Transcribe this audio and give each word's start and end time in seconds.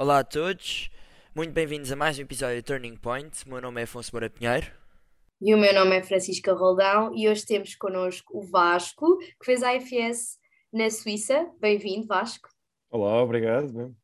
Olá 0.00 0.20
a 0.20 0.24
todos, 0.24 0.88
muito 1.34 1.52
bem-vindos 1.52 1.92
a 1.92 1.94
mais 1.94 2.18
um 2.18 2.22
episódio 2.22 2.56
de 2.56 2.62
Turning 2.62 2.96
Point. 2.96 3.44
O 3.44 3.50
meu 3.50 3.60
nome 3.60 3.82
é 3.82 3.84
Afonso 3.84 4.10
Moura 4.14 4.30
Pinheiro. 4.30 4.66
E 5.38 5.54
o 5.54 5.58
meu 5.58 5.74
nome 5.74 5.94
é 5.94 6.02
Francisca 6.02 6.54
Roldão 6.54 7.14
e 7.14 7.28
hoje 7.28 7.44
temos 7.44 7.74
connosco 7.74 8.38
o 8.38 8.40
Vasco, 8.40 9.18
que 9.18 9.44
fez 9.44 9.62
a 9.62 9.74
IFS 9.74 10.38
na 10.72 10.88
Suíça. 10.88 11.52
Bem-vindo, 11.60 12.06
Vasco. 12.06 12.48
Olá, 12.90 13.22
obrigado. 13.22 13.94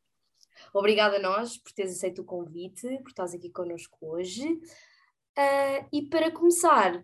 Obrigada 0.74 1.16
a 1.16 1.18
nós 1.18 1.56
por 1.56 1.72
teres 1.72 1.92
aceito 1.92 2.20
o 2.20 2.26
convite, 2.26 2.86
por 2.98 3.08
estás 3.08 3.32
aqui 3.32 3.48
connosco 3.48 3.96
hoje. 4.02 4.46
Uh, 4.46 5.88
e 5.90 6.10
para 6.10 6.30
começar, 6.30 7.02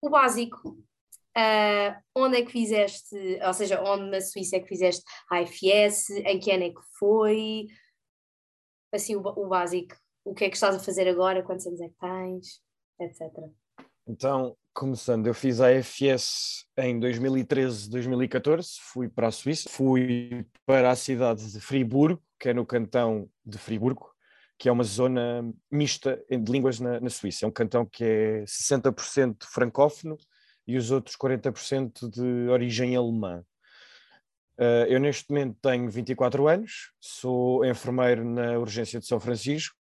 o 0.00 0.08
básico. 0.08 0.78
Uh, 1.36 2.00
onde 2.14 2.36
é 2.36 2.44
que 2.44 2.52
fizeste, 2.52 3.16
ou 3.44 3.52
seja, 3.52 3.82
onde 3.82 4.08
na 4.08 4.20
Suíça 4.20 4.54
é 4.54 4.60
que 4.60 4.68
fizeste 4.68 5.02
a 5.28 5.42
IFS, 5.42 6.10
em 6.10 6.38
que 6.38 6.52
ano 6.52 6.62
é 6.62 6.70
que 6.70 6.80
foi, 6.96 7.66
assim 8.94 9.16
o, 9.16 9.20
o 9.20 9.48
básico, 9.48 9.96
o 10.24 10.34
que 10.34 10.44
é 10.44 10.48
que 10.48 10.56
estás 10.56 10.74
a 10.76 10.80
fazer 10.80 11.08
agora, 11.08 11.42
quantos 11.42 11.66
anos 11.66 11.80
é 11.80 11.88
que 11.88 11.94
tens, 12.00 12.60
etc. 13.00 13.20
Então, 14.06 14.56
começando, 14.72 15.26
eu 15.26 15.34
fiz 15.34 15.60
a 15.60 15.72
IFS 15.72 16.66
em 16.76 16.98
2013, 16.98 17.88
2014, 17.90 18.68
fui 18.80 19.08
para 19.08 19.28
a 19.28 19.30
Suíça, 19.30 19.68
fui 19.68 20.46
para 20.66 20.90
a 20.90 20.96
cidade 20.96 21.52
de 21.52 21.60
Friburgo, 21.60 22.22
que 22.38 22.50
é 22.50 22.54
no 22.54 22.66
cantão 22.66 23.28
de 23.44 23.56
Friburgo, 23.56 24.12
que 24.58 24.68
é 24.68 24.72
uma 24.72 24.84
zona 24.84 25.50
mista 25.70 26.22
de 26.28 26.52
línguas 26.52 26.78
na, 26.80 27.00
na 27.00 27.10
Suíça. 27.10 27.44
É 27.44 27.48
um 27.48 27.52
cantão 27.52 27.86
que 27.86 28.04
é 28.04 28.44
60% 28.44 29.44
francófono 29.44 30.16
e 30.66 30.76
os 30.76 30.90
outros 30.90 31.16
40% 31.16 32.08
de 32.10 32.48
origem 32.50 32.94
alemã. 32.96 33.44
Uh, 34.58 34.86
eu 34.88 35.00
neste 35.00 35.28
momento 35.30 35.58
tenho 35.60 35.90
24 35.90 36.46
anos, 36.46 36.92
sou 37.00 37.64
enfermeiro 37.64 38.24
na 38.24 38.56
urgência 38.58 39.00
de 39.00 39.06
São 39.06 39.18
Francisco. 39.18 39.76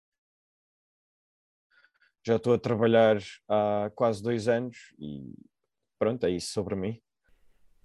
Já 2.27 2.37
estou 2.37 2.53
a 2.53 2.59
trabalhar 2.59 3.19
há 3.49 3.91
quase 3.95 4.23
dois 4.23 4.47
anos 4.47 4.77
e 4.99 5.33
pronto, 5.99 6.27
é 6.27 6.31
isso 6.31 6.53
sobre 6.53 6.75
mim. 6.75 7.01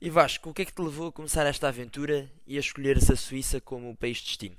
E 0.01 0.09
Vasco, 0.09 0.49
o 0.49 0.53
que 0.53 0.63
é 0.63 0.65
que 0.65 0.73
te 0.73 0.81
levou 0.81 1.07
a 1.07 1.11
começar 1.13 1.45
esta 1.45 1.69
aventura 1.69 2.29
e 2.45 2.57
a 2.57 2.59
escolher-se 2.59 3.13
a 3.13 3.15
Suíça 3.15 3.61
como 3.61 3.91
o 3.91 3.95
país 3.95 4.17
de 4.17 4.25
destino? 4.25 4.57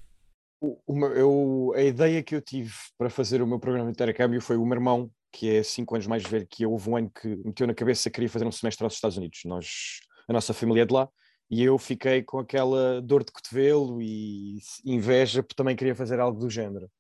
O, 0.59 1.07
eu, 1.09 1.73
a 1.77 1.83
ideia 1.83 2.23
que 2.23 2.35
eu 2.35 2.41
tive 2.41 2.73
para 2.97 3.11
fazer 3.11 3.43
o 3.43 3.47
meu 3.47 3.61
programa 3.61 3.85
de 3.85 3.93
intercâmbio 3.93 4.41
foi 4.41 4.57
o 4.57 4.65
meu 4.65 4.77
irmão, 4.77 5.11
que 5.31 5.57
é 5.57 5.63
5 5.63 5.95
anos 5.97 6.07
mais 6.07 6.23
velho 6.23 6.47
que 6.49 6.63
eu, 6.63 6.73
houve 6.73 6.89
um 6.89 6.97
ano 6.97 7.11
que 7.11 7.29
meteu 7.45 7.67
na 7.67 7.75
cabeça 7.75 8.09
que 8.09 8.15
queria 8.15 8.31
fazer 8.31 8.47
um 8.47 8.53
semestre 8.53 8.83
aos 8.83 8.95
Estados 8.95 9.19
Unidos. 9.19 9.41
Nós, 9.45 10.01
a 10.27 10.33
nossa 10.33 10.55
família 10.55 10.85
é 10.85 10.87
de 10.87 10.95
lá 10.95 11.07
e 11.51 11.63
eu 11.63 11.79
fiquei 11.79 12.23
com 12.23 12.39
aquela 12.39 13.01
dor 13.03 13.25
de 13.25 13.33
cotovelo 13.33 14.01
e 14.01 14.59
inveja 14.85 15.43
porque 15.43 15.55
também 15.55 15.77
queria 15.77 15.95
fazer 15.95 16.21
algo 16.21 16.39
do 16.39 16.51
género. 16.51 16.91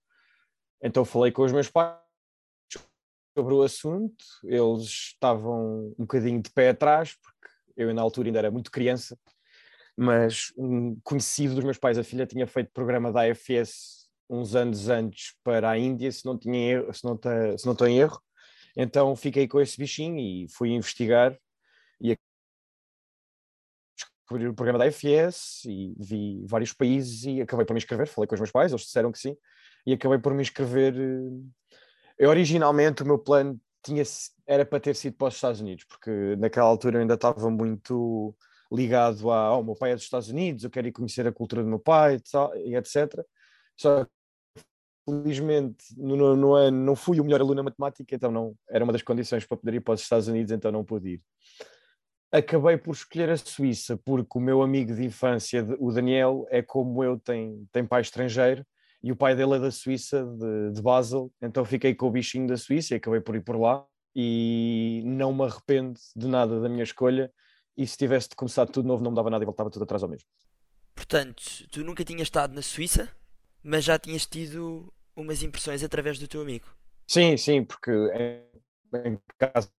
Então 0.82 1.04
falei 1.04 1.32
com 1.32 1.42
os 1.42 1.52
meus 1.52 1.70
pais 1.70 1.98
sobre 3.36 3.54
o 3.54 3.62
assunto, 3.62 4.24
eles 4.44 4.84
estavam 4.84 5.92
um 5.98 6.02
bocadinho 6.02 6.40
de 6.40 6.50
pé 6.50 6.70
atrás, 6.70 7.16
porque 7.20 7.48
eu 7.76 7.92
na 7.92 8.00
altura 8.00 8.28
ainda 8.28 8.38
era 8.38 8.50
muito 8.50 8.70
criança, 8.70 9.18
mas 9.96 10.52
um 10.56 10.96
conhecido 11.02 11.54
dos 11.54 11.64
meus 11.64 11.78
pais, 11.78 11.98
a 11.98 12.04
filha, 12.04 12.26
tinha 12.26 12.46
feito 12.46 12.70
programa 12.72 13.12
da 13.12 13.22
AFS 13.28 14.04
uns 14.30 14.54
anos 14.54 14.88
antes 14.88 15.34
para 15.42 15.70
a 15.70 15.78
Índia, 15.78 16.10
se 16.12 16.24
não, 16.24 16.38
tinha 16.38 16.56
erro, 16.56 16.94
se 16.94 17.04
não, 17.04 17.18
se 17.58 17.66
não 17.66 17.72
estou 17.72 17.86
em 17.86 17.98
erro, 17.98 18.20
então 18.76 19.14
fiquei 19.16 19.46
com 19.46 19.60
esse 19.60 19.76
bichinho 19.76 20.18
e 20.18 20.48
fui 20.48 20.70
investigar 20.70 21.36
descobri 24.24 24.48
o 24.48 24.54
programa 24.54 24.78
da 24.78 24.86
IFS 24.86 25.64
e 25.66 25.94
vi 25.98 26.44
vários 26.46 26.72
países 26.72 27.24
e 27.24 27.42
acabei 27.42 27.66
por 27.66 27.74
me 27.74 27.78
inscrever. 27.78 28.08
Falei 28.08 28.26
com 28.26 28.34
os 28.34 28.40
meus 28.40 28.50
pais, 28.50 28.72
eles 28.72 28.84
disseram 28.84 29.12
que 29.12 29.18
sim, 29.18 29.36
e 29.86 29.92
acabei 29.92 30.18
por 30.18 30.32
me 30.34 30.42
inscrever. 30.42 30.94
Eh, 30.96 31.76
eu, 32.18 32.30
originalmente, 32.30 33.02
o 33.02 33.06
meu 33.06 33.18
plano 33.18 33.60
tinha, 33.82 34.02
era 34.46 34.64
para 34.64 34.80
ter 34.80 34.96
sido 34.96 35.16
para 35.16 35.28
os 35.28 35.34
Estados 35.34 35.60
Unidos, 35.60 35.84
porque 35.84 36.36
naquela 36.36 36.68
altura 36.68 36.96
eu 36.96 37.00
ainda 37.02 37.14
estava 37.14 37.50
muito 37.50 38.34
ligado 38.72 39.30
a 39.30 39.58
oh, 39.58 39.62
meu 39.62 39.74
pai 39.74 39.92
é 39.92 39.94
dos 39.94 40.04
Estados 40.04 40.28
Unidos, 40.30 40.64
eu 40.64 40.70
quero 40.70 40.88
ir 40.88 40.92
conhecer 40.92 41.26
a 41.26 41.32
cultura 41.32 41.62
do 41.62 41.68
meu 41.68 41.78
pai 41.78 42.18
e 42.64 42.74
etc. 42.76 43.24
Só 43.76 44.04
que, 44.04 44.10
felizmente, 45.04 45.84
no, 45.98 46.34
no 46.34 46.54
ano 46.54 46.78
não 46.78 46.96
fui 46.96 47.20
o 47.20 47.24
melhor 47.24 47.40
aluno 47.40 47.56
na 47.56 47.62
matemática, 47.64 48.14
então 48.14 48.30
não 48.30 48.54
era 48.70 48.84
uma 48.84 48.92
das 48.92 49.02
condições 49.02 49.44
para 49.44 49.58
poder 49.58 49.74
ir 49.74 49.80
para 49.80 49.94
os 49.94 50.00
Estados 50.00 50.28
Unidos, 50.28 50.50
então 50.50 50.72
não 50.72 50.84
pude 50.84 51.14
ir 51.14 51.22
acabei 52.34 52.76
por 52.76 52.92
escolher 52.92 53.30
a 53.30 53.36
Suíça, 53.36 53.96
porque 53.96 54.36
o 54.36 54.40
meu 54.40 54.60
amigo 54.60 54.92
de 54.92 55.04
infância, 55.04 55.64
o 55.78 55.92
Daniel, 55.92 56.46
é 56.50 56.60
como 56.60 57.04
eu, 57.04 57.18
tem, 57.18 57.64
tem 57.70 57.86
pai 57.86 58.00
estrangeiro, 58.00 58.66
e 59.00 59.12
o 59.12 59.16
pai 59.16 59.36
dele 59.36 59.54
é 59.54 59.58
da 59.60 59.70
Suíça, 59.70 60.24
de, 60.24 60.72
de 60.72 60.82
Basel, 60.82 61.30
então 61.40 61.64
fiquei 61.64 61.94
com 61.94 62.08
o 62.08 62.10
bichinho 62.10 62.48
da 62.48 62.56
Suíça 62.56 62.94
e 62.94 62.96
acabei 62.96 63.20
por 63.20 63.36
ir 63.36 63.42
por 63.42 63.56
lá, 63.56 63.86
e 64.16 65.02
não 65.06 65.32
me 65.32 65.44
arrependo 65.44 65.98
de 66.16 66.26
nada 66.26 66.60
da 66.60 66.68
minha 66.68 66.82
escolha, 66.82 67.32
e 67.76 67.86
se 67.86 67.96
tivesse 67.96 68.30
de 68.30 68.36
começar 68.36 68.66
tudo 68.66 68.88
novo 68.88 69.02
não 69.02 69.12
me 69.12 69.16
dava 69.16 69.30
nada 69.30 69.44
e 69.44 69.46
voltava 69.46 69.70
tudo 69.70 69.84
atrás 69.84 70.02
ao 70.02 70.08
mesmo. 70.08 70.26
Portanto, 70.94 71.42
tu 71.70 71.84
nunca 71.84 72.04
tinhas 72.04 72.22
estado 72.22 72.52
na 72.52 72.62
Suíça, 72.62 73.08
mas 73.62 73.84
já 73.84 73.96
tinhas 73.96 74.26
tido 74.26 74.92
umas 75.14 75.42
impressões 75.42 75.84
através 75.84 76.18
do 76.18 76.26
teu 76.26 76.40
amigo. 76.40 76.66
Sim, 77.06 77.36
sim, 77.36 77.64
porque 77.64 77.90
em 79.04 79.18
casa 79.38 79.70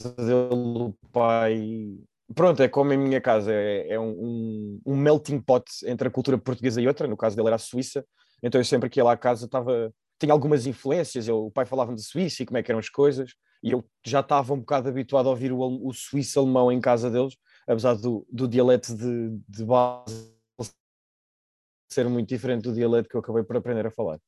dele, 0.00 0.54
o 0.54 0.94
pai. 1.12 1.98
Pronto, 2.34 2.62
é 2.62 2.68
como 2.68 2.92
em 2.92 2.98
minha 2.98 3.20
casa, 3.20 3.52
é, 3.52 3.94
é 3.94 4.00
um, 4.00 4.80
um, 4.84 4.96
melting 4.96 5.40
pot 5.40 5.64
entre 5.86 6.08
a 6.08 6.10
cultura 6.10 6.36
portuguesa 6.36 6.80
e 6.80 6.86
outra. 6.86 7.08
No 7.08 7.16
caso 7.16 7.34
dele 7.34 7.48
era 7.48 7.56
a 7.56 7.58
Suíça, 7.58 8.04
então 8.42 8.60
eu 8.60 8.64
sempre 8.64 8.90
que 8.90 9.00
ia 9.00 9.04
lá 9.04 9.12
à 9.12 9.16
casa 9.16 9.46
estava. 9.46 9.92
Tinha 10.20 10.32
algumas 10.32 10.66
influências, 10.66 11.28
eu, 11.28 11.46
o 11.46 11.50
pai 11.50 11.64
falava 11.64 11.94
de 11.94 12.02
Suíça 12.02 12.42
e 12.42 12.46
como 12.46 12.58
é 12.58 12.62
que 12.62 12.70
eram 12.70 12.80
as 12.80 12.88
coisas, 12.88 13.32
e 13.62 13.70
eu 13.70 13.84
já 14.04 14.20
estava 14.20 14.52
um 14.52 14.58
bocado 14.58 14.88
habituado 14.88 15.26
a 15.28 15.30
ouvir 15.30 15.52
o, 15.52 15.58
o 15.58 15.92
suíço-alemão 15.92 16.72
em 16.72 16.80
casa 16.80 17.10
deles, 17.10 17.36
apesar 17.66 17.94
do, 17.94 18.26
do 18.30 18.48
dialeto 18.48 18.96
de, 18.96 19.38
de 19.48 19.64
base 19.64 20.38
ser 21.90 22.08
muito 22.08 22.28
diferente 22.28 22.62
do 22.64 22.74
dialeto 22.74 23.08
que 23.08 23.16
eu 23.16 23.20
acabei 23.20 23.42
por 23.42 23.56
aprender 23.56 23.86
a 23.86 23.90
falar. 23.90 24.18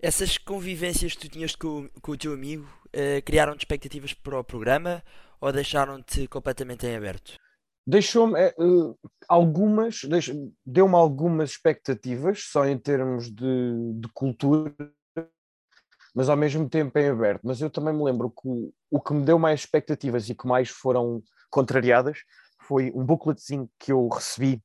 Essas 0.00 0.38
convivências 0.38 1.14
que 1.14 1.18
tu 1.18 1.28
tinhas 1.28 1.56
com, 1.56 1.88
com 2.00 2.12
o 2.12 2.16
teu 2.16 2.32
amigo 2.32 2.64
uh, 2.88 3.20
criaram-te 3.24 3.62
expectativas 3.62 4.14
para 4.14 4.38
o 4.38 4.44
programa 4.44 5.02
ou 5.40 5.52
deixaram-te 5.52 6.28
completamente 6.28 6.86
em 6.86 6.94
aberto? 6.94 7.34
Deixou-me 7.84 8.38
uh, 8.58 8.96
algumas, 9.28 10.02
deu-me 10.64 10.94
algumas 10.94 11.50
expectativas, 11.50 12.44
só 12.44 12.64
em 12.64 12.78
termos 12.78 13.28
de, 13.28 13.94
de, 13.94 14.08
cultura, 14.14 14.72
mas 16.14 16.28
ao 16.28 16.36
mesmo 16.36 16.68
tempo 16.68 16.96
em 16.96 17.08
aberto. 17.08 17.40
Mas 17.42 17.60
eu 17.60 17.68
também 17.68 17.92
me 17.92 18.04
lembro 18.04 18.30
que 18.30 18.46
o, 18.46 18.72
o 18.90 19.00
que 19.00 19.12
me 19.12 19.24
deu 19.24 19.38
mais 19.38 19.60
expectativas 19.60 20.28
e 20.28 20.34
que 20.34 20.46
mais 20.46 20.68
foram 20.68 21.20
contrariadas 21.50 22.18
foi 22.60 22.92
um 22.94 23.04
bookletzinho 23.04 23.68
que 23.80 23.90
eu 23.90 24.06
recebi 24.06 24.62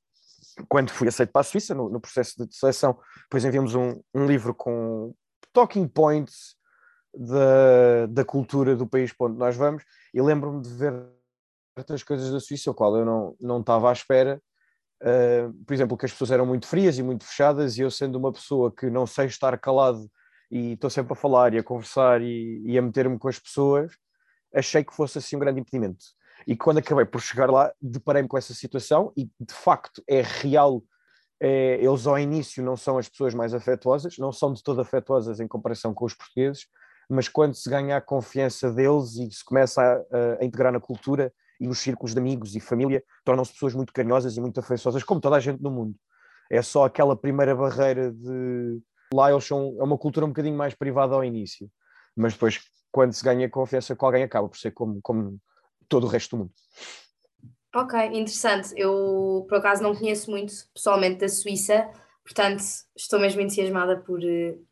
quando 0.70 0.92
fui 0.92 1.08
aceito 1.08 1.32
para 1.32 1.42
a 1.42 1.44
Suíça, 1.44 1.74
no, 1.74 1.90
no 1.90 2.00
processo 2.00 2.46
de 2.46 2.56
seleção. 2.56 3.00
Depois 3.24 3.44
enviamos 3.44 3.74
um, 3.74 4.00
um 4.14 4.28
livro 4.28 4.54
com 4.54 5.16
talking 5.53 5.88
points 5.88 6.56
da, 7.16 8.08
da 8.08 8.25
cultura 8.25 8.75
do 8.75 8.88
país 8.88 9.14
para 9.14 9.28
onde 9.28 9.38
nós 9.38 9.56
vamos, 9.56 9.84
e 10.14 10.22
lembro-me 10.22 10.62
de 10.62 10.69
ver 10.69 10.94
certas 11.78 12.03
coisas 12.03 12.31
da 12.31 12.40
Suíça, 12.40 12.72
o 12.72 12.74
qual 12.74 12.97
eu 12.97 13.06
não, 13.06 13.36
não 13.40 13.59
estava 13.59 13.90
à 13.90 13.94
espera. 13.94 14.42
Uh, 15.02 15.53
por 15.66 15.74
exemplo, 15.74 15.97
que 15.97 16.06
as 16.06 16.12
pessoas 16.12 16.31
eram 16.31 16.46
muito 16.46 16.66
frias 16.66 16.97
e 16.97 17.03
muito 17.03 17.25
fechadas, 17.25 17.78
e 17.78 17.81
eu, 17.81 17.92
sendo 17.92 18.18
uma 18.18 18.31
pessoa 18.31 18.74
que 18.74 18.90
não 18.90 19.06
sei 19.06 19.25
estar 19.25 19.58
calado 19.58 20.09
e 20.50 20.74
estou 20.74 20.90
sempre 20.90 21.13
a 21.13 21.16
falar 21.16 21.53
e 21.53 21.58
a 21.58 21.63
conversar 21.63 22.22
e, 22.22 22.62
e 22.66 22.78
a 22.78 22.81
meter-me 22.81 23.18
com 23.18 23.28
as 23.28 23.40
pessoas, 23.40 23.92
achei 24.53 24.84
que 24.84 24.94
fosse 24.94 25.18
assim 25.18 25.36
um 25.36 25.39
grande 25.39 25.60
impedimento. 25.60 26.06
E 26.48 26.56
quando 26.56 26.78
acabei 26.78 27.06
por 27.06 27.22
chegar 27.22 27.50
lá, 27.50 27.74
deparei-me 27.81 28.28
com 28.28 28.38
essa 28.38 28.54
situação 28.54 29.12
e 29.18 29.25
de 29.25 29.54
facto 29.54 30.04
é 30.07 30.22
real 30.22 30.83
é, 31.44 31.75
eles 31.84 32.07
ao 32.07 32.18
início 32.18 32.63
não 32.63 32.78
são 32.78 32.98
as 32.98 33.10
pessoas 33.10 33.34
mais 33.34 33.54
afetuosas, 33.54 34.18
não 34.18 34.31
são 34.31 34.54
de 34.54 34.63
todo 34.63 34.80
afetuosas 34.80 35.42
em 35.42 35.48
comparação 35.48 35.94
com 35.94 36.06
os 36.06 36.13
portugueses, 36.13 36.68
mas 37.10 37.28
quando 37.28 37.54
se 37.54 37.69
ganha 37.69 37.98
a 37.98 38.01
confiança 38.01 38.72
deles 38.72 39.18
e 39.18 39.30
se 39.30 39.44
começa 39.44 39.81
a, 39.81 40.42
a 40.42 40.45
integrar 40.45 40.72
na 40.72 40.80
cultura 40.80 41.34
e 41.60 41.68
nos 41.68 41.80
círculos 41.80 42.13
de 42.13 42.19
amigos 42.19 42.56
e 42.56 42.62
família, 42.62 43.04
tornam-se 43.25 43.51
pessoas 43.51 43.74
muito 43.74 43.92
carinhosas 43.92 44.38
e 44.38 44.40
muito 44.40 44.57
afeiçosas, 44.57 45.04
como 45.04 45.19
toda 45.19 45.36
a 45.36 45.40
gente 45.42 45.62
no 45.62 45.69
mundo. 45.69 45.94
É 46.50 46.62
só 46.62 46.86
aquela 46.86 47.13
primeira 47.13 47.54
barreira 47.54 48.10
de. 48.10 48.81
Lá 49.13 49.30
eles 49.30 49.44
são. 49.44 49.75
É 49.78 49.84
uma 49.84 49.98
cultura 49.98 50.25
um 50.25 50.30
bocadinho 50.30 50.56
mais 50.56 50.74
privada 50.74 51.13
ao 51.13 51.25
início, 51.25 51.69
mas 52.16 52.34
depois, 52.34 52.62
quando 52.90 53.12
se 53.12 53.24
ganha 53.24 53.50
confiança 53.50 53.94
com 53.98 54.06
alguém, 54.06 54.24
acaba 54.24 54.48
por 54.48 54.57
ser 54.57 54.72
como, 54.72 55.01
como 55.01 55.38
todo 55.90 56.06
o 56.06 56.10
resto 56.10 56.38
do 56.38 56.40
mundo. 56.44 56.54
Ok, 57.75 58.00
interessante. 58.06 58.72
Eu, 58.78 59.46
por 59.50 59.58
acaso, 59.58 59.81
não 59.81 59.96
conheço 59.96 60.30
muito 60.30 60.54
pessoalmente 60.74 61.20
da 61.20 61.28
Suíça, 61.28 61.90
portanto, 62.24 62.64
estou 62.96 63.20
mesmo 63.20 63.42
entusiasmada 63.42 63.98
por 63.98 64.20
uh, 64.20 64.68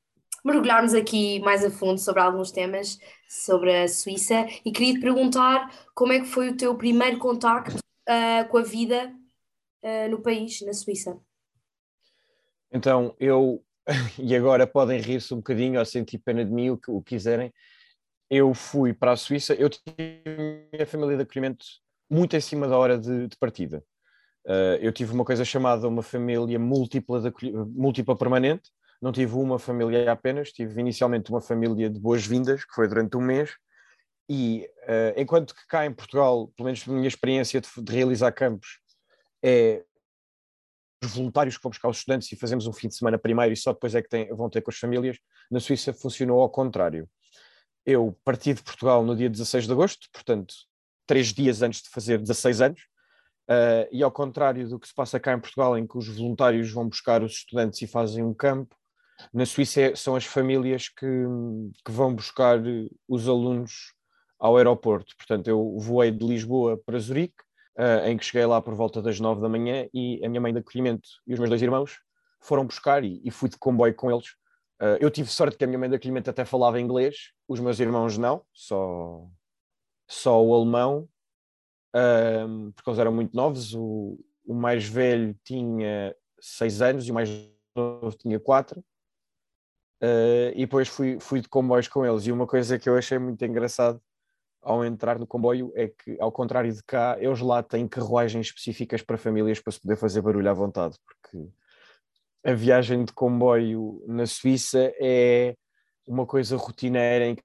mergulharmos 0.45 0.93
aqui 0.93 1.39
mais 1.39 1.65
a 1.65 1.71
fundo 1.71 1.99
sobre 1.99 2.21
alguns 2.21 2.51
temas 2.51 2.99
sobre 3.27 3.75
a 3.75 3.87
Suíça 3.87 4.45
e 4.63 4.71
queria 4.71 4.93
te 4.93 4.99
perguntar 4.99 5.67
como 5.95 6.13
é 6.13 6.19
que 6.19 6.27
foi 6.27 6.49
o 6.49 6.57
teu 6.57 6.75
primeiro 6.77 7.17
contacto 7.17 7.75
uh, 7.75 8.47
com 8.49 8.59
a 8.59 8.63
vida 8.63 9.11
uh, 9.83 10.09
no 10.11 10.21
país, 10.21 10.61
na 10.61 10.73
Suíça. 10.73 11.19
Então 12.71 13.15
eu, 13.19 13.63
e 14.19 14.35
agora 14.35 14.67
podem 14.67 15.01
rir-se 15.01 15.33
um 15.33 15.37
bocadinho 15.37 15.79
ou 15.79 15.85
sentir 15.85 16.19
pena 16.19 16.45
de 16.45 16.51
mim, 16.51 16.69
o 16.69 16.77
que 16.77 16.91
o 16.91 17.01
quiserem, 17.01 17.51
eu 18.29 18.53
fui 18.53 18.93
para 18.93 19.13
a 19.13 19.17
Suíça, 19.17 19.55
eu 19.55 19.71
tinha 19.71 20.83
a 20.83 20.85
família 20.85 21.17
de 21.17 21.23
acolhimento 21.23 21.65
muito 22.11 22.35
em 22.35 22.41
cima 22.41 22.67
da 22.67 22.77
hora 22.77 22.97
de, 22.99 23.27
de 23.27 23.37
partida. 23.37 23.81
Uh, 24.45 24.75
eu 24.81 24.91
tive 24.91 25.13
uma 25.13 25.23
coisa 25.23 25.45
chamada 25.45 25.87
uma 25.87 26.03
família 26.03 26.59
múltipla, 26.59 27.21
de, 27.21 27.31
múltipla 27.51 28.17
permanente, 28.17 28.69
não 29.01 29.11
tive 29.11 29.35
uma 29.35 29.57
família 29.57 30.11
apenas, 30.11 30.51
tive 30.51 30.79
inicialmente 30.81 31.31
uma 31.31 31.41
família 31.41 31.89
de 31.89 31.99
boas-vindas, 31.99 32.65
que 32.65 32.73
foi 32.73 32.87
durante 32.87 33.15
um 33.15 33.21
mês, 33.21 33.51
e 34.29 34.67
uh, 34.83 35.19
enquanto 35.19 35.55
que 35.55 35.65
cá 35.67 35.85
em 35.85 35.93
Portugal, 35.93 36.51
pelo 36.55 36.65
menos 36.65 36.83
a 36.87 36.91
minha 36.91 37.07
experiência 37.07 37.61
de, 37.61 37.69
de, 37.77 37.93
realizar 37.93 38.31
campos, 38.31 38.79
é 39.43 39.83
os 41.03 41.13
voluntários 41.13 41.57
que 41.57 41.63
vão 41.63 41.71
buscar 41.71 41.89
os 41.89 41.97
estudantes 41.97 42.31
e 42.31 42.35
fazemos 42.35 42.67
um 42.67 42.73
fim 42.73 42.87
de 42.87 42.95
semana 42.95 43.17
primeiro 43.17 43.53
e 43.53 43.57
só 43.57 43.73
depois 43.73 43.95
é 43.95 44.01
que 44.01 44.09
tem, 44.09 44.27
vão 44.35 44.49
ter 44.49 44.61
com 44.61 44.69
as 44.69 44.77
famílias, 44.77 45.17
na 45.49 45.59
Suíça 45.59 45.93
funcionou 45.93 46.41
ao 46.41 46.49
contrário. 46.49 47.09
Eu 47.83 48.15
parti 48.23 48.53
de 48.53 48.61
Portugal 48.61 49.03
no 49.03 49.15
dia 49.15 49.29
16 49.29 49.65
de 49.65 49.71
agosto, 49.71 50.07
portanto, 50.13 50.53
três 51.11 51.33
dias 51.33 51.61
antes 51.61 51.81
de 51.81 51.89
fazer 51.89 52.19
16 52.19 52.61
anos, 52.61 52.81
uh, 53.49 53.85
e 53.91 54.01
ao 54.01 54.09
contrário 54.09 54.65
do 54.69 54.79
que 54.79 54.87
se 54.87 54.95
passa 54.95 55.19
cá 55.19 55.33
em 55.33 55.39
Portugal, 55.41 55.77
em 55.77 55.85
que 55.85 55.97
os 55.97 56.07
voluntários 56.07 56.71
vão 56.71 56.87
buscar 56.87 57.21
os 57.21 57.33
estudantes 57.33 57.81
e 57.81 57.87
fazem 57.87 58.23
um 58.23 58.33
campo, 58.33 58.73
na 59.33 59.45
Suíça 59.45 59.81
é, 59.81 59.93
são 59.93 60.15
as 60.15 60.23
famílias 60.23 60.87
que, 60.87 61.05
que 61.85 61.91
vão 61.91 62.15
buscar 62.15 62.59
os 63.09 63.27
alunos 63.27 63.93
ao 64.39 64.55
aeroporto. 64.55 65.13
Portanto, 65.17 65.49
eu 65.49 65.77
voei 65.79 66.11
de 66.11 66.25
Lisboa 66.25 66.81
para 66.85 66.97
Zurique, 66.97 67.43
uh, 67.77 68.07
em 68.07 68.15
que 68.15 68.23
cheguei 68.23 68.45
lá 68.45 68.61
por 68.61 68.73
volta 68.73 69.01
das 69.01 69.19
nove 69.19 69.41
da 69.41 69.49
manhã 69.49 69.89
e 69.93 70.23
a 70.23 70.29
minha 70.29 70.39
mãe 70.39 70.53
de 70.53 70.59
acolhimento 70.59 71.09
e 71.27 71.33
os 71.33 71.39
meus 71.39 71.49
dois 71.49 71.61
irmãos 71.61 71.99
foram 72.39 72.65
buscar 72.65 73.03
e, 73.03 73.21
e 73.21 73.29
fui 73.29 73.49
de 73.49 73.57
comboio 73.57 73.93
com 73.93 74.09
eles. 74.09 74.29
Uh, 74.81 74.95
eu 75.01 75.11
tive 75.11 75.29
sorte 75.29 75.57
que 75.57 75.65
a 75.65 75.67
minha 75.67 75.77
mãe 75.77 75.89
de 75.89 75.97
acolhimento 75.97 76.29
até 76.29 76.45
falava 76.45 76.79
inglês, 76.79 77.33
os 77.49 77.59
meus 77.59 77.81
irmãos 77.81 78.17
não, 78.17 78.45
só, 78.53 79.27
só 80.11 80.43
o 80.43 80.53
alemão, 80.53 81.07
uh, 81.95 82.71
porque 82.73 82.89
eles 82.89 82.99
eram 82.99 83.13
muito 83.13 83.33
novos. 83.33 83.73
O, 83.73 84.19
o 84.45 84.53
mais 84.53 84.85
velho 84.85 85.33
tinha 85.43 86.13
seis 86.39 86.81
anos 86.81 87.07
e 87.07 87.11
o 87.11 87.13
mais 87.13 87.29
novo 87.73 88.15
tinha 88.17 88.39
quatro. 88.39 88.83
Uh, 90.03 90.51
e 90.53 90.61
depois 90.61 90.89
fui, 90.89 91.17
fui 91.19 91.39
de 91.39 91.47
comboios 91.47 91.87
com 91.87 92.05
eles. 92.05 92.27
E 92.27 92.31
uma 92.31 92.45
coisa 92.45 92.77
que 92.77 92.89
eu 92.89 92.97
achei 92.97 93.17
muito 93.17 93.43
engraçado 93.45 94.01
ao 94.61 94.83
entrar 94.83 95.17
no 95.17 95.25
comboio 95.25 95.71
é 95.75 95.87
que, 95.87 96.17
ao 96.19 96.31
contrário 96.31 96.73
de 96.73 96.83
cá, 96.83 97.15
eles 97.17 97.39
lá 97.39 97.63
têm 97.63 97.87
carruagens 97.87 98.47
específicas 98.47 99.01
para 99.01 99.17
famílias 99.17 99.61
para 99.61 99.71
se 99.71 99.79
poder 99.79 99.95
fazer 99.95 100.21
barulho 100.21 100.49
à 100.49 100.53
vontade, 100.53 100.97
porque 101.05 101.47
a 102.43 102.53
viagem 102.53 103.05
de 103.05 103.13
comboio 103.13 104.03
na 104.07 104.27
Suíça 104.27 104.93
é 104.99 105.55
uma 106.05 106.25
coisa 106.25 106.57
rotineira 106.57 107.25
em 107.25 107.35
que 107.35 107.43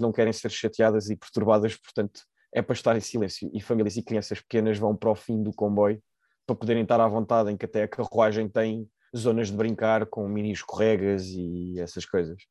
não 0.00 0.12
querem 0.12 0.32
ser 0.32 0.50
chateadas 0.50 1.10
e 1.10 1.16
perturbadas, 1.16 1.76
portanto 1.76 2.22
é 2.52 2.62
para 2.62 2.74
estar 2.74 2.96
em 2.96 3.00
silêncio. 3.00 3.50
E 3.52 3.60
famílias 3.60 3.96
e 3.96 4.02
crianças 4.02 4.40
pequenas 4.40 4.78
vão 4.78 4.96
para 4.96 5.10
o 5.10 5.14
fim 5.14 5.42
do 5.42 5.52
comboio 5.52 6.02
para 6.46 6.56
poderem 6.56 6.82
estar 6.82 7.00
à 7.00 7.08
vontade, 7.08 7.50
em 7.50 7.56
que 7.56 7.64
até 7.64 7.82
a 7.82 7.88
carruagem 7.88 8.48
tem 8.48 8.88
zonas 9.16 9.48
de 9.48 9.56
brincar 9.56 10.06
com 10.06 10.28
mini 10.28 10.52
escorregas 10.52 11.26
e 11.26 11.78
essas 11.80 12.04
coisas. 12.04 12.42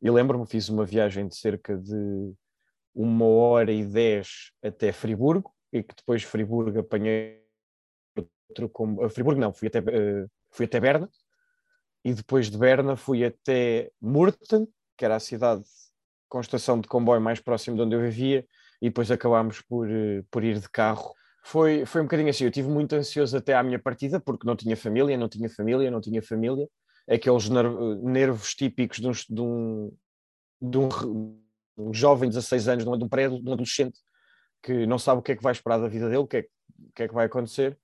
E 0.00 0.10
lembro-me, 0.10 0.46
fiz 0.46 0.68
uma 0.68 0.84
viagem 0.84 1.28
de 1.28 1.36
cerca 1.36 1.76
de 1.76 2.34
uma 2.94 3.26
hora 3.26 3.72
e 3.72 3.84
dez 3.84 4.52
até 4.62 4.92
Friburgo, 4.92 5.52
e 5.72 5.82
que 5.82 5.94
depois 5.94 6.22
de 6.22 6.26
Friburgo 6.26 6.78
apanhei 6.78 7.42
outro 8.48 8.68
como 8.68 9.04
uh, 9.04 9.10
Friburgo 9.10 9.40
não, 9.40 9.52
fui 9.52 9.68
até, 9.68 9.80
uh, 9.80 10.30
fui 10.50 10.66
até 10.66 10.80
Berna, 10.80 11.08
e 12.04 12.14
depois 12.14 12.50
de 12.50 12.56
Berna 12.56 12.96
fui 12.96 13.24
até 13.24 13.90
Murten, 14.00 14.66
que 14.96 15.04
era 15.04 15.16
a 15.16 15.20
cidade 15.20 15.64
com 16.28 16.40
estação 16.40 16.80
de 16.80 16.88
comboio 16.88 17.20
mais 17.20 17.40
próximo 17.40 17.76
de 17.76 17.82
onde 17.82 17.94
eu 17.94 18.00
vivia, 18.00 18.46
e 18.80 18.88
depois 18.88 19.10
acabámos 19.10 19.60
por, 19.62 19.88
uh, 19.88 20.24
por 20.30 20.44
ir 20.44 20.58
de 20.58 20.68
carro. 20.68 21.14
Foi, 21.44 21.86
foi 21.86 22.00
um 22.00 22.04
bocadinho 22.04 22.28
assim, 22.28 22.44
eu 22.44 22.50
estive 22.50 22.68
muito 22.68 22.94
ansioso 22.94 23.36
até 23.36 23.54
à 23.54 23.62
minha 23.62 23.78
partida, 23.78 24.18
porque 24.18 24.46
não 24.46 24.56
tinha 24.56 24.76
família, 24.76 25.16
não 25.16 25.28
tinha 25.28 25.48
família, 25.48 25.90
não 25.90 26.00
tinha 26.00 26.20
família, 26.20 26.68
aqueles 27.08 27.48
nervos 28.02 28.54
típicos 28.54 28.98
de 28.98 29.06
um, 29.06 29.12
de 29.12 29.40
um, 29.40 29.96
de 30.60 30.78
um, 30.78 31.40
um 31.78 31.94
jovem 31.94 32.28
de 32.28 32.34
16 32.34 32.68
anos, 32.68 32.84
de 32.84 32.90
um, 32.90 32.98
de 32.98 33.04
um 33.04 33.52
adolescente, 33.52 33.98
que 34.62 34.86
não 34.86 34.98
sabe 34.98 35.20
o 35.20 35.22
que 35.22 35.32
é 35.32 35.36
que 35.36 35.42
vai 35.42 35.52
esperar 35.52 35.78
da 35.78 35.88
vida 35.88 36.06
dele, 36.06 36.18
o 36.18 36.26
que 36.26 36.38
é, 36.38 36.40
o 36.40 36.92
que, 36.92 37.02
é 37.04 37.08
que 37.08 37.14
vai 37.14 37.26
acontecer. 37.26 37.78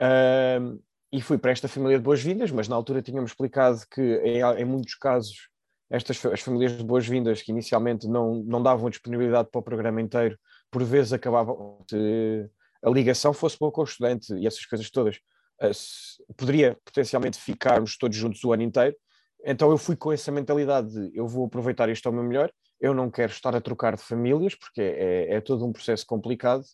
Uh, 0.00 0.82
e 1.12 1.20
fui 1.20 1.38
para 1.38 1.50
esta 1.50 1.68
família 1.68 1.98
de 1.98 2.04
boas-vindas, 2.04 2.50
mas 2.50 2.68
na 2.68 2.76
altura 2.76 3.02
tínhamos 3.02 3.30
explicado 3.30 3.80
que 3.90 4.00
em, 4.00 4.40
em 4.40 4.64
muitos 4.64 4.94
casos 4.94 5.48
estas 5.90 6.24
as 6.26 6.40
famílias 6.40 6.76
de 6.76 6.84
boas-vindas 6.84 7.42
que 7.42 7.52
inicialmente 7.52 8.08
não, 8.08 8.42
não 8.44 8.62
davam 8.62 8.90
disponibilidade 8.90 9.48
para 9.50 9.58
o 9.58 9.62
programa 9.62 10.00
inteiro, 10.00 10.38
por 10.70 10.82
vezes 10.82 11.12
acabavam 11.12 11.84
de, 11.88 12.48
a 12.82 12.90
ligação 12.90 13.32
fosse 13.32 13.58
boa 13.58 13.70
com 13.70 13.82
o 13.82 13.84
estudante 13.84 14.34
e 14.34 14.46
essas 14.46 14.64
coisas 14.66 14.90
todas. 14.90 15.16
Uh, 15.60 16.34
poderia 16.36 16.76
potencialmente 16.84 17.38
ficarmos 17.38 17.96
todos 17.96 18.16
juntos 18.16 18.42
o 18.44 18.52
ano 18.52 18.62
inteiro. 18.62 18.96
Então 19.44 19.70
eu 19.70 19.78
fui 19.78 19.96
com 19.96 20.12
essa 20.12 20.32
mentalidade 20.32 20.90
de 20.92 21.16
eu 21.16 21.26
vou 21.26 21.46
aproveitar 21.46 21.88
isto 21.88 22.06
ao 22.06 22.12
meu 22.12 22.22
melhor, 22.22 22.50
eu 22.80 22.92
não 22.92 23.10
quero 23.10 23.32
estar 23.32 23.54
a 23.54 23.60
trocar 23.60 23.96
de 23.96 24.02
famílias, 24.02 24.54
porque 24.54 24.80
é, 24.80 25.34
é 25.34 25.40
todo 25.40 25.64
um 25.64 25.72
processo 25.72 26.04
complicado 26.04 26.64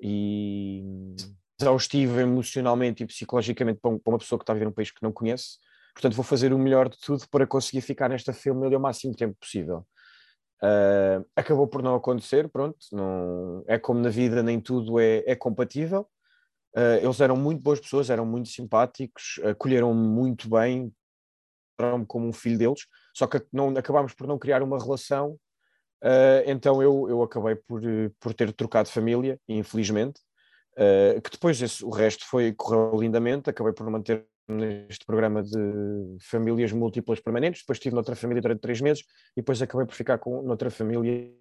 e 0.00 0.82
exaustivo 1.60 2.18
emocionalmente 2.20 3.02
e 3.02 3.06
psicologicamente 3.06 3.80
para, 3.80 3.90
uma 3.90 4.18
pessoa 4.18 4.38
que 4.38 4.44
está 4.44 4.52
a 4.52 4.54
viver 4.54 4.66
num 4.66 4.72
país 4.72 4.90
que 4.90 5.02
não 5.02 5.12
conhece. 5.12 5.58
Portanto, 5.92 6.14
vou 6.14 6.24
fazer 6.24 6.52
o 6.52 6.58
melhor 6.58 6.88
de 6.88 6.98
tudo 6.98 7.24
para 7.30 7.46
conseguir 7.46 7.80
ficar 7.80 8.08
nesta 8.08 8.32
família 8.32 8.78
o 8.78 8.80
máximo 8.80 9.14
tempo 9.14 9.36
possível. 9.38 9.86
Uh, 10.62 11.24
acabou 11.34 11.66
por 11.66 11.82
não 11.82 11.94
acontecer, 11.94 12.48
pronto, 12.48 12.78
não, 12.92 13.64
é 13.66 13.78
como 13.78 14.00
na 14.00 14.10
vida, 14.10 14.42
nem 14.42 14.60
tudo 14.60 15.00
é, 15.00 15.24
é 15.26 15.34
compatível. 15.34 16.06
Uh, 16.76 17.02
eles 17.02 17.20
eram 17.20 17.36
muito 17.36 17.62
boas 17.62 17.80
pessoas, 17.80 18.10
eram 18.10 18.26
muito 18.26 18.48
simpáticos, 18.48 19.40
acolheram-me 19.44 20.00
muito 20.00 20.48
bem, 20.48 20.92
trataram-me 21.76 22.06
como 22.06 22.28
um 22.28 22.32
filho 22.32 22.58
deles, 22.58 22.86
só 23.14 23.26
que 23.26 23.42
não, 23.52 23.70
acabámos 23.70 24.12
por 24.14 24.26
não 24.26 24.38
criar 24.38 24.62
uma 24.62 24.78
relação 24.78 25.38
Uh, 26.02 26.40
então 26.46 26.82
eu, 26.82 27.06
eu 27.10 27.22
acabei 27.22 27.54
por, 27.54 27.82
por 28.18 28.32
ter 28.32 28.52
trocado 28.52 28.88
família, 28.88 29.38
infelizmente, 29.46 30.20
uh, 30.78 31.20
que 31.20 31.30
depois 31.30 31.60
esse, 31.60 31.84
o 31.84 31.90
resto 31.90 32.24
foi, 32.26 32.52
correu 32.54 32.98
lindamente, 32.98 33.50
acabei 33.50 33.72
por 33.72 33.88
manter 33.90 34.26
neste 34.50 35.04
programa 35.04 35.42
de 35.42 36.16
famílias 36.20 36.72
múltiplas 36.72 37.20
permanentes, 37.20 37.62
depois 37.62 37.76
estive 37.76 37.94
noutra 37.94 38.14
família 38.14 38.42
durante 38.42 38.60
três 38.60 38.80
meses 38.80 39.04
e 39.36 39.40
depois 39.40 39.60
acabei 39.62 39.86
por 39.86 39.94
ficar 39.94 40.18
com 40.18 40.42
noutra 40.42 40.70
família 40.70 41.32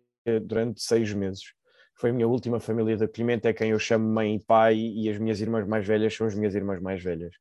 durante 0.43 0.81
seis 0.81 1.13
meses. 1.13 1.53
Foi 1.95 2.11
a 2.11 2.13
minha 2.13 2.27
última 2.27 2.59
família 2.59 2.95
de 2.95 3.03
acolhimento, 3.03 3.47
é 3.47 3.53
quem 3.53 3.71
eu 3.71 3.79
chamo 3.79 4.07
mãe 4.07 4.35
e 4.35 4.43
pai, 4.43 4.75
e 4.75 5.09
as 5.09 5.17
minhas 5.17 5.41
irmãs 5.41 5.67
mais 5.67 5.85
velhas 5.85 6.13
são 6.13 6.25
as 6.25 6.33
minhas 6.33 6.55
irmãs 6.55 6.81
mais 6.81 7.03
velhas. 7.03 7.35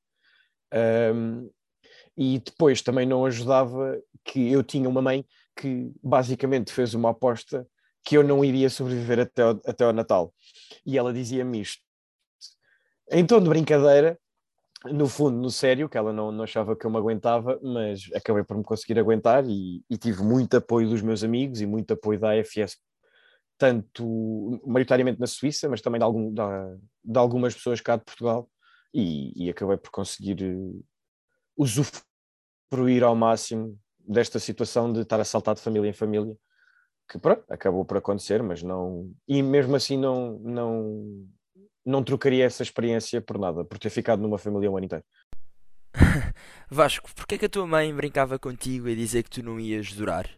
Um, 1.15 1.49
e 2.17 2.41
depois 2.41 2.83
também 2.83 3.07
não 3.07 3.25
ajudava 3.25 3.97
que 4.25 4.51
eu 4.51 4.63
tinha 4.65 4.89
uma 4.89 5.01
mãe 5.01 5.25
que 5.57 5.93
basicamente 6.03 6.73
fez 6.73 6.93
uma 6.93 7.11
aposta 7.11 7.67
que 8.05 8.17
eu 8.17 8.25
não 8.25 8.45
iria 8.45 8.69
sobreviver 8.69 9.21
até 9.21 9.43
ao, 9.43 9.61
até 9.65 9.85
ao 9.85 9.93
Natal. 9.93 10.35
E 10.85 10.99
ela 10.99 11.13
dizia-me 11.13 11.61
isto. 11.61 11.83
Em 13.11 13.25
tom 13.25 13.41
de 13.41 13.49
brincadeira, 13.49 14.19
no 14.87 15.09
fundo, 15.09 15.37
no 15.37 15.51
sério, 15.51 15.89
que 15.89 15.99
ela 15.99 16.13
não, 16.13 16.31
não 16.31 16.45
achava 16.45 16.77
que 16.77 16.85
eu 16.85 16.91
me 16.91 16.97
aguentava, 16.97 17.59
mas 17.63 18.09
acabei 18.15 18.45
por 18.45 18.57
me 18.57 18.63
conseguir 18.63 18.99
aguentar 18.99 19.45
e, 19.47 19.85
e 19.91 19.99
tive 19.99 20.23
muito 20.23 20.57
apoio 20.57 20.89
dos 20.89 21.03
meus 21.03 21.25
amigos 21.25 21.61
e 21.61 21.67
muito 21.67 21.93
apoio 21.93 22.21
da 22.21 22.33
AFS, 22.33 22.79
tanto 23.59 24.61
maioritariamente 24.65 25.19
na 25.19 25.27
Suíça, 25.27 25.69
mas 25.69 25.81
também 25.81 25.99
de, 25.99 26.05
algum, 26.05 26.33
de, 26.33 26.43
de 27.05 27.19
algumas 27.19 27.55
pessoas 27.55 27.81
cá 27.81 27.97
de 27.97 28.05
Portugal, 28.05 28.49
e, 28.95 29.47
e 29.47 29.51
acabei 29.51 29.77
por 29.77 29.91
conseguir 29.91 30.43
uh, 30.45 30.85
usufruir 31.57 33.03
ao 33.03 33.15
máximo 33.17 33.79
desta 33.99 34.39
situação 34.39 34.93
de 34.93 35.01
estar 35.01 35.21
assaltado 35.21 35.59
de 35.59 35.65
família 35.65 35.91
em 35.91 35.93
família, 35.93 36.35
que 37.11 37.19
pronto, 37.19 37.45
acabou 37.49 37.85
por 37.85 37.97
acontecer, 37.97 38.43
mas 38.43 38.63
não. 38.63 39.11
E 39.27 39.43
mesmo 39.43 39.75
assim 39.75 39.97
não, 39.97 40.39
não, 40.39 41.27
não 41.89 42.03
trocaria 42.03 42.45
essa 42.45 42.63
experiência 42.63 43.21
por 43.21 43.39
nada, 43.39 43.65
por 43.65 43.79
ter 43.79 43.91
ficado 43.91 44.21
numa 44.21 44.39
família 44.39 44.71
um 44.71 44.77
ano 44.77 44.87
inteiro. 44.87 45.05
Vasco, 46.71 47.11
porquê 47.15 47.37
é 47.37 47.39
que 47.39 47.47
a 47.47 47.49
tua 47.49 47.67
mãe 47.67 47.95
brincava 47.95 48.39
contigo 48.39 48.89
e 48.89 48.95
dizia 48.95 49.23
que 49.23 49.31
tu 49.31 49.43
não 49.43 49.59
ias 49.59 49.93
durar? 49.93 50.29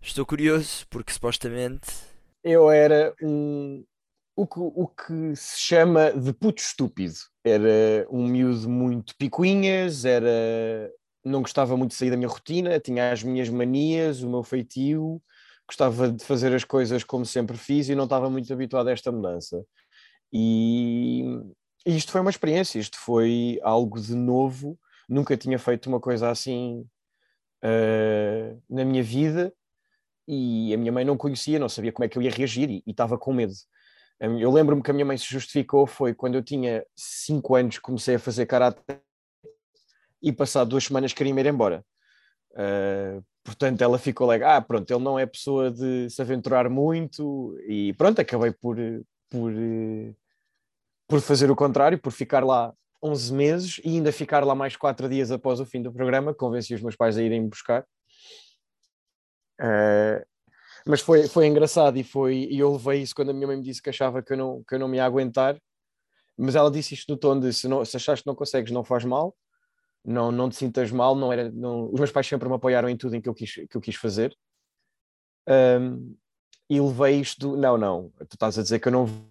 Estou 0.00 0.24
curioso, 0.24 0.86
porque 0.88 1.12
supostamente. 1.12 1.88
Eu 2.42 2.70
era 2.70 3.14
um. 3.22 3.84
O 4.36 4.46
que, 4.46 4.58
o 4.58 4.86
que 4.86 5.36
se 5.36 5.58
chama 5.60 6.12
de 6.12 6.32
puto 6.32 6.62
estúpido. 6.62 7.14
Era 7.44 8.06
um 8.10 8.26
miúdo 8.26 8.70
muito 8.70 9.14
picuinhas, 9.16 10.04
era 10.04 10.90
não 11.22 11.42
gostava 11.42 11.76
muito 11.76 11.90
de 11.90 11.96
sair 11.96 12.10
da 12.10 12.16
minha 12.16 12.28
rotina, 12.28 12.80
tinha 12.80 13.12
as 13.12 13.22
minhas 13.22 13.48
manias, 13.50 14.22
o 14.22 14.30
meu 14.30 14.42
feitio, 14.42 15.20
gostava 15.66 16.10
de 16.10 16.24
fazer 16.24 16.54
as 16.54 16.64
coisas 16.64 17.04
como 17.04 17.26
sempre 17.26 17.56
fiz 17.56 17.88
e 17.88 17.94
não 17.94 18.04
estava 18.04 18.30
muito 18.30 18.50
habituado 18.52 18.88
a 18.88 18.92
esta 18.92 19.12
mudança. 19.12 19.62
E, 20.32 21.24
e 21.86 21.96
isto 21.96 22.12
foi 22.12 22.20
uma 22.20 22.30
experiência, 22.30 22.78
isto 22.78 22.98
foi 22.98 23.58
algo 23.62 24.00
de 24.00 24.14
novo, 24.14 24.78
nunca 25.08 25.36
tinha 25.36 25.58
feito 25.58 25.88
uma 25.88 26.00
coisa 26.00 26.30
assim 26.30 26.86
uh, 27.64 28.62
na 28.68 28.84
minha 28.84 29.02
vida 29.02 29.52
e 30.26 30.72
a 30.72 30.76
minha 30.76 30.92
mãe 30.92 31.04
não 31.04 31.16
conhecia, 31.16 31.58
não 31.58 31.68
sabia 31.68 31.92
como 31.92 32.04
é 32.04 32.08
que 32.08 32.16
eu 32.16 32.22
ia 32.22 32.30
reagir 32.30 32.70
e, 32.70 32.82
estava 32.86 33.18
com 33.18 33.32
medo. 33.32 33.52
Eu 34.38 34.52
lembro-me 34.52 34.82
que 34.82 34.90
a 34.90 34.94
minha 34.94 35.04
mãe 35.04 35.16
se 35.16 35.24
justificou 35.24 35.86
foi 35.86 36.14
quando 36.14 36.34
eu 36.34 36.42
tinha 36.42 36.84
5 36.94 37.54
anos 37.56 37.78
comecei 37.78 38.16
a 38.16 38.18
fazer 38.18 38.44
karate 38.44 38.78
e 40.22 40.30
passado 40.30 40.68
duas 40.68 40.84
semanas 40.84 41.12
queria 41.12 41.32
ir 41.32 41.46
embora. 41.46 41.84
Uh, 42.52 43.24
portanto, 43.42 43.80
ela 43.80 43.98
ficou 43.98 44.26
like, 44.26 44.44
ah, 44.44 44.60
pronto, 44.60 44.90
ele 44.90 45.02
não 45.02 45.18
é 45.18 45.24
pessoa 45.24 45.70
de 45.70 46.10
se 46.10 46.20
aventurar 46.20 46.68
muito 46.68 47.56
e 47.66 47.94
pronto, 47.94 48.20
acabei 48.20 48.52
por, 48.52 48.76
por, 49.30 49.52
por 51.10 51.20
fazer 51.20 51.50
o 51.50 51.56
contrário, 51.56 51.98
por 51.98 52.12
ficar 52.12 52.44
lá 52.44 52.72
11 53.02 53.34
meses 53.34 53.80
e 53.84 53.96
ainda 53.96 54.12
ficar 54.12 54.44
lá 54.44 54.54
mais 54.54 54.76
4 54.76 55.08
dias 55.08 55.32
após 55.32 55.58
o 55.58 55.66
fim 55.66 55.82
do 55.82 55.92
programa, 55.92 56.32
convenci 56.32 56.72
os 56.72 56.80
meus 56.80 56.94
pais 56.94 57.18
a 57.18 57.22
irem 57.22 57.48
buscar. 57.48 57.84
Uh, 59.60 60.24
mas 60.86 61.00
foi, 61.00 61.26
foi 61.26 61.46
engraçado 61.48 61.98
e, 61.98 62.04
foi, 62.04 62.48
e 62.48 62.60
eu 62.60 62.72
levei 62.72 63.02
isso 63.02 63.14
quando 63.14 63.30
a 63.30 63.32
minha 63.32 63.46
mãe 63.46 63.56
me 63.56 63.62
disse 63.62 63.82
que 63.82 63.90
achava 63.90 64.22
que 64.22 64.32
eu 64.32 64.36
não, 64.36 64.62
que 64.62 64.76
eu 64.76 64.78
não 64.78 64.86
me 64.86 64.98
ia 64.98 65.04
aguentar, 65.04 65.60
mas 66.38 66.54
ela 66.54 66.70
disse 66.70 66.94
isto 66.94 67.10
no 67.10 67.18
tom 67.18 67.38
de 67.40 67.52
se, 67.52 67.66
não, 67.66 67.84
se 67.84 67.96
achaste 67.96 68.22
que 68.22 68.28
não 68.28 68.36
consegues, 68.36 68.70
não 68.70 68.84
faz 68.84 69.04
mal, 69.04 69.36
não, 70.04 70.30
não 70.30 70.48
te 70.48 70.56
sintas 70.56 70.92
mal, 70.92 71.16
não 71.16 71.32
era, 71.32 71.50
não, 71.50 71.92
os 71.92 71.98
meus 71.98 72.12
pais 72.12 72.26
sempre 72.26 72.48
me 72.48 72.54
apoiaram 72.54 72.88
em 72.88 72.96
tudo 72.96 73.16
em 73.16 73.20
que 73.20 73.28
eu 73.28 73.34
quis, 73.34 73.54
que 73.54 73.76
eu 73.76 73.80
quis 73.80 73.96
fazer. 73.96 74.34
Um, 75.48 76.16
e 76.70 76.80
levei 76.80 77.20
isto 77.20 77.40
do, 77.40 77.56
não, 77.56 77.76
não, 77.76 78.12
tu 78.28 78.34
estás 78.34 78.56
a 78.56 78.62
dizer 78.62 78.78
que 78.78 78.86
eu 78.86 78.92
não 78.92 79.29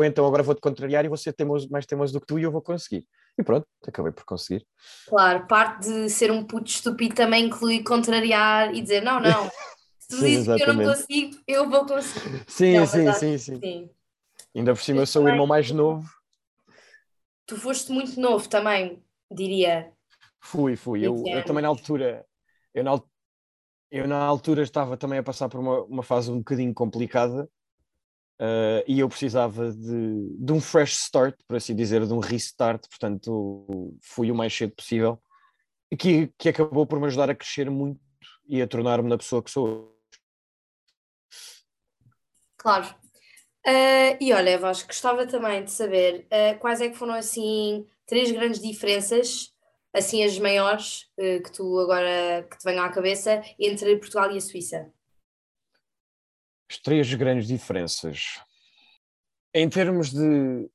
vou, 0.00 0.04
então 0.04 0.26
agora 0.26 0.42
vou-te 0.42 0.60
contrariar 0.60 1.04
e 1.04 1.08
vou 1.08 1.16
ser 1.16 1.32
teimoso, 1.32 1.68
mais 1.70 1.84
teimoso 1.84 2.12
do 2.12 2.20
que 2.20 2.26
tu 2.26 2.38
e 2.38 2.42
eu 2.42 2.50
vou 2.50 2.62
conseguir. 2.62 3.06
E 3.38 3.42
pronto, 3.42 3.66
acabei 3.86 4.12
por 4.12 4.24
conseguir. 4.24 4.66
Claro, 5.06 5.46
parte 5.46 5.88
de 5.88 6.08
ser 6.08 6.30
um 6.30 6.44
puto 6.44 6.70
estúpido 6.70 7.14
também 7.14 7.46
inclui 7.46 7.82
contrariar 7.82 8.74
e 8.74 8.80
dizer 8.80 9.02
não, 9.02 9.20
não, 9.20 9.44
se 9.98 10.08
tu 10.08 10.18
dizes 10.18 10.46
que 10.46 10.62
eu 10.62 10.74
não 10.74 10.84
consigo, 10.84 11.36
eu 11.46 11.68
vou 11.68 11.86
conseguir. 11.86 12.44
Sim, 12.48 12.78
não, 12.78 12.86
sim, 12.86 13.12
sim, 13.12 13.38
sim, 13.38 13.60
sim, 13.60 13.90
Ainda 14.54 14.74
por 14.74 14.82
cima 14.82 15.02
eu 15.02 15.06
sou 15.06 15.24
o 15.24 15.28
irmão 15.28 15.46
mais 15.46 15.70
novo. 15.70 16.08
Tu 17.46 17.56
foste 17.56 17.92
muito 17.92 18.18
novo 18.20 18.48
também, 18.48 19.02
diria. 19.30 19.92
Fui, 20.40 20.76
fui. 20.76 21.06
Eu, 21.06 21.22
eu, 21.26 21.44
também 21.44 21.62
na 21.62 21.68
altura, 21.68 22.24
eu 22.72 22.84
na, 22.84 23.02
eu 23.90 24.06
na 24.06 24.18
altura 24.18 24.62
estava 24.62 24.96
também 24.96 25.18
a 25.18 25.22
passar 25.22 25.48
por 25.48 25.60
uma, 25.60 25.82
uma 25.82 26.02
fase 26.02 26.30
um 26.30 26.38
bocadinho 26.38 26.72
complicada 26.72 27.48
uh, 28.40 28.82
e 28.88 28.98
eu 28.98 29.08
precisava 29.08 29.70
de, 29.70 30.36
de 30.38 30.52
um 30.52 30.60
fresh 30.60 30.92
start, 30.92 31.36
por 31.46 31.56
assim 31.56 31.74
dizer, 31.74 32.06
de 32.06 32.12
um 32.12 32.18
restart, 32.18 32.88
portanto 32.88 33.94
fui 34.02 34.30
o 34.30 34.34
mais 34.34 34.56
cedo 34.56 34.74
possível, 34.74 35.22
que, 35.98 36.32
que 36.38 36.48
acabou 36.48 36.86
por 36.86 36.98
me 36.98 37.06
ajudar 37.06 37.30
a 37.30 37.34
crescer 37.34 37.70
muito 37.70 38.00
e 38.48 38.60
a 38.62 38.66
tornar-me 38.66 39.08
na 39.08 39.18
pessoa 39.18 39.42
que 39.42 39.50
sou 39.50 39.96
Claro. 42.56 42.94
Uh, 43.66 44.16
e 44.20 44.32
olha, 44.32 44.58
Vasco, 44.58 44.88
gostava 44.88 45.26
também 45.26 45.64
de 45.64 45.70
saber 45.70 46.26
uh, 46.26 46.58
quais 46.58 46.80
é 46.80 46.88
que 46.88 46.96
foram 46.96 47.14
assim 47.14 47.86
três 48.06 48.30
grandes 48.32 48.60
diferenças 48.60 49.54
assim 49.92 50.22
as 50.22 50.38
maiores 50.38 51.10
que 51.16 51.52
tu 51.52 51.78
agora 51.80 52.46
que 52.48 52.58
te 52.58 52.64
venham 52.64 52.84
à 52.84 52.90
cabeça 52.90 53.42
entre 53.58 53.96
Portugal 53.96 54.30
e 54.30 54.36
a 54.36 54.40
Suíça? 54.40 54.92
As 56.70 56.78
três 56.78 57.12
grandes 57.14 57.48
diferenças. 57.48 58.40
Em 59.52 59.68
termos 59.68 60.12
de. 60.12 60.70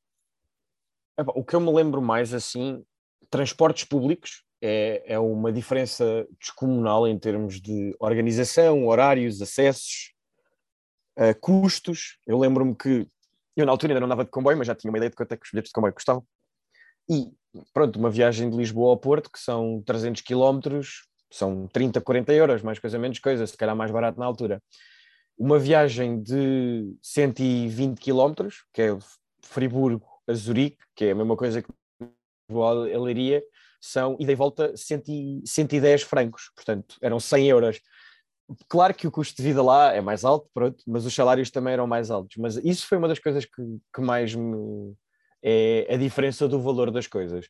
O 1.34 1.42
que 1.42 1.56
eu 1.56 1.62
me 1.62 1.72
lembro 1.72 2.02
mais 2.02 2.34
assim, 2.34 2.84
transportes 3.30 3.86
públicos 3.86 4.44
é, 4.62 5.02
é 5.06 5.18
uma 5.18 5.54
diferença 5.54 6.28
descomunal 6.38 7.08
em 7.08 7.18
termos 7.18 7.62
de 7.62 7.96
organização, 7.98 8.86
horários, 8.86 9.42
acessos, 9.42 10.14
uh, 11.18 11.40
custos. 11.40 12.18
Eu 12.28 12.38
lembro-me 12.38 12.76
que 12.76 13.08
eu 13.56 13.66
na 13.66 13.72
altura 13.72 13.94
ainda 13.94 14.02
não 14.02 14.08
andava 14.08 14.26
de 14.26 14.32
comboio, 14.32 14.58
mas 14.58 14.68
já 14.68 14.76
tinha 14.76 14.92
uma 14.92 14.98
ideia 14.98 15.10
de 15.10 15.16
quanto 15.16 15.32
é 15.32 15.38
que 15.38 15.46
os 15.46 15.52
bilhetes 15.52 15.70
de 15.70 15.74
comboio 15.74 15.94
custavam. 15.94 16.26
E 17.10 17.32
pronto, 17.74 17.98
uma 17.98 18.10
viagem 18.10 18.50
de 18.50 18.58
Lisboa 18.58 18.90
ao 18.90 18.98
Porto, 18.98 19.32
que 19.32 19.40
são 19.40 19.82
300 19.86 20.22
quilómetros, 20.22 21.08
são 21.32 21.70
30, 21.70 22.02
40 22.02 22.34
euros, 22.34 22.62
mais 22.62 22.80
coisa, 22.80 23.00
menos 23.00 23.20
coisa, 23.20 23.48
se 23.48 23.56
calhar 23.56 23.78
mais 23.78 23.92
barato 23.92 24.20
na 24.20 24.26
altura. 24.26 24.62
Uma 25.38 25.60
viagem 25.60 26.22
de 26.22 26.96
120 27.02 28.00
quilómetros, 28.00 28.66
que 28.74 28.82
é 28.82 28.98
Friburgo 29.42 30.08
a 30.28 30.34
Zurique, 30.34 30.84
que 30.96 31.06
é 31.06 31.12
a 31.12 31.16
mesma 31.16 31.36
coisa 31.36 31.62
que 31.62 31.70
vou 32.50 32.64
a 32.64 32.74
Leiria, 32.74 33.44
são, 33.82 34.16
ida 34.20 34.32
e 34.32 34.36
volta, 34.36 34.76
100, 34.76 35.44
110 35.46 36.02
francos, 36.04 36.52
portanto, 36.56 36.98
eram 37.02 37.20
100 37.20 37.50
euros. 37.50 37.82
Claro 38.68 38.94
que 38.94 39.08
o 39.08 39.12
custo 39.12 39.36
de 39.36 39.44
vida 39.44 39.62
lá 39.62 39.94
é 39.94 40.02
mais 40.02 40.24
alto, 40.24 40.50
pronto, 40.54 40.84
mas 40.88 41.06
os 41.06 41.14
salários 41.14 41.52
também 41.52 41.74
eram 41.74 41.88
mais 41.88 42.10
altos. 42.10 42.38
Mas 42.38 42.58
isso 42.58 42.88
foi 42.88 42.98
uma 42.98 43.08
das 43.08 43.20
coisas 43.20 43.46
que, 43.46 43.62
que 43.94 44.02
mais 44.02 44.34
me, 44.34 44.96
é 45.44 45.94
a 45.94 45.98
diferença 45.98 46.48
do 46.48 46.60
valor 46.60 46.90
das 46.90 47.06
coisas. 47.06 47.48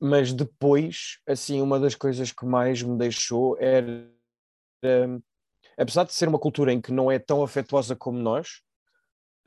Mas 0.00 0.32
depois, 0.32 1.18
assim, 1.26 1.60
uma 1.60 1.78
das 1.78 1.94
coisas 1.94 2.32
que 2.32 2.44
mais 2.44 2.82
me 2.82 2.98
deixou 2.98 3.56
era, 3.60 4.10
apesar 5.76 6.04
de 6.04 6.14
ser 6.14 6.28
uma 6.28 6.38
cultura 6.38 6.72
em 6.72 6.80
que 6.80 6.92
não 6.92 7.10
é 7.10 7.18
tão 7.18 7.42
afetuosa 7.42 7.96
como 7.96 8.18
nós, 8.18 8.60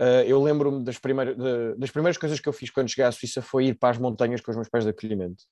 uh, 0.01 0.23
eu 0.25 0.41
lembro-me 0.41 0.83
das, 0.83 0.97
primeiras, 0.97 1.35
das 1.77 1.91
primeiras 1.91 2.17
coisas 2.17 2.39
que 2.39 2.47
eu 2.47 2.53
fiz 2.53 2.69
quando 2.69 2.89
cheguei 2.89 3.05
à 3.05 3.11
Suíça 3.11 3.41
foi 3.41 3.67
ir 3.67 3.73
para 3.75 3.89
as 3.89 3.97
montanhas 3.97 4.41
com 4.41 4.51
os 4.51 4.57
meus 4.57 4.69
pais 4.69 4.83
de 4.83 4.91
acolhimento. 4.91 5.43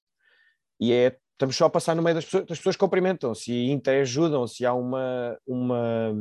E 0.79 0.91
é, 0.91 1.17
estamos 1.33 1.55
só 1.55 1.65
a 1.65 1.69
passar 1.69 1.95
no 1.95 2.01
meio 2.01 2.15
das 2.15 2.25
pessoas, 2.25 2.45
as 2.49 2.57
pessoas 2.57 2.75
cumprimentam-se 2.75 3.51
e 3.51 3.71
interajudam-se, 3.71 4.65
há 4.65 4.73
uma, 4.73 5.37
uma, 5.45 6.13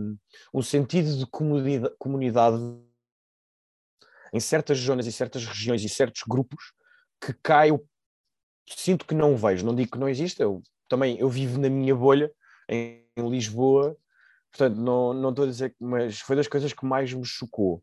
um 0.53 0.63
sentido 0.63 1.17
de 1.17 1.27
comunidade, 1.27 1.95
comunidade 1.99 2.59
em 4.33 4.41
certas 4.41 4.79
zonas 4.79 5.07
e 5.07 5.13
certas 5.13 5.45
regiões 5.45 5.85
e 5.85 5.89
certos 5.89 6.23
grupos 6.27 6.73
que 7.21 7.33
cai, 7.43 7.71
eu 7.71 7.87
sinto 8.67 9.07
que 9.07 9.15
não 9.15 9.37
vejo, 9.37 9.65
não 9.65 9.75
digo 9.75 9.93
que 9.93 9.99
não 9.99 10.09
existe, 10.09 10.43
eu 10.43 10.63
também 10.89 11.19
eu 11.19 11.29
vivo 11.29 11.61
na 11.61 11.71
minha 11.71 11.95
bolha 11.95 12.31
em 12.69 13.05
Lisboa, 13.17 13.97
portanto 14.57 14.77
não, 14.81 15.13
não 15.13 15.31
estou 15.31 15.45
a 15.45 15.49
dizer, 15.49 15.75
mas 15.81 16.21
foi 16.21 16.37
das 16.37 16.47
coisas 16.47 16.73
que 16.73 16.87
mais 16.87 17.13
me 17.13 17.25
chocou. 17.25 17.83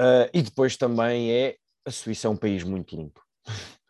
Uh, 0.00 0.26
e 0.34 0.42
depois 0.42 0.76
também 0.76 1.30
é 1.30 1.56
a 1.86 1.90
Suíça 1.90 2.26
é 2.26 2.30
um 2.30 2.36
país 2.36 2.64
muito 2.64 2.96
limpo. 2.96 3.22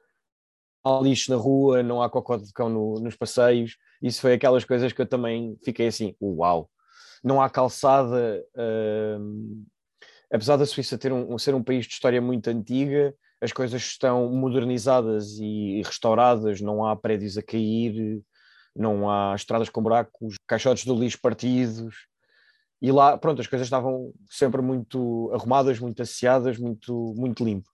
há 0.85 1.01
lixo 1.01 1.31
na 1.31 1.37
rua, 1.37 1.83
não 1.83 2.03
há 2.03 2.11
cocó 2.11 2.37
de 2.37 2.53
cão 2.53 2.69
no, 2.69 2.95
nos 3.01 3.17
passeios, 3.17 3.77
isso 4.03 4.21
foi 4.21 4.35
aquelas 4.35 4.65
coisas 4.65 4.93
que 4.93 5.01
eu 5.01 5.07
também 5.07 5.57
fiquei 5.65 5.87
assim, 5.87 6.15
uau. 6.21 6.69
Não 7.25 7.41
há 7.41 7.49
calçada, 7.49 8.45
uh, 8.57 9.65
apesar 10.31 10.57
da 10.57 10.67
Suíça 10.67 10.99
ter 10.99 11.13
um, 11.13 11.39
ser 11.39 11.55
um 11.55 11.63
país 11.63 11.87
de 11.87 11.93
história 11.93 12.21
muito 12.21 12.49
antiga, 12.49 13.15
as 13.41 13.53
coisas 13.53 13.81
estão 13.83 14.29
modernizadas 14.31 15.39
e 15.39 15.83
restauradas, 15.85 16.61
não 16.61 16.85
há 16.85 16.95
prédios 16.97 17.39
a 17.39 17.43
cair, 17.43 18.23
não 18.75 19.11
há 19.11 19.35
estradas 19.35 19.69
com 19.69 19.83
buracos, 19.83 20.37
caixotes 20.47 20.85
do 20.85 20.95
lixo 20.95 21.21
partidos. 21.21 22.07
E 22.81 22.91
lá, 22.91 23.17
pronto, 23.17 23.41
as 23.41 23.47
coisas 23.47 23.67
estavam 23.67 24.13
sempre 24.29 24.61
muito 24.61 25.31
arrumadas, 25.33 25.79
muito 25.79 26.03
asseadas, 26.03 26.59
muito, 26.59 27.15
muito 27.17 27.45
limpo. 27.45 27.71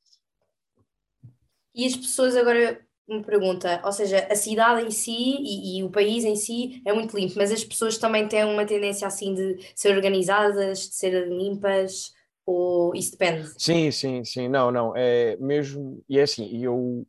E 1.75 1.87
as 1.87 1.97
pessoas 1.97 2.37
agora 2.37 2.81
me 3.09 3.23
pergunta, 3.25 3.81
ou 3.85 3.93
seja, 3.93 4.27
a 4.31 4.35
cidade 4.35 4.87
em 4.87 4.91
si 4.91 5.13
e, 5.13 5.79
e, 5.79 5.83
o 5.83 5.89
país 5.89 6.25
em 6.25 6.37
si 6.37 6.83
é 6.85 6.93
muito 6.93 7.17
limpo, 7.17 7.35
mas 7.37 7.51
as 7.51 7.65
pessoas 7.65 7.97
também 7.97 8.29
têm 8.29 8.45
uma 8.45 8.67
tendência 8.67 9.07
assim 9.07 9.33
de 9.33 9.57
ser 9.75 9.97
organizadas, 9.97 10.81
de 10.81 10.95
ser 10.95 11.27
limpas, 11.27 12.13
ou 12.45 12.95
isso 12.95 13.13
depende? 13.13 13.49
Sim, 13.57 13.91
sim, 13.91 14.25
sim. 14.25 14.49
Não, 14.49 14.71
não. 14.71 14.95
É 14.97 15.37
mesmo. 15.37 16.03
E 16.09 16.19
é 16.19 16.23
assim, 16.23 16.63
eu 16.63 17.07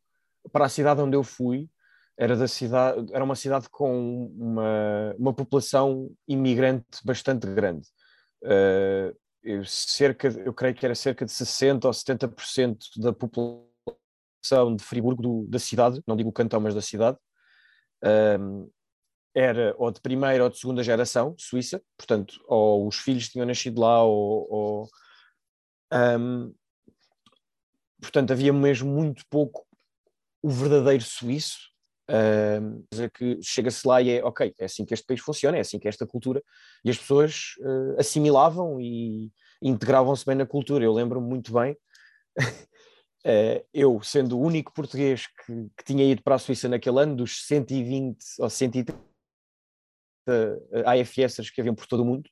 para 0.51 0.65
a 0.65 0.69
cidade 0.69 1.01
onde 1.01 1.15
eu 1.15 1.23
fui, 1.23 1.69
era 2.19 2.35
da 2.35 2.49
cidade, 2.49 3.13
era 3.13 3.23
uma 3.23 3.35
cidade 3.35 3.69
com 3.69 4.25
uma, 4.37 5.15
uma 5.17 5.33
população 5.33 6.13
imigrante 6.27 6.99
bastante 7.05 7.47
grande. 7.47 7.87
Uh, 8.43 9.17
eu, 9.41 9.63
cerca, 9.63 10.27
eu 10.27 10.53
creio 10.53 10.75
que 10.75 10.85
era 10.85 10.93
cerca 10.93 11.23
de 11.23 11.31
60 11.31 11.87
ou 11.87 11.93
70% 11.93 12.77
da 12.97 13.13
população 13.13 14.75
de 14.75 14.83
Friburgo, 14.83 15.21
do, 15.21 15.47
da 15.47 15.59
cidade, 15.59 16.03
não 16.05 16.17
digo 16.17 16.29
o 16.29 16.33
cantão, 16.33 16.59
mas 16.59 16.75
da 16.75 16.81
cidade, 16.81 17.17
uh, 18.03 18.69
era 19.33 19.73
ou 19.77 19.89
de 19.89 20.01
primeira 20.01 20.43
ou 20.43 20.49
de 20.49 20.59
segunda 20.59 20.83
geração 20.83 21.33
suíça, 21.37 21.81
portanto, 21.97 22.33
ou 22.47 22.85
os 22.85 22.97
filhos 22.97 23.29
tinham 23.29 23.45
nascido 23.45 23.79
lá, 23.79 24.03
ou, 24.03 24.45
ou 24.51 24.89
um, 25.93 26.53
portanto, 28.01 28.31
havia 28.31 28.51
mesmo 28.51 28.91
muito 28.91 29.23
pouco 29.29 29.65
o 30.41 30.49
verdadeiro 30.49 31.03
suíço. 31.03 31.68
Um, 32.11 32.83
que 33.13 33.39
chega-se 33.43 33.87
lá 33.87 34.01
e 34.01 34.09
é 34.09 34.23
ok, 34.23 34.51
é 34.57 34.65
assim 34.65 34.83
que 34.83 34.95
este 34.95 35.05
país 35.05 35.19
funciona, 35.19 35.57
é 35.57 35.59
assim 35.59 35.77
que 35.77 35.87
é 35.87 35.89
esta 35.89 36.07
cultura, 36.07 36.41
e 36.83 36.89
as 36.89 36.97
pessoas 36.97 37.53
uh, 37.59 37.99
assimilavam 37.99 38.81
e 38.81 39.31
integravam-se 39.61 40.25
bem 40.25 40.35
na 40.35 40.45
cultura. 40.45 40.83
Eu 40.83 40.91
lembro-me 40.91 41.27
muito 41.27 41.53
bem 41.53 41.77
Uh, 43.25 43.63
eu, 43.73 44.01
sendo 44.01 44.37
o 44.37 44.41
único 44.41 44.73
português 44.73 45.27
que, 45.27 45.69
que, 45.77 45.83
tinha 45.83 46.03
ido 46.03 46.21
para 46.23 46.35
a 46.35 46.39
Suíça 46.39 46.69
naquele 46.69 47.01
ano, 47.01 47.15
dos 47.15 47.45
120 47.45 48.17
ou 48.39 48.49
130 48.49 48.97
AFSers 50.85 51.49
que 51.49 51.59
haviam 51.59 51.75
por 51.75 51.87
todo 51.87 52.01
o 52.01 52.05
mundo, 52.05 52.29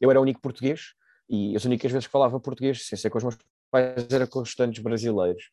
eu 0.00 0.10
era 0.10 0.18
o 0.18 0.22
único 0.22 0.40
português 0.40 0.94
e 1.28 1.54
as 1.56 1.64
únicas 1.64 1.90
vezes 1.90 2.06
que 2.06 2.12
falava 2.12 2.40
português, 2.40 2.86
sem 2.86 2.96
ser 2.96 3.10
com 3.10 3.18
os 3.18 3.24
meus 3.24 3.36
pais, 3.70 4.10
era 4.10 4.26
com 4.26 4.40
os 4.40 4.48
estudantes 4.48 4.82
brasileiros. 4.82 5.50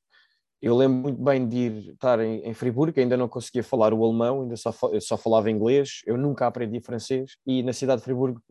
Eu 0.61 0.75
lembro 0.75 1.03
muito 1.03 1.21
bem 1.21 1.47
de 1.47 1.57
ir 1.57 1.93
estar 1.93 2.19
em, 2.19 2.39
em 2.39 2.53
Friburgo, 2.53 2.99
ainda 2.99 3.15
não 3.15 3.27
conseguia 3.27 3.63
falar 3.63 3.93
o 3.93 4.03
alemão, 4.03 4.41
ainda 4.41 4.57
só, 4.57 4.73
só 4.99 5.17
falava 5.17 5.51
inglês, 5.51 6.01
eu 6.05 6.17
nunca 6.17 6.47
aprendi 6.47 6.79
francês 6.79 7.37
e 7.45 7.61
na 7.61 7.73
cidade 7.73 7.99
de 8.01 8.05
Friburgo 8.05 8.41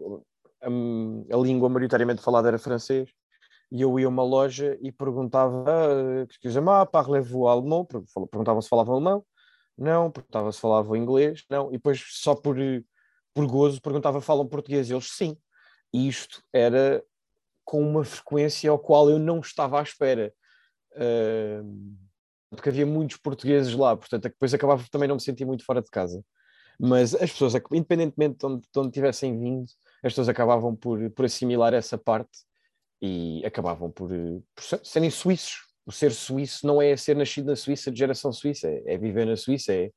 a, 0.63 0.69
a 0.69 1.39
língua 1.39 1.69
maioritariamente 1.69 2.23
falada 2.23 2.49
era 2.49 2.59
francês 2.59 3.11
e 3.71 3.83
eu 3.83 3.99
ia 3.99 4.07
a 4.07 4.09
uma 4.09 4.23
loja 4.23 4.79
e 4.81 4.93
perguntava, 4.93 5.65
ah, 5.69 6.27
excusez-moi, 6.31 6.87
parlez-vous 6.87 7.49
allemand? 7.49 7.87
Perguntavam 8.31 8.63
se 8.63 8.69
falavam 8.69 8.95
alemão, 8.95 9.25
não, 9.77 10.11
perguntava 10.11 10.53
se 10.53 10.61
falavam 10.61 10.97
inglês, 10.97 11.45
não, 11.51 11.69
e 11.71 11.73
depois 11.73 12.03
só 12.11 12.35
por, 12.35 12.57
por 13.35 13.47
gozo 13.47 13.83
perguntava, 13.83 14.21
falam 14.21 14.47
português? 14.47 14.91
Eles, 14.91 15.11
sim. 15.11 15.37
E 15.93 16.09
isto 16.09 16.43
era 16.53 17.05
com 17.65 17.81
uma 17.81 18.05
frequência 18.05 18.71
ao 18.71 18.79
qual 18.79 19.11
eu 19.11 19.19
não 19.19 19.41
estava 19.41 19.81
à 19.81 19.83
espera. 19.83 20.33
Uh, 20.97 21.97
porque 22.51 22.69
havia 22.69 22.87
muitos 22.87 23.17
portugueses 23.19 23.75
lá, 23.75 23.97
portanto, 23.97 24.25
depois 24.25 24.55
acabava 24.55 24.85
também 24.91 25.09
não 25.09 25.17
me 25.17 25.23
sentir 25.23 25.45
muito 25.45 25.65
fora 25.65 25.83
de 25.83 25.91
casa. 25.91 26.25
Mas 26.79 27.15
as 27.15 27.31
pessoas, 27.31 27.55
independentemente 27.73 28.39
de 28.39 28.47
onde, 28.47 28.63
de 28.63 28.79
onde 28.79 28.91
tivessem 28.91 29.39
vindo, 29.39 29.67
as 30.03 30.13
pessoas 30.13 30.29
acabavam 30.29 30.75
por, 30.75 31.11
por 31.11 31.25
assimilar 31.25 31.75
essa 31.75 31.97
parte 31.97 32.39
e 33.01 33.45
acabavam 33.45 33.91
por, 33.91 34.11
por 34.11 34.65
serem 34.85 35.11
suíços. 35.11 35.67
O 35.85 35.93
ser 35.93 36.13
suíço 36.13 36.67
não 36.67 36.83
é 36.83 36.97
ser 36.97 37.15
nascido 37.15 37.47
na 37.47 37.57
Suíça, 37.57 37.93
de 37.93 37.99
geração 37.99 38.33
suíça, 38.33 38.69
é, 38.69 38.83
é 38.87 38.99
viver 38.99 39.25
na 39.25 39.37
Suíça, 39.37 39.73
é, 39.73 39.91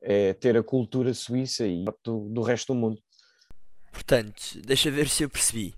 é, 0.00 0.32
ter 0.32 0.56
a 0.56 0.62
cultura 0.62 1.12
suíça 1.12 1.66
e 1.66 1.84
do, 2.04 2.28
do 2.28 2.40
resto 2.42 2.72
do 2.72 2.78
mundo. 2.78 3.00
Portanto, 3.90 4.60
deixa 4.64 4.90
ver 4.90 5.08
se 5.08 5.24
eu 5.24 5.30
percebi. 5.30 5.74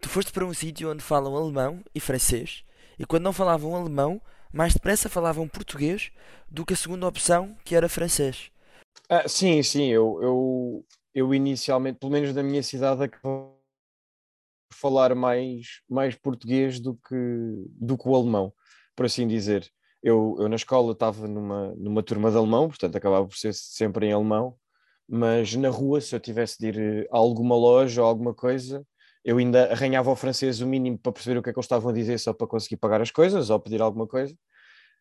Tu 0.00 0.08
foste 0.08 0.30
para 0.30 0.46
um 0.46 0.54
sítio 0.54 0.90
onde 0.90 1.02
falam 1.02 1.36
alemão 1.36 1.82
e 1.92 1.98
francês, 1.98 2.64
e 2.98 3.04
quando 3.04 3.24
não 3.24 3.32
falavam 3.32 3.74
alemão, 3.74 4.20
mais 4.52 4.74
depressa 4.74 5.08
falavam 5.08 5.48
português 5.48 6.10
do 6.50 6.64
que 6.64 6.74
a 6.74 6.76
segunda 6.76 7.06
opção, 7.06 7.56
que 7.64 7.74
era 7.74 7.88
francês. 7.88 8.50
Ah, 9.08 9.28
sim, 9.28 9.62
sim, 9.62 9.88
eu, 9.88 10.18
eu, 10.22 10.86
eu 11.14 11.34
inicialmente, 11.34 11.98
pelo 11.98 12.12
menos 12.12 12.34
na 12.34 12.42
minha 12.42 12.62
cidade, 12.62 13.02
acabou 13.02 13.62
falar 14.72 15.14
mais, 15.14 15.80
mais 15.88 16.14
português 16.16 16.80
do 16.80 16.94
que, 16.94 17.14
do 17.70 17.96
que 17.96 18.08
o 18.08 18.14
alemão, 18.16 18.52
por 18.96 19.06
assim 19.06 19.26
dizer. 19.26 19.70
Eu, 20.02 20.36
eu 20.38 20.48
na 20.48 20.56
escola 20.56 20.92
estava 20.92 21.28
numa, 21.28 21.74
numa 21.76 22.02
turma 22.02 22.30
de 22.30 22.36
alemão, 22.36 22.68
portanto 22.68 22.96
acabava 22.96 23.26
por 23.26 23.36
ser 23.36 23.54
sempre 23.54 24.06
em 24.06 24.12
alemão, 24.12 24.56
mas 25.08 25.54
na 25.54 25.68
rua, 25.68 26.00
se 26.00 26.14
eu 26.14 26.20
tivesse 26.20 26.58
de 26.58 26.68
ir 26.68 27.08
a 27.12 27.16
alguma 27.16 27.54
loja 27.54 28.02
ou 28.02 28.08
alguma 28.08 28.34
coisa, 28.34 28.84
eu 29.24 29.38
ainda 29.38 29.70
arranhava 29.70 30.10
o 30.10 30.16
francês 30.16 30.60
o 30.60 30.66
mínimo 30.66 30.98
para 30.98 31.12
perceber 31.12 31.38
o 31.38 31.42
que 31.42 31.50
é 31.50 31.52
que 31.52 31.58
eles 31.58 31.64
estavam 31.64 31.90
a 31.90 31.92
dizer 31.92 32.18
só 32.18 32.32
para 32.32 32.46
conseguir 32.46 32.76
pagar 32.76 33.00
as 33.00 33.10
coisas 33.10 33.50
ou 33.50 33.60
pedir 33.60 33.80
alguma 33.80 34.06
coisa. 34.06 34.36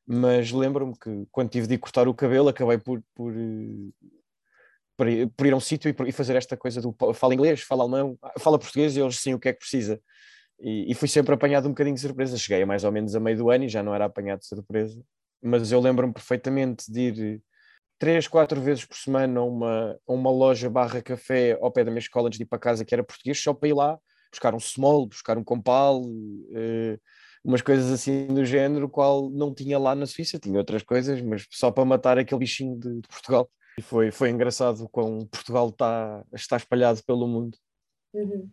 Mas 0.06 0.52
lembro-me 0.52 0.94
que 0.98 1.28
quando 1.32 1.50
tive 1.50 1.68
de 1.68 1.78
cortar 1.78 2.08
o 2.08 2.14
cabelo, 2.14 2.50
acabei 2.50 2.78
por, 2.78 3.02
por, 3.16 3.34
por, 4.98 5.08
ir, 5.08 5.28
por 5.30 5.46
ir 5.46 5.54
a 5.54 5.56
um 5.56 5.60
sítio 5.60 5.90
e, 5.90 6.10
e, 6.10 6.12
fazer 6.12 6.36
esta 6.36 6.56
coisa 6.56 6.82
do 6.82 6.96
fala 7.14 7.34
inglês, 7.34 7.62
fala 7.62 7.84
alemão, 7.84 8.18
fala 8.40 8.60
português 8.60 8.96
e 8.96 9.00
eles 9.00 9.20
sim 9.20 9.34
o 9.34 9.40
que 9.40 9.50
é 9.50 9.54
que 9.54 9.60
precisa. 9.60 10.00
E, 10.60 10.92
e, 10.92 10.94
fui 10.94 11.08
sempre 11.08 11.34
apanhado 11.34 11.68
um 11.68 11.72
bocadinho 11.72 11.96
de 11.96 12.02
surpresa. 12.02 12.38
Cheguei 12.38 12.62
a 12.64 12.66
mais 12.66 12.84
ou 12.84 12.92
menos 12.92 13.16
a 13.16 13.20
meio 13.20 13.38
do 13.38 13.50
ano 13.50 13.64
e 13.66 13.70
já 13.70 13.82
não 13.82 13.96
era 13.96 14.06
apanhado 14.06 14.40
de 14.40 14.48
surpresa. 14.48 15.02
Mas 15.42 15.72
eu 15.72 15.80
lembro-me 15.80 16.14
perfeitamente 16.14 16.92
de 16.92 17.02
ir 17.02 17.42
três, 17.98 18.28
quatro 18.28 18.62
vezes 18.62 18.86
por 18.86 18.98
semana 18.98 19.40
a 19.40 19.44
uma, 19.44 20.00
uma 20.08 20.32
loja 20.32 20.70
barra 20.70 21.02
café 21.02 21.58
ao 21.60 21.72
pé 21.72 21.84
da 21.84 21.92
minha 21.92 22.00
escola 22.00 22.28
antes 22.28 22.38
de 22.38 22.44
ir 22.44 22.48
para 22.48 22.60
casa, 22.60 22.86
que 22.86 22.94
era 22.94 23.04
português, 23.04 23.40
só 23.42 23.54
para 23.54 23.70
ir 23.70 23.74
lá 23.74 24.00
buscar 24.32 24.56
um 24.56 24.60
small, 24.60 25.06
buscar 25.06 25.38
um 25.38 25.44
compal, 25.44 26.02
uh, 26.02 27.00
umas 27.44 27.62
coisas 27.62 27.92
assim 27.92 28.28
do 28.28 28.46
género, 28.46 28.90
qual 28.90 29.30
não 29.30 29.54
tinha 29.54 29.78
lá 29.78 29.94
na 29.96 30.06
Suíça, 30.06 30.40
tinha 30.40 30.58
outras 30.58 30.84
coisas, 30.84 31.22
mas 31.22 31.46
só 31.50 31.72
para 31.72 31.86
matar 31.86 32.18
aquele 32.18 32.40
bichinho 32.40 32.80
de, 32.80 33.02
de 33.02 33.08
Portugal. 33.08 33.50
E 33.78 33.82
foi, 33.82 34.12
foi 34.12 34.30
engraçado 34.30 34.88
como 34.90 35.26
Portugal 35.28 35.70
está, 35.70 36.26
está 36.34 36.58
espalhado 36.58 37.04
pelo 37.04 37.28
mundo. 37.28 37.58
Uhum. 38.14 38.50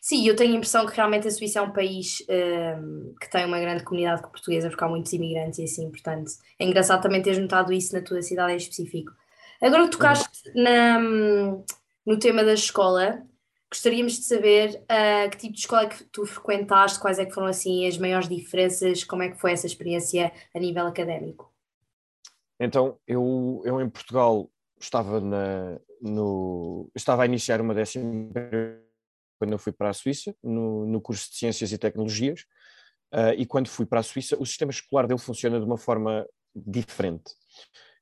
Sim, 0.00 0.26
eu 0.26 0.36
tenho 0.36 0.52
a 0.52 0.56
impressão 0.56 0.86
que 0.86 0.94
realmente 0.94 1.26
a 1.26 1.30
Suíça 1.30 1.58
é 1.58 1.62
um 1.62 1.72
país 1.72 2.22
um, 2.28 2.32
ehm, 2.32 3.14
que 3.18 3.30
tem 3.30 3.46
uma 3.46 3.58
grande 3.58 3.82
comunidade 3.82 4.22
portuguesa, 4.22 4.68
porque 4.68 4.84
há 4.84 4.88
muitos 4.88 5.12
imigrantes 5.12 5.58
e 5.58 5.64
assim, 5.64 5.90
portanto, 5.90 6.30
é 6.58 6.64
engraçado 6.66 7.02
também 7.02 7.22
teres 7.22 7.38
notado 7.38 7.72
isso 7.72 7.94
na 7.94 8.02
tua 8.02 8.20
cidade 8.20 8.52
em 8.52 8.56
específico. 8.56 9.12
Agora 9.60 9.88
tocaste 9.88 10.50
na, 10.54 10.98
no 10.98 12.18
tema 12.18 12.44
da 12.44 12.54
escola, 12.54 13.22
gostaríamos 13.70 14.14
de 14.14 14.24
saber 14.24 14.82
uh, 14.82 15.30
que 15.30 15.36
tipo 15.36 15.54
de 15.54 15.60
escola 15.60 15.82
é 15.84 15.88
que 15.88 16.04
tu 16.04 16.26
frequentaste, 16.26 16.98
quais 16.98 17.18
é 17.18 17.24
que 17.24 17.32
foram 17.32 17.46
assim 17.46 17.86
as 17.86 17.96
maiores 17.96 18.28
diferenças, 18.28 19.04
como 19.04 19.22
é 19.22 19.30
que 19.30 19.40
foi 19.40 19.52
essa 19.52 19.66
experiência 19.66 20.32
a 20.52 20.58
nível 20.58 20.86
académico? 20.86 21.52
Então, 22.58 22.98
eu, 23.06 23.62
eu 23.64 23.80
em 23.80 23.88
Portugal 23.88 24.50
estava, 24.78 25.20
na, 25.20 25.80
no, 26.02 26.90
estava 26.94 27.22
a 27.22 27.26
iniciar 27.26 27.60
uma 27.60 27.72
décima 27.72 28.32
quando 29.38 29.52
eu 29.52 29.58
fui 29.58 29.72
para 29.72 29.88
a 29.88 29.94
Suíça, 29.94 30.34
no, 30.42 30.84
no 30.84 31.00
curso 31.00 31.30
de 31.30 31.36
Ciências 31.36 31.72
e 31.72 31.78
Tecnologias, 31.78 32.42
uh, 33.14 33.32
e 33.38 33.46
quando 33.46 33.68
fui 33.68 33.86
para 33.86 34.00
a 34.00 34.02
Suíça, 34.02 34.36
o 34.38 34.44
sistema 34.44 34.72
escolar 34.72 35.06
dele 35.06 35.20
funciona 35.20 35.58
de 35.58 35.64
uma 35.64 35.78
forma 35.78 36.26
diferente. 36.54 37.32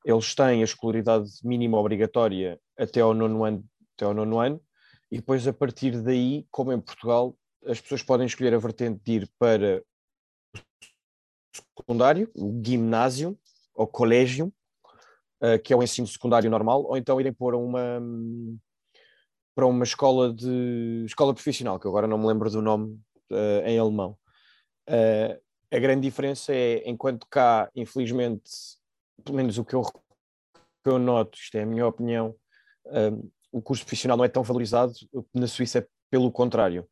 Eles 0.05 0.35
têm 0.35 0.63
a 0.63 0.65
escolaridade 0.65 1.29
mínima 1.45 1.79
obrigatória 1.79 2.59
até 2.77 3.01
ao 3.01 3.13
nono 3.13 3.45
ano, 3.45 3.65
até 3.95 4.07
ao 4.07 4.15
nono 4.15 4.41
ano 4.41 4.61
e 5.11 5.17
depois 5.17 5.47
a 5.47 5.53
partir 5.53 6.03
daí, 6.03 6.47
como 6.51 6.73
em 6.73 6.81
Portugal, 6.81 7.37
as 7.67 7.81
pessoas 7.81 8.03
podem 8.03 8.27
escolher 8.27 8.55
a 8.55 8.59
vertente 8.59 9.01
de 9.05 9.13
ir 9.13 9.31
para 9.39 9.83
o 10.55 10.61
secundário, 11.57 12.31
o 12.35 12.63
ginásio 12.65 13.39
ou 13.75 13.87
colégio, 13.87 14.53
uh, 15.43 15.59
que 15.63 15.73
é 15.73 15.77
o 15.77 15.83
ensino 15.83 16.07
secundário 16.07 16.51
normal, 16.51 16.85
ou 16.85 16.97
então 16.97 17.21
irem 17.21 17.33
para 17.33 17.57
uma 17.57 18.01
para 19.55 19.67
uma 19.67 19.83
escola 19.83 20.33
de 20.33 21.05
escola 21.05 21.35
profissional, 21.35 21.81
que 21.81 21.89
agora 21.89 22.07
não 22.07 22.17
me 22.17 22.29
lembro 22.29 22.49
do 22.49 22.63
nome 22.63 22.95
uh, 23.33 23.67
em 23.67 23.77
alemão. 23.77 24.17
Uh, 24.89 25.37
a 25.71 25.79
grande 25.81 26.03
diferença 26.03 26.55
é, 26.55 26.89
enquanto 26.89 27.27
cá, 27.29 27.69
infelizmente, 27.75 28.49
pelo 29.25 29.37
menos 29.37 29.59
o 29.59 29.65
que 29.65 29.75
eu, 29.75 29.83
que 29.83 30.89
eu 30.89 30.99
noto, 30.99 31.37
isto 31.37 31.57
é 31.57 31.63
a 31.63 31.67
minha 31.67 31.87
opinião, 31.87 32.37
o 33.53 33.63
curso 33.63 33.85
profissional 33.85 34.17
não 34.17 34.25
é 34.25 34.29
tão 34.29 34.43
valorizado, 34.43 34.93
na 35.35 35.47
Suíça 35.47 35.81
é 35.81 35.87
pelo 36.11 36.31
contrário. 36.31 36.89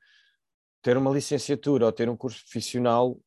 Ter 0.82 0.96
uma 0.96 1.10
licenciatura 1.10 1.86
ou 1.86 1.92
ter 1.92 2.08
um 2.08 2.16
curso 2.16 2.42
profissional 2.42 3.18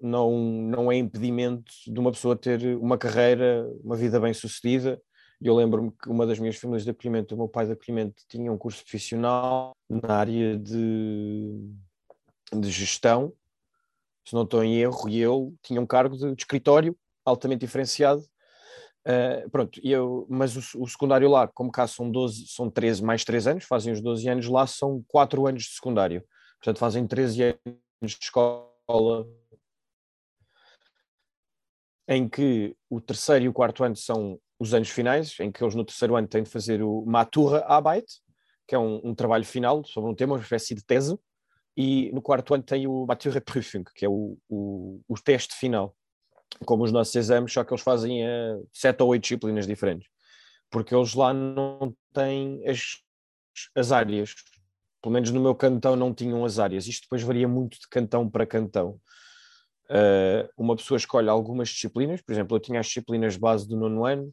não, 0.00 0.38
não 0.38 0.92
é 0.92 0.96
impedimento 0.96 1.72
de 1.86 1.98
uma 1.98 2.12
pessoa 2.12 2.36
ter 2.36 2.76
uma 2.76 2.98
carreira, 2.98 3.66
uma 3.82 3.96
vida 3.96 4.20
bem 4.20 4.34
sucedida 4.34 5.00
eu 5.40 5.54
lembro-me 5.54 5.92
que 5.92 6.08
uma 6.08 6.26
das 6.26 6.38
minhas 6.38 6.56
famílias 6.56 6.84
de 6.84 6.90
acolhimento, 6.90 7.34
o 7.34 7.38
meu 7.38 7.48
pai 7.48 7.66
de 7.66 7.72
acolhimento, 7.72 8.22
tinha 8.28 8.50
um 8.50 8.56
curso 8.56 8.82
profissional 8.82 9.72
na 9.88 10.14
área 10.14 10.58
de, 10.58 11.50
de 12.52 12.70
gestão, 12.70 13.32
se 14.24 14.34
não 14.34 14.42
estou 14.42 14.64
em 14.64 14.76
erro, 14.76 15.08
e 15.08 15.18
eu 15.18 15.54
tinha 15.62 15.80
um 15.80 15.86
cargo 15.86 16.16
de, 16.16 16.34
de 16.34 16.42
escritório 16.42 16.96
altamente 17.24 17.60
diferenciado. 17.60 18.24
Uh, 19.06 19.48
pronto, 19.50 19.80
eu, 19.84 20.26
mas 20.28 20.74
o, 20.74 20.82
o, 20.82 20.88
secundário 20.88 21.30
lá, 21.30 21.46
como 21.46 21.70
cá 21.70 21.86
são 21.86 22.10
12, 22.10 22.48
são 22.48 22.68
13 22.68 23.04
mais 23.04 23.24
3 23.24 23.46
anos, 23.46 23.64
fazem 23.64 23.92
os 23.92 24.00
12 24.00 24.28
anos, 24.28 24.48
lá 24.48 24.66
são 24.66 25.04
4 25.06 25.46
anos 25.46 25.62
de 25.62 25.70
secundário. 25.70 26.24
Portanto, 26.58 26.78
fazem 26.78 27.06
13 27.06 27.42
anos 27.42 28.12
de 28.12 28.24
escola 28.24 29.28
em 32.08 32.28
que 32.28 32.74
o 32.90 33.00
terceiro 33.00 33.44
e 33.44 33.48
o 33.48 33.52
quarto 33.52 33.84
ano 33.84 33.94
são 33.94 34.40
os 34.58 34.74
anos 34.74 34.88
finais, 34.88 35.38
em 35.38 35.52
que 35.52 35.62
eles 35.62 35.74
no 35.76 35.84
terceiro 35.84 36.16
ano 36.16 36.26
têm 36.26 36.42
de 36.42 36.50
fazer 36.50 36.82
o 36.82 37.04
Matura 37.06 37.64
Arbeit, 37.66 38.06
que 38.66 38.74
é 38.74 38.78
um, 38.78 39.00
um, 39.04 39.14
trabalho 39.14 39.44
final 39.44 39.84
sobre 39.84 40.10
um 40.10 40.14
tema, 40.14 40.34
uma 40.34 40.42
espécie 40.42 40.74
de 40.74 40.84
tese, 40.84 41.16
e 41.76 42.10
no 42.12 42.22
quarto 42.22 42.54
ano 42.54 42.62
tem 42.64 42.86
o 42.88 43.06
Matura 43.06 43.40
Prüfung, 43.40 43.84
que 43.94 44.04
é 44.04 44.08
o, 44.08 44.36
o, 44.48 45.00
o 45.06 45.14
teste 45.14 45.54
final, 45.54 45.94
como 46.64 46.84
os 46.84 46.92
nossos 46.92 47.14
exames, 47.14 47.52
só 47.52 47.64
que 47.64 47.72
eles 47.72 47.82
fazem 47.82 48.24
uh, 48.24 48.66
sete 48.72 49.02
ou 49.02 49.10
oito 49.10 49.22
disciplinas 49.22 49.66
diferentes, 49.66 50.08
porque 50.70 50.94
eles 50.94 51.14
lá 51.14 51.32
não 51.32 51.94
têm 52.12 52.62
as, 52.68 52.98
as 53.74 53.92
áreas, 53.92 54.34
pelo 55.02 55.12
menos 55.12 55.30
no 55.30 55.40
meu 55.40 55.54
cantão 55.54 55.96
não 55.96 56.14
tinham 56.14 56.44
as 56.44 56.58
áreas, 56.58 56.86
isto 56.86 57.02
depois 57.02 57.22
varia 57.22 57.46
muito 57.46 57.78
de 57.78 57.88
cantão 57.88 58.28
para 58.28 58.46
cantão. 58.46 59.00
Uh, 59.88 60.48
uma 60.56 60.74
pessoa 60.74 60.98
escolhe 60.98 61.28
algumas 61.28 61.68
disciplinas, 61.68 62.20
por 62.20 62.32
exemplo, 62.32 62.56
eu 62.56 62.60
tinha 62.60 62.80
as 62.80 62.86
disciplinas 62.86 63.36
base 63.36 63.68
do 63.68 63.76
nono 63.76 64.04
ano, 64.04 64.32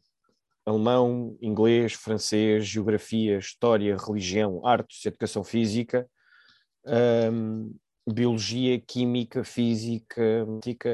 alemão, 0.66 1.36
inglês, 1.40 1.92
francês, 1.92 2.66
geografia, 2.66 3.38
história, 3.38 3.96
religião, 3.96 4.66
artes, 4.66 5.04
educação 5.04 5.44
física, 5.44 6.08
um, 7.32 7.74
biologia, 8.10 8.80
química, 8.80 9.44
física, 9.44 10.46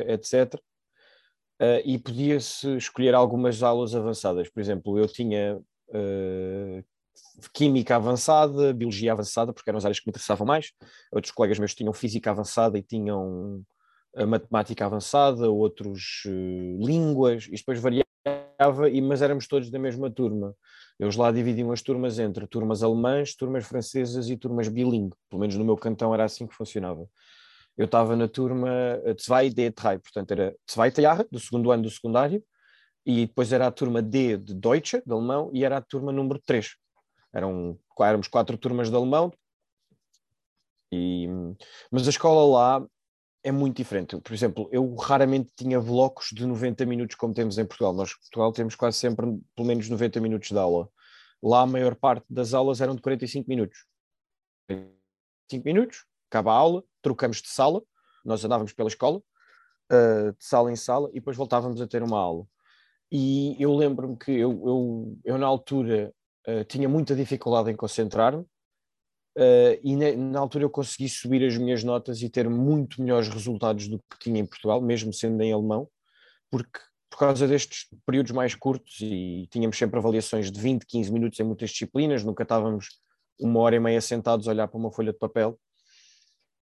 etc. 0.09 0.61
uh, 1.61 1.83
e 1.85 1.99
podia-se 1.99 2.77
escolher 2.77 3.15
algumas 3.15 3.63
aulas 3.63 3.95
avançadas. 3.95 4.49
Por 4.49 4.61
exemplo, 4.61 4.99
eu 4.99 5.07
tinha 5.07 5.59
uh, 5.89 6.85
química 7.53 7.97
avançada, 7.97 8.73
biologia 8.73 9.13
avançada, 9.13 9.53
porque 9.53 9.69
eram 9.69 9.79
as 9.79 9.85
áreas 9.85 10.01
que 10.01 10.07
me 10.07 10.11
interessavam 10.11 10.47
mais. 10.47 10.73
Outros 11.13 11.33
colegas 11.33 11.59
meus 11.59 11.75
tinham 11.75 11.93
física 11.93 12.31
avançada 12.31 12.79
e 12.79 12.83
tinham 12.83 13.63
a 14.17 14.27
matemática 14.27 14.85
avançada, 14.85 15.51
outros 15.51 16.23
uh, 16.27 16.85
línguas, 16.85 17.47
e 17.47 17.53
depois 17.53 17.79
variava, 17.79 18.91
e, 18.91 19.01
mas 19.01 19.23
éramos 19.23 19.47
todos 19.47 19.71
da 19.71 19.79
mesma 19.79 20.11
turma. 20.11 20.55
Eles 20.99 21.17
lá 21.17 21.31
dividiam 21.31 21.73
as 21.73 21.81
turmas 21.81 22.19
entre 22.19 22.47
turmas 22.47 22.83
alemãs, 22.83 23.35
turmas 23.35 23.65
francesas 23.65 24.29
e 24.29 24.37
turmas 24.37 24.69
bilingue. 24.69 25.17
Pelo 25.31 25.41
menos 25.41 25.57
no 25.57 25.65
meu 25.65 25.77
cantão 25.77 26.13
era 26.13 26.25
assim 26.25 26.47
que 26.47 26.55
funcionava. 26.55 27.07
Eu 27.77 27.87
estava 27.87 28.15
na 28.15 28.29
turma 28.29 28.69
Zwei 29.19 29.51
D 29.51 29.71
Drei, 29.71 29.99
portanto 29.99 30.31
era 30.33 30.55
Zweite 30.71 31.01
Jahre, 31.01 31.27
do 31.31 31.39
segundo 31.39 31.71
ano 31.71 31.85
do 31.85 31.91
secundário, 31.91 32.43
e 33.07 33.27
depois 33.27 33.53
era 33.53 33.67
a 33.67 33.71
turma 33.71 34.03
D 34.03 34.37
de 34.37 34.55
Deutsche, 34.55 35.03
de 35.05 35.13
alemão, 35.13 35.51
e 35.55 35.65
era 35.65 35.79
a 35.79 35.81
turma 35.81 36.13
número 36.13 36.41
3. 36.45 36.77
Eram, 37.33 37.79
éramos 38.01 38.29
quatro 38.29 38.59
turmas 38.59 38.91
de 38.91 38.97
alemão, 38.97 39.33
e, 40.93 41.29
mas 41.91 42.07
a 42.07 42.11
escola 42.11 42.45
lá 42.45 42.87
é 43.43 43.53
muito 43.53 43.77
diferente. 43.77 44.17
Por 44.21 44.35
exemplo, 44.35 44.69
eu 44.73 44.95
raramente 44.97 45.51
tinha 45.57 45.81
blocos 45.81 46.29
de 46.33 46.45
90 46.45 46.85
minutos 46.85 47.17
como 47.17 47.33
temos 47.33 47.59
em 47.59 47.65
Portugal. 47.65 47.93
Nós, 47.93 48.11
em 48.11 48.17
Portugal, 48.17 48.53
temos 48.53 48.75
quase 48.75 48.99
sempre 48.99 49.27
pelo 49.55 49.69
menos 49.69 49.89
90 49.89 50.21
minutos 50.21 50.51
de 50.51 50.59
aula. 50.59 50.89
Lá, 51.43 51.63
a 51.63 51.67
maior 51.67 51.95
parte 51.95 52.27
das 52.29 52.53
aulas 52.53 52.81
eram 52.81 52.95
de 52.95 53.01
45 53.01 53.49
minutos. 53.49 53.87
5 55.51 55.65
minutos, 55.65 56.05
acaba 56.31 56.53
a 56.53 56.57
aula, 56.57 56.85
trocamos 57.03 57.43
de 57.43 57.49
sala, 57.49 57.83
nós 58.25 58.45
andávamos 58.45 58.73
pela 58.73 58.89
escola, 58.89 59.19
uh, 59.19 60.33
de 60.33 60.45
sala 60.45 60.71
em 60.71 60.77
sala, 60.77 61.11
e 61.11 61.15
depois 61.15 61.37
voltávamos 61.37 61.81
a 61.81 61.87
ter 61.87 62.03
uma 62.03 62.19
aula. 62.19 62.47
E 63.11 63.57
eu 63.59 63.75
lembro-me 63.75 64.17
que 64.17 64.31
eu, 64.31 64.51
eu, 64.65 65.19
eu, 65.25 65.39
na 65.39 65.47
altura, 65.47 66.15
uh, 66.47 66.65
tinha 66.65 66.89
muita 66.89 67.15
dificuldade 67.15 67.71
em 67.71 67.77
concentrar-me, 67.77 68.47
Uh, 69.37 69.79
e 69.85 69.95
na, 69.95 70.13
na, 70.33 70.41
altura 70.41 70.65
eu 70.65 70.71
consegui 70.71 71.09
subir 71.09 71.47
as 71.47 71.57
minhas 71.57 71.85
notas 71.85 72.21
e 72.21 72.29
ter 72.29 72.51
muito 72.51 73.01
melhores 73.01 73.29
resultados 73.29 73.87
do 73.87 73.99
que 73.99 74.19
tinha 74.19 74.41
em 74.41 74.45
Portugal, 74.45 74.81
mesmo 74.81 75.13
sendo 75.13 75.41
em 75.41 75.53
alemão, 75.53 75.89
porque 76.51 76.81
por 77.09 77.19
causa 77.19 77.47
destes 77.47 77.87
períodos 78.05 78.33
mais 78.33 78.57
curtos 78.57 78.99
e 79.01 79.47
tínhamos 79.49 79.79
sempre 79.79 79.99
avaliações 80.01 80.51
de 80.51 80.61
20, 80.61 80.85
15 80.85 81.13
minutos 81.13 81.39
em 81.39 81.45
muitas 81.45 81.71
disciplinas, 81.71 82.25
nunca 82.25 82.43
estávamos 82.43 82.89
uma 83.39 83.61
hora 83.61 83.77
e 83.77 83.81
meia 83.81 84.01
sentados 84.01 84.49
a 84.49 84.51
olhar 84.51 84.67
para 84.67 84.79
uma 84.79 84.93
folha 84.93 85.13
de 85.13 85.19
papel 85.19 85.59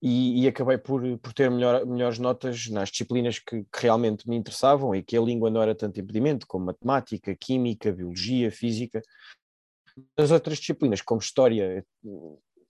e, 0.03 0.43
e 0.43 0.49
acabei 0.49 0.77
por, 0.77 1.01
por 1.19 1.33
ter 1.33 1.49
melhor, 1.49 1.87
melhores 1.87 2.19
notas 2.19 2.67
nas 2.67 2.91
disciplinas 2.91 3.39
que, 3.39 3.63
que, 3.63 3.81
realmente 3.81 4.29
me 4.29 4.35
interessavam 4.35 4.93
e 4.97 5.03
que 5.03 5.17
a 5.17 5.21
língua 5.21 5.49
não 5.49 5.63
era 5.63 5.77
tanto 5.77 6.01
impedimento, 6.01 6.45
como 6.45 6.67
matemática, 6.67 7.37
química, 7.37 7.93
biologia, 7.93 8.51
física, 8.51 9.01
as 10.17 10.33
outras 10.33 10.59
disciplinas, 10.59 11.01
como 11.01 11.21
História, 11.21 11.85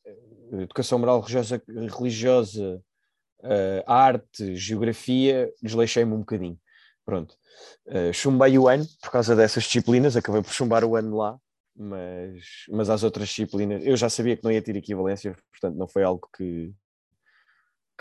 eh, 0.05 0.63
Educação 0.63 0.99
Moral 0.99 1.21
Religiosa, 1.21 1.63
religiosa 1.67 2.83
uh, 3.41 3.83
Arte, 3.87 4.55
Geografia, 4.55 5.51
desleixei-me 5.63 6.13
um 6.13 6.19
bocadinho. 6.19 6.59
Pronto. 7.05 7.35
Uh, 7.87 8.13
chumbei 8.13 8.59
o 8.59 8.69
ano 8.69 8.85
por 9.01 9.11
causa 9.11 9.35
dessas 9.35 9.65
disciplinas, 9.65 10.17
acabei 10.17 10.43
por 10.43 10.53
chumbar 10.53 10.85
o 10.85 10.97
ano 10.97 11.17
lá, 11.17 11.39
mas, 11.75 12.45
mas 12.69 12.91
as 12.91 13.03
outras 13.03 13.29
disciplinas, 13.29 13.87
eu 13.87 13.97
já 13.97 14.11
sabia 14.11 14.37
que 14.37 14.45
não 14.45 14.53
ia 14.53 14.61
ter 14.61 14.77
equivalência, 14.77 15.35
portanto 15.51 15.77
não 15.77 15.89
foi 15.89 16.03
algo 16.03 16.29
que, 16.37 16.73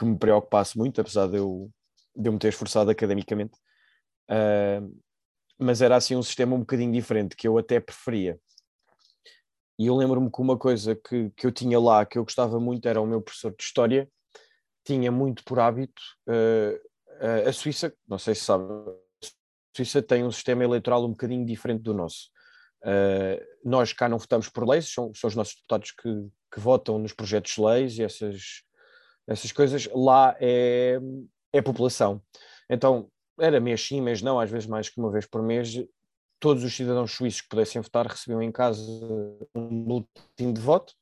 que 0.01 0.05
me 0.05 0.17
preocupasse 0.17 0.75
muito, 0.75 0.99
apesar 0.99 1.27
de 1.27 1.37
eu, 1.37 1.69
de 2.15 2.27
eu 2.27 2.33
me 2.33 2.39
ter 2.39 2.47
esforçado 2.47 2.89
academicamente. 2.89 3.53
Uh, 4.27 4.99
mas 5.59 5.79
era 5.79 5.95
assim 5.95 6.15
um 6.15 6.23
sistema 6.23 6.55
um 6.55 6.61
bocadinho 6.61 6.91
diferente, 6.91 7.35
que 7.35 7.47
eu 7.47 7.55
até 7.55 7.79
preferia. 7.79 8.39
E 9.77 9.85
eu 9.85 9.95
lembro-me 9.95 10.31
que 10.31 10.41
uma 10.41 10.57
coisa 10.57 10.95
que, 10.95 11.29
que 11.37 11.45
eu 11.45 11.51
tinha 11.51 11.79
lá, 11.79 12.03
que 12.03 12.17
eu 12.17 12.23
gostava 12.23 12.59
muito, 12.59 12.87
era 12.87 12.99
o 12.99 13.05
meu 13.05 13.21
professor 13.21 13.55
de 13.55 13.63
História, 13.63 14.09
tinha 14.83 15.11
muito 15.11 15.43
por 15.43 15.59
hábito, 15.59 16.01
uh, 16.27 17.47
a 17.47 17.53
Suíça, 17.53 17.93
não 18.07 18.17
sei 18.17 18.33
se 18.33 18.41
sabe, 18.41 18.63
a 18.63 19.77
Suíça 19.77 20.01
tem 20.01 20.23
um 20.23 20.31
sistema 20.31 20.63
eleitoral 20.63 21.05
um 21.05 21.11
bocadinho 21.11 21.45
diferente 21.45 21.83
do 21.83 21.93
nosso. 21.93 22.31
Uh, 22.83 23.39
nós 23.63 23.93
cá 23.93 24.09
não 24.09 24.17
votamos 24.17 24.49
por 24.49 24.67
leis, 24.67 24.91
são, 24.91 25.13
são 25.13 25.27
os 25.27 25.35
nossos 25.35 25.53
deputados 25.53 25.91
que, 25.91 26.27
que 26.51 26.59
votam 26.59 26.97
nos 26.97 27.13
projetos 27.13 27.53
de 27.53 27.61
leis 27.61 27.97
e 27.99 28.03
essas, 28.03 28.63
essas 29.27 29.51
coisas. 29.51 29.87
Lá 29.93 30.35
é, 30.39 30.99
é 31.53 31.61
população. 31.61 32.21
Então, 32.69 33.09
era 33.39 33.59
mês 33.59 33.85
sim, 33.85 34.01
mês 34.01 34.21
não, 34.21 34.39
às 34.39 34.49
vezes 34.49 34.67
mais 34.67 34.89
que 34.89 34.99
uma 34.99 35.11
vez 35.11 35.25
por 35.25 35.41
mês, 35.41 35.83
todos 36.39 36.63
os 36.63 36.75
cidadãos 36.75 37.11
suíços 37.11 37.41
que 37.41 37.49
pudessem 37.49 37.81
votar 37.81 38.05
recebiam 38.07 38.41
em 38.41 38.51
casa 38.51 38.81
um 39.55 39.83
boletim 39.83 40.53
de 40.53 40.61
voto 40.61 40.93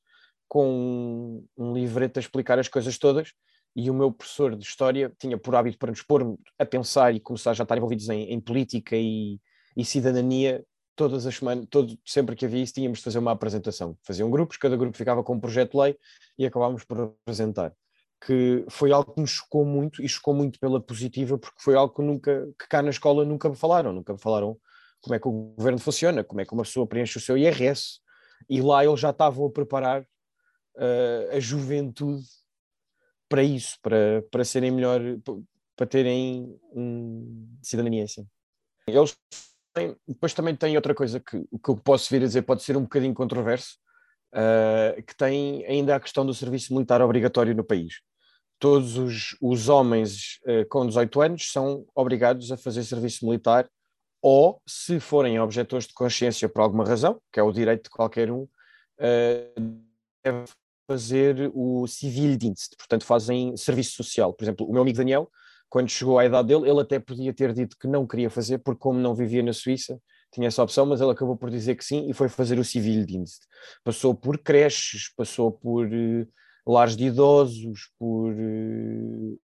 com 0.48 1.44
um 1.58 1.74
livreto 1.74 2.18
a 2.18 2.22
explicar 2.22 2.58
as 2.58 2.68
coisas 2.68 2.98
todas 2.98 3.32
e 3.76 3.90
o 3.90 3.94
meu 3.94 4.12
professor 4.12 4.56
de 4.56 4.66
História 4.66 5.14
tinha 5.20 5.38
por 5.38 5.56
hábito 5.56 5.78
para 5.78 5.92
nos 5.92 6.02
pôr 6.02 6.38
a 6.58 6.66
pensar 6.66 7.14
e 7.14 7.20
começar 7.20 7.54
já 7.54 7.64
a 7.64 7.66
estar 7.66 7.78
envolvidos 7.78 8.10
em, 8.10 8.34
em 8.34 8.40
política 8.40 8.96
e, 8.96 9.40
e, 9.78 9.86
cidadania 9.86 10.66
todas 10.96 11.26
as 11.26 11.36
semanas, 11.36 11.66
todo, 11.70 11.98
sempre 12.06 12.36
que 12.36 12.46
havia 12.46 12.62
isso 12.62 12.74
tínhamos 12.74 12.98
de 12.98 13.04
fazer 13.04 13.20
uma 13.20 13.32
apresentação. 13.32 13.98
Faziam 14.04 14.30
grupos, 14.30 14.58
cada 14.58 14.76
grupo 14.76 14.98
ficava 14.98 15.24
com 15.24 15.36
um 15.36 15.40
projeto 15.40 15.72
de 15.72 15.78
lei 15.78 15.98
e 16.38 16.46
acabávamos 16.46 16.84
por 16.84 17.00
apresentar. 17.00 17.74
Que 18.22 18.66
foi 18.70 18.92
algo 18.92 19.14
que 19.14 19.22
me 19.22 19.28
chocou 19.28 19.66
muito 19.66 20.04
e 20.04 20.10
chocou 20.10 20.34
muito 20.34 20.60
pela 20.60 20.82
positiva 20.82 21.38
porque 21.38 21.62
foi 21.62 21.76
algo 21.76 21.94
que 21.94 22.02
nunca, 22.02 22.48
que 22.60 22.68
cá 22.68 22.82
na 22.82 22.90
escola 22.90 23.24
nunca 23.24 23.50
me 23.50 23.56
falaram, 23.56 23.94
nunca 23.94 24.14
me 24.14 24.20
falaram 24.20 24.58
como 25.02 25.16
é 25.16 25.20
que 25.20 25.28
o 25.28 25.54
governo 25.58 25.80
funciona, 25.80 26.24
como 26.24 26.42
é 26.42 26.46
que 26.46 26.54
uma 26.54 26.64
pessoa 26.64 26.86
preenche 26.86 27.18
o 27.18 27.22
seu 27.22 27.38
IRS. 27.38 28.00
E 28.50 28.62
lá 28.62 28.84
eles 28.84 29.00
já 29.00 29.12
estavam 29.12 29.46
a 29.46 29.52
preparar 29.52 30.02
uh, 30.02 31.36
a 31.36 31.40
juventude 31.40 32.26
para 33.28 33.44
isso, 33.44 33.78
para, 33.82 34.24
para 34.32 34.44
serem 34.44 34.72
melhor, 34.72 35.00
para 35.76 35.86
terem 35.86 36.60
um, 36.74 37.48
cidadania 37.62 38.04
assim. 38.04 38.28
Eles 38.88 39.16
têm, 39.74 39.96
depois 40.08 40.34
também 40.34 40.56
tem 40.56 40.76
outra 40.76 40.96
coisa 40.96 41.20
que 41.20 41.38
o 41.52 41.60
que 41.60 41.70
eu 41.70 41.78
posso 41.78 42.10
vir 42.10 42.24
a 42.24 42.26
dizer 42.26 42.42
pode 42.42 42.64
ser 42.64 42.76
um 42.76 42.82
bocadinho 42.82 43.14
controverso, 43.14 43.78
uh, 44.34 45.02
que 45.04 45.16
tem 45.16 45.64
ainda 45.66 45.96
a 45.96 46.00
questão 46.00 46.26
do 46.26 46.34
serviço 46.34 46.74
militar 46.74 47.02
obrigatório 47.02 47.56
no 47.56 47.64
país. 47.64 48.02
Todos 48.60 48.98
os, 48.98 49.38
os 49.42 49.70
homens 49.70 50.40
uh, 50.44 50.68
com 50.70 50.86
18 50.86 51.22
anos 51.22 51.52
são 51.52 51.86
obrigados 51.96 52.52
a 52.52 52.58
fazer 52.58 52.84
serviço 52.84 53.26
militar 53.26 53.70
ou, 54.22 54.62
se 54.68 55.00
forem 55.00 55.40
objetores 55.40 55.88
de 55.88 55.94
consciência 55.94 56.50
por 56.50 56.62
alguma 56.62 56.84
razão, 56.84 57.22
que 57.32 57.40
é 57.40 57.44
o 57.44 57.52
direito 57.52 57.84
de 57.84 57.90
qualquer 57.90 58.30
um, 58.30 58.42
uh, 58.44 58.50
deve 60.24 60.46
fazer 60.90 61.52
o 61.54 61.88
civil 61.88 62.36
dienst, 62.36 62.76
portanto 62.78 63.06
fazem 63.06 63.56
serviço 63.56 63.92
social. 63.92 64.34
Por 64.34 64.44
exemplo, 64.44 64.68
o 64.68 64.74
meu 64.74 64.82
amigo 64.82 64.98
Daniel, 64.98 65.30
quando 65.70 65.90
chegou 65.90 66.18
à 66.18 66.26
idade 66.26 66.48
dele, 66.48 66.70
ele 66.70 66.82
até 66.82 67.00
podia 67.00 67.34
ter 67.34 67.54
dito 67.54 67.78
que 67.80 67.88
não 67.88 68.08
queria 68.08 68.30
fazer, 68.30 68.58
porque 68.58 68.80
como 68.80 69.00
não 69.00 69.14
vivia 69.14 69.44
na 69.44 69.54
Suíça, 69.54 70.02
tinha 70.34 70.48
essa 70.48 70.64
opção, 70.64 70.86
mas 70.86 71.00
ele 71.00 71.12
acabou 71.12 71.38
por 71.38 71.50
dizer 71.50 71.76
que 71.76 71.86
sim 71.86 72.10
e 72.10 72.14
foi 72.14 72.28
fazer 72.28 72.60
o 72.60 72.64
civil 72.64 73.06
dienst. 73.06 73.44
Passou 73.84 74.14
por 74.14 74.38
creches, 74.40 75.14
passou 75.16 75.52
por 75.52 75.86
uh, 75.88 76.28
lares 76.72 76.96
de 76.96 77.06
idosos, 77.06 77.92
por... 77.98 78.34
Uh, 78.34 79.40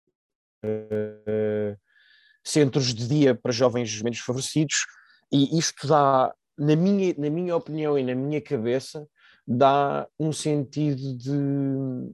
centros 2.44 2.92
de 2.92 3.08
dia 3.08 3.34
para 3.34 3.50
jovens 3.50 4.02
menos 4.02 4.18
favorecidos, 4.18 4.87
e 5.32 5.58
isto 5.58 5.87
dá, 5.87 6.32
na 6.58 6.76
minha, 6.76 7.14
na 7.16 7.30
minha 7.30 7.56
opinião 7.56 7.98
e 7.98 8.04
na 8.04 8.14
minha 8.14 8.40
cabeça, 8.40 9.08
dá 9.46 10.06
um 10.18 10.32
sentido 10.32 11.16
de 11.16 12.12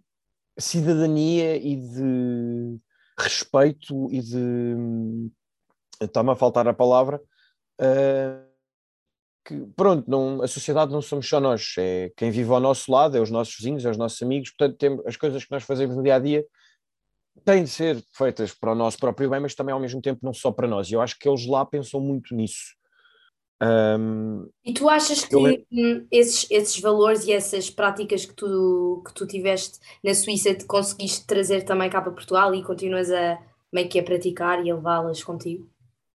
cidadania 0.56 1.56
e 1.56 1.76
de 1.76 2.78
respeito 3.18 4.08
e 4.10 4.20
de. 4.20 5.30
Está-me 6.00 6.30
a 6.30 6.36
faltar 6.36 6.66
a 6.66 6.72
palavra. 6.72 7.20
Uh, 7.78 8.49
que, 9.50 9.66
pronto, 9.74 10.08
não, 10.08 10.42
a 10.42 10.46
sociedade 10.46 10.92
não 10.92 11.02
somos 11.02 11.28
só 11.28 11.40
nós, 11.40 11.74
é 11.76 12.12
quem 12.16 12.30
vive 12.30 12.50
ao 12.52 12.60
nosso 12.60 12.90
lado, 12.90 13.16
é 13.16 13.20
os 13.20 13.30
nossos 13.30 13.56
vizinhos, 13.56 13.84
é 13.84 13.90
os 13.90 13.96
nossos 13.96 14.22
amigos, 14.22 14.50
portanto, 14.50 14.78
tem, 14.78 15.00
as 15.04 15.16
coisas 15.16 15.44
que 15.44 15.50
nós 15.50 15.64
fazemos 15.64 15.96
no 15.96 16.02
dia 16.02 16.14
a 16.14 16.18
dia 16.20 16.44
têm 17.44 17.64
de 17.64 17.70
ser 17.70 18.02
feitas 18.12 18.52
para 18.54 18.72
o 18.72 18.74
nosso 18.76 18.98
próprio 18.98 19.28
bem, 19.28 19.40
mas 19.40 19.54
também 19.54 19.72
ao 19.72 19.80
mesmo 19.80 20.00
tempo 20.00 20.20
não 20.22 20.32
só 20.32 20.52
para 20.52 20.68
nós. 20.68 20.88
E 20.88 20.94
eu 20.94 21.00
acho 21.00 21.18
que 21.18 21.28
eles 21.28 21.46
lá 21.46 21.64
pensam 21.66 22.00
muito 22.00 22.34
nisso. 22.34 22.76
Um, 23.62 24.48
e 24.64 24.72
tu 24.72 24.88
achas 24.88 25.24
que 25.24 25.34
eu... 25.34 25.42
esses, 26.10 26.46
esses 26.50 26.80
valores 26.80 27.26
e 27.26 27.32
essas 27.32 27.68
práticas 27.68 28.24
que 28.24 28.34
tu, 28.34 29.02
que 29.06 29.12
tu 29.12 29.26
tiveste 29.26 29.78
na 30.02 30.14
Suíça 30.14 30.54
te 30.54 30.64
conseguiste 30.64 31.26
trazer 31.26 31.62
também 31.62 31.90
cá 31.90 32.00
para 32.00 32.12
Portugal 32.12 32.54
e 32.54 32.62
continuas 32.62 33.10
a 33.10 33.38
meio 33.72 33.88
que 33.88 33.98
a 33.98 34.02
praticar 34.02 34.64
e 34.64 34.70
a 34.70 34.74
levá-las 34.74 35.22
contigo? 35.22 35.68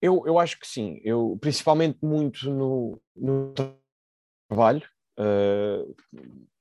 Eu, 0.04 0.22
eu 0.28 0.38
acho 0.38 0.60
que 0.60 0.68
sim, 0.68 1.00
eu 1.02 1.38
principalmente 1.39 1.98
muito 2.04 2.52
no, 2.52 3.02
no 3.16 3.54
trabalho. 4.50 4.84
Uh, 5.18 5.96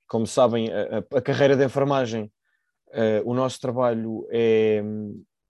como 0.07 0.25
sabem, 0.25 0.71
a, 0.71 1.17
a, 1.17 1.21
carreira 1.21 1.57
de 1.57 1.65
enfermagem 1.65 2.31
uh, 2.87 3.29
o 3.29 3.33
nosso 3.33 3.59
trabalho 3.59 4.25
é 4.31 4.81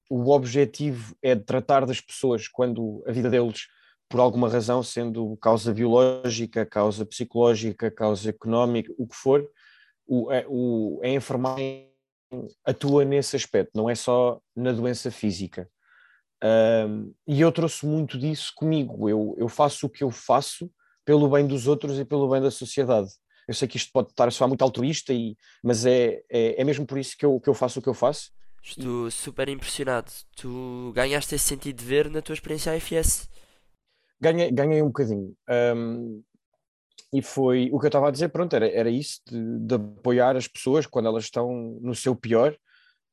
o 0.10 0.32
objetivo 0.32 1.16
é 1.22 1.36
tratar 1.36 1.86
das 1.86 2.02
pessoas 2.02 2.48
quando 2.48 3.04
a 3.08 3.12
vida 3.12 3.30
deles, 3.30 3.68
por 4.10 4.20
alguma 4.20 4.50
razão, 4.50 4.82
sendo 4.82 5.38
causa 5.38 5.72
biológica, 5.72 6.66
causa 6.66 7.06
psicológica, 7.06 7.92
causa 7.92 8.32
económica, 8.32 8.92
o 8.98 9.06
que 9.06 9.16
for, 9.16 9.48
o, 10.08 10.30
o, 10.48 11.00
a 11.04 11.10
enfermagem 11.10 11.92
atua 12.66 13.06
nesse 13.06 13.36
aspecto, 13.36 13.72
não 13.76 13.88
é 13.88 13.94
só 13.94 14.42
na 14.56 14.72
doença 14.72 15.12
física. 15.12 15.70
Um, 16.44 17.14
e 17.26 17.40
eu 17.40 17.52
trouxe 17.52 17.86
muito 17.86 18.20
disso 18.20 18.52
comigo. 18.56 19.10
Eu, 19.10 19.34
eu 19.38 19.48
faço 19.48 19.88
o 19.88 19.90
que 19.90 20.04
eu 20.04 20.12
faço 20.12 20.70
pelo 21.06 21.30
bem 21.30 21.48
dos 21.48 21.68
outros 21.68 21.98
e 21.98 22.04
pelo 22.04 22.30
bem 22.30 22.42
da 22.42 22.52
sociedade. 22.52 23.10
Eu 23.48 23.54
sei 23.54 23.68
que 23.68 23.78
isto 23.78 23.92
pode 23.92 24.10
estar 24.10 24.28
a 24.28 24.32
soar 24.32 24.48
muito 24.48 24.62
altruísta, 24.62 25.14
e, 25.14 25.38
mas 25.64 25.86
é, 25.86 26.22
é, 26.30 26.62
é 26.62 26.64
mesmo 26.64 26.86
por 26.86 26.98
isso 26.98 27.18
que 27.18 27.26
eu, 27.26 27.40
que 27.40 27.50
eu 27.50 27.54
faço 27.54 27.80
o 27.80 27.82
que 27.82 27.90
eu 27.90 27.94
faço. 27.94 28.32
Estou 28.62 29.12
super 29.12 29.50
impressionado. 29.50 30.12
Tu 30.36 30.92
ganhaste 30.96 31.36
esse 31.36 31.46
sentido 31.46 31.78
de 31.78 31.86
ver 31.86 32.10
na 32.10 32.22
tua 32.22 32.34
experiência 32.34 32.74
AFS. 32.74 33.30
Ganhei, 34.20 34.52
ganhei 34.52 34.82
um 34.82 34.88
bocadinho. 34.88 35.36
Um, 35.76 36.24
e 37.12 37.22
foi 37.22 37.70
o 37.72 37.80
que 37.80 37.86
eu 37.86 37.90
estava 37.90 38.08
a 38.08 38.12
dizer, 38.12 38.30
pronto, 38.30 38.56
era, 38.56 38.68
era 38.70 38.90
isso, 38.90 39.20
de, 39.28 39.60
de 39.60 39.76
apoiar 39.76 40.38
as 40.38 40.48
pessoas 40.48 40.86
quando 40.86 41.08
elas 41.08 41.26
estão 41.26 41.78
no 41.82 41.94
seu 41.94 42.16
pior 42.16 42.58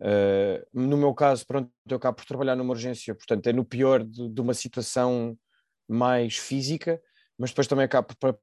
Uh, 0.00 0.64
no 0.72 0.96
meu 0.96 1.12
caso, 1.12 1.46
pronto, 1.46 1.70
eu 1.88 1.98
acabo 1.98 2.16
por 2.16 2.24
trabalhar 2.24 2.56
numa 2.56 2.72
urgência, 2.72 3.14
portanto, 3.14 3.46
é 3.46 3.52
no 3.52 3.64
pior 3.64 4.02
de, 4.02 4.30
de 4.30 4.40
uma 4.40 4.54
situação 4.54 5.38
mais 5.86 6.38
física, 6.38 7.00
mas 7.38 7.50
depois 7.50 7.66
também 7.66 7.84
acabo 7.84 8.14
por 8.18 8.38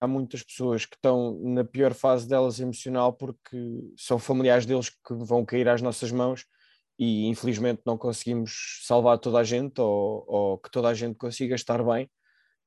há 0.00 0.08
muitas 0.08 0.42
pessoas 0.42 0.84
que 0.84 0.96
estão 0.96 1.38
na 1.40 1.64
pior 1.64 1.94
fase 1.94 2.28
delas 2.28 2.58
emocional 2.58 3.12
porque 3.12 3.56
são 3.96 4.18
familiares 4.18 4.66
deles 4.66 4.90
que 4.90 5.14
vão 5.14 5.44
cair 5.44 5.68
às 5.68 5.80
nossas 5.80 6.10
mãos 6.10 6.44
e 6.98 7.26
infelizmente 7.26 7.82
não 7.86 7.96
conseguimos 7.96 8.82
salvar 8.84 9.18
toda 9.18 9.38
a 9.38 9.44
gente 9.44 9.80
ou, 9.80 10.24
ou 10.26 10.58
que 10.58 10.70
toda 10.70 10.88
a 10.88 10.94
gente 10.94 11.16
consiga 11.16 11.54
estar 11.54 11.82
bem. 11.82 12.10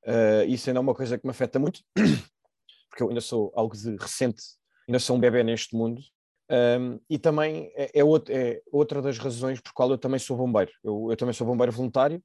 Uh, 0.06 0.45
isso 0.47 0.69
ainda 0.69 0.80
é 0.80 0.82
uma 0.82 0.95
coisa 0.95 1.17
que 1.17 1.25
me 1.25 1.32
afeta 1.32 1.60
muito, 1.60 1.82
porque 2.89 3.03
eu 3.03 3.10
ainda 3.10 3.19
sou 3.19 3.51
algo 3.56 3.75
de 3.75 3.97
recente, 3.97 4.41
ainda 4.88 4.99
sou 4.99 5.17
um 5.17 5.19
bebê 5.19 5.43
neste 5.43 5.75
mundo 5.75 6.01
um, 6.50 7.00
e 7.10 7.18
também 7.20 7.72
é, 7.76 8.00
é, 8.00 8.04
outro, 8.04 8.34
é, 8.34 8.62
outra 8.72 9.02
das 9.02 9.18
razões 9.18 9.60
por 9.60 9.74
qual 9.74 9.90
eu 9.92 9.98
também 9.98 10.20
sou 10.20 10.38
bombeiro. 10.38 10.72
Eu, 10.84 11.08
eu 11.10 11.18
também 11.18 11.34
sou 11.34 11.46
bombeiro 11.46 11.72
voluntário, 11.72 12.24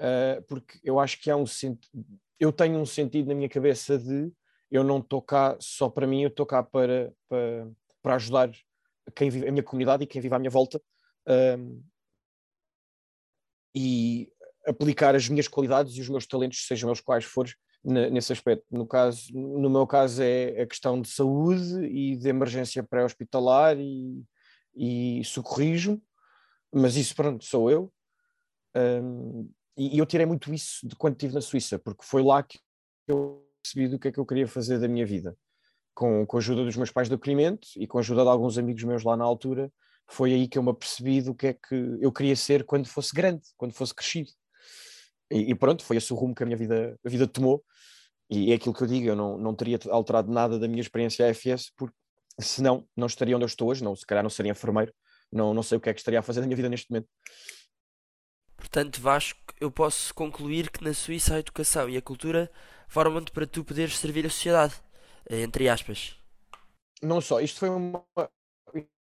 uh, 0.00 0.42
porque 0.48 0.78
eu 0.82 0.98
acho 0.98 1.20
que 1.20 1.30
há 1.30 1.36
um 1.36 1.44
eu 2.38 2.52
tenho 2.52 2.78
um 2.78 2.86
sentido 2.86 3.28
na 3.28 3.34
minha 3.34 3.48
cabeça 3.48 3.98
de 3.98 4.32
eu 4.70 4.82
não 4.82 4.98
estou 4.98 5.20
cá 5.20 5.56
só 5.60 5.90
para 5.90 6.06
mim, 6.06 6.22
eu 6.22 6.28
estou 6.28 6.46
cá 6.46 6.62
para, 6.62 7.12
para, 7.28 7.70
para 8.02 8.14
ajudar 8.14 8.50
quem 9.14 9.28
vive, 9.28 9.48
a 9.48 9.52
minha 9.52 9.62
comunidade 9.62 10.04
e 10.04 10.06
quem 10.06 10.22
vive 10.22 10.34
à 10.34 10.38
minha 10.38 10.50
volta 10.50 10.80
um, 11.58 11.82
e 13.74 14.32
aplicar 14.66 15.14
as 15.14 15.28
minhas 15.28 15.48
qualidades 15.48 15.96
e 15.96 16.00
os 16.00 16.08
meus 16.08 16.26
talentos, 16.26 16.66
sejam 16.66 16.88
eles 16.88 17.00
quais 17.00 17.24
forem, 17.24 17.52
nesse 17.84 18.32
aspecto. 18.32 18.64
No, 18.70 18.86
caso, 18.86 19.32
no 19.32 19.70
meu 19.70 19.86
caso 19.86 20.22
é 20.22 20.62
a 20.62 20.66
questão 20.66 21.00
de 21.00 21.08
saúde 21.08 21.84
e 21.86 22.16
de 22.16 22.28
emergência 22.28 22.82
pré-hospitalar 22.82 23.78
e, 23.78 24.22
e 24.74 25.22
socorrismo, 25.24 26.00
mas 26.72 26.96
isso 26.96 27.14
pronto, 27.14 27.44
sou 27.44 27.70
eu. 27.70 27.92
Um, 28.76 29.50
e, 29.76 29.98
eu 29.98 30.06
tirei 30.06 30.26
muito 30.26 30.52
isso 30.52 30.86
de 30.86 30.94
quando 30.94 31.14
estive 31.14 31.34
na 31.34 31.40
Suíça, 31.40 31.78
porque 31.78 32.04
foi 32.04 32.22
lá 32.22 32.42
que 32.42 32.58
eu 33.08 33.46
percebi 33.62 33.88
do 33.88 33.98
que 33.98 34.08
é 34.08 34.12
que 34.12 34.18
eu 34.18 34.26
queria 34.26 34.46
fazer 34.46 34.78
da 34.78 34.88
minha 34.88 35.06
vida. 35.06 35.36
Com, 35.94 36.24
com 36.24 36.36
a 36.36 36.40
ajuda 36.40 36.64
dos 36.64 36.76
meus 36.76 36.90
pais 36.90 37.08
de 37.08 37.14
acolhimento 37.14 37.68
e 37.76 37.86
com 37.86 37.98
a 37.98 38.00
ajuda 38.00 38.22
de 38.22 38.28
alguns 38.28 38.56
amigos 38.56 38.84
meus 38.84 39.02
lá 39.02 39.16
na 39.16 39.24
altura, 39.24 39.70
foi 40.08 40.32
aí 40.32 40.48
que 40.48 40.56
eu 40.56 40.62
me 40.62 40.70
apercebi 40.70 41.20
do 41.20 41.34
que 41.34 41.48
é 41.48 41.52
que 41.52 41.98
eu 42.00 42.12
queria 42.12 42.36
ser 42.36 42.64
quando 42.64 42.88
fosse 42.88 43.14
grande, 43.14 43.42
quando 43.56 43.72
fosse 43.72 43.94
crescido. 43.94 44.30
E, 45.30 45.50
e, 45.50 45.54
pronto, 45.54 45.84
foi 45.84 45.96
esse 45.96 46.12
o 46.12 46.16
rumo 46.16 46.34
que 46.34 46.42
a 46.42 46.46
minha 46.46 46.56
vida, 46.56 46.98
a 47.04 47.08
vida 47.08 47.26
tomou. 47.26 47.64
E 48.28 48.52
é 48.52 48.54
aquilo 48.54 48.74
que 48.74 48.82
eu 48.82 48.86
digo, 48.86 49.08
eu 49.08 49.16
não, 49.16 49.36
não 49.38 49.54
teria 49.54 49.78
alterado 49.90 50.30
nada 50.30 50.58
da 50.58 50.68
minha 50.68 50.80
experiência 50.80 51.28
AFS, 51.28 51.72
porque 51.76 51.96
senão 52.38 52.86
não 52.96 53.06
estaria 53.06 53.34
onde 53.34 53.44
eu 53.44 53.48
estou 53.48 53.68
hoje, 53.68 53.82
não, 53.82 53.94
se 53.96 54.06
calhar 54.06 54.22
não 54.22 54.30
seria 54.30 54.52
enfermeiro, 54.52 54.92
não, 55.32 55.52
não 55.52 55.62
sei 55.62 55.78
o 55.78 55.80
que 55.80 55.90
é 55.90 55.94
que 55.94 56.00
estaria 56.00 56.20
a 56.20 56.22
fazer 56.22 56.40
da 56.40 56.46
minha 56.46 56.56
vida 56.56 56.68
neste 56.68 56.90
momento. 56.90 57.08
Portanto, 58.56 59.00
Vasco, 59.00 59.40
eu 59.60 59.70
posso 59.70 60.14
concluir 60.14 60.70
que 60.70 60.84
na 60.84 60.94
Suíça 60.94 61.34
a 61.34 61.40
educação 61.40 61.88
e 61.88 61.96
a 61.96 62.02
cultura 62.02 62.50
formam-te 62.88 63.32
para 63.32 63.46
tu 63.46 63.64
poderes 63.64 63.98
servir 63.98 64.26
a 64.26 64.30
sociedade, 64.30 64.74
eh, 65.28 65.42
entre 65.42 65.68
aspas. 65.68 66.16
Não 67.02 67.20
só, 67.20 67.40
isto 67.40 67.58
foi 67.58 67.70
uma, 67.70 68.04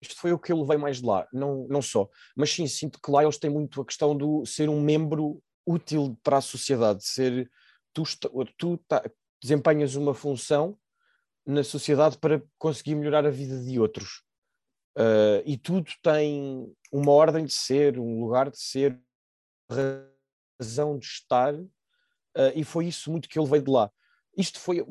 isto 0.00 0.16
foi 0.16 0.32
o 0.32 0.38
que 0.38 0.50
eu 0.50 0.61
levei 0.61 0.78
mais 0.78 0.98
de 0.98 1.06
lá, 1.06 1.28
não, 1.32 1.66
não 1.68 1.80
só, 1.80 2.08
mas 2.35 2.50
sim, 2.50 2.66
sinto 2.66 2.98
que 3.00 3.11
lá 3.11 3.22
eles 3.22 3.38
têm 3.38 3.50
muito 3.50 3.80
a 3.80 3.87
questão 3.87 4.16
do 4.16 4.44
ser 4.44 4.68
um 4.68 4.80
membro 4.80 5.40
útil 5.66 6.18
para 6.22 6.38
a 6.38 6.42
sociedade, 6.42 7.05
ser 7.05 7.51
tu, 7.92 8.05
tu 8.57 8.79
tá, 8.88 9.03
desempenhas 9.40 9.94
uma 9.94 10.14
função 10.14 10.79
na 11.44 11.64
sociedade 11.64 12.18
para 12.18 12.42
conseguir 12.59 12.94
melhorar 12.94 13.27
a 13.27 13.31
vida 13.31 13.61
de 13.62 13.79
outros. 13.79 14.22
Uh, 14.96 15.42
e 15.44 15.57
tudo 15.57 15.90
tem 16.03 16.72
uma 16.92 17.12
ordem 17.12 17.44
de 17.44 17.53
ser, 17.53 17.98
um 17.98 18.20
lugar 18.20 18.51
de 18.51 18.61
ser, 18.61 19.01
razão 20.61 20.98
de 20.98 21.07
estar, 21.07 21.55
uh, 21.55 21.68
e 22.55 22.62
foi 22.62 22.87
isso 22.87 23.11
muito 23.11 23.29
que 23.29 23.38
eu 23.38 23.44
levei 23.44 23.61
de 23.61 23.70
lá. 23.70 23.90
Isto 24.37 24.61
foi 24.61 24.85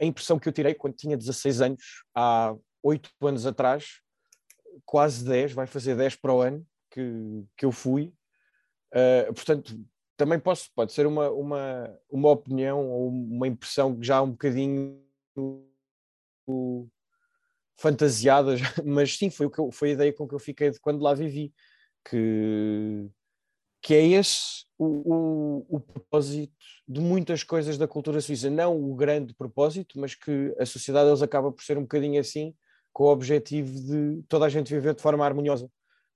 a 0.00 0.04
impressão 0.04 0.38
que 0.38 0.48
eu 0.48 0.52
tirei 0.52 0.74
quando 0.74 0.96
tinha 0.96 1.16
16 1.16 1.60
anos, 1.60 2.04
há 2.14 2.54
8 2.82 3.10
anos 3.22 3.46
atrás, 3.46 4.00
quase 4.84 5.24
10, 5.24 5.52
vai 5.52 5.66
fazer 5.66 5.96
10 5.96 6.16
para 6.16 6.34
o 6.34 6.40
ano 6.40 6.66
que, 6.90 7.44
que 7.56 7.64
eu 7.64 7.72
fui. 7.72 8.12
Uh, 8.92 9.32
portanto, 9.34 9.78
também 10.16 10.40
posso, 10.40 10.70
pode 10.74 10.92
ser 10.92 11.06
uma, 11.06 11.30
uma, 11.30 11.98
uma 12.10 12.30
opinião 12.30 12.88
ou 12.88 13.08
uma 13.08 13.46
impressão 13.46 13.98
já 14.00 14.22
um 14.22 14.30
bocadinho 14.30 15.00
fantasiada, 17.76 18.54
mas 18.84 19.16
sim, 19.16 19.30
foi, 19.30 19.46
o 19.46 19.50
que 19.50 19.58
eu, 19.58 19.70
foi 19.70 19.90
a 19.90 19.92
ideia 19.92 20.12
com 20.12 20.26
que 20.26 20.34
eu 20.34 20.38
fiquei 20.38 20.70
de 20.70 20.80
quando 20.80 21.02
lá 21.02 21.12
vivi, 21.14 21.52
que, 22.08 23.08
que 23.82 23.94
é 23.94 24.06
esse 24.06 24.64
o, 24.78 24.86
o, 25.14 25.76
o 25.76 25.80
propósito 25.80 26.54
de 26.88 27.00
muitas 27.00 27.42
coisas 27.42 27.76
da 27.76 27.88
cultura 27.88 28.20
suíça, 28.20 28.48
não 28.48 28.76
o 28.76 28.94
grande 28.94 29.34
propósito, 29.34 29.98
mas 29.98 30.14
que 30.14 30.54
a 30.58 30.64
sociedade 30.64 31.08
eles 31.08 31.22
acaba 31.22 31.52
por 31.52 31.62
ser 31.62 31.76
um 31.76 31.82
bocadinho 31.82 32.20
assim, 32.20 32.54
com 32.92 33.04
o 33.04 33.12
objetivo 33.12 33.70
de 33.80 34.22
toda 34.28 34.46
a 34.46 34.48
gente 34.48 34.72
viver 34.72 34.94
de 34.94 35.02
forma 35.02 35.24
harmoniosa 35.24 35.70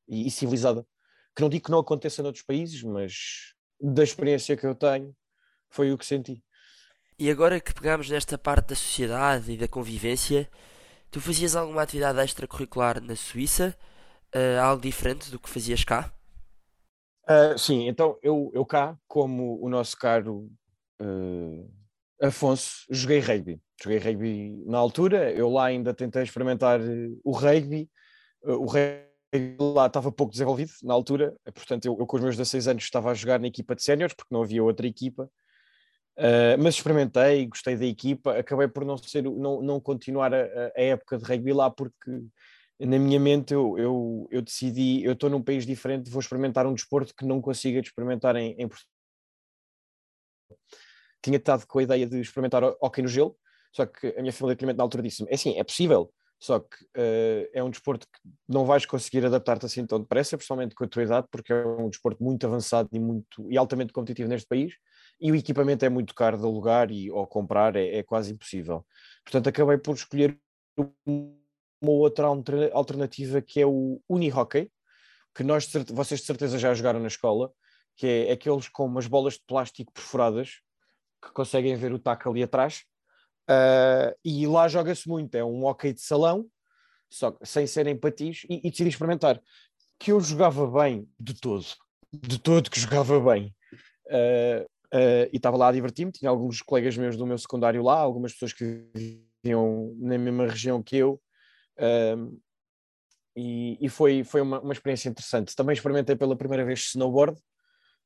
e, 0.09 0.27
e 0.27 0.31
civilizada. 0.31 0.87
Que 1.35 1.43
não 1.43 1.49
digo 1.49 1.65
que 1.65 1.71
não 1.71 1.79
aconteça 1.79 2.23
noutros 2.23 2.45
países, 2.45 2.83
mas 2.83 3.55
da 3.81 4.03
experiência 4.03 4.57
que 4.57 4.67
eu 4.67 4.75
tenho, 4.75 5.15
foi 5.71 5.93
o 5.93 5.99
que 5.99 6.05
senti. 6.05 6.43
E 7.19 7.31
agora 7.31 7.61
que 7.61 7.75
pegamos 7.75 8.09
nesta 8.09 8.37
parte 8.39 8.69
da 8.69 8.75
sociedade 8.75 9.53
e 9.53 9.57
da 9.57 9.69
convivência, 9.69 10.49
tu 11.11 11.21
fazias 11.21 11.55
alguma 11.55 11.83
atividade 11.83 12.21
extracurricular 12.21 13.01
na 13.01 13.17
Suíça? 13.17 13.77
Uh, 14.35 14.61
algo 14.61 14.81
diferente 14.81 15.31
do 15.31 15.39
que 15.39 15.51
fazias 15.51 15.85
cá? 15.85 16.13
Uh, 17.29 17.59
sim, 17.59 17.89
então 17.89 18.19
eu, 18.23 18.51
eu 18.55 18.65
cá, 18.65 18.97
como 19.07 19.63
o 19.63 19.69
nosso 19.69 19.97
caro 19.97 20.51
uh, 21.03 21.71
Afonso, 22.23 22.87
joguei 22.91 23.19
rugby. 23.19 23.61
Joguei 23.83 23.99
rugby 23.99 24.63
na 24.67 24.79
altura, 24.79 25.33
eu 25.33 25.51
lá 25.51 25.67
ainda 25.67 25.93
tentei 25.93 26.23
experimentar 26.23 26.81
o 27.25 27.33
rugby. 27.33 27.91
o 28.43 28.67
rugby 28.67 29.10
lá 29.59 29.87
estava 29.87 30.11
pouco 30.11 30.33
desenvolvido 30.33 30.73
na 30.83 30.93
altura, 30.93 31.37
portanto 31.55 31.85
eu, 31.85 31.97
eu, 31.99 32.07
com 32.07 32.17
os 32.17 32.23
meus 32.23 32.37
16 32.37 32.69
anos 32.69 32.83
estava 32.83 33.11
a 33.11 33.15
jogar 33.15 33.39
na 33.39 33.47
equipa 33.47 33.77
de 33.77 33.83
séniores 33.83 34.15
porque 34.15 34.35
não 34.35 34.43
havia 34.43 34.63
outra 34.63 34.87
equipa, 34.87 35.31
uh, 36.19 36.59
mas 36.61 36.75
experimentei, 36.75 37.47
gostei 37.47 37.77
da 37.77 37.87
equipa, 37.87 38.37
acabei 38.37 38.67
por 38.67 38.85
não, 38.85 38.97
ser, 38.99 39.23
não, 39.23 39.63
não 39.63 39.81
continuar 39.81 40.35
a, 40.35 40.73
a 40.77 40.83
época 40.83 41.17
de 41.17 41.25
rugby 41.25 41.53
lá 41.53 41.71
porque 41.71 42.11
na 42.81 42.99
minha 42.99 43.21
mente 43.21 43.55
eu, 43.55 43.79
eu, 43.79 44.29
eu 44.31 44.43
decidi, 44.43 45.05
eu 45.05 45.13
estou 45.13 45.31
num 45.31 45.43
país 45.43 45.65
diferente, 45.65 46.11
vou 46.11 46.21
experimentar 46.21 46.67
um 46.67 46.75
desporto 46.75 47.15
que 47.15 47.25
não 47.25 47.41
consiga 47.41 47.79
experimentar 47.79 48.35
em, 48.37 48.55
em 48.59 48.67
Portugal. 48.67 48.91
Tinha 51.23 51.37
estado 51.37 51.67
com 51.67 51.79
a 51.79 51.83
ideia 51.83 52.07
de 52.07 52.21
experimentar 52.21 52.65
hockey 52.81 53.03
no 53.03 53.09
gelo, 53.09 53.37
só 53.73 53.85
que 53.87 54.09
a 54.17 54.23
minha 54.23 54.33
família 54.33 54.73
na 54.73 54.83
altura 54.83 55.03
disse-me, 55.03 55.31
é 55.31 55.35
assim, 55.35 55.59
é 55.59 55.63
possível, 55.63 56.11
só 56.41 56.59
que 56.59 56.85
uh, 56.97 57.51
é 57.53 57.63
um 57.63 57.69
desporto 57.69 58.07
que 58.07 58.21
não 58.49 58.65
vais 58.65 58.87
conseguir 58.87 59.25
adaptar-te 59.27 59.67
assim 59.67 59.87
tão 59.87 60.01
depressa, 60.01 60.39
principalmente 60.39 60.75
com 60.75 60.85
a 60.85 60.89
tua 60.89 61.03
idade, 61.03 61.29
porque 61.31 61.53
é 61.53 61.67
um 61.67 61.91
desporto 61.91 62.25
muito 62.25 62.47
avançado 62.47 62.89
e, 62.93 62.99
muito, 62.99 63.53
e 63.53 63.59
altamente 63.59 63.93
competitivo 63.93 64.29
neste 64.31 64.49
país, 64.49 64.73
e 65.21 65.31
o 65.31 65.37
equipamento 65.37 65.85
é 65.85 65.91
muito 65.91 66.15
caro 66.15 66.39
de 66.39 66.45
alugar 66.45 66.91
e, 66.91 67.11
ou 67.11 67.27
comprar, 67.27 67.77
é, 67.77 67.99
é 67.99 68.03
quase 68.03 68.33
impossível. 68.33 68.87
Portanto, 69.23 69.49
acabei 69.49 69.77
por 69.77 69.95
escolher 69.95 70.41
uma 70.77 71.93
outra 71.93 72.27
alternativa 72.73 73.43
que 73.43 73.61
é 73.61 73.67
o 73.67 74.01
unihockey, 74.09 74.71
que 75.35 75.45
nós, 75.45 75.71
vocês 75.91 76.21
de 76.21 76.27
certeza 76.27 76.59
já 76.59 76.73
jogaram 76.73 77.01
na 77.01 77.09
escola, 77.09 77.53
que 77.97 78.07
é 78.07 78.33
aqueles 78.33 78.67
com 78.67 78.87
umas 78.87 79.07
bolas 79.07 79.35
de 79.35 79.43
plástico 79.47 79.93
perfuradas, 79.93 80.61
que 81.23 81.31
conseguem 81.33 81.77
ver 81.77 81.93
o 81.93 81.99
taco 81.99 82.31
ali 82.31 82.43
atrás, 82.43 82.85
Uh, 83.51 84.15
e 84.25 84.47
lá 84.47 84.69
joga-se 84.69 85.09
muito, 85.09 85.35
é 85.35 85.45
um 85.45 85.65
hockey 85.65 85.93
de 85.93 86.01
salão, 86.01 86.47
só 87.11 87.37
sem 87.43 87.67
ser 87.67 87.89
em 87.89 87.97
patins, 87.97 88.45
e, 88.49 88.61
e 88.65 88.71
decidi 88.71 88.91
experimentar. 88.91 89.43
que 89.99 90.13
eu 90.13 90.21
jogava 90.21 90.71
bem 90.71 91.09
de 91.19 91.35
todo, 91.35 91.67
de 92.13 92.39
todo 92.39 92.71
que 92.71 92.79
jogava 92.79 93.19
bem. 93.19 93.53
Uh, 94.07 94.65
uh, 94.95 95.27
e 95.33 95.37
estava 95.37 95.57
lá 95.57 95.69
a 95.69 95.73
divertir-me, 95.73 96.13
tinha 96.13 96.31
alguns 96.31 96.63
colegas 96.63 96.97
meus 96.97 97.17
do 97.17 97.27
meu 97.27 97.37
secundário 97.37 97.83
lá, 97.83 97.99
algumas 97.99 98.33
pessoas 98.33 98.53
que 98.53 98.87
viviam 98.95 99.97
na 99.99 100.17
mesma 100.17 100.47
região 100.47 100.81
que 100.81 100.97
eu. 100.97 101.21
E, 103.37 103.79
e, 103.81 103.89
foi, 103.89 104.23
foi 104.23 104.41
uma, 104.43 104.61
uma 104.61 104.73
experiência 104.73 105.09
interessante. 105.09 105.57
Também 105.57 105.73
experimentei 105.73 106.15
pela 106.15 106.37
primeira 106.37 106.65
vez 106.65 106.81
snowboard, 106.91 107.41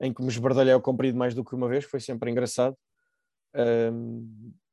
em 0.01 0.13
que 0.13 0.23
me 0.23 0.29
esbardalhei 0.29 0.73
ao 0.73 0.81
comprido 0.81 1.19
mais 1.19 1.35
do 1.35 1.45
que 1.45 1.55
uma 1.55 1.69
vez, 1.69 1.85
foi 1.85 2.01
sempre 2.01 2.31
engraçado. 2.31 2.77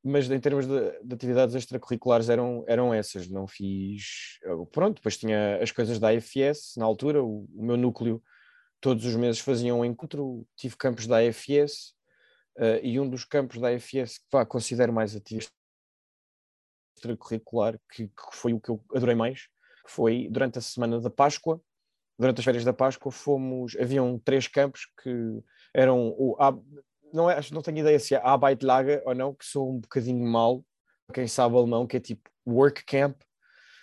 Mas 0.04 0.30
em 0.30 0.40
termos 0.40 0.66
de, 0.66 1.00
de, 1.02 1.14
atividades 1.14 1.54
extracurriculares 1.54 2.28
eram, 2.28 2.64
eram 2.66 2.92
essas, 2.92 3.28
não 3.28 3.46
fiz. 3.46 4.38
Pronto, 4.72 4.96
depois 4.96 5.16
tinha 5.16 5.62
as 5.62 5.70
coisas 5.70 5.98
da 5.98 6.10
AFS 6.10 6.74
na 6.76 6.84
altura, 6.84 7.22
o, 7.22 7.48
o 7.54 7.64
meu 7.64 7.76
núcleo 7.76 8.22
todos 8.82 9.06
os 9.06 9.14
meses 9.14 9.40
faziam 9.40 9.80
um 9.80 9.84
encontro, 9.84 10.44
tive 10.56 10.76
campos 10.76 11.06
da 11.06 11.18
AFS 11.18 11.94
uh, 12.58 12.82
e 12.82 12.98
um 12.98 13.08
dos 13.08 13.24
campos 13.24 13.60
da 13.60 13.68
AFS 13.68 14.18
que 14.18 14.26
vá, 14.30 14.44
considero 14.44 14.92
mais 14.92 15.14
atividade 15.14 15.52
extracurricular, 16.96 17.78
que, 17.90 18.08
que 18.08 18.22
foi 18.32 18.52
o 18.52 18.60
que 18.60 18.70
eu 18.70 18.84
adorei 18.94 19.14
mais, 19.14 19.46
foi 19.86 20.28
durante 20.30 20.58
a 20.58 20.60
semana 20.60 21.00
da 21.00 21.08
Páscoa, 21.08 21.60
durante 22.18 22.40
as 22.40 22.44
férias 22.44 22.64
da 22.64 22.72
Páscoa, 22.72 23.10
fomos, 23.10 23.76
haviam 23.76 24.18
três 24.18 24.48
campos 24.48 24.86
que 25.02 25.42
eram 25.72 26.08
o 26.18 26.36
não, 27.12 27.30
é, 27.30 27.40
não 27.52 27.62
tenho 27.62 27.78
ideia 27.78 27.98
se 27.98 28.14
é 28.14 28.20
Arbeitlager 28.22 29.02
ou 29.04 29.14
não, 29.14 29.34
que 29.34 29.44
sou 29.44 29.70
um 29.70 29.80
bocadinho 29.80 30.24
mal, 30.26 30.64
quem 31.12 31.26
sabe 31.26 31.56
alemão, 31.56 31.86
que 31.86 31.96
é 31.96 32.00
tipo 32.00 32.30
work 32.46 32.84
camp, 32.84 33.20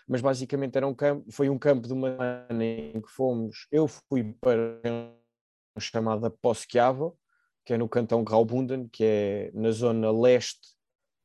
mas 0.08 0.22
basicamente 0.22 0.76
era 0.76 0.88
um 0.88 0.96
foi 1.32 1.50
um 1.50 1.60
campo 1.60 1.88
de 1.88 1.94
uma 1.94 2.10
semana 2.10 2.63
em 2.63 3.00
que 3.00 3.12
fomos, 3.12 3.68
eu 3.72 3.88
fui 3.88 4.34
para 4.42 4.82
uma 4.84 5.80
chamada 5.80 6.30
Poschiavo, 6.30 7.18
que 7.65 7.74
é 7.74 7.78
no 7.78 7.88
cantão 7.88 8.24
Graubünden, 8.24 8.88
que 8.88 9.04
é 9.04 9.52
na 9.54 9.72
zona 9.72 10.12
leste 10.12 10.76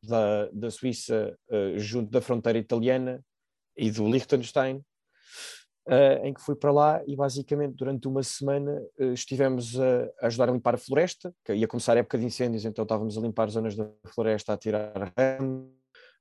da, 0.03 0.51
da 0.53 0.71
Suíça, 0.71 1.37
uh, 1.49 1.79
junto 1.79 2.11
da 2.11 2.21
fronteira 2.21 2.59
italiana 2.59 3.25
e 3.75 3.91
do 3.91 4.07
Liechtenstein, 4.07 4.85
uh, 5.87 6.25
em 6.25 6.33
que 6.33 6.41
fui 6.41 6.55
para 6.55 6.73
lá 6.73 7.03
e 7.07 7.15
basicamente 7.17 7.75
durante 7.75 8.09
uma 8.09 8.23
semana 8.23 8.83
uh, 8.99 9.13
estivemos 9.13 9.79
a, 9.79 10.05
a, 10.21 10.27
ajudar 10.27 10.49
a 10.49 10.53
limpar 10.53 10.75
a 10.75 10.79
floresta, 10.79 11.35
que 11.45 11.55
ia 11.55 11.69
começar 11.69 11.97
a 11.97 12.01
época 12.01 12.19
de 12.19 12.25
incêndios, 12.25 12.65
então 12.65 12.83
estávamos 12.83 13.17
a 13.17 13.21
limpar 13.21 13.49
zonas 13.51 13.77
da 13.77 13.91
floresta, 14.07 14.53
a 14.53 14.57
tirar 14.57 15.13
ramo, 15.17 15.73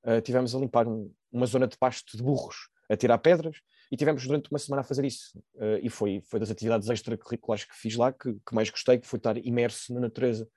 uh, 0.04 0.20
tivemos 0.20 0.54
a 0.54 0.58
limpar 0.58 0.86
um, 0.86 1.12
uma 1.32 1.46
zona 1.46 1.66
de 1.66 1.76
pasto 1.76 2.16
de 2.16 2.22
burros, 2.22 2.68
a 2.88 2.96
tirar 2.96 3.18
pedras, 3.18 3.56
e 3.90 3.96
tivemos 3.96 4.26
durante 4.26 4.50
uma 4.50 4.58
semana 4.58 4.80
a 4.80 4.84
fazer 4.84 5.04
isso. 5.04 5.38
e 5.80 5.88
foi, 5.88 6.20
foi 6.28 6.40
das 6.40 6.50
atividades 6.50 6.88
extracurriculares 6.88 7.64
que 7.64 7.76
fiz 7.76 7.94
lá 7.94 8.12
que, 8.12 8.32
que 8.32 8.54
mais 8.54 8.68
gostei, 8.68 8.98
que 8.98 9.06
foi 9.06 9.18
estar 9.18 9.36
imerso 9.36 9.92
na 9.94 10.00
natureza. 10.00 10.48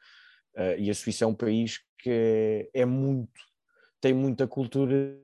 e 0.78 0.89
a 0.89 0.93
Suíça 0.93 1.26
é 1.26 1.28
um 1.28 1.36
país 1.36 1.80
que 2.00 2.10
é, 2.74 2.82
é 2.82 2.86
muito, 2.86 3.39
tem 4.02 4.13
muita 4.13 4.48
cultura 4.48 5.20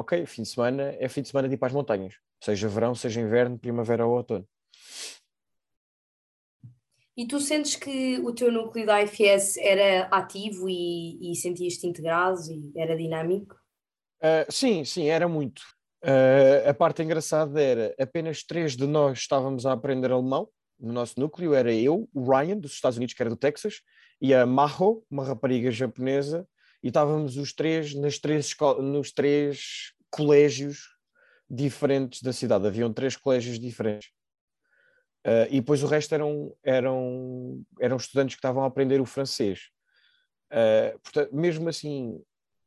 ok, 0.00 0.24
fim 0.24 0.42
de 0.42 0.48
semana 0.48 0.96
é 0.98 1.08
fim 1.10 1.20
de 1.20 1.28
semana 1.28 1.46
de 1.46 1.54
ir 1.54 1.58
para 1.58 1.68
as 1.68 1.74
montanhas, 1.74 2.14
seja 2.42 2.66
verão, 2.68 2.94
seja 2.94 3.20
inverno, 3.20 3.58
primavera 3.58 4.06
ou 4.06 4.16
outono. 4.16 4.48
E 7.14 7.26
tu 7.26 7.38
sentes 7.38 7.76
que 7.76 8.18
o 8.20 8.32
teu 8.32 8.50
núcleo 8.50 8.86
da 8.86 9.02
IFS 9.02 9.58
era 9.58 10.06
ativo 10.06 10.70
e, 10.70 11.32
e 11.32 11.36
sentias-te 11.36 11.86
integrado 11.86 12.40
e 12.50 12.72
era 12.74 12.96
dinâmico? 12.96 13.54
Uh, 14.22 14.50
sim, 14.50 14.86
sim, 14.86 15.06
era 15.06 15.28
muito. 15.28 15.60
Uh, 16.02 16.70
a 16.70 16.72
parte 16.72 17.02
engraçada 17.02 17.60
era 17.60 17.94
apenas 17.98 18.42
três 18.42 18.74
de 18.74 18.86
nós 18.86 19.18
estávamos 19.18 19.66
a 19.66 19.72
aprender 19.72 20.10
alemão 20.10 20.48
no 20.78 20.94
nosso 20.94 21.20
núcleo. 21.20 21.52
Era 21.52 21.74
eu, 21.74 22.08
o 22.14 22.24
Ryan, 22.24 22.56
dos 22.56 22.72
Estados 22.72 22.96
Unidos, 22.96 23.14
que 23.14 23.22
era 23.22 23.28
do 23.28 23.36
Texas, 23.36 23.82
e 24.18 24.32
a 24.32 24.46
Maho, 24.46 25.04
uma 25.10 25.24
rapariga 25.24 25.70
japonesa, 25.70 26.48
e 26.82 26.88
estávamos 26.88 27.36
os 27.36 27.52
três 27.52 27.94
nas 27.94 28.18
três 28.18 28.54
nos 28.78 29.12
três 29.12 29.92
colégios 30.10 30.88
diferentes 31.48 32.22
da 32.22 32.32
cidade. 32.32 32.66
Haviam 32.66 32.92
três 32.92 33.16
colégios 33.16 33.58
diferentes. 33.58 34.10
Uh, 35.26 35.44
e 35.50 35.60
depois 35.60 35.82
o 35.82 35.86
resto 35.86 36.14
eram, 36.14 36.54
eram, 36.64 37.62
eram 37.78 37.96
estudantes 37.96 38.36
que 38.36 38.38
estavam 38.38 38.62
a 38.62 38.66
aprender 38.66 39.00
o 39.00 39.06
francês. 39.06 39.68
Uh, 40.50 40.98
portanto, 41.00 41.34
mesmo 41.34 41.68
assim, 41.68 42.12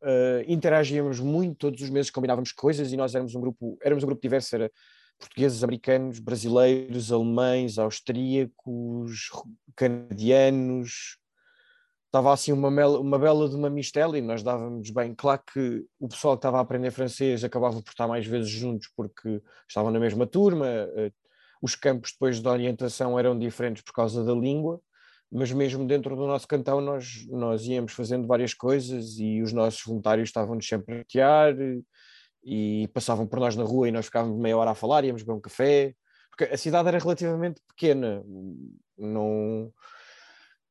uh, 0.03 0.43
interagíamos 0.47 1.19
muito, 1.19 1.57
todos 1.57 1.81
os 1.81 1.89
meses 1.89 2.11
combinávamos 2.11 2.51
coisas 2.51 2.91
e 2.91 2.97
nós 2.97 3.15
éramos 3.15 3.33
um 3.33 3.41
grupo, 3.41 3.77
éramos 3.81 4.03
um 4.03 4.07
grupo 4.07 4.21
diverso, 4.21 4.55
era 4.55 4.71
portugueses, 5.17 5.63
americanos, 5.63 6.19
brasileiros, 6.19 7.11
alemães, 7.11 7.79
austríacos, 7.79 9.29
canadianos, 9.75 11.17
estava 12.13 12.31
assim 12.31 12.51
uma, 12.51 12.69
uma 12.69 13.17
bela 13.17 13.49
de 13.49 13.55
uma 13.55 13.71
mistela 13.71 14.15
e 14.15 14.21
nós 14.21 14.43
dávamos 14.43 14.91
bem. 14.91 15.15
Claro 15.15 15.41
que 15.51 15.83
o 15.99 16.07
pessoal 16.07 16.35
que 16.35 16.39
estava 16.39 16.59
a 16.59 16.61
aprender 16.61 16.91
francês 16.91 17.43
acabava 17.43 17.81
por 17.81 17.89
estar 17.89 18.07
mais 18.07 18.23
vezes 18.27 18.51
juntos 18.51 18.87
porque 18.95 19.41
estavam 19.67 19.89
na 19.89 19.99
mesma 19.99 20.27
turma, 20.27 20.67
eh, 20.67 21.11
os 21.59 21.73
campos 21.73 22.11
depois 22.11 22.39
de 22.39 22.47
orientação 22.47 23.17
eram 23.17 23.37
diferentes 23.37 23.81
por 23.81 23.93
causa 23.93 24.23
da 24.23 24.31
língua, 24.31 24.79
mas 25.31 25.51
mesmo 25.51 25.87
dentro 25.87 26.15
do 26.15 26.27
nosso 26.27 26.47
cantão 26.47 26.79
nós, 26.81 27.25
nós 27.31 27.65
íamos 27.65 27.93
fazendo 27.93 28.27
várias 28.27 28.53
coisas 28.53 29.17
e 29.17 29.41
os 29.41 29.51
nossos 29.51 29.81
voluntários 29.83 30.29
estavam-nos 30.29 30.67
sempre 30.67 30.99
a 30.99 31.05
tear 31.05 31.55
e 32.43 32.87
passavam 32.93 33.25
por 33.25 33.39
nós 33.39 33.55
na 33.55 33.63
rua 33.63 33.87
e 33.89 33.91
nós 33.91 34.05
ficávamos 34.05 34.39
meia 34.39 34.55
hora 34.55 34.71
a 34.71 34.75
falar, 34.75 35.03
íamos 35.03 35.23
beber 35.23 35.37
um 35.37 35.41
café, 35.41 35.95
porque 36.29 36.53
a 36.53 36.57
cidade 36.57 36.89
era 36.89 36.99
relativamente 36.99 37.59
pequena, 37.67 38.23
não 38.95 39.73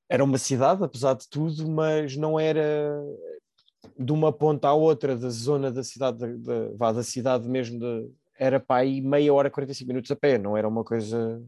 era 0.08 0.22
uma 0.22 0.38
cidade, 0.38 0.84
apesar 0.84 1.14
de 1.14 1.28
tudo, 1.28 1.68
mas 1.68 2.16
não 2.16 2.38
era 2.38 3.02
de 3.98 4.12
uma 4.12 4.32
ponta 4.32 4.68
à 4.68 4.74
outra 4.74 5.16
da 5.16 5.30
zona 5.30 5.70
da 5.70 5.82
cidade, 5.82 6.18
da, 6.38 6.68
da, 6.68 6.92
da 6.92 7.02
cidade 7.02 7.48
mesmo, 7.48 7.78
de, 7.78 8.10
era 8.38 8.60
para 8.60 8.82
aí 8.82 9.00
meia 9.00 9.32
hora, 9.32 9.50
45 9.50 9.88
minutos 9.88 10.10
a 10.10 10.16
pé, 10.16 10.38
não 10.38 10.56
era 10.56 10.68
uma 10.68 10.84
coisa. 10.84 11.42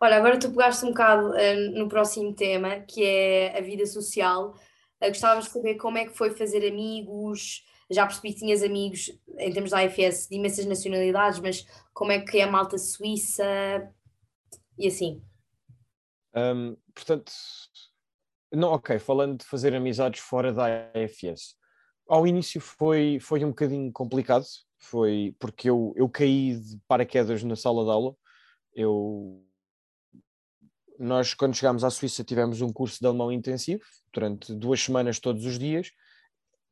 Olha, 0.00 0.16
agora 0.16 0.38
tu 0.38 0.50
pegaste 0.50 0.84
um 0.84 0.88
bocado 0.88 1.30
uh, 1.30 1.78
no 1.78 1.88
próximo 1.88 2.34
tema, 2.34 2.80
que 2.80 3.04
é 3.04 3.58
a 3.58 3.60
vida 3.60 3.84
social. 3.86 4.54
Uh, 5.02 5.08
gostávamos 5.08 5.46
de 5.46 5.52
saber 5.52 5.74
como 5.76 5.98
é 5.98 6.06
que 6.06 6.16
foi 6.16 6.30
fazer 6.30 6.66
amigos. 6.66 7.64
Já 7.90 8.06
percebi 8.06 8.32
que 8.32 8.38
tinhas 8.38 8.62
amigos, 8.62 9.10
em 9.38 9.52
termos 9.52 9.72
da 9.72 9.80
AFS, 9.80 10.28
de 10.28 10.36
imensas 10.36 10.64
nacionalidades, 10.64 11.40
mas 11.40 11.66
como 11.92 12.12
é 12.12 12.20
que 12.20 12.38
é 12.38 12.44
a 12.44 12.50
malta 12.50 12.78
suíça 12.78 13.44
e 14.78 14.86
assim? 14.86 15.20
Um, 16.34 16.76
portanto, 17.00 17.32
não, 18.52 18.70
ok, 18.72 18.98
falando 18.98 19.38
de 19.38 19.44
fazer 19.44 19.74
amizades 19.74 20.20
fora 20.20 20.52
da 20.52 20.66
AFS, 20.94 21.56
ao 22.08 22.26
início 22.26 22.60
foi, 22.60 23.18
foi 23.20 23.44
um 23.44 23.50
bocadinho 23.50 23.90
complicado, 23.92 24.44
foi 24.78 25.34
porque 25.38 25.70
eu, 25.70 25.92
eu 25.96 26.08
caí 26.08 26.58
de 26.58 26.78
paraquedas 26.88 27.42
na 27.44 27.56
sala 27.56 27.84
de 27.84 27.90
aula. 27.90 28.14
Eu, 28.74 29.44
nós, 30.98 31.34
quando 31.34 31.54
chegámos 31.54 31.84
à 31.84 31.90
Suíça, 31.90 32.24
tivemos 32.24 32.60
um 32.60 32.72
curso 32.72 32.98
de 33.00 33.06
alemão 33.06 33.30
intensivo 33.32 33.84
durante 34.12 34.54
duas 34.54 34.82
semanas, 34.82 35.20
todos 35.20 35.44
os 35.44 35.58
dias, 35.58 35.90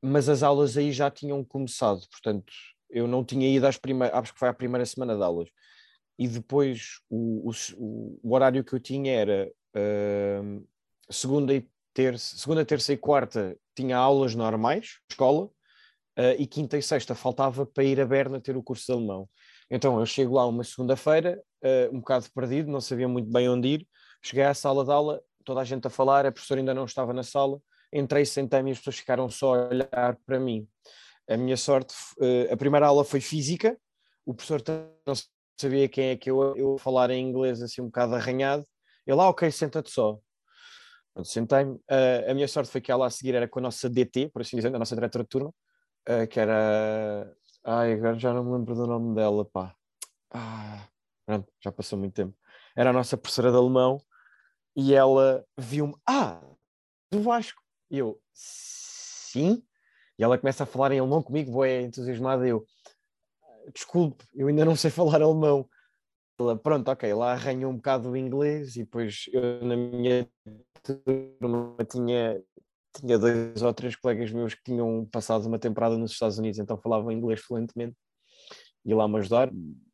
mas 0.03 0.29
as 0.29 0.43
aulas 0.43 0.77
aí 0.77 0.93
já 0.93 1.11
tinham 1.11 1.45
começado, 1.45 2.01
portanto, 2.11 2.53
eu 2.91 3.07
não 3.07 3.25
tinha 3.25 3.49
ido 3.49 3.67
às 3.67 3.77
primeiras, 3.77 4.17
acho 4.19 4.33
que 4.33 4.39
foi 4.39 4.49
à 4.49 4.55
primeira 4.55 4.85
semana 4.85 5.17
de 5.17 5.23
aulas 5.23 5.49
e 6.19 6.27
depois 6.27 7.01
o, 7.09 7.51
o, 7.51 8.21
o 8.23 8.35
horário 8.35 8.65
que 8.65 8.73
eu 8.73 8.81
tinha 8.81 9.13
era 9.13 9.51
segunda 11.11 11.55
e 11.55 11.69
terça, 11.95 12.37
segunda, 12.37 12.65
terça 12.65 12.93
e 12.93 12.97
quarta 12.97 13.57
tinha 13.75 13.97
aulas 13.97 14.35
normais, 14.35 14.99
escola, 15.11 15.51
uh, 16.19 16.35
e 16.39 16.47
quinta 16.47 16.77
e 16.77 16.83
sexta 16.83 17.15
faltava 17.15 17.65
para 17.65 17.85
ir 17.85 18.01
a 18.01 18.07
Berna 18.07 18.41
ter 18.41 18.57
o 18.57 18.63
curso 18.63 18.87
de 18.87 18.93
alemão. 18.93 19.29
Então 19.71 19.99
eu 19.99 20.07
chego 20.07 20.35
lá 20.35 20.47
uma 20.47 20.65
segunda-feira, 20.65 21.41
uh, 21.63 21.95
um 21.95 22.01
bocado 22.01 22.27
perdido, 22.35 22.71
não 22.71 22.81
sabia 22.81 23.09
muito 23.09 23.31
bem 23.31 23.49
onde 23.49 23.69
ir, 23.69 23.89
cheguei 24.23 24.45
à 24.45 24.55
sala 24.55 24.85
de 24.85 24.91
aula, 24.91 25.21
toda 25.45 25.61
a 25.61 25.65
gente 25.65 25.87
a 25.87 25.91
falar, 25.91 26.27
a 26.27 26.33
professora 26.33 26.61
ainda 26.61 26.75
não 26.75 26.85
estava 26.85 27.13
na 27.13 27.23
sala, 27.23 27.61
entrei, 27.93 28.25
sentei-me 28.25 28.71
e 28.71 28.73
as 28.73 28.79
pessoas 28.79 28.99
ficaram 28.99 29.29
só 29.31 29.55
a 29.55 29.69
olhar 29.69 30.19
para 30.27 30.39
mim. 30.39 30.69
A 31.29 31.37
minha 31.37 31.57
sorte, 31.57 31.95
uh, 32.19 32.53
a 32.53 32.57
primeira 32.57 32.87
aula 32.87 33.05
foi 33.05 33.21
física, 33.21 33.79
o 34.27 34.35
professor 34.35 34.63
não 35.07 35.15
sabia 35.59 35.89
quem 35.89 36.09
é 36.11 36.17
que 36.17 36.31
eu, 36.31 36.57
eu 36.57 36.79
falar 36.79 37.11
em 37.11 37.29
inglês 37.29 37.63
assim 37.63 37.81
um 37.81 37.87
bocado 37.87 38.15
arranhado. 38.15 38.67
Ele, 39.09 39.21
ah, 39.23 39.31
ok, 39.31 39.51
senta-te 39.51 39.91
só. 39.91 40.21
Sentei-me. 41.25 41.77
Uh, 41.91 42.31
a 42.31 42.35
minha 42.35 42.47
sorte 42.47 42.71
foi 42.71 42.81
que 42.81 42.93
ela 42.93 43.07
a 43.07 43.11
seguir 43.11 43.35
era 43.35 43.49
com 43.49 43.59
a 43.59 43.63
nossa 43.63 43.89
DT, 43.89 44.29
por 44.29 44.43
assim 44.43 44.57
dizer, 44.57 44.75
a 44.75 44.79
nossa 44.79 44.95
diretora 44.95 45.25
de 45.25 45.31
turma, 45.31 45.49
uh, 46.09 46.27
que 46.29 46.39
era. 46.39 47.35
Ai, 47.65 47.95
agora 47.95 48.19
já 48.19 48.35
não 48.35 48.45
me 48.45 48.53
lembro 48.53 48.75
do 48.75 48.87
nome 48.87 49.15
dela, 49.15 49.47
pá. 49.47 49.75
Ah, 50.31 50.87
pronto, 51.25 51.51
já 51.65 51.73
passou 51.73 51.99
muito 51.99 52.13
tempo. 52.15 52.37
Era 52.77 52.91
a 52.91 52.93
nossa 52.93 53.17
professora 53.17 53.51
de 53.51 53.57
alemão 53.57 53.99
e 54.77 54.95
ela 54.95 55.43
viu-me, 55.57 55.95
ah, 56.07 56.41
do 57.11 57.23
Vasco. 57.23 57.63
E 57.91 57.99
eu, 57.99 58.21
sim. 58.33 59.63
E 60.19 60.23
ela 60.23 60.37
começa 60.37 60.65
a 60.65 60.67
falar 60.67 60.93
em 60.93 60.99
alemão 60.99 61.23
comigo, 61.23 61.51
vou 61.51 61.67
entusiasmada. 61.67 62.47
Eu, 62.47 62.65
desculpe, 63.75 64.25
eu 64.35 64.49
ainda 64.49 64.67
não 64.67 64.77
sei 64.77 64.91
falar 64.93 65.23
alemão. 65.23 65.69
Pronto, 66.63 66.89
ok, 66.89 67.13
lá 67.15 67.33
arranhou 67.33 67.73
um 67.73 67.77
bocado 67.77 68.11
o 68.11 68.17
inglês 68.17 68.77
e 68.77 68.85
depois 68.85 69.25
eu 69.33 69.61
na 69.65 69.77
minha 69.77 70.29
turma 70.85 71.77
tinha, 71.91 72.41
tinha 72.95 73.19
dois 73.19 73.61
ou 73.61 73.75
três 73.75 73.97
colegas 73.97 74.31
meus 74.31 74.55
que 74.55 74.63
tinham 74.63 75.05
passado 75.11 75.47
uma 75.47 75.59
temporada 75.59 75.99
nos 75.99 76.13
Estados 76.13 76.39
Unidos, 76.39 76.61
então 76.61 76.79
falavam 76.79 77.11
inglês 77.11 77.41
fluentemente 77.41 77.97
e 78.85 78.95
lá 78.95 79.09
me 79.09 79.19
ajudar. 79.19 79.51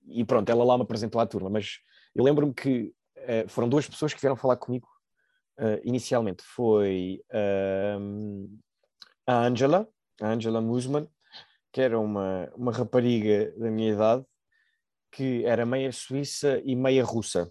E 0.06 0.22
pronto, 0.22 0.50
ela 0.50 0.62
lá 0.64 0.76
me 0.76 0.84
apresentou 0.84 1.18
à 1.18 1.26
turma, 1.26 1.48
mas 1.48 1.78
eu 2.14 2.22
lembro-me 2.22 2.52
que 2.52 2.92
uh, 3.16 3.48
foram 3.48 3.66
duas 3.66 3.88
pessoas 3.88 4.12
que 4.12 4.20
vieram 4.20 4.36
falar 4.36 4.56
comigo 4.56 4.86
uh, 5.58 5.80
inicialmente, 5.82 6.42
foi 6.44 7.22
uh, 7.30 8.60
a 9.26 9.46
Angela, 9.46 9.88
a 10.20 10.28
Angela 10.28 10.60
Musman, 10.60 11.08
que 11.72 11.80
era 11.80 11.98
uma, 11.98 12.52
uma 12.54 12.70
rapariga 12.70 13.50
da 13.58 13.70
minha 13.70 13.92
idade, 13.94 14.26
que 15.14 15.44
era 15.44 15.64
meia 15.64 15.92
suíça 15.92 16.60
e 16.64 16.74
meia 16.74 17.04
russa. 17.04 17.48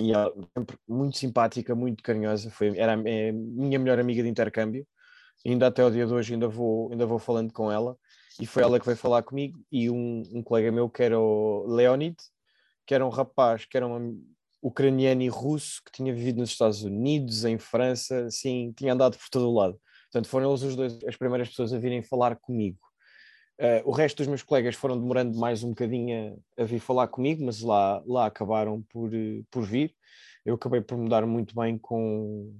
E 0.00 0.12
ela, 0.12 0.32
sempre 0.56 0.78
muito 0.88 1.18
simpática, 1.18 1.74
muito 1.74 2.02
carinhosa, 2.02 2.48
foi, 2.50 2.78
era 2.78 2.92
a 2.92 2.96
minha 2.96 3.78
melhor 3.78 3.98
amiga 3.98 4.22
de 4.22 4.28
intercâmbio. 4.28 4.86
Ainda 5.44 5.66
até 5.66 5.84
o 5.84 5.90
dia 5.90 6.06
de 6.06 6.14
hoje 6.14 6.34
ainda 6.34 6.46
vou, 6.46 6.92
ainda 6.92 7.04
vou 7.04 7.18
falando 7.18 7.52
com 7.52 7.70
ela. 7.70 7.96
E 8.40 8.46
foi 8.46 8.62
ela 8.62 8.78
que 8.78 8.86
veio 8.86 8.96
falar 8.96 9.22
comigo 9.24 9.60
e 9.70 9.90
um, 9.90 10.22
um 10.32 10.42
colega 10.42 10.70
meu 10.70 10.88
que 10.88 11.02
era 11.02 11.18
o 11.18 11.66
Leonid, 11.66 12.16
que 12.86 12.94
era 12.94 13.04
um 13.04 13.10
rapaz, 13.10 13.64
que 13.64 13.76
era 13.76 13.86
um 13.86 14.24
ucraniano 14.62 15.22
e 15.22 15.28
russo, 15.28 15.82
que 15.84 15.90
tinha 15.90 16.14
vivido 16.14 16.38
nos 16.38 16.50
Estados 16.50 16.84
Unidos, 16.84 17.44
em 17.44 17.58
França, 17.58 18.26
assim, 18.26 18.72
tinha 18.76 18.92
andado 18.92 19.18
por 19.18 19.28
todo 19.28 19.50
o 19.50 19.54
lado. 19.54 19.78
Portanto, 20.04 20.28
foram 20.28 20.50
eles 20.50 20.62
os 20.62 20.76
dois, 20.76 21.02
as 21.04 21.16
primeiras 21.16 21.48
pessoas 21.48 21.72
a 21.72 21.78
virem 21.78 22.02
falar 22.02 22.36
comigo. 22.36 22.78
Uh, 23.62 23.78
o 23.88 23.92
resto 23.92 24.16
dos 24.16 24.26
meus 24.26 24.42
colegas 24.42 24.74
foram 24.74 24.98
demorando 24.98 25.38
mais 25.38 25.62
um 25.62 25.68
bocadinho 25.68 26.36
a, 26.58 26.62
a 26.62 26.64
vir 26.64 26.80
falar 26.80 27.06
comigo, 27.06 27.44
mas 27.44 27.60
lá, 27.60 28.02
lá 28.04 28.26
acabaram 28.26 28.82
por, 28.82 29.08
por 29.52 29.62
vir. 29.62 29.94
Eu 30.44 30.56
acabei 30.56 30.80
por 30.80 30.98
me 30.98 31.08
dar 31.08 31.24
muito 31.24 31.54
bem 31.54 31.78
com, 31.78 32.52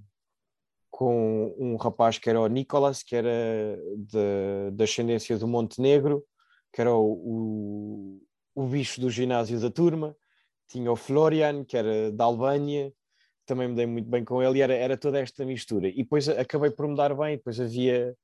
com 0.92 1.57
um 1.59 1.74
rapaz 1.74 2.18
que 2.18 2.30
era 2.30 2.40
o 2.40 2.46
Nicolas, 2.46 3.03
que 3.03 3.16
era 3.16 3.76
da 4.72 4.84
ascendência 4.84 5.36
do 5.36 5.48
Montenegro, 5.48 6.24
que 6.72 6.80
era 6.80 6.94
o, 6.94 8.20
o, 8.55 8.62
o, 8.62 8.66
bicho 8.68 9.00
do 9.00 9.11
ginásio 9.11 9.59
da 9.59 9.72
turma. 9.72 10.16
Tinha 10.68 10.92
o 10.92 10.94
Florian, 10.94 11.64
que 11.64 11.76
era 11.76 12.12
da 12.12 12.22
Albânia, 12.22 12.94
também 13.44 13.66
me 13.66 13.74
dei 13.74 13.86
muito 13.86 14.09
bem 14.09 14.24
com 14.24 14.40
ele 14.40 14.59
e 14.59 14.62
era, 14.62 14.72
era 14.72 14.96
toda 14.96 15.18
esta 15.18 15.44
mistura. 15.44 15.88
E 15.88 15.96
depois 15.96 16.28
acabei 16.28 16.70
por 16.70 16.86
me 16.86 16.94
dar 16.94 17.12
bem, 17.12 17.36
depois 17.36 17.59
havia 17.59 18.16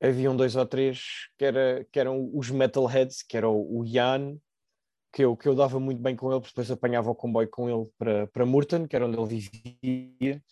haviam 0.00 0.36
dois 0.36 0.56
ou 0.56 0.66
três 0.66 1.28
que, 1.38 1.44
era, 1.44 1.86
que 1.90 1.98
eram 1.98 2.30
os 2.34 2.50
metalheads, 2.50 3.22
que 3.22 3.36
era 3.36 3.48
o, 3.48 3.84
Jan, 3.86 4.36
que 5.12 5.24
eu, 5.24 5.36
que 5.36 5.48
eu 5.48 5.54
dava 5.54 5.80
muito 5.80 6.00
bem 6.00 6.14
com 6.14 6.30
ele, 6.30 6.40
porque 6.40 6.52
depois 6.52 6.70
apanhava 6.70 7.10
o 7.10 7.14
comboio 7.14 7.48
com 7.48 7.68
ele 7.70 7.88
para, 7.98 8.26
para 8.26 8.46
Murten, 8.46 8.86
que 8.86 8.94
era 8.94 9.06
onde 9.06 9.18
ele 9.18 9.26
vivia, 9.26 10.42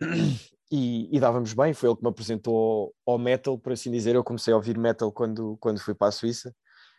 e, 0.70 1.16
e 1.16 1.20
dávamos 1.20 1.54
bem, 1.54 1.72
foi 1.72 1.88
ele 1.88 1.96
que 1.96 2.02
me 2.02 2.10
apresentou 2.10 2.94
ao, 3.06 3.14
ao, 3.14 3.18
metal, 3.18 3.58
por 3.58 3.72
assim 3.72 3.90
dizer, 3.90 4.14
eu 4.14 4.24
comecei 4.24 4.52
a 4.52 4.56
ouvir 4.56 4.76
metal 4.78 5.10
quando, 5.10 5.56
quando 5.58 5.80
fui 5.80 5.94
para 5.94 6.08
a 6.08 6.12
Suíça, 6.12 6.54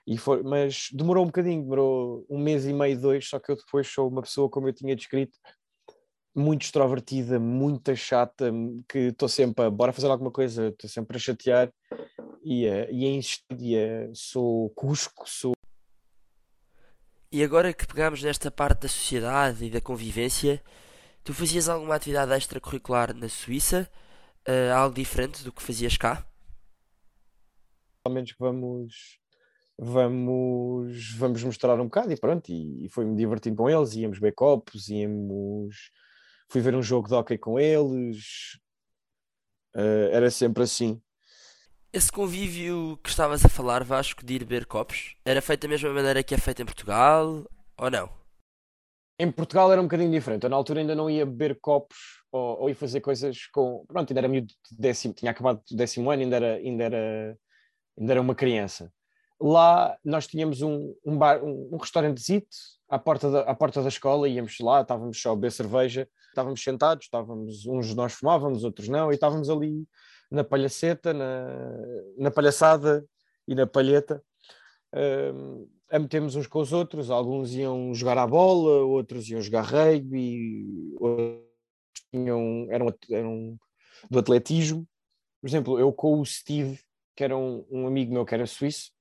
e 0.08 0.18
foi, 0.18 0.42
mas 0.42 0.88
demorou 0.92 1.24
um 1.24 1.28
bocadinho, 1.28 1.62
demorou 1.62 2.26
um 2.28 2.40
mês 2.40 2.66
e 2.66 2.74
meio, 2.74 3.00
dois, 3.00 3.30
só 3.30 3.38
que 3.38 3.52
eu 3.52 3.56
depois 3.56 3.88
sou 3.88 4.10
uma 4.10 4.24
pessoa, 4.24 4.50
como 4.50 4.68
eu 4.68 4.74
tinha 4.74 4.96
descrito, 4.96 5.38
muito 6.36 6.64
extrovertida, 6.64 7.40
muito 7.40 7.96
chata, 7.96 8.52
que 8.88 9.00
estou 9.10 9.28
sempre 9.28 9.66
a 9.66 9.70
bora 9.70 9.94
fazer 9.94 10.08
alguma 10.08 10.32
coisa, 10.32 10.68
estou 10.68 10.90
sempre 10.90 11.18
a 11.18 11.20
chatear 11.20 11.74
e 12.44 12.68
a, 12.68 12.90
e 12.90 13.06
a 13.06 13.10
insistir, 13.10 14.12
sou 14.14 14.70
cusco, 14.72 15.28
sou. 15.28 15.54
E 17.32 17.44
agora 17.44 17.74
que 17.74 17.86
pegamos 17.86 18.24
nesta 18.24 18.50
parte 18.50 18.82
da 18.82 18.88
sociedade 18.88 19.66
e 19.66 19.70
da 19.70 19.82
convivência, 19.82 20.64
tu 21.24 21.34
fazias 21.34 21.70
alguma 21.70 21.96
atividade 21.96 22.34
extracurricular 22.34 23.14
na 23.14 23.30
Suíça? 23.30 23.90
Uh, 24.48 24.74
algo 24.74 24.96
diferente 24.96 25.44
do 25.44 25.52
que 25.52 25.62
fazias 25.62 25.96
cá? 25.96 26.26
Pelo 28.04 28.16
menos 28.16 28.32
que 28.32 28.40
vamos 28.40 29.20
vamos 29.78 31.14
vamos 31.14 31.44
mostrar 31.44 31.80
um 31.80 31.86
bocado 31.86 32.12
e 32.12 32.18
pronto, 32.18 32.50
e, 32.50 32.86
e 32.86 32.90
foi-me 32.90 33.16
divertindo 33.16 33.58
com 33.58 33.70
eles, 33.70 33.94
íamos 33.94 34.20
ver 34.20 34.34
copos, 34.34 34.90
íamos 34.90 35.92
fui 36.50 36.62
ver 36.62 36.76
um 36.76 36.82
jogo 36.82 37.08
de 37.08 37.14
hockey 37.14 37.38
com 37.38 37.60
eles, 37.60 38.60
uh, 39.76 40.10
era 40.12 40.30
sempre 40.32 40.64
assim. 40.64 41.02
Esse 41.94 42.12
convívio 42.12 43.00
que 43.04 43.10
estavas 43.10 43.44
a 43.46 43.50
falar, 43.50 43.84
Vasco, 43.84 44.26
de 44.26 44.36
ir 44.36 44.40
beber 44.40 44.66
copos, 44.66 45.16
era 45.26 45.42
feito 45.42 45.62
da 45.62 45.68
mesma 45.68 45.92
maneira 45.92 46.24
que 46.24 46.36
é 46.36 46.38
feito 46.38 46.62
em 46.62 46.66
Portugal 46.66 47.46
ou 47.78 47.90
não? 47.90 48.10
Em 49.18 49.32
Portugal 49.32 49.72
era 49.72 49.82
um 49.82 49.86
bocadinho 49.86 50.12
diferente. 50.12 50.44
Eu 50.44 50.50
na 50.50 50.56
altura 50.56 50.80
ainda 50.80 50.96
não 50.96 51.10
ia 51.10 51.26
beber 51.26 51.60
copos 51.60 51.98
ou, 52.32 52.62
ou 52.62 52.70
ia 52.70 52.76
fazer 52.76 53.02
coisas 53.02 53.48
com. 53.48 53.86
Pronto, 53.88 54.12
ainda 54.12 54.22
era 54.22 54.28
miúdo 54.28 54.48
de 54.48 54.78
décimo, 54.78 55.14
tinha 55.14 55.32
acabado 55.32 55.62
o 55.72 55.76
décimo 55.76 56.10
ano, 56.10 56.22
ainda 56.22 56.36
era, 56.36 56.56
ainda 56.56 56.84
era, 56.84 57.38
ainda 58.00 58.14
era 58.14 58.22
uma 58.22 58.36
criança. 58.36 58.92
Lá 59.42 59.98
nós 60.04 60.28
tínhamos 60.28 60.62
um, 60.62 60.94
um, 61.06 61.18
bar, 61.18 61.44
um, 61.44 61.70
um 61.74 61.78
restaurantezito 61.78 62.56
à 62.88 63.00
porta, 63.00 63.32
da, 63.32 63.42
à 63.42 63.56
porta 63.56 63.82
da 63.82 63.90
escola, 63.90 64.28
íamos 64.28 64.58
lá, 64.60 64.82
estávamos 64.82 65.22
só 65.22 65.32
a 65.32 65.36
beber 65.36 65.52
cerveja, 65.52 66.08
estávamos 66.30 66.64
sentados, 66.64 67.06
estávamos, 67.06 67.66
uns 67.66 67.88
de 67.88 67.96
nós 67.96 68.14
fumávamos, 68.14 68.64
outros 68.64 68.88
não, 68.88 69.12
e 69.12 69.16
estávamos 69.16 69.50
ali 69.50 69.86
na 70.32 70.44
palhaceta, 70.44 71.14
na, 71.14 71.78
na 72.18 72.32
palhaçada 72.32 73.06
e 73.48 73.56
na 73.56 73.66
palheta, 73.66 74.24
um, 75.34 75.68
a 75.92 75.98
metermos 75.98 76.36
uns 76.36 76.48
com 76.48 76.60
os 76.60 76.72
outros, 76.72 77.10
alguns 77.10 77.54
iam 77.54 77.94
jogar 77.94 78.18
à 78.18 78.28
bola, 78.28 78.84
outros 78.84 79.28
iam 79.30 79.42
jogar 79.42 79.62
rugby, 79.62 80.96
outros 81.00 81.50
tinham, 82.12 82.68
eram, 82.70 82.94
eram 83.10 83.58
do 84.10 84.20
atletismo. 84.20 84.88
Por 85.42 85.48
exemplo, 85.48 85.80
eu 85.80 85.92
com 85.92 86.20
o 86.20 86.26
Steve, 86.26 86.80
que 87.16 87.24
era 87.24 87.36
um, 87.36 87.66
um 87.72 87.88
amigo 87.88 88.14
meu 88.14 88.26
que 88.26 88.36
era 88.36 88.46
suíço, 88.46 88.92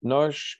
nós 0.00 0.56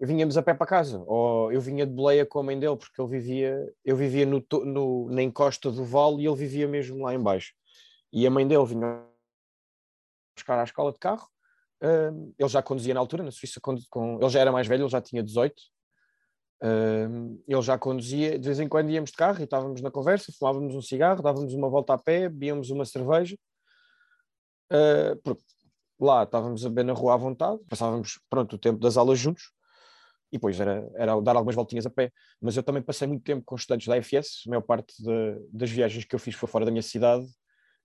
vinhamos 0.00 0.36
a 0.38 0.42
pé 0.42 0.54
para 0.54 0.66
casa, 0.66 1.02
ou 1.06 1.52
eu 1.52 1.60
vinha 1.60 1.86
de 1.86 1.92
boleia 1.92 2.24
com 2.24 2.38
a 2.38 2.42
mãe 2.42 2.58
dele, 2.58 2.76
porque 2.76 3.00
ele 3.00 3.10
vivia, 3.10 3.74
eu 3.84 3.96
vivia 3.96 4.24
no, 4.24 4.44
no, 4.64 5.10
na 5.10 5.22
encosta 5.22 5.70
do 5.70 5.84
vale 5.84 6.22
e 6.22 6.26
ele 6.26 6.36
vivia 6.36 6.66
mesmo 6.66 7.04
lá 7.04 7.14
embaixo. 7.14 7.52
E 8.12 8.26
a 8.26 8.30
mãe 8.30 8.46
dele 8.46 8.64
vinha 8.64 9.04
buscar 10.34 10.58
à 10.58 10.64
escola 10.64 10.92
de 10.92 10.98
carro, 10.98 11.28
uh, 11.82 12.34
ele 12.38 12.48
já 12.48 12.62
conduzia 12.62 12.94
na 12.94 13.00
altura, 13.00 13.22
na 13.22 13.30
Suíça, 13.30 13.60
com, 13.60 13.76
com, 13.90 14.18
ele 14.20 14.30
já 14.30 14.40
era 14.40 14.52
mais 14.52 14.66
velho, 14.66 14.84
ele 14.84 14.90
já 14.90 15.02
tinha 15.02 15.22
18, 15.22 15.54
uh, 16.62 17.42
ele 17.46 17.62
já 17.62 17.76
conduzia, 17.76 18.38
de 18.38 18.46
vez 18.46 18.58
em 18.58 18.68
quando 18.68 18.90
íamos 18.90 19.10
de 19.10 19.16
carro 19.16 19.40
e 19.40 19.44
estávamos 19.44 19.82
na 19.82 19.90
conversa, 19.90 20.32
fumávamos 20.38 20.74
um 20.74 20.80
cigarro, 20.80 21.22
dávamos 21.22 21.52
uma 21.52 21.68
volta 21.68 21.92
a 21.92 21.98
pé, 21.98 22.28
bebíamos 22.28 22.70
uma 22.70 22.86
cerveja, 22.86 23.36
uh, 24.72 25.20
porque 25.22 25.42
lá 26.00 26.22
estávamos 26.22 26.64
a 26.64 26.68
beber 26.68 26.84
na 26.84 26.92
rua 26.92 27.14
à 27.14 27.16
vontade, 27.16 27.60
passávamos 27.68 28.20
pronto, 28.30 28.54
o 28.56 28.58
tempo 28.58 28.78
das 28.78 28.96
aulas 28.96 29.18
juntos 29.18 29.52
e 30.30 30.36
depois 30.36 30.58
era, 30.60 30.88
era 30.94 31.20
dar 31.20 31.36
algumas 31.36 31.54
voltinhas 31.54 31.86
a 31.86 31.90
pé. 31.90 32.12
Mas 32.40 32.56
eu 32.56 32.62
também 32.62 32.82
passei 32.82 33.08
muito 33.08 33.24
tempo 33.24 33.42
com 33.44 33.56
estudantes 33.56 33.86
da 33.88 33.96
FS, 33.96 34.42
a 34.46 34.50
maior 34.50 34.62
parte 34.62 34.94
de, 35.02 35.38
das 35.50 35.70
viagens 35.70 36.04
que 36.04 36.14
eu 36.14 36.18
fiz 36.18 36.34
foi 36.34 36.48
fora 36.48 36.64
da 36.64 36.70
minha 36.70 36.82
cidade, 36.82 37.26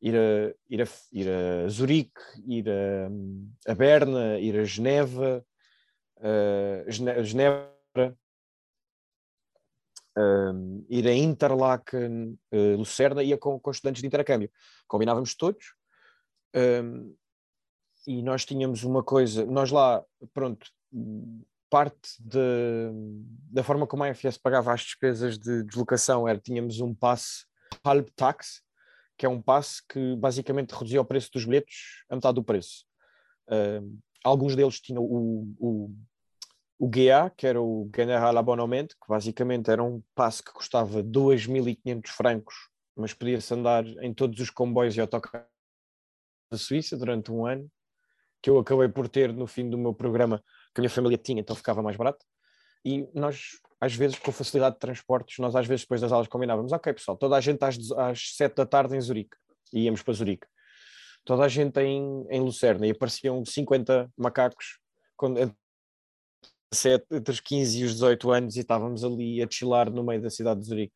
ir 0.02 0.16
a, 0.16 0.54
ir 0.70 0.82
a, 0.82 0.88
ir 1.12 1.30
a 1.30 1.70
Zurique, 1.70 2.22
ir 2.46 2.66
a, 2.70 3.72
a 3.72 3.76
Berna, 3.76 4.40
ir 4.40 4.60
a 4.60 4.66
Geneva, 4.66 5.46
uh, 6.18 6.92
ir 10.90 11.08
a 11.08 11.14
Interlaken, 11.14 12.38
uh, 12.52 12.78
Lucerna, 12.78 13.24
ia 13.24 13.38
com, 13.38 13.60
com 13.60 13.72
estudantes 13.72 14.02
de 14.02 14.08
intercâmbio. 14.08 14.52
Combinávamos 14.88 15.36
todos. 15.36 15.74
Um, 16.56 17.16
e 18.06 18.22
nós 18.22 18.46
tínhamos 18.46 18.84
uma 18.84 19.04
coisa, 19.04 19.46
nós 19.46 19.72
lá, 19.72 20.04
pronto, 20.34 20.68
parte 21.70 22.10
de, 22.20 22.40
da 23.52 23.64
forma 23.64 23.88
como 23.88 24.04
a 24.04 24.10
AFS 24.10 24.38
pagava 24.38 24.74
as 24.74 24.82
despesas 24.82 25.38
de 25.40 25.64
deslocação 25.64 26.28
era, 26.28 26.38
tínhamos 26.38 26.80
um 26.80 26.94
passe 26.94 27.46
halb 27.84 28.10
tax, 28.16 28.62
que 29.18 29.26
é 29.26 29.30
um 29.30 29.42
passe 29.42 29.82
que 29.88 30.16
basicamente 30.16 30.72
reduzia 30.72 31.02
o 31.02 31.06
preço 31.06 31.32
dos 31.34 31.46
bilhetes 31.46 32.04
a 32.10 32.16
metade 32.16 32.36
do 32.36 32.44
preço. 32.44 32.86
Uh, 33.48 33.98
alguns 34.24 34.56
deles 34.56 34.80
tinham 34.80 35.04
o, 35.04 35.54
o, 35.60 35.96
o 36.78 36.88
GA, 36.88 37.32
que 37.36 37.48
era 37.48 37.62
o 37.62 37.90
General 37.96 38.38
Abonnement, 38.38 38.88
que 38.88 39.08
basicamente 39.08 39.72
era 39.72 39.84
um 39.84 40.02
passe 40.14 40.44
que 40.44 40.54
custava 40.54 41.04
2.500 41.04 42.08
francos, 42.08 42.56
mas 42.96 43.14
podia-se 43.14 43.54
andar 43.54 43.86
em 44.04 44.14
todos 44.14 44.40
os 44.40 44.50
comboios 44.50 44.96
e 44.96 45.02
autocarros 45.02 45.48
da 46.52 46.58
Suíça 46.58 46.96
durante 46.96 47.32
um 47.32 47.46
ano 47.48 47.68
que 48.44 48.50
eu 48.50 48.60
acabei 48.60 48.90
por 48.90 49.08
ter 49.08 49.32
no 49.32 49.48
fim 49.48 49.70
do 49.70 49.78
meu 49.78 49.94
programa, 49.94 50.44
que 50.76 50.80
a 50.80 50.82
minha 50.82 50.90
família 50.90 51.18
tinha, 51.18 51.40
então 51.40 51.56
ficava 51.56 51.82
mais 51.82 51.96
barato. 51.96 52.26
E 52.84 53.08
nós, 53.16 53.60
às 53.80 53.96
vezes, 53.96 54.20
com 54.20 54.34
facilidade 54.34 54.76
de 54.76 54.82
transportes, 54.82 55.40
nós 55.40 55.56
às 55.56 55.66
vezes 55.66 55.86
depois 55.86 56.02
das 56.02 56.12
aulas 56.12 56.28
combinávamos, 56.28 56.74
ok 56.74 56.92
pessoal, 56.92 57.18
toda 57.18 57.38
a 57.38 57.42
gente 57.42 57.64
às, 57.64 57.78
às 57.94 58.36
7 58.36 58.54
da 58.54 58.66
tarde 58.66 58.98
em 58.98 59.02
Zurique, 59.02 59.38
e 59.72 59.84
íamos 59.84 60.02
para 60.04 60.14
Zurique. 60.14 60.46
Toda 61.24 61.46
a 61.46 61.48
gente 61.48 61.80
em, 61.80 62.28
em 62.30 62.42
Lucerna, 62.42 62.86
e 62.86 62.92
apareciam 62.92 63.46
50 63.46 64.12
macacos, 64.18 64.78
quando, 65.16 65.56
17, 66.74 67.06
entre 67.14 67.32
os 67.32 67.40
15 67.40 67.80
e 67.80 67.84
os 67.86 67.94
18 67.94 68.32
anos 68.32 68.56
e 68.58 68.60
estávamos 68.60 69.06
ali 69.06 69.42
a 69.42 69.48
chilar 69.50 69.90
no 69.90 70.04
meio 70.04 70.22
da 70.22 70.30
cidade 70.30 70.60
de 70.60 70.68
Zurique. 70.68 70.94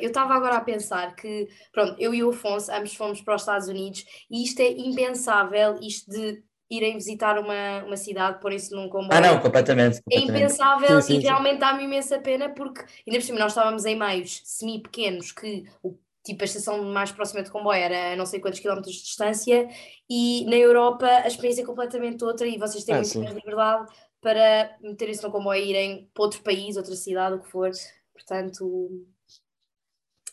Eu 0.00 0.08
estava 0.08 0.32
agora 0.32 0.56
a 0.56 0.60
pensar 0.60 1.14
que, 1.14 1.48
pronto, 1.72 2.00
eu 2.00 2.14
e 2.14 2.22
o 2.22 2.30
Afonso 2.30 2.72
ambos 2.72 2.94
fomos 2.94 3.20
para 3.20 3.34
os 3.34 3.42
Estados 3.42 3.68
Unidos 3.68 4.04
e 4.30 4.44
isto 4.44 4.60
é 4.60 4.70
impensável, 4.70 5.78
isto 5.82 6.10
de 6.10 6.42
irem 6.70 6.94
visitar 6.94 7.38
uma, 7.38 7.84
uma 7.84 7.96
cidade, 7.96 8.40
porem-se 8.40 8.74
num 8.74 8.88
comboio. 8.88 9.12
Ah, 9.12 9.20
não, 9.20 9.40
completamente. 9.40 9.98
É 9.98 10.00
completamente. 10.02 10.42
impensável 10.44 11.00
Sim, 11.02 11.06
sim, 11.06 11.18
e 11.18 11.20
sim. 11.20 11.26
realmente 11.26 11.58
dá-me 11.58 11.84
imensa 11.84 12.18
pena 12.18 12.48
porque, 12.48 12.84
ainda 13.06 13.18
por 13.18 13.22
cima, 13.26 13.38
nós 13.38 13.52
estávamos 13.52 13.84
em 13.84 13.96
meios 13.96 14.40
semi-pequenos 14.44 15.32
que 15.32 15.64
o 15.82 15.96
Tipo, 16.24 16.42
a 16.42 16.46
estação 16.46 16.82
mais 16.82 17.12
próxima 17.12 17.42
de 17.42 17.50
comboio 17.50 17.78
era 17.78 18.14
a 18.14 18.16
não 18.16 18.24
sei 18.24 18.40
quantos 18.40 18.58
quilómetros 18.58 18.94
de 18.94 19.02
distância, 19.02 19.68
e 20.08 20.46
na 20.46 20.56
Europa 20.56 21.06
a 21.06 21.26
experiência 21.26 21.60
é 21.60 21.66
completamente 21.66 22.24
outra, 22.24 22.46
e 22.46 22.56
vocês 22.56 22.82
têm 22.82 22.94
Ah, 22.94 23.00
muito 23.00 23.18
mais 23.20 23.34
liberdade 23.34 23.92
para 24.22 24.74
meterem-se 24.80 25.22
no 25.22 25.30
comboio 25.30 25.62
e 25.62 25.68
irem 25.68 26.10
para 26.14 26.24
outro 26.24 26.40
país, 26.42 26.78
outra 26.78 26.96
cidade, 26.96 27.36
o 27.36 27.40
que 27.40 27.50
for. 27.50 27.70
Portanto, 28.14 29.04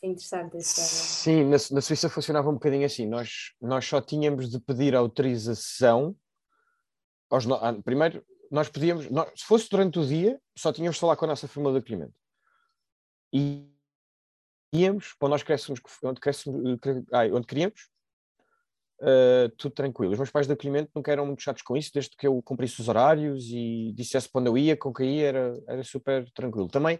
é 0.01 0.07
interessante. 0.07 0.61
Sim, 0.61 1.43
na, 1.43 1.57
na 1.71 1.81
Suíça 1.81 2.09
funcionava 2.09 2.49
um 2.49 2.53
bocadinho 2.53 2.85
assim. 2.85 3.05
Nós, 3.05 3.51
nós 3.61 3.85
só 3.85 3.99
tínhamos 3.99 4.49
de 4.49 4.61
pedir 4.61 4.95
autorização. 4.95 6.15
Aos, 7.31 7.45
primeiro, 7.83 8.23
nós 8.51 8.67
podíamos, 8.69 9.09
nós- 9.09 9.31
se 9.35 9.45
fosse 9.45 9.69
durante 9.69 9.97
o 9.97 10.05
dia, 10.05 10.39
só 10.57 10.71
tínhamos 10.73 10.95
de 10.97 10.99
falar 10.99 11.15
com 11.15 11.23
a 11.25 11.29
nossa 11.29 11.47
firma 11.47 11.71
de 11.71 11.77
acolhimento. 11.77 12.13
E 13.33 13.71
íamos 14.73 15.13
para 15.17 15.27
onde 15.27 15.31
nós 15.31 15.43
crescemos, 15.43 15.79
onde, 16.03 16.19
crescemos, 16.19 16.79
cre- 16.81 17.05
ai, 17.13 17.31
onde 17.31 17.47
queríamos, 17.47 17.89
eh, 19.01 19.49
tudo 19.57 19.73
tranquilo. 19.73 20.11
Os 20.11 20.19
meus 20.19 20.29
pais 20.29 20.45
de 20.45 20.53
acolhimento 20.53 20.91
nunca 20.93 21.11
eram 21.11 21.25
muito 21.25 21.41
chatos 21.41 21.63
com 21.63 21.77
isso, 21.77 21.91
desde 21.93 22.15
que 22.15 22.27
eu 22.27 22.41
cumprisse 22.43 22.81
os 22.81 22.89
horários 22.89 23.45
e 23.49 23.93
dissesse 23.95 24.29
para 24.29 24.41
onde 24.41 24.49
eu 24.49 24.57
ia, 24.57 24.75
com 24.75 24.93
quem 24.93 25.19
ia, 25.19 25.27
era, 25.27 25.63
era 25.67 25.83
super 25.83 26.29
tranquilo. 26.33 26.67
Também 26.67 26.99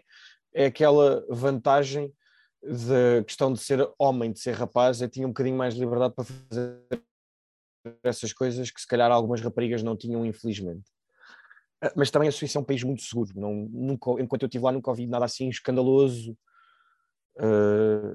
é 0.54 0.66
aquela 0.66 1.24
vantagem 1.28 2.12
da 2.62 3.24
questão 3.26 3.52
de 3.52 3.60
ser 3.60 3.86
homem, 3.98 4.32
de 4.32 4.40
ser 4.40 4.52
rapaz, 4.52 5.02
eu 5.02 5.08
tinha 5.08 5.26
um 5.26 5.30
bocadinho 5.30 5.56
mais 5.56 5.74
de 5.74 5.80
liberdade 5.80 6.14
para 6.14 6.24
fazer 6.24 6.80
essas 8.02 8.32
coisas 8.32 8.70
que 8.70 8.80
se 8.80 8.86
calhar 8.86 9.10
algumas 9.10 9.40
raparigas 9.40 9.82
não 9.82 9.96
tinham, 9.96 10.24
infelizmente. 10.24 10.90
Ah, 11.82 11.92
Mas 11.96 12.10
também 12.10 12.28
a 12.28 12.32
Suíça 12.32 12.58
é 12.58 12.60
um 12.60 12.64
país 12.64 12.82
muito 12.82 13.02
seguro. 13.02 13.30
Não, 13.34 13.52
nunca, 13.70 14.10
enquanto 14.20 14.42
eu 14.42 14.46
estive 14.46 14.64
lá, 14.64 14.72
nunca 14.72 14.90
ouvi 14.90 15.06
nada 15.06 15.24
assim 15.24 15.48
escandaloso. 15.48 16.36
Ah, 17.38 18.14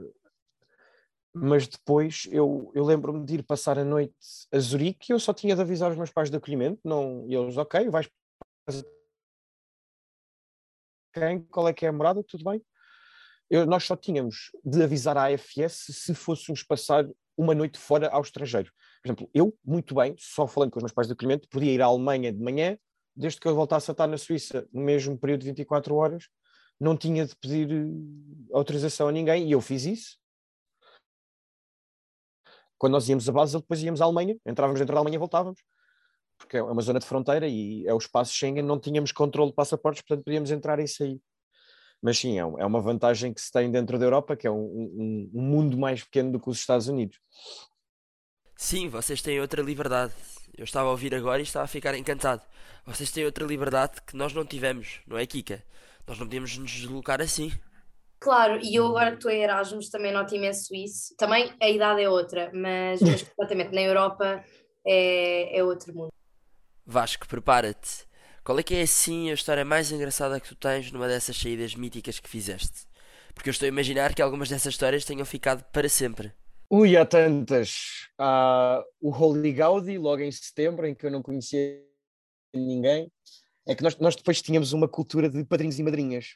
mas 1.34 1.68
depois 1.68 2.28
eu, 2.32 2.72
eu 2.74 2.84
lembro-me 2.84 3.24
de 3.24 3.36
ir 3.36 3.44
passar 3.44 3.78
a 3.78 3.84
noite 3.84 4.16
a 4.52 4.58
Zurique 4.60 5.12
e 5.12 5.14
eu 5.14 5.20
só 5.20 5.34
tinha 5.34 5.56
de 5.56 5.62
avisar 5.62 5.92
os 5.92 5.98
meus 5.98 6.10
pais 6.12 6.30
de 6.32 6.38
acolhimento. 6.38 6.80
Não, 6.84 7.26
e 7.28 7.36
eles, 7.36 7.58
ok, 7.58 7.90
vais 7.90 8.10
para 8.66 8.84
quem? 11.14 11.42
Qual 11.44 11.68
é 11.68 11.74
que 11.74 11.86
é 11.86 11.90
a 11.90 11.94
morada? 11.94 12.24
Tudo 12.24 12.44
bem? 12.44 12.62
Eu- 13.50 13.66
nós 13.66 13.84
só 13.86 13.96
tínhamos 13.96 14.52
de 14.64 14.84
avisar 14.84 15.18
à 15.18 15.24
AFS 15.26 15.94
se 15.94 16.14
fôssemos 16.14 16.64
passar 16.64 17.08
uma 17.38 17.56
noite 17.56 17.78
fora 17.80 18.10
ao 18.10 18.22
estrangeiro. 18.22 18.72
Por 19.08 19.12
exemplo, 19.12 19.30
eu, 19.34 19.58
muito 19.64 19.96
bem, 19.96 20.16
só 20.18 20.46
falando 20.46 20.72
com 20.72 20.80
os 20.80 20.84
meus 20.84 20.92
pais 20.92 21.08
de 21.08 21.14
acolhimento, 21.14 21.48
podia 21.48 21.72
ir 21.72 21.82
à 21.82 21.86
Alemanha 21.86 22.32
de 22.34 22.40
manhã, 22.44 22.78
desde 23.16 23.40
que 23.40 23.48
eu 23.48 23.56
voltasse 23.56 23.90
a 23.90 23.94
estar 23.94 24.06
na 24.06 24.18
Suíça 24.18 24.68
no 24.74 24.82
mesmo 24.82 25.18
período 25.18 25.42
de 25.42 25.48
24 25.48 25.96
horas, 25.96 26.26
não 26.78 26.98
tinha 26.98 27.26
de 27.26 27.34
pedir 27.38 27.72
eh, 27.72 27.86
autorização 28.54 29.08
a 29.08 29.12
ninguém, 29.12 29.48
e 29.48 29.54
eu 29.54 29.62
fiz 29.62 29.86
isso. 29.86 30.18
Quando 32.78 32.94
nós 32.94 33.08
íamos 33.08 33.28
a 33.30 33.32
Basel, 33.32 33.62
depois 33.62 33.82
íamos 33.82 34.02
à 34.02 34.06
Alemanha, 34.06 34.38
entrávamos 34.46 34.78
dentro 34.80 34.94
da 34.94 35.00
Alemanha 35.00 35.16
e 35.16 35.20
voltávamos, 35.20 35.64
porque 36.38 36.58
é 36.58 36.62
uma 36.64 36.82
zona 36.82 37.00
de 37.00 37.06
fronteira 37.06 37.48
e 37.48 37.88
é 37.88 37.94
o 37.94 37.98
espaço 37.98 38.34
Schengen, 38.34 38.62
não 38.62 38.78
tínhamos 38.78 39.14
controle 39.14 39.52
de 39.52 39.56
passaportes, 39.56 40.02
portanto 40.02 40.26
podíamos 40.26 40.52
entrar 40.52 40.80
e 40.80 40.88
sair. 40.88 41.22
Mas 42.02 42.20
sim, 42.20 42.38
é, 42.38 42.42
é 42.42 42.66
uma 42.66 42.82
vantagem 42.82 43.34
que 43.34 43.40
se 43.42 43.52
tem 43.52 43.72
dentro 43.72 43.98
da 43.98 44.06
Europa, 44.06 44.36
que 44.36 44.46
é 44.46 44.52
um, 44.52 44.60
um- 44.66 45.32
um 45.34 45.42
mundo 45.42 45.78
mais 45.78 46.04
pequeno 46.04 46.34
do 46.34 46.40
que 46.42 46.50
os 46.50 46.60
Estados 46.60 46.88
Unidos. 46.90 47.18
Sim, 48.58 48.90
vocês 48.90 49.22
têm 49.22 49.40
outra 49.40 49.62
liberdade. 49.62 50.14
Eu 50.58 50.64
estava 50.64 50.88
a 50.88 50.92
ouvir 50.92 51.14
agora 51.14 51.40
e 51.40 51.44
estava 51.44 51.66
a 51.66 51.68
ficar 51.68 51.94
encantado. 51.96 52.42
Vocês 52.88 53.12
têm 53.12 53.24
outra 53.24 53.46
liberdade 53.46 54.02
que 54.02 54.18
nós 54.18 54.34
não 54.34 54.44
tivemos, 54.44 55.00
não 55.06 55.16
é, 55.16 55.28
Kika? 55.28 55.64
Nós 56.08 56.18
não 56.18 56.26
podíamos 56.26 56.58
nos 56.58 56.72
deslocar 56.72 57.22
assim. 57.22 57.52
Claro, 58.20 58.60
e 58.64 58.74
eu 58.74 58.88
agora 58.88 59.12
que 59.12 59.18
estou 59.18 59.30
em 59.30 59.44
Erasmus 59.44 59.90
também 59.90 60.12
noto 60.12 60.36
imenso 60.36 60.74
isso. 60.74 61.16
Também 61.18 61.54
a 61.62 61.70
idade 61.70 62.02
é 62.02 62.10
outra, 62.10 62.50
mas, 62.52 63.00
mas 63.04 63.22
completamente 63.22 63.76
na 63.76 63.82
Europa 63.82 64.44
é, 64.84 65.60
é 65.60 65.64
outro 65.64 65.94
mundo. 65.94 66.12
Vasco, 66.84 67.28
prepara-te. 67.28 68.08
Qual 68.44 68.58
é 68.58 68.64
que 68.64 68.74
é 68.74 68.82
assim 68.82 69.30
a 69.30 69.36
história 69.36 69.64
mais 69.64 69.92
engraçada 69.92 70.40
que 70.40 70.48
tu 70.48 70.56
tens 70.56 70.92
numa 70.92 71.08
dessas 71.08 71.38
saídas 71.38 71.76
míticas 71.76 72.20
que 72.20 72.30
fizeste? 72.30 72.88
Porque 73.36 73.50
eu 73.50 73.52
estou 73.52 73.68
a 73.68 73.70
imaginar 73.70 74.16
que 74.16 74.22
algumas 74.22 74.50
dessas 74.50 74.74
histórias 74.74 75.06
tenham 75.06 75.26
ficado 75.26 75.64
para 75.66 75.88
sempre. 75.88 76.34
Ui, 76.70 76.98
há 76.98 77.06
tantas. 77.06 78.10
Há 78.18 78.84
o 79.00 79.10
Holy 79.10 79.54
Gaudi, 79.54 79.98
logo 79.98 80.22
em 80.22 80.32
setembro, 80.32 80.86
em 80.86 80.94
que 80.94 81.06
eu 81.06 81.12
não 81.12 81.22
conhecia 81.22 81.82
ninguém. 82.54 83.10
É 83.66 83.74
que 83.74 83.84
nós, 83.84 83.98
nós 84.00 84.16
depois 84.16 84.42
tínhamos 84.42 84.74
uma 84.74 84.88
cultura 84.88 85.30
de 85.30 85.44
padrinhos 85.46 85.80
e 85.80 85.84
madrinhas. 85.84 86.36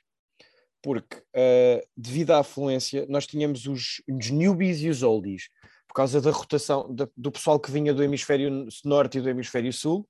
Porque, 0.81 1.21
eh, 1.33 1.85
devido 1.95 2.31
à 2.31 2.39
afluência, 2.39 3.05
nós 3.09 3.27
tínhamos 3.27 3.67
os, 3.67 4.01
os 4.07 4.29
newbies 4.29 4.81
e 4.81 4.89
os 4.89 5.03
oldies. 5.03 5.49
Por 5.87 5.95
causa 5.95 6.21
da 6.21 6.31
rotação 6.31 6.93
da- 6.93 7.09
do 7.15 7.31
pessoal 7.31 7.59
que 7.59 7.69
vinha 7.69 7.93
do 7.93 8.01
hemisfério 8.03 8.67
norte 8.85 9.17
e 9.17 9.21
do 9.21 9.29
hemisfério 9.29 9.71
sul, 9.73 10.07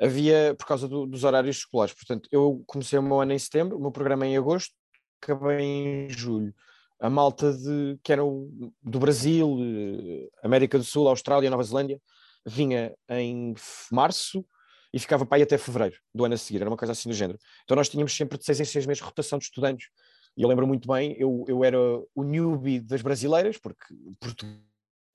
havia, 0.00 0.54
por 0.58 0.66
causa 0.66 0.88
do- 0.88 1.06
dos 1.06 1.22
horários 1.22 1.58
escolares. 1.58 1.94
Portanto, 1.94 2.28
eu 2.32 2.64
comecei 2.66 2.98
o 2.98 3.02
meu 3.02 3.20
ano 3.20 3.32
em 3.34 3.38
setembro, 3.38 3.76
o 3.76 3.80
meu 3.80 3.92
programa 3.92 4.24
é 4.24 4.30
em 4.30 4.36
agosto, 4.38 4.74
acabei 5.22 5.60
em 5.60 6.08
julho 6.08 6.54
a 7.00 7.08
malta 7.08 7.52
de, 7.52 7.98
que 8.02 8.12
eram 8.12 8.48
do 8.82 8.98
Brasil, 8.98 9.56
eh, 9.60 10.28
América 10.42 10.76
do 10.76 10.84
Sul, 10.84 11.08
Austrália, 11.08 11.48
Nova 11.48 11.62
Zelândia, 11.62 12.00
vinha 12.46 12.94
em 13.08 13.54
março 13.90 14.44
e 14.92 14.98
ficava 14.98 15.24
para 15.24 15.38
aí 15.38 15.42
até 15.42 15.56
fevereiro 15.56 15.96
do 16.14 16.24
ano 16.24 16.34
a 16.34 16.38
seguir, 16.38 16.60
era 16.60 16.70
uma 16.70 16.76
coisa 16.76 16.92
assim 16.92 17.08
do 17.08 17.14
género. 17.14 17.38
Então 17.64 17.76
nós 17.76 17.88
tínhamos 17.88 18.14
sempre 18.14 18.36
de 18.38 18.44
seis 18.44 18.60
em 18.60 18.64
seis 18.64 18.86
meses 18.86 19.02
rotação 19.02 19.38
de 19.38 19.44
estudantes. 19.44 19.88
E 20.36 20.42
eu 20.42 20.48
lembro 20.48 20.66
muito 20.66 20.86
bem, 20.86 21.16
eu, 21.18 21.44
eu 21.48 21.64
era 21.64 21.78
o 22.14 22.22
newbie 22.22 22.80
das 22.80 23.02
brasileiras, 23.02 23.58
porque 23.58 23.94
português, 24.20 24.60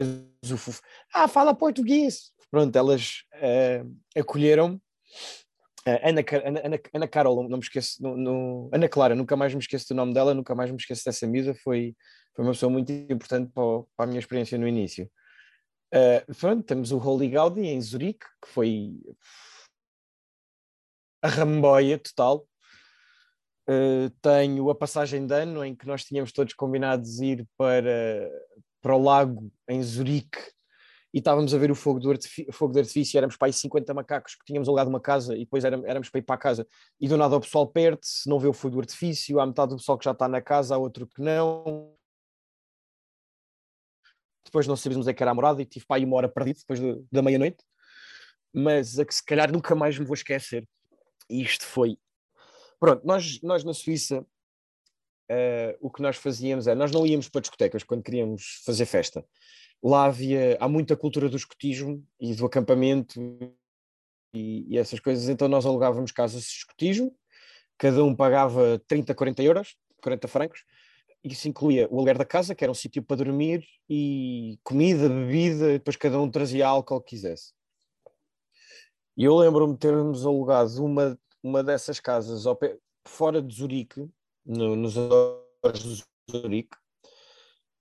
o 0.01 0.57
ah, 1.13 1.27
fala 1.27 1.53
português. 1.53 2.31
Pronto, 2.49 2.75
elas 2.75 3.23
eh, 3.33 3.83
acolheram 4.15 4.79
a 4.79 5.44
Ana, 5.85 6.23
Ca- 6.23 6.41
Ana, 6.45 6.61
Ana, 6.65 6.79
Ana 6.93 7.07
Carol, 7.07 7.43
não 7.47 7.57
me 7.57 7.63
esqueço, 7.63 8.01
no, 8.01 8.17
no- 8.17 8.69
Ana 8.73 8.89
Clara, 8.89 9.13
nunca 9.15 9.35
mais 9.35 9.53
me 9.53 9.59
esqueço 9.59 9.87
do 9.89 9.95
nome 9.95 10.13
dela, 10.13 10.33
nunca 10.33 10.55
mais 10.55 10.71
me 10.71 10.77
esqueço 10.77 11.05
dessa 11.05 11.27
miúda, 11.27 11.53
foi, 11.53 11.95
foi 12.35 12.43
uma 12.45 12.51
pessoa 12.53 12.71
muito 12.71 12.91
importante 12.91 13.51
para, 13.53 13.63
o- 13.63 13.87
para 13.95 14.05
a 14.05 14.07
minha 14.07 14.19
experiência 14.19 14.57
no 14.57 14.67
início. 14.67 15.09
Uh, 15.93 16.35
pronto, 16.35 16.63
temos 16.63 16.91
o 16.91 16.97
Holy 16.97 17.29
Gaudi 17.29 17.61
em 17.61 17.79
Zurique, 17.79 18.25
que 18.43 18.49
foi 18.49 18.93
a 21.21 21.27
ramboia 21.27 21.97
total. 21.99 22.47
Uh, 23.67 24.09
tenho 24.21 24.69
a 24.69 24.75
passagem 24.75 25.25
de 25.25 25.33
ano 25.33 25.63
em 25.65 25.75
que 25.75 25.87
nós 25.87 26.03
tínhamos 26.03 26.31
todos 26.31 26.53
combinados 26.53 27.19
ir 27.19 27.47
para, 27.57 28.29
para 28.81 28.95
o 28.95 29.01
lago 29.01 29.51
em 29.67 29.81
Zurique 29.81 30.37
e 31.15 31.19
estávamos 31.19 31.53
a 31.53 31.57
ver 31.57 31.71
o 31.71 31.75
fogo, 31.75 31.97
do 31.97 32.11
artifi- 32.11 32.45
fogo 32.51 32.73
de 32.73 32.79
artifício, 32.81 33.17
éramos 33.17 33.37
para 33.37 33.47
aí 33.47 33.53
50 33.53 33.93
macacos 33.93 34.35
que 34.35 34.43
tínhamos 34.43 34.67
alugado 34.67 34.89
uma 34.89 34.99
casa 34.99 35.33
e 35.33 35.39
depois 35.45 35.63
éramos, 35.63 35.85
éramos 35.87 36.09
para 36.09 36.19
ir 36.19 36.23
para 36.23 36.35
a 36.35 36.37
casa 36.37 36.67
e 36.99 37.07
do 37.07 37.15
nada 37.15 37.37
o 37.37 37.39
pessoal 37.39 37.65
perde-se, 37.65 38.27
não 38.29 38.37
vê 38.37 38.49
o 38.49 38.53
fogo 38.53 38.75
do 38.75 38.81
artifício, 38.81 39.39
há 39.39 39.45
metade 39.45 39.69
do 39.69 39.77
pessoal 39.77 39.97
que 39.97 40.03
já 40.03 40.11
está 40.11 40.27
na 40.27 40.41
casa, 40.41 40.75
há 40.75 40.77
outro 40.77 41.07
que 41.07 41.21
não. 41.21 41.95
Depois 44.43 44.67
não 44.67 44.75
sabíamos 44.75 45.07
é 45.07 45.13
que 45.13 45.23
era 45.23 45.31
a 45.31 45.33
morada 45.33 45.61
e 45.61 45.65
tive 45.65 45.85
para 45.85 45.95
aí 45.95 46.03
uma 46.03 46.17
hora 46.17 46.27
perdido 46.27 46.59
depois 46.59 46.81
do- 46.81 47.07
da 47.09 47.21
meia-noite, 47.21 47.63
mas 48.53 48.99
a 48.99 49.05
que 49.05 49.15
se 49.15 49.23
calhar 49.23 49.49
nunca 49.53 49.73
mais 49.73 49.97
me 49.97 50.05
vou 50.05 50.15
esquecer. 50.15 50.67
E 51.29 51.41
isto 51.41 51.65
foi. 51.65 51.97
Pronto, 52.77 53.07
nós, 53.07 53.41
nós 53.41 53.63
na 53.63 53.73
Suíça 53.73 54.25
eh, 55.29 55.77
o 55.81 55.89
que 55.89 56.01
nós 56.01 56.17
fazíamos 56.17 56.67
é, 56.67 56.75
nós 56.75 56.91
não 56.91 57.05
íamos 57.05 57.29
para 57.29 57.41
discotecas 57.41 57.83
quando 57.83 58.03
queríamos 58.03 58.61
fazer 58.65 58.85
festa. 58.85 59.25
Lá 59.83 60.05
havia, 60.05 60.57
há 60.59 60.67
muita 60.67 60.95
cultura 60.95 61.29
do 61.29 61.37
escotismo 61.37 62.05
e 62.19 62.33
do 62.33 62.45
acampamento 62.45 63.19
e, 64.33 64.65
e 64.67 64.77
essas 64.77 64.99
coisas, 64.99 65.29
então 65.29 65.47
nós 65.47 65.65
alugávamos 65.65 66.11
casas 66.11 66.43
de 66.43 66.49
escotismo, 66.49 67.15
cada 67.77 68.03
um 68.03 68.15
pagava 68.15 68.81
30, 68.87 69.13
40 69.13 69.43
euros, 69.43 69.75
40 70.01 70.27
francos, 70.27 70.63
isso 71.23 71.47
incluía 71.47 71.87
o 71.89 71.95
aluguer 71.95 72.17
da 72.17 72.25
casa, 72.25 72.53
que 72.53 72.63
era 72.63 72.71
um 72.71 72.75
sítio 72.75 73.01
para 73.01 73.17
dormir, 73.17 73.65
e 73.89 74.59
comida, 74.63 75.09
bebida, 75.09 75.71
depois 75.73 75.95
cada 75.95 76.19
um 76.19 76.29
trazia 76.29 76.67
álcool 76.67 77.01
que 77.01 77.11
quisesse. 77.15 77.53
E 79.17 79.23
eu 79.23 79.35
lembro-me 79.35 79.73
de 79.73 79.79
termos 79.79 80.25
alugado 80.25 80.83
uma, 80.83 81.17
uma 81.41 81.63
dessas 81.63 81.99
casas 81.99 82.43
pé, 82.59 82.77
fora 83.07 83.41
de 83.41 83.55
Zurique, 83.55 84.07
no, 84.45 84.75
nos 84.75 84.95
arredores 84.97 85.83
de 85.83 86.03
Zurique, 86.31 86.77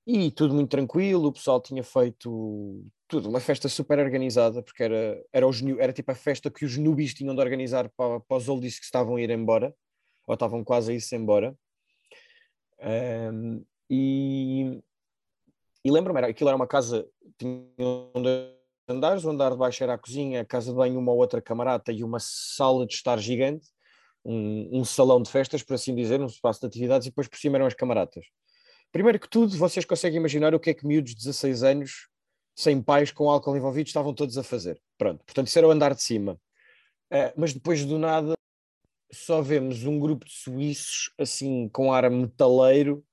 e 0.07 0.31
tudo 0.31 0.55
muito 0.55 0.71
tranquilo, 0.71 1.29
o 1.29 1.33
pessoal 1.33 1.61
tinha 1.61 1.83
feito 1.83 2.85
tudo, 3.09 3.29
uma 3.29 3.41
festa 3.41 3.69
super 3.69 3.99
organizada, 3.99 4.63
porque 4.63 4.83
era, 4.83 5.25
era, 5.33 5.47
os, 5.47 5.63
era 5.79 5.93
tipo 5.93 6.11
a 6.11 6.15
festa 6.15 6.51
que 6.51 6.65
os 6.65 6.77
nubis 6.77 7.15
tinham 7.15 7.35
de 7.35 7.41
organizar 7.41 7.89
para, 7.97 8.21
para 8.21 8.37
os 8.37 8.49
oldies 8.49 8.79
que 8.79 8.85
estavam 8.85 9.17
a 9.17 9.21
ir 9.21 9.31
embora, 9.31 9.75
ou 10.27 10.35
estavam 10.35 10.63
quase 10.63 10.93
a 10.93 10.95
ir-se 10.95 11.17
embora. 11.17 11.57
Um, 12.81 13.65
e 13.89 14.83
e 15.85 15.91
lembro-me, 15.91 16.19
aquilo 16.21 16.49
era 16.49 16.57
uma 16.57 16.67
casa, 16.67 17.07
tinha 17.37 17.63
dois 18.15 18.55
andares, 18.89 19.23
o 19.23 19.31
andar 19.31 19.51
de 19.51 19.59
baixo 19.59 19.83
era 19.83 19.93
a 19.93 19.99
cozinha, 19.99 20.41
a 20.41 20.45
casa 20.45 20.71
de 20.71 20.77
banho, 20.77 20.99
uma 20.99 21.13
outra 21.13 21.43
camarata 21.43 21.93
e 21.93 22.03
uma 22.03 22.19
sala 22.19 22.87
de 22.87 22.95
estar 22.95 23.19
gigante, 23.19 23.69
um, 24.25 24.81
um 24.81 24.85
salão 24.85 25.21
de 25.23 25.31
festas, 25.31 25.63
por 25.63 25.75
assim 25.75 25.95
dizer, 25.95 26.21
um 26.21 26.27
espaço 26.27 26.61
de 26.61 26.67
atividades, 26.67 27.07
e 27.07 27.11
depois 27.11 27.29
por 27.29 27.39
cima 27.39 27.57
eram 27.57 27.67
as 27.67 27.75
camaratas. 27.75 28.25
Primeiro 28.91 29.19
que 29.19 29.29
tudo, 29.29 29.57
vocês 29.57 29.85
conseguem 29.85 30.19
imaginar 30.19 30.55
o 30.55 30.61
que 30.61 30.71
é 30.71 30.75
que 30.75 30.87
miúdos 30.87 31.13
de 31.13 31.19
16 31.19 31.63
anos, 31.63 32.09
sem 32.57 32.81
pais, 32.81 33.11
com 33.11 33.29
álcool 33.29 33.57
envolvido, 33.57 33.89
estavam 33.89 34.15
todos 34.15 34.39
a 34.39 34.43
fazer. 34.43 34.81
Pronto, 34.97 35.25
portanto, 35.25 35.49
isso 35.49 35.59
era 35.59 35.67
o 35.69 35.71
andar 35.71 35.95
de 35.95 36.03
cima. 36.03 36.35
Uh, 37.13 37.33
mas 37.37 37.53
depois 37.53 37.85
do 37.85 37.99
nada, 37.99 38.35
só 39.13 39.43
vemos 39.43 39.85
um 39.85 39.99
grupo 39.99 40.25
de 40.25 40.33
suíços, 40.33 41.13
assim, 41.19 41.69
com 41.69 41.93
ar 41.93 42.09
metaleiro, 42.11 43.05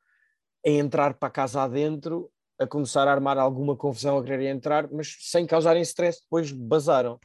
a 0.66 0.70
entrar 0.70 1.16
para 1.16 1.30
casa 1.30 1.64
adentro 1.64 2.32
a 2.62 2.68
começar 2.68 3.08
a 3.08 3.12
armar 3.12 3.40
alguma 3.40 3.76
confusão, 3.76 4.20
a 4.20 4.24
querer 4.24 4.46
entrar, 4.46 4.88
mas 4.92 5.18
sem 5.20 5.48
causarem 5.48 5.82
stress, 5.82 6.22
depois 6.22 6.52
basaram. 6.52 7.20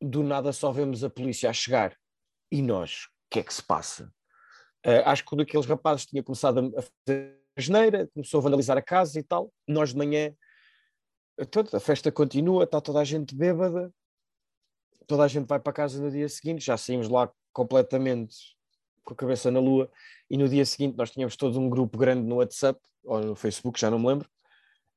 Do 0.00 0.22
nada 0.22 0.52
só 0.52 0.70
vemos 0.70 1.02
a 1.02 1.10
polícia 1.10 1.50
a 1.50 1.52
chegar. 1.52 1.96
E 2.52 2.60
nós, 2.60 3.06
o 3.06 3.30
que 3.30 3.38
é 3.38 3.42
que 3.42 3.54
se 3.54 3.62
passa? 3.62 4.12
Uh, 4.86 5.00
acho 5.06 5.24
que 5.24 5.34
um 5.34 5.38
daqueles 5.38 5.64
rapazes 5.64 6.04
tinha 6.04 6.22
começado 6.22 6.70
a 6.76 6.82
fazer 6.82 7.40
a 7.56 7.60
geneira, 7.60 8.10
começou 8.12 8.40
a 8.40 8.42
vandalizar 8.42 8.76
a 8.76 8.82
casa 8.82 9.18
e 9.18 9.22
tal. 9.22 9.50
Nós 9.66 9.88
de 9.88 9.96
manhã, 9.96 10.36
toda, 11.50 11.74
a 11.74 11.80
festa 11.80 12.12
continua, 12.12 12.64
está 12.64 12.78
toda 12.78 13.00
a 13.00 13.04
gente 13.04 13.34
bêbada, 13.34 13.90
toda 15.06 15.24
a 15.24 15.28
gente 15.28 15.46
vai 15.46 15.58
para 15.58 15.72
casa 15.72 15.98
no 16.02 16.10
dia 16.10 16.28
seguinte, 16.28 16.62
já 16.62 16.76
saímos 16.76 17.08
lá 17.08 17.32
completamente 17.54 18.36
com 19.02 19.14
a 19.14 19.16
cabeça 19.16 19.50
na 19.50 19.58
lua, 19.58 19.90
e 20.28 20.36
no 20.36 20.46
dia 20.46 20.66
seguinte 20.66 20.94
nós 20.94 21.10
tínhamos 21.10 21.36
todo 21.36 21.58
um 21.58 21.70
grupo 21.70 21.96
grande 21.96 22.26
no 22.26 22.36
WhatsApp, 22.36 22.78
ou 23.04 23.18
no 23.20 23.34
Facebook, 23.34 23.80
já 23.80 23.90
não 23.90 23.98
me 23.98 24.08
lembro, 24.08 24.28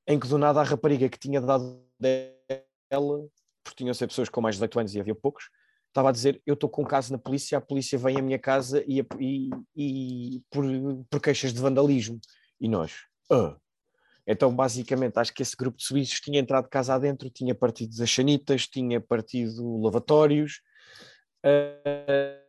em 0.06 0.20
que 0.20 0.28
do 0.28 0.38
nada 0.38 0.60
a 0.60 0.64
rapariga 0.64 1.08
que 1.08 1.18
tinha 1.18 1.40
dado 1.40 1.82
dela, 1.98 3.26
porque 3.64 3.78
tinham 3.78 3.94
ser 3.94 4.08
pessoas 4.08 4.28
com 4.28 4.42
mais 4.42 4.56
de 4.56 4.60
18 4.60 4.80
anos 4.80 4.96
e 4.96 5.00
havia 5.00 5.16
poucos, 5.16 5.50
estava 5.96 6.10
a 6.10 6.12
dizer: 6.12 6.42
Eu 6.46 6.56
estou 6.56 6.70
com 6.70 6.82
um 6.82 6.86
caso 6.86 7.14
na 7.14 7.18
polícia, 7.18 7.58
a 7.58 7.62
polícia 7.62 7.98
vem 7.98 8.18
à 8.18 8.22
minha 8.22 8.38
casa 8.38 8.84
e, 8.86 9.00
e, 9.18 9.50
e 9.76 10.42
por, 10.50 10.66
por, 11.10 11.22
queixas 11.22 11.54
de 11.54 11.60
vandalismo. 11.60 12.20
E 12.60 12.68
nós, 12.68 13.04
uh. 13.32 13.56
Então, 14.28 14.54
basicamente, 14.54 15.18
acho 15.18 15.34
que 15.34 15.42
esse 15.42 15.56
grupo 15.56 15.78
de 15.78 15.86
suíços 15.86 16.20
tinha 16.20 16.40
entrado 16.40 16.66
de 16.66 16.70
casa 16.70 16.96
adentro, 16.96 17.30
tinha 17.30 17.54
partido 17.54 17.96
das 17.96 18.10
chanitas, 18.10 18.68
tinha 18.68 19.00
partido 19.00 19.82
lavatórios. 19.82 20.62
Uh, 21.46 22.44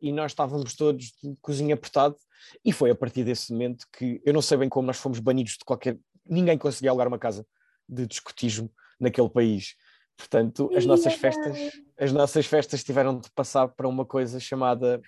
e 0.00 0.12
nós 0.12 0.32
estávamos 0.32 0.74
todos 0.74 1.06
de 1.06 1.36
cozinha 1.42 1.74
apertado, 1.74 2.16
e 2.64 2.72
foi 2.72 2.90
a 2.90 2.94
partir 2.94 3.24
desse 3.24 3.52
momento 3.52 3.86
que 3.92 4.20
eu 4.24 4.32
não 4.32 4.42
sei 4.42 4.58
bem 4.58 4.68
como 4.68 4.86
nós 4.86 4.98
fomos 4.98 5.18
banidos 5.18 5.54
de 5.54 5.64
qualquer 5.64 5.98
ninguém 6.26 6.56
conseguia 6.56 6.90
alugar 6.90 7.08
uma 7.08 7.18
casa 7.18 7.46
de 7.88 8.06
discutismo 8.06 8.72
naquele 8.98 9.28
país. 9.28 9.74
Portanto, 10.16 10.70
as 10.74 10.86
nossas 10.86 11.14
festas, 11.14 11.58
as 11.98 12.12
nossas 12.12 12.46
festas 12.46 12.84
tiveram 12.84 13.18
de 13.18 13.30
passar 13.30 13.68
para 13.68 13.88
uma 13.88 14.04
coisa 14.04 14.38
chamada 14.38 15.00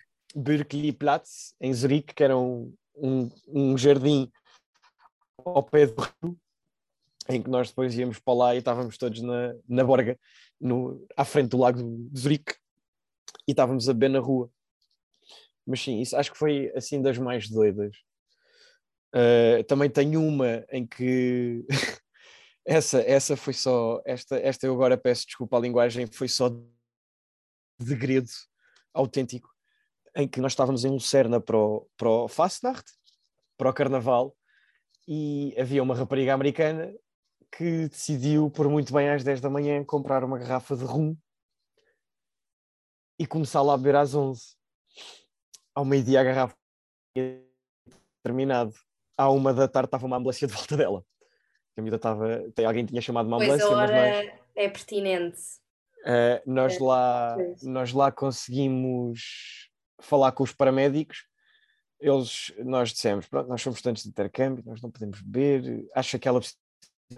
Platz 0.98 1.54
em 1.60 1.72
Zurique, 1.72 2.14
que 2.14 2.24
era 2.24 2.36
um, 2.36 2.74
um, 2.96 3.28
um 3.48 3.78
jardim 3.78 4.30
ao 5.38 5.62
pé 5.62 5.86
do 5.86 6.02
rio, 6.02 6.36
em 7.28 7.42
que 7.42 7.50
nós 7.50 7.68
depois 7.68 7.96
íamos 7.96 8.18
para 8.18 8.34
lá 8.34 8.54
e 8.54 8.58
estávamos 8.58 8.98
todos 8.98 9.20
na, 9.22 9.54
na 9.68 9.84
borga, 9.84 10.18
no, 10.60 11.04
à 11.16 11.24
frente 11.24 11.50
do 11.50 11.58
lago 11.58 11.82
de 11.82 12.20
Zurique, 12.20 12.54
e 13.46 13.52
estávamos 13.52 13.88
a 13.88 13.92
beber 13.92 14.10
na 14.10 14.18
rua. 14.18 14.50
Mas 15.66 15.80
sim, 15.80 16.00
isso 16.00 16.16
acho 16.16 16.32
que 16.32 16.38
foi 16.38 16.72
assim 16.74 17.00
das 17.02 17.18
mais 17.18 17.48
doidas. 17.48 17.96
Uh, 19.14 19.64
também 19.64 19.88
tenho 19.88 20.22
uma 20.22 20.64
em 20.70 20.86
que 20.86 21.64
essa, 22.66 23.00
essa 23.00 23.36
foi 23.36 23.52
só, 23.52 24.02
esta, 24.04 24.36
esta 24.38 24.66
eu 24.66 24.74
agora 24.74 24.98
peço 24.98 25.24
desculpa 25.24 25.56
à 25.56 25.60
linguagem, 25.60 26.06
foi 26.06 26.28
só 26.28 26.50
degredo 27.78 28.28
autêntico, 28.92 29.48
em 30.16 30.26
que 30.26 30.40
nós 30.40 30.52
estávamos 30.52 30.84
em 30.84 30.90
Lucerna 30.90 31.40
para 31.40 31.56
o, 31.56 31.88
para 31.96 32.08
o 32.08 32.28
Fastnacht, 32.28 32.90
para 33.56 33.70
o 33.70 33.72
Carnaval, 33.72 34.36
e 35.06 35.54
havia 35.56 35.82
uma 35.82 35.94
rapariga 35.94 36.34
americana 36.34 36.92
que 37.56 37.88
decidiu, 37.88 38.50
por 38.50 38.68
muito 38.68 38.92
bem 38.92 39.08
às 39.10 39.22
10 39.22 39.40
da 39.40 39.48
manhã, 39.48 39.84
comprar 39.84 40.24
uma 40.24 40.38
garrafa 40.38 40.76
de 40.76 40.84
rum 40.84 41.16
e 43.18 43.26
começar 43.26 43.62
lá 43.62 43.74
a 43.74 43.76
beber 43.76 43.96
às 43.96 44.14
11. 44.14 44.56
Ao 45.72 45.84
meio-dia 45.84 46.20
a 46.20 46.24
garrafa 46.24 46.56
terminado 48.24 48.74
à 49.16 49.30
uma 49.30 49.54
da 49.54 49.68
tarde 49.68 49.86
estava 49.86 50.04
uma 50.04 50.16
ambulância 50.16 50.48
de 50.48 50.52
volta 50.52 50.76
dela. 50.76 51.04
A 51.76 51.82
miúda 51.82 51.96
estava. 51.96 52.44
Alguém 52.66 52.86
tinha 52.86 53.00
chamado 53.00 53.26
uma 53.26 53.36
ambulância, 53.36 53.66
pois 53.66 53.78
a 53.78 53.82
hora 53.82 53.92
mas 53.92 54.26
nós, 54.26 54.34
é 54.54 54.68
pertinente. 54.68 55.40
Uh, 56.02 56.50
nós, 56.50 56.76
é. 56.76 56.82
lá, 56.82 57.36
nós 57.62 57.92
lá 57.92 58.12
conseguimos 58.12 59.68
falar 60.00 60.32
com 60.32 60.42
os 60.42 60.52
paramédicos. 60.52 61.26
Eles, 61.98 62.52
nós 62.58 62.90
dissemos, 62.90 63.26
pronto, 63.26 63.48
nós 63.48 63.60
somos 63.62 63.78
estudantes 63.78 64.02
de 64.02 64.10
intercâmbio, 64.10 64.62
nós 64.66 64.82
não 64.82 64.90
podemos 64.90 65.20
beber, 65.22 65.88
acha 65.94 66.18
que 66.18 66.28
ela 66.28 66.38
precisa 66.38 66.58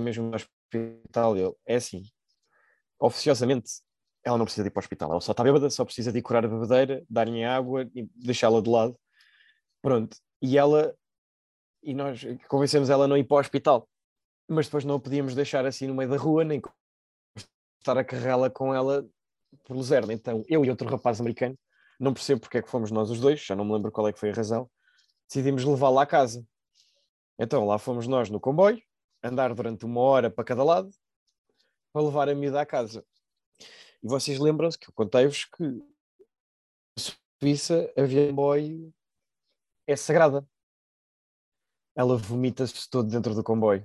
mesmo 0.00 0.30
do 0.30 0.36
hospital. 0.36 1.36
Eu, 1.36 1.58
é 1.66 1.76
assim, 1.76 2.02
oficiosamente, 2.98 3.70
ela 4.24 4.38
não 4.38 4.44
precisa 4.44 4.62
de 4.62 4.68
ir 4.68 4.70
para 4.70 4.80
o 4.80 4.84
hospital, 4.84 5.10
ela 5.10 5.20
só 5.20 5.32
está 5.32 5.42
bêbada, 5.42 5.68
só 5.68 5.84
precisa 5.84 6.12
de 6.12 6.18
ir 6.18 6.22
curar 6.22 6.44
a 6.44 6.48
bebedeira, 6.48 7.04
dar-lhe 7.10 7.42
água 7.44 7.88
e 7.94 8.08
deixá-la 8.14 8.60
de 8.60 8.70
lado. 8.70 8.98
Pronto. 9.82 10.16
E 10.40 10.56
ela 10.56 10.94
e 11.82 11.94
nós 11.94 12.24
convencemos 12.48 12.90
ela 12.90 13.04
a 13.04 13.08
não 13.08 13.16
ir 13.16 13.24
para 13.24 13.36
o 13.36 13.40
hospital. 13.40 13.88
Mas 14.48 14.66
depois 14.66 14.84
não 14.84 14.96
a 14.96 15.00
podíamos 15.00 15.34
deixar 15.34 15.66
assim 15.66 15.86
no 15.86 15.94
meio 15.94 16.08
da 16.08 16.16
rua, 16.16 16.44
nem 16.44 16.60
estar 17.78 17.98
a 17.98 18.04
carregá-la 18.04 18.48
com 18.48 18.74
ela 18.74 19.06
por 19.64 19.76
Luzerna. 19.76 20.12
Então, 20.12 20.42
eu 20.48 20.64
e 20.64 20.70
outro 20.70 20.88
rapaz 20.88 21.20
americano, 21.20 21.58
não 22.00 22.14
percebo 22.14 22.40
porque 22.40 22.58
é 22.58 22.62
que 22.62 22.70
fomos 22.70 22.90
nós 22.90 23.10
os 23.10 23.20
dois, 23.20 23.40
já 23.40 23.54
não 23.54 23.64
me 23.64 23.72
lembro 23.72 23.92
qual 23.92 24.08
é 24.08 24.12
que 24.12 24.18
foi 24.18 24.30
a 24.30 24.34
razão, 24.34 24.70
decidimos 25.26 25.64
levá-la 25.64 26.02
à 26.02 26.06
casa. 26.06 26.46
Então, 27.38 27.66
lá 27.66 27.78
fomos 27.78 28.06
nós 28.06 28.30
no 28.30 28.40
comboio, 28.40 28.82
andar 29.22 29.54
durante 29.54 29.84
uma 29.84 30.00
hora 30.00 30.30
para 30.30 30.44
cada 30.44 30.64
lado, 30.64 30.90
para 31.92 32.02
levar 32.02 32.28
a 32.28 32.34
miúda 32.34 32.60
à 32.60 32.66
casa. 32.66 33.04
E 34.02 34.08
vocês 34.08 34.38
lembram-se 34.38 34.78
que 34.78 34.88
eu 34.88 34.94
contei-vos 34.94 35.44
que 35.44 35.82
a 36.96 37.00
Suíça, 37.40 37.92
a 37.96 38.28
comboio 38.28 38.92
é 39.86 39.96
sagrada 39.96 40.46
ela 41.98 42.16
vomita-se 42.16 42.88
todo 42.88 43.10
dentro 43.10 43.34
do 43.34 43.42
comboio. 43.42 43.84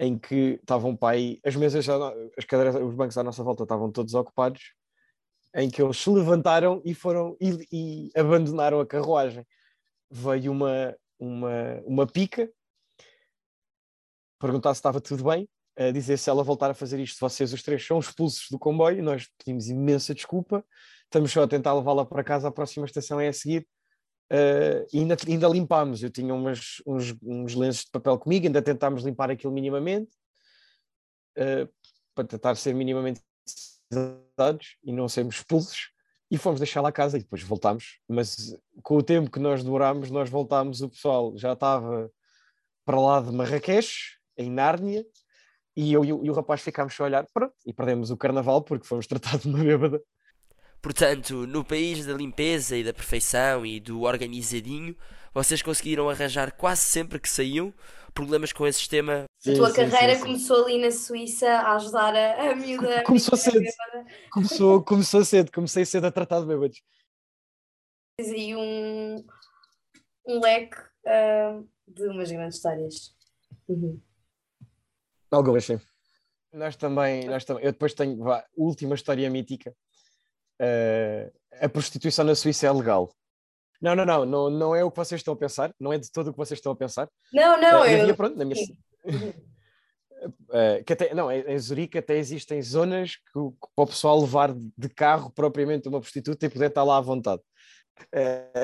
Em 0.00 0.18
que 0.18 0.58
estava 0.60 0.86
um 0.86 0.96
pai, 0.96 1.40
as 1.44 1.56
mesas, 1.56 1.88
as 1.88 2.44
cadeiras, 2.44 2.76
os 2.76 2.94
bancos 2.94 3.18
à 3.18 3.24
nossa 3.24 3.42
volta 3.42 3.64
estavam 3.64 3.90
todos 3.90 4.14
ocupados, 4.14 4.72
em 5.54 5.68
que 5.68 5.82
eles 5.82 5.96
se 5.96 6.08
levantaram 6.10 6.80
e 6.84 6.94
foram 6.94 7.36
e, 7.40 7.66
e 7.72 8.10
abandonaram 8.16 8.80
a 8.80 8.86
carruagem. 8.86 9.44
Veio 10.10 10.52
uma, 10.52 10.96
uma, 11.18 11.82
uma 11.84 12.06
pica 12.06 12.48
perguntar 14.38 14.72
se 14.74 14.78
estava 14.78 15.00
tudo 15.00 15.24
bem, 15.24 15.48
a 15.76 15.90
dizer 15.90 16.16
se 16.16 16.30
ela 16.30 16.44
voltar 16.44 16.70
a 16.70 16.74
fazer 16.74 17.00
isto, 17.00 17.18
vocês 17.20 17.52
os 17.52 17.62
três 17.62 17.84
são 17.84 17.98
expulsos 17.98 18.46
do 18.50 18.58
comboio, 18.58 19.02
nós 19.02 19.28
pedimos 19.38 19.68
imensa 19.68 20.14
desculpa, 20.14 20.64
estamos 21.04 21.30
só 21.32 21.42
a 21.42 21.48
tentar 21.48 21.74
levá-la 21.74 22.06
para 22.06 22.24
casa, 22.24 22.48
a 22.48 22.52
próxima 22.52 22.86
estação 22.86 23.20
é 23.20 23.28
a 23.28 23.32
seguir, 23.32 23.66
Uh, 24.30 24.84
ainda, 24.94 25.16
ainda 25.26 25.48
limpámos. 25.48 26.02
Eu 26.02 26.10
tinha 26.10 26.34
umas, 26.34 26.82
uns, 26.86 27.16
uns 27.22 27.54
lenços 27.54 27.84
de 27.84 27.90
papel 27.90 28.18
comigo, 28.18 28.46
ainda 28.46 28.60
tentámos 28.60 29.02
limpar 29.02 29.30
aquilo 29.30 29.52
minimamente 29.52 30.10
uh, 31.38 31.68
para 32.14 32.24
tentar 32.24 32.54
ser 32.56 32.74
minimamente 32.74 33.20
dados 34.36 34.76
e 34.84 34.92
não 34.92 35.08
sermos 35.08 35.36
expulsos. 35.36 35.90
E 36.30 36.36
fomos 36.36 36.60
deixar 36.60 36.82
lá 36.82 36.90
a 36.90 36.92
casa 36.92 37.16
e 37.16 37.20
depois 37.20 37.42
voltámos. 37.42 38.00
Mas 38.06 38.54
com 38.82 38.96
o 38.98 39.02
tempo 39.02 39.30
que 39.30 39.38
nós 39.38 39.64
demorámos, 39.64 40.10
nós 40.10 40.28
voltámos. 40.28 40.82
O 40.82 40.90
pessoal 40.90 41.32
já 41.36 41.54
estava 41.54 42.10
para 42.84 43.00
lá 43.00 43.20
de 43.20 43.32
Marrakech, 43.32 44.18
em 44.36 44.50
Nárnia, 44.50 45.06
e 45.74 45.92
eu 45.92 46.04
e 46.04 46.12
o, 46.12 46.24
e 46.24 46.30
o 46.30 46.34
rapaz 46.34 46.60
ficámos 46.60 46.98
a 47.00 47.04
olhar. 47.04 47.26
Pronto, 47.32 47.54
e 47.64 47.72
perdemos 47.72 48.10
o 48.10 48.16
carnaval 48.16 48.62
porque 48.62 48.86
fomos 48.86 49.06
tratados 49.08 49.42
de 49.42 49.48
uma 49.48 49.64
bêbada. 49.64 50.02
Portanto, 50.80 51.46
no 51.46 51.64
país 51.64 52.06
da 52.06 52.14
limpeza 52.14 52.76
e 52.76 52.84
da 52.84 52.92
perfeição 52.92 53.66
e 53.66 53.80
do 53.80 54.02
organizadinho, 54.02 54.96
vocês 55.34 55.60
conseguiram 55.62 56.08
arranjar 56.08 56.52
quase 56.52 56.82
sempre 56.82 57.18
que 57.18 57.28
saíam 57.28 57.72
problemas 58.14 58.52
com 58.52 58.66
esse 58.66 58.78
sistema. 58.78 59.24
Sim, 59.38 59.52
a 59.52 59.56
tua 59.56 59.70
sim, 59.70 59.76
carreira 59.76 60.14
sim, 60.16 60.22
começou 60.22 60.64
ali 60.64 60.78
na 60.78 60.90
Suíça 60.90 61.48
a 61.48 61.76
ajudar 61.76 62.14
a, 62.14 62.50
a 62.50 62.56
miúda. 62.56 63.02
Começou 63.06 63.34
a 63.34 63.36
cedo. 63.36 63.64
Começou, 64.32 64.84
começou 64.84 65.24
cedo. 65.24 65.52
Comecei 65.52 65.84
cedo 65.84 66.06
a 66.06 66.10
tratar 66.10 66.40
de 66.40 66.46
bêbados. 66.46 66.82
E 68.20 68.56
um, 68.56 69.24
um 70.26 70.40
leque 70.40 70.76
uh, 71.06 71.68
de 71.86 72.08
umas 72.08 72.30
grandes 72.30 72.56
histórias. 72.56 73.14
Uhum. 73.68 74.00
Algumas 75.30 75.64
sim. 75.64 75.80
nós 76.52 76.74
também, 76.74 77.24
nós 77.26 77.44
também. 77.44 77.64
Eu 77.64 77.72
depois 77.72 77.94
tenho, 77.94 78.16
vá, 78.18 78.44
última 78.56 78.94
história 78.94 79.28
mítica. 79.30 79.76
Uh, 80.60 81.32
a 81.60 81.68
prostituição 81.68 82.24
na 82.24 82.34
Suíça 82.34 82.66
é 82.66 82.72
legal. 82.72 83.10
Não, 83.80 83.94
não, 83.94 84.04
não, 84.04 84.26
não, 84.26 84.50
não 84.50 84.76
é 84.76 84.82
o 84.82 84.90
que 84.90 84.96
vocês 84.96 85.20
estão 85.20 85.34
a 85.34 85.36
pensar, 85.36 85.72
não 85.78 85.92
é 85.92 85.98
de 85.98 86.10
todo 86.10 86.28
o 86.28 86.32
que 86.32 86.38
vocês 86.38 86.58
estão 86.58 86.72
a 86.72 86.76
pensar. 86.76 87.08
Não, 87.32 87.60
não, 87.60 87.82
uh, 87.82 87.84
eu. 87.84 88.02
Minha, 88.02 88.14
pronto, 88.14 88.36
na 88.36 88.44
minha, 88.44 88.60
uh, 90.24 90.84
que 90.84 90.92
até, 90.92 91.14
não, 91.14 91.30
em 91.30 91.58
Zurique 91.58 91.98
até 91.98 92.16
existem 92.16 92.60
zonas 92.60 93.16
que, 93.16 93.32
que, 93.32 93.68
para 93.74 93.84
o 93.84 93.86
pessoal 93.86 94.20
levar 94.20 94.52
de 94.52 94.88
carro 94.88 95.30
propriamente 95.30 95.88
uma 95.88 96.00
prostituta 96.00 96.46
e 96.46 96.50
poder 96.50 96.66
estar 96.66 96.82
lá 96.82 96.98
à 96.98 97.00
vontade. 97.00 97.42
Uh, 98.14 98.58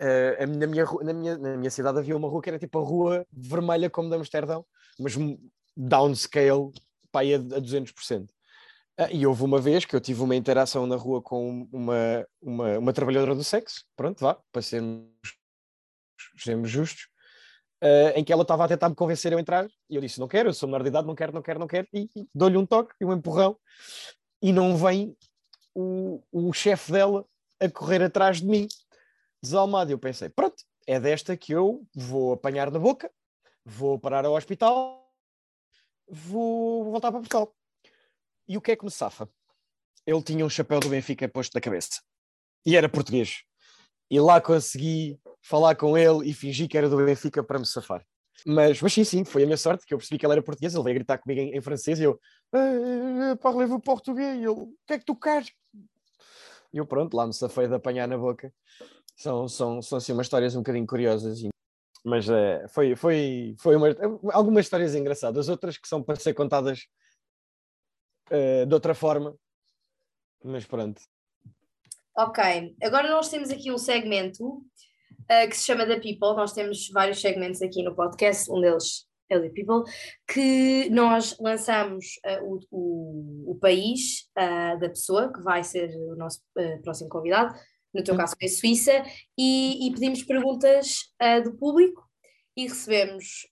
uh, 0.00 0.46
na, 0.58 0.66
minha, 0.66 0.84
na, 1.02 1.12
minha, 1.12 1.38
na 1.38 1.56
minha 1.56 1.70
cidade 1.70 1.98
havia 1.98 2.16
uma 2.16 2.28
rua 2.28 2.42
que 2.42 2.50
era 2.50 2.58
tipo 2.58 2.78
a 2.78 2.82
rua 2.82 3.26
vermelha 3.32 3.88
como 3.88 4.08
de 4.08 4.16
Amsterdão, 4.16 4.64
mas 4.98 5.14
downscale 5.76 6.72
aí 7.20 7.34
a, 7.34 7.38
a 7.38 7.60
200%. 7.60 8.28
Uh, 8.98 9.08
e 9.10 9.26
houve 9.26 9.42
uma 9.42 9.58
vez 9.58 9.84
que 9.84 9.96
eu 9.96 10.00
tive 10.00 10.22
uma 10.22 10.36
interação 10.36 10.86
na 10.86 10.96
rua 10.96 11.22
com 11.22 11.66
uma, 11.72 12.26
uma, 12.40 12.78
uma 12.78 12.92
trabalhadora 12.92 13.34
do 13.34 13.42
sexo, 13.42 13.84
pronto, 13.96 14.20
vá, 14.20 14.38
para 14.52 14.60
sermos, 14.60 15.08
sermos 16.36 16.70
justos, 16.70 17.08
uh, 17.82 18.12
em 18.14 18.22
que 18.22 18.32
ela 18.32 18.42
estava 18.42 18.64
a 18.64 18.68
tentar 18.68 18.90
me 18.90 18.94
convencer 18.94 19.32
a 19.34 19.40
entrar, 19.40 19.66
e 19.88 19.96
eu 19.96 20.00
disse, 20.00 20.20
não 20.20 20.28
quero, 20.28 20.50
eu 20.50 20.54
sou 20.54 20.68
menor 20.68 20.82
de 20.82 20.88
idade, 20.88 21.06
não 21.06 21.14
quero, 21.14 21.32
não 21.32 21.42
quero, 21.42 21.58
não 21.58 21.66
quero, 21.66 21.88
e, 21.92 22.08
e 22.14 22.28
dou-lhe 22.34 22.56
um 22.56 22.66
toque 22.66 22.94
e 23.00 23.04
um 23.04 23.12
empurrão, 23.12 23.56
e 24.42 24.52
não 24.52 24.76
vem 24.76 25.16
o, 25.74 26.22
o 26.30 26.52
chefe 26.52 26.92
dela 26.92 27.24
a 27.58 27.68
correr 27.70 28.02
atrás 28.02 28.40
de 28.40 28.46
mim, 28.46 28.68
desalmado. 29.42 29.90
Eu 29.90 29.98
pensei, 29.98 30.28
pronto, 30.28 30.62
é 30.86 30.98
desta 31.00 31.36
que 31.36 31.52
eu 31.52 31.82
vou 31.94 32.32
apanhar 32.32 32.70
na 32.70 32.78
boca, 32.78 33.10
vou 33.64 33.98
parar 33.98 34.24
ao 34.26 34.34
hospital, 34.34 35.01
vou 36.08 36.84
voltar 36.84 37.10
para 37.10 37.20
Portugal. 37.20 37.54
E 38.48 38.56
o 38.56 38.60
que 38.60 38.72
é 38.72 38.76
que 38.76 38.84
me 38.84 38.90
safa? 38.90 39.28
Ele 40.06 40.22
tinha 40.22 40.44
um 40.44 40.50
chapéu 40.50 40.80
do 40.80 40.88
Benfica 40.88 41.28
posto 41.28 41.54
na 41.54 41.60
cabeça. 41.60 42.00
E 42.66 42.76
era 42.76 42.88
português. 42.88 43.42
E 44.10 44.20
lá 44.20 44.40
consegui 44.40 45.18
falar 45.40 45.74
com 45.74 45.96
ele 45.96 46.28
e 46.28 46.34
fingi 46.34 46.68
que 46.68 46.76
era 46.76 46.88
do 46.88 46.96
Benfica 46.96 47.42
para 47.42 47.58
me 47.58 47.66
safar. 47.66 48.04
Mas, 48.46 48.80
mas 48.80 48.92
sim, 48.92 49.04
sim, 49.04 49.24
foi 49.24 49.42
a 49.42 49.46
minha 49.46 49.56
sorte, 49.56 49.86
que 49.86 49.94
eu 49.94 49.98
percebi 49.98 50.18
que 50.18 50.26
ele 50.26 50.32
era 50.32 50.42
português, 50.42 50.74
ele 50.74 50.84
veio 50.84 50.96
gritar 50.96 51.18
comigo 51.18 51.40
em, 51.40 51.56
em 51.56 51.60
francês 51.60 52.00
e 52.00 52.04
eu, 52.04 52.18
ah, 52.52 53.36
parlez-vous 53.40 53.80
português? 53.80 54.36
E 54.36 54.40
ele, 54.40 54.48
o 54.48 54.74
que 54.86 54.94
é 54.94 54.98
que 54.98 55.04
tu 55.04 55.14
queres? 55.14 55.52
E 56.72 56.78
eu, 56.78 56.86
pronto, 56.86 57.16
lá 57.16 57.26
me 57.26 57.34
safei 57.34 57.68
de 57.68 57.74
apanhar 57.74 58.08
na 58.08 58.16
boca. 58.16 58.52
São, 59.16 59.46
são, 59.46 59.82
são 59.82 59.98
assim 59.98 60.12
umas 60.12 60.26
histórias 60.26 60.56
um 60.56 60.60
bocadinho 60.60 60.86
curiosas. 60.86 61.42
Mas 62.04 62.28
é, 62.28 62.66
foi, 62.68 62.96
foi, 62.96 63.54
foi 63.58 63.76
uma, 63.76 63.88
algumas 64.32 64.66
histórias 64.66 64.94
engraçadas, 64.94 65.48
outras 65.48 65.78
que 65.78 65.86
são 65.86 66.02
para 66.02 66.16
ser 66.16 66.34
contadas 66.34 66.86
uh, 68.30 68.66
de 68.66 68.74
outra 68.74 68.94
forma. 68.94 69.36
Mas 70.44 70.66
pronto. 70.66 71.00
Ok, 72.16 72.74
agora 72.82 73.08
nós 73.08 73.28
temos 73.28 73.50
aqui 73.50 73.70
um 73.70 73.78
segmento 73.78 74.44
uh, 74.44 75.48
que 75.48 75.56
se 75.56 75.64
chama 75.64 75.86
The 75.86 76.00
People. 76.00 76.34
Nós 76.36 76.52
temos 76.52 76.88
vários 76.88 77.20
segmentos 77.20 77.62
aqui 77.62 77.82
no 77.82 77.94
podcast, 77.94 78.50
um 78.50 78.60
deles 78.60 79.06
Healthy 79.30 79.50
People, 79.50 79.90
que 80.26 80.90
nós 80.90 81.38
lançamos 81.38 82.18
uh, 82.26 82.44
o, 82.44 82.58
o, 82.70 83.52
o, 83.52 83.58
país 83.58 84.28
da 84.34 84.88
pessoa, 84.88 85.32
que 85.32 85.40
vai 85.40 85.62
ser 85.62 85.88
o 85.96 86.16
nosso 86.16 86.42
próximo 86.82 87.08
convidado, 87.08 87.54
no 87.94 88.02
teu 88.02 88.16
caso 88.16 88.34
foi 88.38 88.48
a 88.48 88.50
Suíça, 88.50 89.04
e, 89.38 89.86
e 89.86 89.92
pedimos 89.92 90.22
perguntas 90.22 91.12
do 91.44 91.54
público 91.54 92.02
e 92.56 92.64
recebemos, 92.64 93.46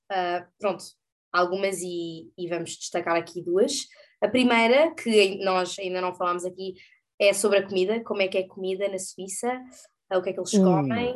pronto, 0.58 0.84
algumas 1.32 1.80
e, 1.80 2.30
e, 2.36 2.48
vamos 2.48 2.76
destacar 2.76 3.16
aqui 3.16 3.42
duas. 3.42 3.86
A 4.20 4.28
primeira, 4.28 4.94
que 4.94 5.42
nós 5.44 5.78
ainda 5.78 6.00
não 6.00 6.14
falámos 6.14 6.44
aqui, 6.44 6.74
é 7.18 7.32
sobre 7.32 7.58
a 7.58 7.66
comida, 7.66 8.02
como 8.02 8.22
é 8.22 8.28
que 8.28 8.38
é 8.38 8.46
comida 8.46 8.88
na 8.88 8.98
Suíça, 8.98 9.60
o 10.10 10.22
que 10.22 10.30
é 10.30 10.32
que 10.32 10.40
eles 10.40 10.54
hum. 10.54 10.64
comem. 10.64 11.14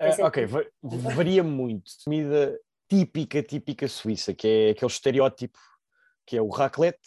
Uh, 0.00 0.24
ok, 0.24 0.46
varia 0.82 1.42
muito. 1.42 1.90
Comida 2.04 2.58
típica, 2.88 3.42
típica 3.42 3.86
suíça, 3.86 4.34
que 4.34 4.48
é 4.48 4.70
aquele 4.70 4.90
estereótipo 4.90 5.58
que 6.26 6.36
é 6.36 6.42
o 6.42 6.48
raclette, 6.48 7.00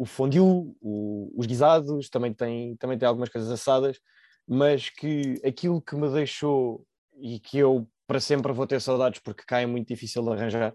o 0.00 0.06
fondue, 0.06 0.40
o, 0.80 1.30
os 1.36 1.44
guisados, 1.44 2.08
também 2.08 2.32
tem, 2.32 2.74
também 2.76 2.96
tem 2.96 3.06
algumas 3.06 3.28
coisas 3.28 3.50
assadas, 3.50 4.00
mas 4.48 4.88
que 4.88 5.34
aquilo 5.44 5.78
que 5.82 5.94
me 5.94 6.08
deixou 6.08 6.86
e 7.20 7.38
que 7.38 7.58
eu 7.58 7.86
para 8.06 8.18
sempre 8.18 8.50
vou 8.50 8.66
ter 8.66 8.80
saudades 8.80 9.20
porque 9.20 9.44
cá 9.46 9.60
é 9.60 9.66
muito 9.66 9.88
difícil 9.88 10.22
de 10.22 10.30
arranjar 10.30 10.74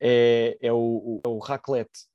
é, 0.00 0.56
é, 0.62 0.72
o, 0.72 1.20
é 1.22 1.28
o 1.28 1.36
raclette. 1.36 2.06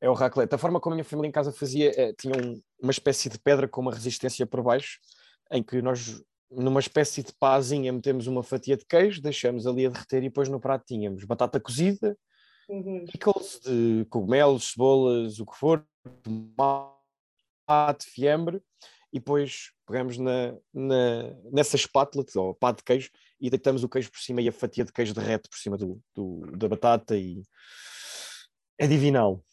É 0.00 0.08
o 0.08 0.14
raclette. 0.14 0.54
A 0.54 0.58
forma 0.58 0.80
como 0.80 0.94
a 0.94 0.96
minha 0.96 1.04
família 1.04 1.28
em 1.28 1.32
casa 1.32 1.52
fazia, 1.52 1.92
é, 1.94 2.14
tinha 2.14 2.34
um, 2.34 2.58
uma 2.82 2.90
espécie 2.90 3.28
de 3.28 3.38
pedra 3.38 3.68
com 3.68 3.82
uma 3.82 3.92
resistência 3.92 4.46
por 4.46 4.62
baixo, 4.62 4.98
em 5.52 5.62
que 5.62 5.82
nós 5.82 6.22
numa 6.50 6.80
espécie 6.80 7.22
de 7.22 7.34
pazinha 7.34 7.92
metemos 7.92 8.26
uma 8.26 8.42
fatia 8.42 8.78
de 8.78 8.86
queijo, 8.86 9.20
deixamos 9.20 9.66
ali 9.66 9.84
a 9.84 9.90
derreter 9.90 10.22
e 10.22 10.28
depois 10.28 10.48
no 10.48 10.58
prato 10.58 10.86
tínhamos 10.86 11.22
batata 11.24 11.60
cozida, 11.60 12.16
uhum. 12.68 13.04
pickles 13.06 13.60
de 13.64 14.06
cogumelos, 14.10 14.72
cebolas, 14.72 15.38
o 15.40 15.46
que 15.46 15.56
for, 15.56 15.86
tomate, 16.22 18.06
fiambre, 18.06 18.62
e 19.12 19.18
depois 19.18 19.70
pegamos 19.86 20.18
na, 20.18 20.56
na, 20.72 21.34
nessa 21.52 21.76
espátula, 21.76 22.24
ou 22.36 22.54
pá 22.54 22.72
de 22.72 22.82
queijo, 22.82 23.10
e 23.40 23.48
deitamos 23.48 23.84
o 23.84 23.88
queijo 23.88 24.10
por 24.10 24.20
cima 24.20 24.42
e 24.42 24.48
a 24.48 24.52
fatia 24.52 24.84
de 24.84 24.92
queijo 24.92 25.14
derrete 25.14 25.48
por 25.48 25.58
cima 25.58 25.76
do, 25.76 26.00
do 26.14 26.40
da 26.56 26.68
batata 26.68 27.16
e 27.16 27.42
é 28.78 28.86
divinal. 28.86 29.44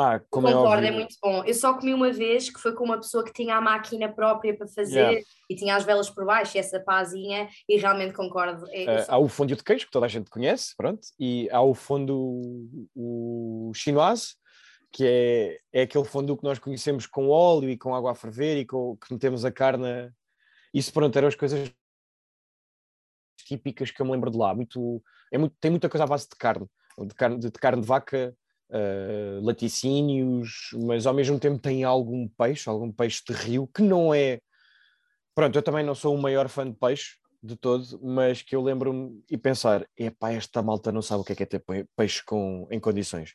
Ah, 0.00 0.20
como 0.30 0.46
é 0.46 0.52
Concordo, 0.52 0.84
é, 0.84 0.90
é, 0.90 0.92
muito 0.92 1.16
bom. 1.20 1.42
Eu 1.44 1.54
só 1.54 1.74
comi 1.74 1.92
uma 1.92 2.12
vez 2.12 2.48
que 2.48 2.60
foi 2.60 2.72
com 2.72 2.84
uma 2.84 2.98
pessoa 2.98 3.24
que 3.24 3.32
tinha 3.32 3.56
a 3.56 3.60
máquina 3.60 4.08
própria 4.08 4.56
para 4.56 4.68
fazer 4.68 5.00
yeah. 5.00 5.20
e 5.50 5.56
tinha 5.56 5.74
as 5.74 5.82
velas 5.82 6.08
por 6.08 6.24
baixo 6.24 6.56
e 6.56 6.60
essa 6.60 6.78
pazinha 6.78 7.48
e 7.68 7.76
realmente 7.76 8.14
concordo. 8.14 8.64
É, 8.70 9.00
uh, 9.00 9.04
há 9.08 9.18
o 9.18 9.26
fundo 9.26 9.56
de 9.56 9.64
queijo 9.64 9.86
que 9.86 9.90
toda 9.90 10.06
a 10.06 10.08
gente 10.08 10.30
conhece, 10.30 10.72
pronto, 10.76 11.00
e 11.18 11.48
há 11.50 11.60
o 11.60 11.74
fundo 11.74 12.40
o 12.94 13.72
chinoise, 13.74 14.36
que 14.92 15.04
é, 15.04 15.58
é 15.72 15.82
aquele 15.82 16.04
fundo 16.04 16.36
que 16.36 16.44
nós 16.44 16.60
conhecemos 16.60 17.04
com 17.04 17.28
óleo 17.28 17.68
e 17.68 17.76
com 17.76 17.92
água 17.92 18.12
a 18.12 18.14
ferver 18.14 18.56
e 18.56 18.64
com, 18.64 18.96
que 18.96 19.12
metemos 19.12 19.44
a 19.44 19.50
carne. 19.50 20.12
Isso, 20.72 20.92
pronto, 20.92 21.16
eram 21.18 21.26
as 21.26 21.34
coisas 21.34 21.72
típicas 23.44 23.90
que 23.90 24.00
eu 24.00 24.06
me 24.06 24.12
lembro 24.12 24.30
de 24.30 24.38
lá. 24.38 24.54
Muito, 24.54 25.02
é 25.32 25.38
muito, 25.38 25.56
tem 25.60 25.72
muita 25.72 25.88
coisa 25.88 26.04
à 26.04 26.06
base 26.06 26.28
de 26.28 26.36
carne, 26.36 26.68
de 26.96 27.14
carne 27.16 27.38
de, 27.40 27.50
de 27.50 27.58
carne 27.58 27.82
de 27.82 27.88
vaca 27.88 28.32
uh, 28.70 29.44
laticínios, 29.44 30.70
mas 30.86 31.06
ao 31.06 31.14
mesmo 31.14 31.38
tempo 31.38 31.58
tem 31.58 31.84
algum 31.84 32.28
peixe, 32.28 32.68
algum 32.68 32.90
peixe 32.92 33.22
de 33.26 33.32
rio, 33.32 33.66
que 33.66 33.82
não 33.82 34.14
é. 34.14 34.40
Pronto, 35.34 35.56
eu 35.56 35.62
também 35.62 35.84
não 35.84 35.94
sou 35.94 36.14
o 36.14 36.20
maior 36.20 36.48
fã 36.48 36.68
de 36.68 36.76
peixe 36.76 37.16
de 37.42 37.56
todo, 37.56 38.00
mas 38.02 38.42
que 38.42 38.56
eu 38.56 38.62
lembro-me 38.62 39.22
e 39.30 39.36
pensar: 39.36 39.86
epá, 39.96 40.32
esta 40.32 40.62
malta 40.62 40.92
não 40.92 41.02
sabe 41.02 41.22
o 41.22 41.24
que 41.24 41.32
é, 41.32 41.36
que 41.36 41.42
é 41.42 41.46
ter 41.46 41.64
peixe 41.96 42.22
com, 42.24 42.66
em 42.70 42.80
condições. 42.80 43.34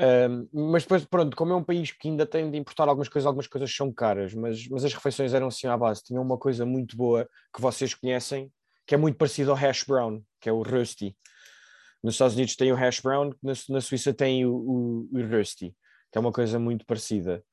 Um, 0.00 0.48
mas 0.70 0.82
depois, 0.82 1.04
pronto, 1.04 1.36
como 1.36 1.52
é 1.52 1.56
um 1.56 1.62
país 1.62 1.90
que 1.92 2.08
ainda 2.08 2.26
tem 2.26 2.50
de 2.50 2.58
importar 2.58 2.88
algumas 2.88 3.08
coisas, 3.08 3.26
algumas 3.26 3.46
coisas 3.46 3.74
são 3.74 3.92
caras, 3.92 4.34
mas, 4.34 4.66
mas 4.68 4.84
as 4.84 4.94
refeições 4.94 5.34
eram 5.34 5.48
assim 5.48 5.66
à 5.66 5.76
base. 5.76 6.02
Tinham 6.02 6.22
uma 6.22 6.38
coisa 6.38 6.64
muito 6.64 6.96
boa 6.96 7.28
que 7.54 7.60
vocês 7.60 7.94
conhecem, 7.94 8.50
que 8.86 8.94
é 8.94 8.98
muito 8.98 9.16
parecido 9.16 9.50
ao 9.50 9.56
hash 9.56 9.84
brown, 9.84 10.22
que 10.40 10.48
é 10.48 10.52
o 10.52 10.62
rusty. 10.62 11.16
Nos 12.02 12.14
Estados 12.14 12.34
Unidos 12.34 12.56
tem 12.56 12.72
o 12.72 12.76
hash 12.76 13.00
brown, 13.00 13.32
na, 13.42 13.52
na 13.68 13.80
Suíça 13.80 14.12
tem 14.12 14.44
o, 14.44 14.54
o, 14.54 15.08
o 15.12 15.26
rusty, 15.28 15.74
que 16.10 16.18
é 16.18 16.20
uma 16.20 16.32
coisa 16.32 16.58
muito 16.58 16.84
parecida. 16.84 17.44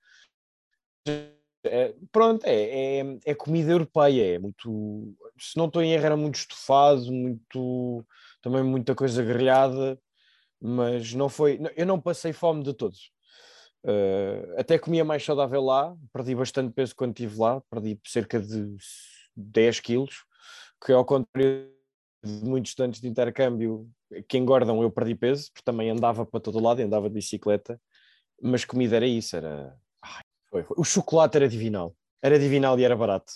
É, 1.63 1.93
pronto, 2.11 2.45
é, 2.45 2.99
é, 2.99 3.19
é, 3.25 3.35
comida 3.35 3.71
europeia, 3.71 4.35
é 4.35 4.39
muito, 4.39 5.13
se 5.37 5.57
não 5.57 5.65
estou 5.65 5.81
em 5.81 5.91
erro, 5.91 6.05
era 6.05 6.17
muito 6.17 6.35
estofado, 6.35 7.11
muito, 7.11 8.05
também 8.41 8.63
muita 8.63 8.95
coisa 8.95 9.21
grelhada, 9.23 9.99
mas 10.59 11.13
não 11.13 11.27
foi, 11.27 11.59
eu 11.75 11.85
não 11.85 11.99
passei 11.99 12.31
fome 12.31 12.63
de 12.63 12.73
todos. 12.73 13.11
Uh, 13.83 14.59
até 14.59 14.77
comia 14.77 15.05
mais 15.05 15.23
saudável 15.23 15.61
lá, 15.61 15.95
perdi 16.11 16.35
bastante 16.35 16.73
peso 16.73 16.95
quando 16.95 17.11
estive 17.11 17.37
lá, 17.39 17.61
perdi 17.69 17.99
cerca 18.05 18.39
de 18.39 18.75
10 19.35 19.79
quilos, 19.79 20.25
que 20.83 20.91
ao 20.91 21.05
contrário 21.05 21.71
muitos 22.23 22.71
estudantes 22.71 23.01
de 23.01 23.07
intercâmbio 23.07 23.89
que 24.27 24.37
engordam, 24.37 24.81
eu 24.81 24.91
perdi 24.91 25.15
peso, 25.15 25.49
porque 25.51 25.63
também 25.63 25.89
andava 25.89 26.25
para 26.25 26.39
todo 26.39 26.59
lado, 26.59 26.81
andava 26.81 27.07
de 27.07 27.15
bicicleta, 27.15 27.79
mas 28.41 28.65
comida 28.65 28.95
era 28.95 29.05
isso, 29.05 29.35
era... 29.35 29.75
Ai, 30.01 30.21
foi, 30.49 30.63
foi. 30.63 30.75
O 30.77 30.83
chocolate 30.83 31.37
era 31.37 31.47
divinal, 31.47 31.95
era 32.21 32.39
divinal 32.39 32.79
e 32.79 32.83
era 32.83 32.95
barato. 32.95 33.31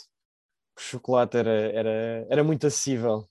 O 0.78 0.82
chocolate 0.82 1.38
era, 1.38 1.52
era, 1.52 2.28
era 2.30 2.44
muito 2.44 2.66
acessível. 2.66 3.28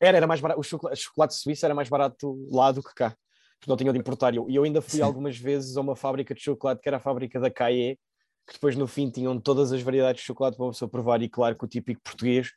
Era, 0.00 0.18
era 0.18 0.26
mais 0.26 0.40
barato, 0.40 0.60
o 0.60 0.62
chocolate, 0.62 1.00
chocolate 1.00 1.34
suíço 1.34 1.64
era 1.64 1.74
mais 1.74 1.88
barato 1.88 2.46
lá 2.50 2.70
do 2.72 2.82
que 2.82 2.94
cá, 2.94 3.16
porque 3.58 3.70
não 3.70 3.76
tinham 3.76 3.92
de 3.92 3.98
importar. 3.98 4.34
E 4.34 4.36
eu, 4.36 4.46
eu 4.48 4.64
ainda 4.64 4.80
fui 4.80 4.98
Sim. 4.98 5.02
algumas 5.02 5.36
vezes 5.36 5.76
a 5.76 5.80
uma 5.80 5.96
fábrica 5.96 6.34
de 6.34 6.40
chocolate, 6.40 6.80
que 6.80 6.88
era 6.88 6.98
a 6.98 7.00
fábrica 7.00 7.40
da 7.40 7.50
Caie, 7.50 7.98
que 8.46 8.54
depois 8.54 8.76
no 8.76 8.86
fim 8.86 9.10
tinham 9.10 9.38
todas 9.40 9.72
as 9.72 9.80
variedades 9.80 10.22
de 10.22 10.26
chocolate 10.26 10.56
para 10.56 10.66
uma 10.66 10.72
pessoa 10.72 10.88
provar, 10.88 11.22
e 11.22 11.28
claro 11.28 11.56
que 11.56 11.64
o 11.64 11.68
típico 11.68 12.00
português 12.02 12.50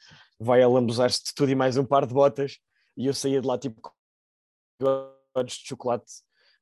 vai 0.43 0.61
alambuzar-se 0.61 1.23
de 1.23 1.33
tudo 1.33 1.51
e 1.51 1.55
mais 1.55 1.77
um 1.77 1.85
par 1.85 2.05
de 2.05 2.13
botas, 2.13 2.59
e 2.97 3.07
eu 3.07 3.13
saía 3.13 3.41
de 3.41 3.47
lá 3.47 3.57
tipo 3.57 3.81
de 5.45 5.53
chocolate. 5.53 6.11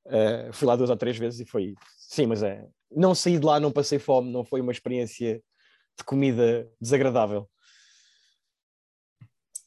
Uh, 0.05 0.53
fui 0.53 0.67
lá 0.67 0.75
duas 0.75 0.89
ou 0.89 0.97
três 0.97 1.17
vezes 1.17 1.39
e 1.39 1.45
foi. 1.45 1.75
Sim, 1.97 2.27
mas 2.27 2.43
é. 2.43 2.67
Não 2.89 3.15
saí 3.15 3.39
de 3.39 3.45
lá, 3.45 3.59
não 3.59 3.71
passei 3.71 3.99
fome, 3.99 4.31
não 4.31 4.45
foi 4.45 4.61
uma 4.61 4.71
experiência 4.71 5.41
de 5.97 6.03
comida 6.03 6.69
desagradável. 6.79 7.49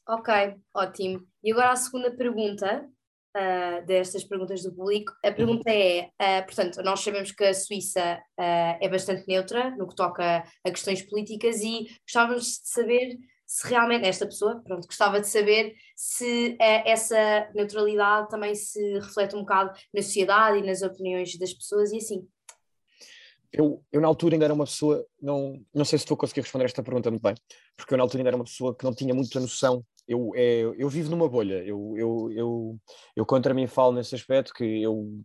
Ok, 0.07 0.33
ótimo. 0.73 1.25
E 1.43 1.51
agora 1.51 1.71
a 1.71 1.75
segunda 1.75 2.15
pergunta 2.15 2.87
uh, 3.35 3.85
destas 3.85 4.23
perguntas 4.23 4.61
do 4.61 4.73
público. 4.73 5.13
A 5.23 5.29
uhum. 5.29 5.35
pergunta 5.35 5.69
é: 5.71 6.09
uh, 6.21 6.45
portanto, 6.45 6.81
nós 6.83 6.99
sabemos 6.99 7.31
que 7.31 7.43
a 7.43 7.53
Suíça 7.53 8.21
é 8.37 8.87
bastante 8.89 9.27
neutra 9.27 9.71
no 9.75 9.87
que 9.87 9.95
toca 9.95 10.43
a 10.63 10.71
questões 10.71 11.01
políticas 11.01 11.61
e 11.61 11.87
gostávamos 12.05 12.45
de 12.45 12.69
saber 12.69 13.17
se 13.45 13.67
realmente 13.67 14.07
esta 14.07 14.25
pessoa, 14.25 14.61
pronto, 14.63 14.87
gostava 14.87 15.19
de 15.19 15.27
saber 15.27 15.75
se 15.95 16.57
essa 16.59 17.49
neutralidade 17.53 18.29
também 18.29 18.55
se 18.55 18.99
reflete 18.99 19.35
um 19.35 19.41
bocado 19.41 19.71
na 19.93 20.01
sociedade 20.01 20.59
e 20.59 20.63
nas 20.63 20.81
opiniões 20.81 21.37
das 21.37 21.53
pessoas 21.53 21.91
e 21.91 21.97
assim. 21.97 22.27
Eu, 23.51 23.83
eu 23.91 24.01
na 24.01 24.07
altura 24.07 24.35
ainda 24.35 24.45
era 24.45 24.53
uma 24.53 24.65
pessoa, 24.65 25.05
não, 25.21 25.63
não 25.73 25.85
sei 25.85 25.97
se 25.97 26.03
estou 26.03 26.15
a 26.15 26.17
conseguir 26.17 26.41
responder 26.41 26.65
esta 26.65 26.83
pergunta 26.83 27.09
muito 27.09 27.21
bem, 27.21 27.35
porque 27.77 27.93
eu 27.93 27.97
na 27.97 28.03
altura 28.03 28.19
ainda 28.19 28.29
era 28.29 28.35
uma 28.35 28.43
pessoa 28.43 28.75
que 28.75 28.83
não 28.83 28.93
tinha 28.93 29.13
muita 29.13 29.39
noção 29.39 29.85
eu, 30.07 30.31
é, 30.35 30.61
eu 30.77 30.89
vivo 30.89 31.09
numa 31.09 31.27
bolha. 31.27 31.63
Eu, 31.65 31.93
eu, 31.97 32.31
eu, 32.31 32.79
eu 33.15 33.25
contra 33.25 33.53
mim 33.53 33.67
falo 33.67 33.93
nesse 33.93 34.15
aspecto 34.15 34.53
que 34.53 34.81
eu 34.81 35.21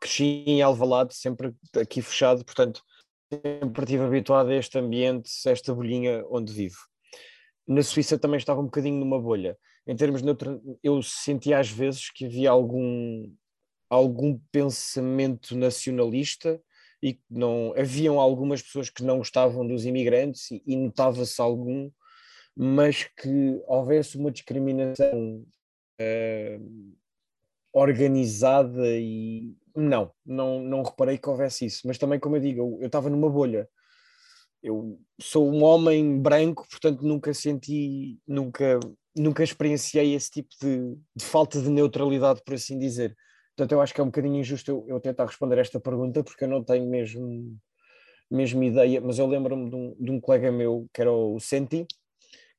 cresci 0.00 0.44
em 0.46 0.60
Alvalade, 0.62 1.14
sempre 1.14 1.54
aqui 1.80 2.02
fechado, 2.02 2.44
portanto, 2.44 2.82
sempre 3.32 3.84
estive 3.84 4.04
habituado 4.04 4.50
a 4.50 4.54
este 4.54 4.78
ambiente, 4.78 5.30
a 5.46 5.50
esta 5.50 5.72
bolhinha 5.74 6.24
onde 6.28 6.52
vivo. 6.52 6.76
Na 7.66 7.82
Suíça 7.82 8.18
também 8.18 8.38
estava 8.38 8.60
um 8.60 8.64
bocadinho 8.64 8.98
numa 8.98 9.20
bolha. 9.20 9.56
Em 9.86 9.96
termos 9.96 10.22
de 10.22 10.28
eu 10.82 11.02
sentia 11.02 11.58
às 11.58 11.70
vezes 11.70 12.10
que 12.10 12.26
havia 12.26 12.50
algum, 12.50 13.30
algum 13.88 14.38
pensamento 14.50 15.56
nacionalista 15.56 16.60
e 17.02 17.18
não 17.28 17.74
haviam 17.76 18.18
algumas 18.18 18.62
pessoas 18.62 18.88
que 18.88 19.02
não 19.02 19.18
gostavam 19.18 19.66
dos 19.66 19.84
imigrantes 19.84 20.50
e, 20.50 20.62
e 20.66 20.76
notava-se 20.76 21.40
algum 21.40 21.90
mas 22.56 23.04
que 23.04 23.60
houvesse 23.66 24.16
uma 24.16 24.30
discriminação 24.30 25.44
uh, 26.00 26.96
organizada 27.72 28.96
e 28.96 29.56
não, 29.74 30.12
não, 30.24 30.60
não 30.60 30.82
reparei 30.82 31.18
que 31.18 31.28
houvesse 31.28 31.66
isso, 31.66 31.86
mas 31.86 31.98
também 31.98 32.20
como 32.20 32.36
eu 32.36 32.40
digo, 32.40 32.78
eu 32.80 32.86
estava 32.86 33.10
numa 33.10 33.28
bolha. 33.28 33.68
Eu 34.64 34.98
sou 35.20 35.52
um 35.52 35.62
homem 35.62 36.18
branco, 36.22 36.66
portanto 36.70 37.02
nunca 37.02 37.34
senti, 37.34 38.18
nunca, 38.26 38.80
nunca 39.14 39.44
experienciei 39.44 40.14
esse 40.14 40.30
tipo 40.30 40.48
de, 40.58 40.96
de 41.14 41.24
falta 41.24 41.60
de 41.60 41.68
neutralidade, 41.68 42.40
por 42.42 42.54
assim 42.54 42.78
dizer. 42.78 43.14
Portanto, 43.54 43.72
eu 43.72 43.82
acho 43.82 43.92
que 43.92 44.00
é 44.00 44.02
um 44.02 44.08
bocadinho 44.08 44.36
injusto 44.36 44.70
eu, 44.70 44.84
eu 44.88 45.00
tentar 45.00 45.26
responder 45.26 45.58
esta 45.58 45.78
pergunta, 45.78 46.24
porque 46.24 46.44
eu 46.44 46.48
não 46.48 46.64
tenho 46.64 46.88
mesmo, 46.88 47.58
mesmo 48.30 48.62
ideia, 48.64 49.02
mas 49.02 49.18
eu 49.18 49.26
lembro-me 49.26 49.68
de, 49.68 49.76
um, 49.76 49.96
de 50.00 50.10
um 50.10 50.18
colega 50.18 50.50
meu, 50.50 50.88
que 50.94 51.02
era 51.02 51.12
o 51.12 51.38
Senti, 51.38 51.86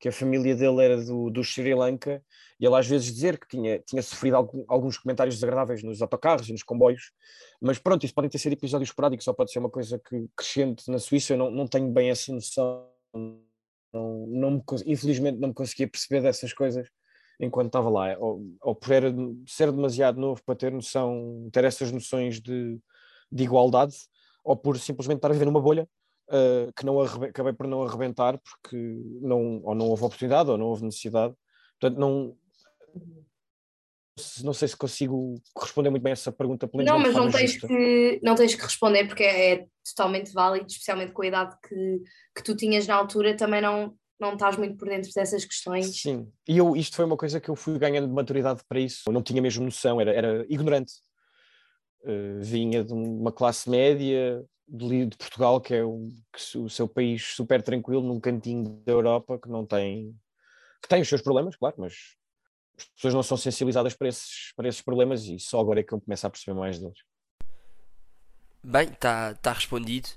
que 0.06 0.10
a 0.10 0.12
família 0.12 0.54
dele 0.54 0.84
era 0.84 1.04
do, 1.04 1.28
do 1.30 1.42
Sri 1.42 1.74
Lanka, 1.74 2.22
e 2.60 2.64
ele 2.64 2.76
às 2.76 2.86
vezes 2.86 3.12
dizer 3.12 3.40
que 3.40 3.48
tinha, 3.48 3.80
tinha 3.80 4.00
sofrido 4.00 4.36
algum, 4.36 4.64
alguns 4.68 4.96
comentários 4.96 5.34
desagradáveis 5.34 5.82
nos 5.82 6.00
autocarros 6.00 6.48
e 6.48 6.52
nos 6.52 6.62
comboios, 6.62 7.10
mas 7.60 7.80
pronto, 7.80 8.04
isso 8.04 8.14
podem 8.14 8.30
ter 8.30 8.38
sido 8.38 8.52
episódios 8.52 8.90
esporádicos, 8.90 9.24
só 9.24 9.32
pode 9.32 9.50
ser 9.50 9.58
uma 9.58 9.68
coisa 9.68 9.98
que, 9.98 10.28
crescente 10.36 10.88
na 10.88 11.00
Suíça, 11.00 11.32
eu 11.32 11.38
não, 11.38 11.50
não 11.50 11.66
tenho 11.66 11.90
bem 11.90 12.08
essa 12.10 12.32
noção, 12.32 12.88
não, 13.92 14.26
não 14.28 14.50
me, 14.52 14.62
infelizmente 14.86 15.40
não 15.40 15.48
me 15.48 15.54
conseguia 15.54 15.88
perceber 15.88 16.22
dessas 16.22 16.52
coisas 16.52 16.88
enquanto 17.40 17.66
estava 17.66 17.90
lá, 17.90 18.16
ou, 18.20 18.40
ou 18.62 18.76
por 18.76 18.92
era, 18.92 19.12
ser 19.44 19.72
demasiado 19.72 20.20
novo 20.20 20.40
para 20.46 20.54
ter 20.54 20.70
noção, 20.70 21.48
ter 21.50 21.64
essas 21.64 21.90
noções 21.90 22.40
de, 22.40 22.78
de 23.32 23.42
igualdade, 23.42 23.96
ou 24.44 24.56
por 24.56 24.78
simplesmente 24.78 25.18
estar 25.18 25.30
a 25.30 25.32
viver 25.32 25.46
numa 25.46 25.60
bolha 25.60 25.88
uh, 26.28 26.72
que 26.74 26.84
não 26.84 27.00
acabei 27.00 27.52
por 27.52 27.66
não 27.66 27.82
arrebentar 27.82 28.38
porque 28.38 28.76
não, 29.20 29.60
ou 29.62 29.74
não 29.74 29.86
houve 29.86 30.04
oportunidade 30.04 30.50
ou 30.50 30.58
não 30.58 30.66
houve 30.66 30.84
necessidade. 30.84 31.34
Portanto, 31.78 31.98
não, 31.98 32.36
não 34.42 34.52
sei 34.52 34.68
se 34.68 34.76
consigo 34.76 35.34
responder 35.58 35.90
muito 35.90 36.02
bem 36.02 36.12
essa 36.12 36.32
pergunta. 36.32 36.68
Não, 36.72 36.98
mas 36.98 37.14
não 37.14 37.30
tens, 37.30 37.60
que, 37.60 38.20
não 38.22 38.34
tens 38.34 38.54
que 38.54 38.62
responder 38.62 39.06
porque 39.06 39.22
é, 39.22 39.52
é, 39.52 39.66
totalmente 39.84 40.32
válido, 40.32 40.66
especialmente 40.66 41.12
com 41.12 41.22
a 41.22 41.26
idade 41.26 41.54
que, 41.66 42.02
que 42.34 42.42
tu 42.42 42.56
tinhas 42.56 42.86
na 42.86 42.94
altura, 42.94 43.36
também 43.36 43.60
não, 43.60 43.94
não 44.18 44.32
estás 44.32 44.56
muito 44.56 44.76
por 44.76 44.88
dentro 44.88 45.10
dessas 45.14 45.44
questões. 45.44 46.00
Sim, 46.00 46.26
e 46.48 46.56
eu, 46.56 46.74
isto 46.74 46.96
foi 46.96 47.04
uma 47.04 47.16
coisa 47.16 47.40
que 47.40 47.50
eu 47.50 47.56
fui 47.56 47.78
ganhando 47.78 48.08
de 48.08 48.14
maturidade 48.14 48.62
para 48.66 48.80
isso, 48.80 49.02
eu 49.06 49.12
não 49.12 49.22
tinha 49.22 49.42
mesmo 49.42 49.64
noção, 49.64 50.00
era, 50.00 50.12
era 50.12 50.46
ignorante. 50.48 50.92
Uh, 52.06 52.40
vinha 52.40 52.84
de 52.84 52.92
uma 52.92 53.32
classe 53.32 53.68
média, 53.68 54.44
de, 54.68 55.06
de 55.06 55.16
Portugal, 55.16 55.60
que 55.60 55.74
é 55.74 55.84
o, 55.84 56.08
que, 56.32 56.58
o 56.58 56.68
seu 56.68 56.88
país 56.88 57.34
super 57.34 57.62
tranquilo, 57.62 58.02
num 58.02 58.20
cantinho 58.20 58.80
da 58.84 58.92
Europa, 58.92 59.38
que 59.38 59.48
não 59.48 59.66
tem. 59.66 60.14
que 60.82 60.88
tem 60.88 61.00
os 61.00 61.08
seus 61.08 61.22
problemas, 61.22 61.56
claro, 61.56 61.76
mas 61.78 62.16
as 62.78 62.84
pessoas 62.88 63.14
não 63.14 63.22
são 63.22 63.36
sensibilizadas 63.36 63.94
para 63.94 64.08
esses, 64.08 64.52
para 64.54 64.68
esses 64.68 64.82
problemas 64.82 65.24
e 65.24 65.38
só 65.38 65.60
agora 65.60 65.80
é 65.80 65.82
que 65.82 65.92
eu 65.92 66.00
começo 66.00 66.26
a 66.26 66.30
perceber 66.30 66.58
mais 66.58 66.78
deles. 66.78 66.98
Bem, 68.62 68.88
está 68.88 69.34
tá 69.34 69.52
respondido. 69.52 70.08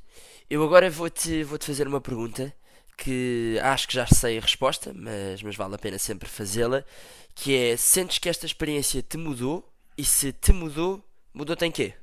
Eu 0.50 0.64
agora 0.64 0.90
vou-te 0.90 1.44
vou 1.44 1.58
-te 1.58 1.66
fazer 1.66 1.88
uma 1.88 2.02
pergunta 2.02 2.54
que 2.98 3.58
acho 3.62 3.88
que 3.88 3.94
já 3.94 4.06
sei 4.08 4.38
a 4.38 4.42
resposta, 4.42 4.92
mas, 4.94 5.42
mas 5.42 5.56
vale 5.56 5.76
a 5.76 5.78
pena 5.78 5.98
sempre 5.98 6.28
fazê-la, 6.28 6.84
que 7.34 7.56
é, 7.56 7.78
sentes 7.78 8.18
que 8.18 8.28
esta 8.28 8.46
experiência 8.46 9.02
te 9.02 9.18
mudou? 9.18 9.66
E 9.98 10.04
se 10.04 10.32
te 10.34 10.52
mudou, 10.52 11.04
mudou-te 11.40 11.66
em 11.66 11.72
quê? 11.72 11.96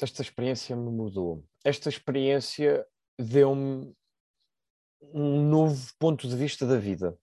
Esta 0.00 0.22
experiência 0.22 0.76
me 0.76 0.90
mudou 0.90 1.44
esta 1.64 1.88
experiência 1.88 2.86
deu-me 3.18 3.94
um 5.12 5.48
novo 5.48 5.92
ponto 5.98 6.28
de 6.28 6.36
vista 6.36 6.66
da 6.66 6.78
vida. 6.78 7.16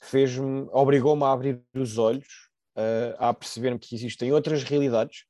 Fez-me, 0.00 0.68
obrigou-me 0.72 1.24
a 1.24 1.32
abrir 1.32 1.62
os 1.74 1.98
olhos, 1.98 2.50
uh, 2.76 3.16
a 3.18 3.34
perceber-me 3.34 3.78
que 3.78 3.94
existem 3.94 4.32
outras 4.32 4.62
realidades, 4.62 5.24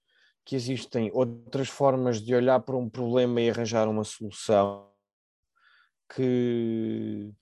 que 0.44 0.56
existem 0.56 1.10
outras 1.14 1.68
formas 1.68 2.20
de 2.20 2.34
olhar 2.34 2.60
para 2.60 2.76
um 2.76 2.90
problema 2.90 3.40
e 3.40 3.50
arranjar 3.50 3.88
uma 3.88 4.04
solução, 4.04 4.90
que 6.14 7.32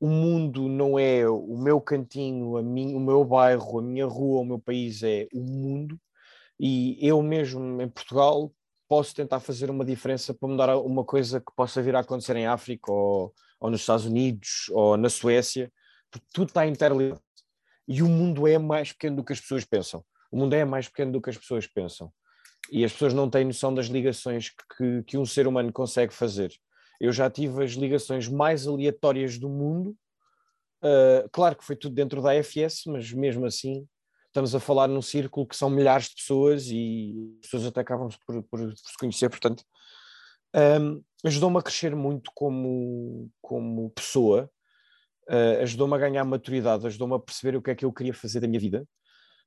o 0.00 0.08
mundo 0.08 0.68
não 0.68 0.98
é 0.98 1.28
o 1.28 1.56
meu 1.56 1.80
cantinho, 1.80 2.56
a 2.56 2.62
mim, 2.62 2.94
o 2.94 3.00
meu 3.00 3.24
bairro, 3.24 3.78
a 3.78 3.82
minha 3.82 4.06
rua, 4.06 4.40
o 4.40 4.44
meu 4.44 4.58
país 4.58 5.02
é 5.02 5.28
o 5.32 5.40
mundo, 5.40 6.00
e 6.58 6.98
eu 7.06 7.22
mesmo 7.22 7.80
em 7.82 7.88
Portugal 7.88 8.52
posso 8.88 9.14
tentar 9.14 9.40
fazer 9.40 9.70
uma 9.70 9.84
diferença 9.84 10.32
para 10.32 10.48
mudar 10.48 10.76
uma 10.78 11.04
coisa 11.04 11.40
que 11.40 11.54
possa 11.54 11.82
vir 11.82 11.94
a 11.96 12.00
acontecer 12.00 12.36
em 12.36 12.46
África 12.46 12.90
ou, 12.90 13.34
ou 13.60 13.70
nos 13.70 13.80
Estados 13.80 14.06
Unidos 14.06 14.68
ou 14.70 14.96
na 14.96 15.08
Suécia, 15.08 15.72
porque 16.10 16.26
tudo 16.32 16.48
está 16.48 16.66
interligado. 16.66 17.20
E 17.88 18.02
o 18.02 18.08
mundo 18.08 18.46
é 18.46 18.58
mais 18.58 18.92
pequeno 18.92 19.16
do 19.16 19.24
que 19.24 19.32
as 19.32 19.40
pessoas 19.40 19.64
pensam. 19.64 20.04
O 20.30 20.38
mundo 20.38 20.54
é 20.54 20.64
mais 20.64 20.88
pequeno 20.88 21.12
do 21.12 21.20
que 21.20 21.30
as 21.30 21.36
pessoas 21.36 21.66
pensam. 21.66 22.12
E 22.70 22.84
as 22.84 22.92
pessoas 22.92 23.14
não 23.14 23.30
têm 23.30 23.44
noção 23.44 23.72
das 23.72 23.86
ligações 23.86 24.50
que, 24.50 25.02
que 25.04 25.16
um 25.16 25.24
ser 25.24 25.46
humano 25.46 25.72
consegue 25.72 26.12
fazer. 26.12 26.52
Eu 27.00 27.12
já 27.12 27.30
tive 27.30 27.62
as 27.62 27.72
ligações 27.72 28.28
mais 28.28 28.66
aleatórias 28.66 29.38
do 29.38 29.48
mundo. 29.48 29.96
Uh, 30.82 31.28
claro 31.30 31.56
que 31.56 31.64
foi 31.64 31.76
tudo 31.76 31.94
dentro 31.94 32.20
da 32.20 32.32
AFS, 32.32 32.84
mas 32.86 33.12
mesmo 33.12 33.46
assim 33.46 33.86
estamos 34.36 34.54
a 34.54 34.60
falar 34.60 34.86
num 34.86 35.00
círculo 35.00 35.46
que 35.46 35.56
são 35.56 35.70
milhares 35.70 36.10
de 36.10 36.16
pessoas 36.16 36.66
e 36.66 37.38
as 37.42 37.46
pessoas 37.46 37.66
até 37.66 37.80
acabam 37.80 38.10
por, 38.26 38.42
por, 38.42 38.58
por 38.58 38.76
se 38.76 38.96
conhecer, 39.00 39.30
portanto, 39.30 39.64
um, 40.54 41.02
ajudou-me 41.24 41.58
a 41.58 41.62
crescer 41.62 41.96
muito 41.96 42.30
como, 42.34 43.30
como 43.40 43.88
pessoa, 43.92 44.50
uh, 45.30 45.62
ajudou-me 45.62 45.94
a 45.94 45.98
ganhar 45.98 46.22
maturidade, 46.26 46.86
ajudou-me 46.86 47.14
a 47.14 47.18
perceber 47.18 47.56
o 47.56 47.62
que 47.62 47.70
é 47.70 47.74
que 47.74 47.86
eu 47.86 47.92
queria 47.92 48.12
fazer 48.12 48.40
da 48.40 48.46
minha 48.46 48.60
vida, 48.60 48.86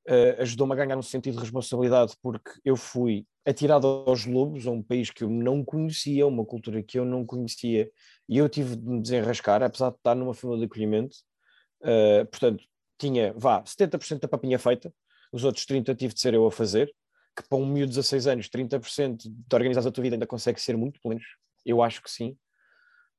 uh, 0.08 0.42
ajudou-me 0.42 0.74
a 0.74 0.78
ganhar 0.78 0.98
um 0.98 1.04
sentido 1.04 1.36
de 1.36 1.42
responsabilidade, 1.42 2.16
porque 2.20 2.50
eu 2.66 2.76
fui 2.76 3.28
atirado 3.46 3.86
aos 3.86 4.26
lobos, 4.26 4.66
a 4.66 4.72
um 4.72 4.82
país 4.82 5.12
que 5.12 5.24
eu 5.24 5.30
não 5.30 5.64
conhecia, 5.64 6.26
uma 6.26 6.44
cultura 6.44 6.82
que 6.82 6.98
eu 6.98 7.06
não 7.06 7.24
conhecia, 7.24 7.92
e 8.28 8.40
eu 8.40 8.50
tive 8.50 8.76
de 8.76 8.88
me 8.88 9.00
desenrascar, 9.00 9.62
apesar 9.62 9.92
de 9.92 9.98
estar 9.98 10.16
numa 10.16 10.34
família 10.34 10.62
de 10.62 10.66
acolhimento. 10.66 11.16
Uh, 11.84 12.26
portanto, 12.26 12.64
tinha, 13.00 13.34
vá, 13.36 13.64
70% 13.64 14.20
da 14.20 14.28
papinha 14.28 14.60
feita, 14.60 14.94
os 15.32 15.44
outros 15.44 15.66
30% 15.66 15.96
tive 15.98 16.14
de 16.14 16.20
ser 16.20 16.34
eu 16.34 16.46
a 16.46 16.52
fazer, 16.52 16.94
que 17.36 17.48
para 17.48 17.58
um 17.58 17.66
miúdo 17.66 17.92
de 17.92 17.98
16 17.98 18.28
anos, 18.28 18.50
30% 18.50 19.24
de 19.24 19.56
organizar 19.56 19.88
a 19.88 19.92
tua 19.92 20.02
vida 20.02 20.16
ainda 20.16 20.28
consegue 20.28 20.62
ser 20.62 20.76
muito, 20.76 21.00
pelo 21.02 21.16
menos 21.16 21.26
eu 21.66 21.82
acho 21.82 22.02
que 22.02 22.12
sim. 22.12 22.38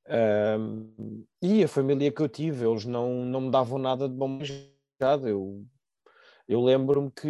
Um, 0.08 1.24
e 1.40 1.62
a 1.62 1.68
família 1.68 2.10
que 2.10 2.20
eu 2.20 2.28
tive, 2.28 2.66
eles 2.66 2.84
não, 2.84 3.24
não 3.24 3.42
me 3.42 3.50
davam 3.50 3.78
nada 3.78 4.08
de 4.08 4.14
bom 4.14 4.38
eu, 5.26 5.64
eu 6.46 6.60
lembro-me 6.62 7.10
que 7.10 7.28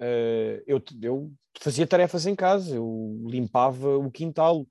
uh, 0.00 0.62
eu, 0.66 0.82
eu 1.00 1.32
fazia 1.60 1.86
tarefas 1.86 2.26
em 2.26 2.34
casa, 2.34 2.76
eu 2.76 3.22
limpava 3.24 3.96
o 3.96 4.10
quintal, 4.10 4.66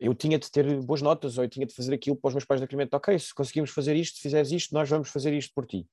eu 0.00 0.14
tinha 0.14 0.38
de 0.38 0.50
ter 0.50 0.80
boas 0.82 1.02
notas 1.02 1.36
ou 1.36 1.44
eu 1.44 1.48
tinha 1.48 1.66
de 1.66 1.74
fazer 1.74 1.92
aquilo 1.92 2.16
para 2.16 2.28
os 2.28 2.34
meus 2.34 2.44
pais 2.44 2.60
de 2.60 2.64
acolhimento. 2.64 2.96
Ok, 2.96 3.18
se 3.18 3.34
conseguimos 3.34 3.70
fazer 3.70 3.96
isto, 3.96 4.16
se 4.16 4.22
fizeres 4.22 4.52
isto, 4.52 4.72
nós 4.72 4.88
vamos 4.88 5.10
fazer 5.10 5.34
isto 5.34 5.52
por 5.52 5.66
ti. 5.66 5.86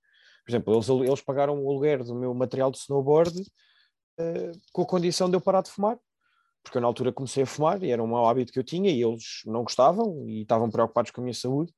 Por 0.46 0.52
exemplo, 0.52 0.76
eles, 0.76 0.88
eles 0.88 1.22
pagaram 1.22 1.60
o 1.60 1.70
aluguer 1.70 2.04
do 2.04 2.14
meu 2.14 2.34
material 2.34 2.70
de 2.70 2.78
snowboard 2.78 3.42
uh, 3.42 4.52
com 4.72 4.84
a 4.84 4.86
condição 4.86 5.28
de 5.30 5.36
eu 5.36 5.42
parar 5.42 5.62
de 5.62 5.72
fumar, 5.72 5.98
porque 6.64 6.78
eu 6.78 6.82
na 6.82 6.88
altura 6.88 7.12
comecei 7.12 7.44
a 7.44 7.48
fumar 7.48 7.82
e 7.84 7.90
era 7.92 8.04
um 8.04 8.08
mau 8.08 8.28
hábito 8.28 8.54
que 8.54 8.60
eu 8.60 8.64
tinha 8.64 8.92
e 8.92 9.02
eles 9.02 9.42
não 9.46 9.64
gostavam 9.64 10.24
e 10.28 10.42
estavam 10.42 10.70
preocupados 10.70 11.10
com 11.12 11.22
a 11.22 11.24
minha 11.24 11.34
saúde. 11.34 11.74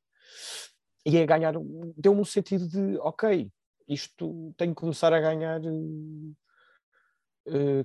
E 1.05 1.18
a 1.18 1.26
ganhar, 1.26 1.53
deu-me 1.95 2.20
um 2.20 2.26
sentido 2.26 2.68
de, 2.68 2.97
ok, 2.97 3.49
isto 3.88 4.53
tem 4.57 4.70
que 4.70 4.76
começar 4.76 5.13
a 5.13 5.22
ganhar 5.22 5.61
uh, 5.61 6.36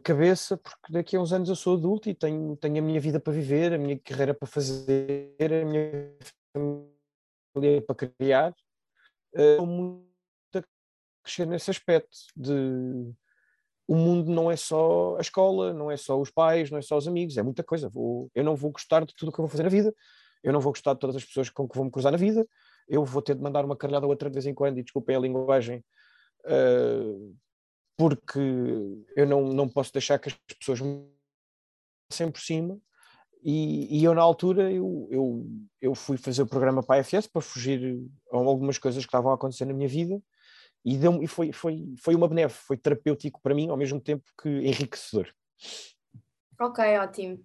cabeça, 0.03 0.57
porque 0.57 0.93
daqui 0.93 1.15
a 1.15 1.21
uns 1.21 1.33
anos 1.33 1.49
eu 1.49 1.55
sou 1.55 1.77
adulto 1.77 2.11
e 2.11 2.15
tenho, 2.15 2.57
tenho 2.57 2.79
a 2.79 2.83
minha 2.83 3.01
vida 3.01 3.21
para 3.21 3.33
viver, 3.33 3.73
a 3.73 3.79
minha 3.79 3.97
carreira 4.01 4.35
para 4.35 4.49
fazer, 4.49 5.37
a 5.39 5.65
minha 5.65 6.13
família 6.53 7.83
para 7.83 7.95
criar. 7.95 8.53
Uh, 9.35 10.12
crescer 11.23 11.47
nesse 11.47 11.71
aspecto 11.71 12.17
de 12.37 13.13
o 13.87 13.97
mundo 13.97 14.31
não 14.31 14.51
é 14.51 14.57
só 14.57 15.17
a 15.19 15.21
escola, 15.21 15.73
não 15.73 15.91
é 15.91 15.97
só 15.97 16.21
os 16.21 16.31
pais, 16.31 16.71
não 16.71 16.79
é 16.79 16.83
só 16.83 16.97
os 16.97 17.09
amigos, 17.09 17.37
é 17.37 17.43
muita 17.43 17.63
coisa. 17.63 17.89
Vou, 17.89 18.31
eu 18.35 18.45
não 18.45 18.57
vou 18.57 18.71
gostar 18.71 19.05
de 19.05 19.15
tudo 19.15 19.29
o 19.29 19.33
que 19.33 19.41
eu 19.41 19.45
vou 19.45 19.51
fazer 19.51 19.65
na 19.65 19.69
vida, 19.69 19.95
eu 20.43 20.53
não 20.53 20.61
vou 20.61 20.73
gostar 20.73 20.95
de 20.95 21.01
todas 21.01 21.17
as 21.17 21.25
pessoas 21.25 21.51
com 21.51 21.69
que 21.69 21.77
vou 21.77 21.85
me 21.85 21.91
cruzar 21.91 22.13
na 22.13 22.19
vida, 22.19 22.47
eu 22.89 23.05
vou 23.05 23.21
ter 23.23 23.35
de 23.35 23.43
mandar 23.43 23.65
uma 23.65 23.77
caralhada 23.77 24.07
outra 24.07 24.31
de 24.31 24.35
vez 24.35 24.47
em 24.47 24.55
quando, 24.55 24.79
e 24.79 24.83
desculpem 24.83 25.17
a 25.17 25.21
linguagem, 25.21 25.85
uh, 26.47 27.37
porque 27.97 28.41
eu 29.17 29.27
não, 29.27 29.43
não 29.49 29.69
posso 29.69 29.93
deixar 29.93 30.19
que 30.19 30.29
as 30.29 30.35
pessoas 30.59 30.81
me 30.81 31.07
sempre 32.11 32.35
por 32.35 32.41
cima. 32.41 32.79
E, 33.45 33.99
e, 33.99 34.05
eu, 34.05 34.15
na 34.15 34.23
altura, 34.23 34.71
eu, 34.71 35.09
eu, 35.11 35.47
eu 35.81 35.95
fui 35.95 36.17
fazer 36.17 36.43
o 36.43 36.47
programa 36.47 36.83
para 36.83 37.01
a 37.01 37.05
FS 37.05 37.27
para 37.27 37.43
fugir 37.43 38.01
a 38.33 38.37
algumas 38.37 38.79
coisas 38.79 39.05
que 39.05 39.09
estavam 39.09 39.33
a 39.33 39.35
acontecer 39.35 39.65
na 39.65 39.73
minha 39.73 39.89
vida 39.89 40.23
e, 40.85 40.97
deu 40.97 41.23
e 41.23 41.27
foi, 41.27 41.53
foi, 41.53 41.95
foi 41.99 42.15
uma 42.15 42.29
benéfica, 42.29 42.65
foi 42.67 42.77
terapêutico 42.77 43.41
para 43.43 43.55
mim, 43.55 43.69
ao 43.69 43.77
mesmo 43.77 44.01
tempo 44.01 44.25
que 44.41 44.49
enriquecedor. 44.49 45.29
Ok, 46.61 46.85
ótimo. 46.99 47.43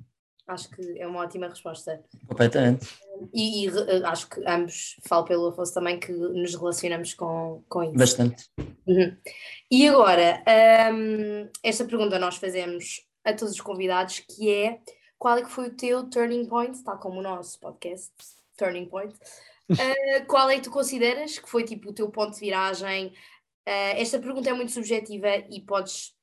Acho 0.48 0.70
que 0.70 1.00
é 1.00 1.06
uma 1.06 1.20
ótima 1.20 1.50
resposta. 1.50 2.02
Completamente. 2.26 2.88
E, 3.34 3.66
e 3.66 3.68
eh, 3.68 4.02
acho 4.06 4.30
que 4.30 4.42
ambos, 4.48 4.96
falo 5.06 5.26
pelo 5.26 5.48
Afonso 5.48 5.74
também, 5.74 6.00
que 6.00 6.12
nos 6.12 6.56
relacionamos 6.56 7.14
com, 7.14 7.64
com 7.68 7.84
isso. 7.84 7.94
Bastante. 7.94 8.50
Uhum. 8.88 9.18
E 9.70 9.88
agora, 9.88 10.42
um, 10.94 11.50
esta 11.62 11.84
pergunta 11.84 12.18
nós 12.18 12.38
fazemos 12.38 13.06
a 13.26 13.34
todos 13.34 13.56
os 13.56 13.62
convidados, 13.62 14.20
que 14.20 14.50
é 14.50 14.80
qual 15.20 15.38
é 15.38 15.44
que 15.44 15.50
foi 15.50 15.68
o 15.68 15.76
teu 15.76 16.10
turning 16.10 16.46
point, 16.46 16.82
tal 16.82 16.98
como 16.98 17.20
o 17.20 17.24
nosso 17.24 17.60
podcast, 17.60 18.14
Turning 18.58 18.86
Point, 18.86 19.16
uh, 19.72 20.26
qual 20.28 20.49
é 20.49 20.55
que 20.55 20.63
tu 20.63 20.72
consideras 20.72 21.39
que 21.39 21.49
foi 21.49 21.63
tipo 21.63 21.89
o 21.89 21.93
teu 21.93 22.09
ponto 22.09 22.34
de 22.34 22.39
viragem? 22.39 23.07
Uh, 23.68 23.95
esta 23.95 24.20
pergunta 24.20 24.49
é 24.49 24.53
muito 24.53 24.72
subjetiva 24.72 25.38
e 25.49 25.61
podes 25.61 26.13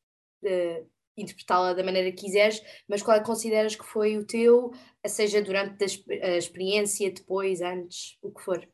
uh, 0.44 0.90
interpretá-la 1.16 1.74
da 1.74 1.84
maneira 1.84 2.10
que 2.10 2.24
quiseres, 2.24 2.60
mas 2.88 3.02
qual 3.02 3.16
é 3.16 3.20
que 3.20 3.26
consideras 3.26 3.76
que 3.76 3.84
foi 3.84 4.16
o 4.16 4.26
teu, 4.26 4.72
seja 5.06 5.42
durante 5.42 5.84
a 5.84 6.36
experiência, 6.36 7.12
depois, 7.12 7.60
antes, 7.60 8.18
o 8.20 8.32
que 8.32 8.42
for? 8.42 8.68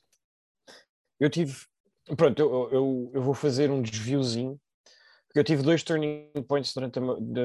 Eu 1.19 1.29
tive, 1.29 1.55
pronto, 2.17 2.41
eu, 2.41 2.71
eu, 2.73 3.11
eu 3.15 3.23
vou 3.23 3.35
fazer 3.35 3.71
um 3.71 3.83
desviozinho, 3.83 4.59
eu 5.35 5.45
tive 5.45 5.63
dois 5.63 5.83
turning 5.83 6.29
points 6.49 6.75
durante 6.75 6.99
a, 6.99 7.03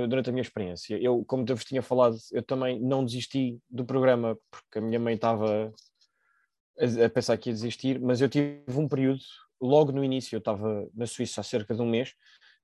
durante 0.08 0.30
a 0.30 0.34
minha 0.34 0.42
experiência. 0.42 0.98
Eu, 0.98 1.24
como 1.26 1.46
eu 1.48 1.56
vos 1.56 1.66
tinha 1.66 1.84
falado, 1.84 2.18
eu 2.32 2.42
também 2.42 2.80
não 2.80 3.06
desisti 3.06 3.60
do 3.70 3.86
programa, 3.86 4.38
porque 4.50 4.80
a 4.80 4.82
minha 4.82 5.00
mãe 5.00 5.16
estava 5.16 5.72
a, 6.80 7.10
pensar 7.10 7.38
que 7.38 7.50
ia 7.50 7.54
desistir, 7.54 8.00
mas 8.00 8.22
eu 8.22 8.30
tive 8.30 8.64
um 8.70 8.88
período, 8.88 9.22
logo 9.62 9.92
no 9.92 10.04
início, 10.04 10.36
eu 10.36 10.40
estava 10.40 10.88
na 10.94 11.08
Suíça 11.08 11.42
há 11.42 11.44
cerca 11.44 11.74
de 11.74 11.82
um 11.82 11.90
mês, 11.90 12.14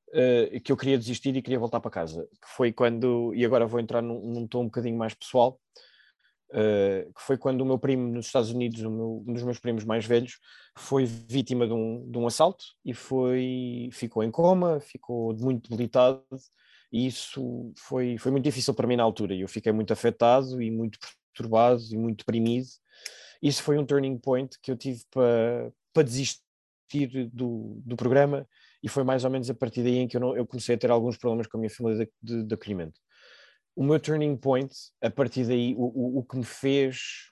uh, 0.10 0.62
que 0.62 0.72
eu 0.72 0.78
queria 0.78 0.98
desistir 0.98 1.36
e 1.36 1.42
queria 1.42 1.60
voltar 1.60 1.80
para 1.80 1.92
casa. 1.92 2.28
Que 2.42 2.48
foi 2.56 2.72
quando, 2.72 3.34
e 3.34 3.46
agora 3.46 3.66
vou 3.66 3.80
entrar 3.80 4.02
num, 4.02 4.20
num 4.22 4.48
tom 4.48 4.62
um 4.62 4.66
bocadinho 4.66 4.98
mais 4.98 5.14
pessoal, 5.14 5.60
uh, 6.52 7.14
que 7.14 7.22
foi 7.22 7.38
quando 7.38 7.62
o 7.62 7.66
meu 7.66 7.80
primo 7.80 8.08
nos 8.12 8.28
Estados 8.28 8.52
Unidos, 8.52 8.82
meu, 8.82 9.24
um 9.26 9.34
dos 9.34 9.44
meus 9.44 9.60
primos 9.60 9.84
mais 9.84 10.06
velhos, 10.06 10.40
foi 10.78 11.06
vítima 11.06 11.66
de 11.68 11.74
um, 11.74 12.10
de 12.10 12.18
um 12.18 12.28
assalto 12.28 12.64
e 12.86 12.94
foi, 12.94 13.90
ficou 13.92 14.24
em 14.24 14.32
coma, 14.32 14.80
ficou 14.80 15.36
muito 15.38 15.70
debilitado. 15.70 16.24
E 16.92 17.08
isso 17.08 17.72
foi, 17.78 18.18
foi 18.18 18.32
muito 18.32 18.44
difícil 18.44 18.74
para 18.74 18.86
mim 18.86 18.98
na 18.98 19.04
altura. 19.04 19.34
Eu 19.34 19.48
fiquei 19.48 19.72
muito 19.72 19.94
afetado 19.94 20.62
e 20.62 20.70
muito 20.70 21.00
perturbado 21.34 21.82
e 21.90 21.98
muito 21.98 22.20
deprimido. 22.20 22.68
Isso 23.42 23.64
foi 23.64 23.78
um 23.78 23.86
turning 23.86 24.18
point 24.18 24.58
que 24.62 24.72
eu 24.72 24.78
tive 24.78 25.02
para, 25.10 26.04
desistir 26.04 26.42
do, 27.32 27.82
do 27.86 27.96
programa 27.96 28.48
e 28.84 28.90
foi 28.90 29.04
mais 29.04 29.24
ou 29.24 29.32
menos 29.32 29.50
a 29.50 29.54
partir 29.54 29.84
daí 29.84 29.98
em 29.98 30.08
que 30.08 30.18
eu, 30.18 30.22
não, 30.22 30.36
eu 30.36 30.46
comecei 30.46 30.76
a 30.76 30.78
ter 30.78 30.92
alguns 30.92 31.18
problemas 31.18 31.48
com 31.48 31.58
a 31.58 31.60
minha 31.60 31.70
família 31.70 32.06
de, 32.06 32.12
de, 32.22 32.44
de 32.44 32.54
acolhimento. 32.54 33.00
O 33.76 33.84
meu 33.84 34.00
turning 34.00 34.36
point, 34.36 34.74
a 35.02 35.10
partir 35.10 35.46
daí, 35.46 35.74
o, 35.76 35.84
o, 35.84 36.20
o 36.20 36.24
que 36.24 36.38
me 36.38 36.44
fez 36.44 37.32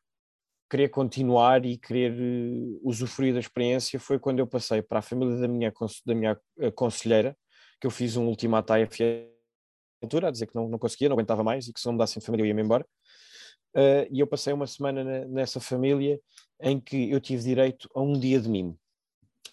querer 0.70 0.90
continuar 0.90 1.66
e 1.66 1.78
querer 1.78 2.14
uh, 2.14 2.80
usufruir 2.84 3.34
da 3.34 3.40
experiência 3.40 4.00
foi 4.00 4.20
quando 4.20 4.40
eu 4.40 4.48
passei 4.48 4.82
para 4.82 5.00
a 5.00 5.02
família 5.02 5.36
da 5.38 5.48
minha, 5.48 5.74
da 6.06 6.16
minha 6.16 6.40
uh, 6.58 6.72
conselheira, 6.74 7.36
que 7.82 7.88
eu 7.88 7.92
fiz 7.92 8.16
um 8.16 8.28
ultimato 8.28 8.72
à 8.72 8.78
altura, 8.78 10.28
a 10.28 10.32
dizer 10.32 10.46
que 10.46 10.56
não, 10.56 10.70
não 10.70 10.78
conseguia, 10.78 11.10
não 11.10 11.16
aguentava 11.16 11.44
mais 11.44 11.68
e 11.68 11.74
que 11.74 11.80
se 11.80 11.86
não 11.88 11.94
me 11.94 12.00
dassem 12.00 12.22
família 12.22 12.44
eu 12.44 12.48
ia-me 12.48 12.62
embora. 12.62 12.86
Uh, 13.76 14.08
e 14.10 14.20
eu 14.20 14.28
passei 14.28 14.52
uma 14.52 14.66
semana 14.66 15.26
nessa 15.28 15.60
família 15.60 16.20
em 16.60 16.80
que 16.80 17.12
eu 17.12 17.20
tive 17.20 17.44
direito 17.44 17.90
a 17.94 18.02
um 18.02 18.14
dia 18.14 18.40
de 18.40 18.50
mimo. 18.50 18.78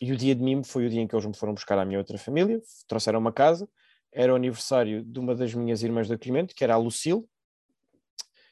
E 0.01 0.13
o 0.13 0.17
dia 0.17 0.35
de 0.35 0.43
mimo 0.43 0.65
foi 0.65 0.87
o 0.87 0.91
dia 0.91 1.01
em 1.01 1.07
que 1.07 1.15
eles 1.15 1.27
me 1.27 1.37
foram 1.37 1.55
buscar 1.55 1.79
à 1.79 1.85
minha 1.85 1.99
outra 1.99 2.19
família, 2.19 2.61
trouxeram 2.87 3.19
uma 3.19 3.33
casa, 3.33 3.69
era 4.13 4.33
o 4.33 4.37
aniversário 4.37 5.03
de 5.05 5.19
uma 5.19 5.35
das 5.35 5.53
minhas 5.55 5.83
irmãs 5.83 6.07
de 6.07 6.15
acolhimento, 6.15 6.55
que 6.55 6.65
era 6.65 6.75
a 6.75 6.79
Lucille, 6.79 7.25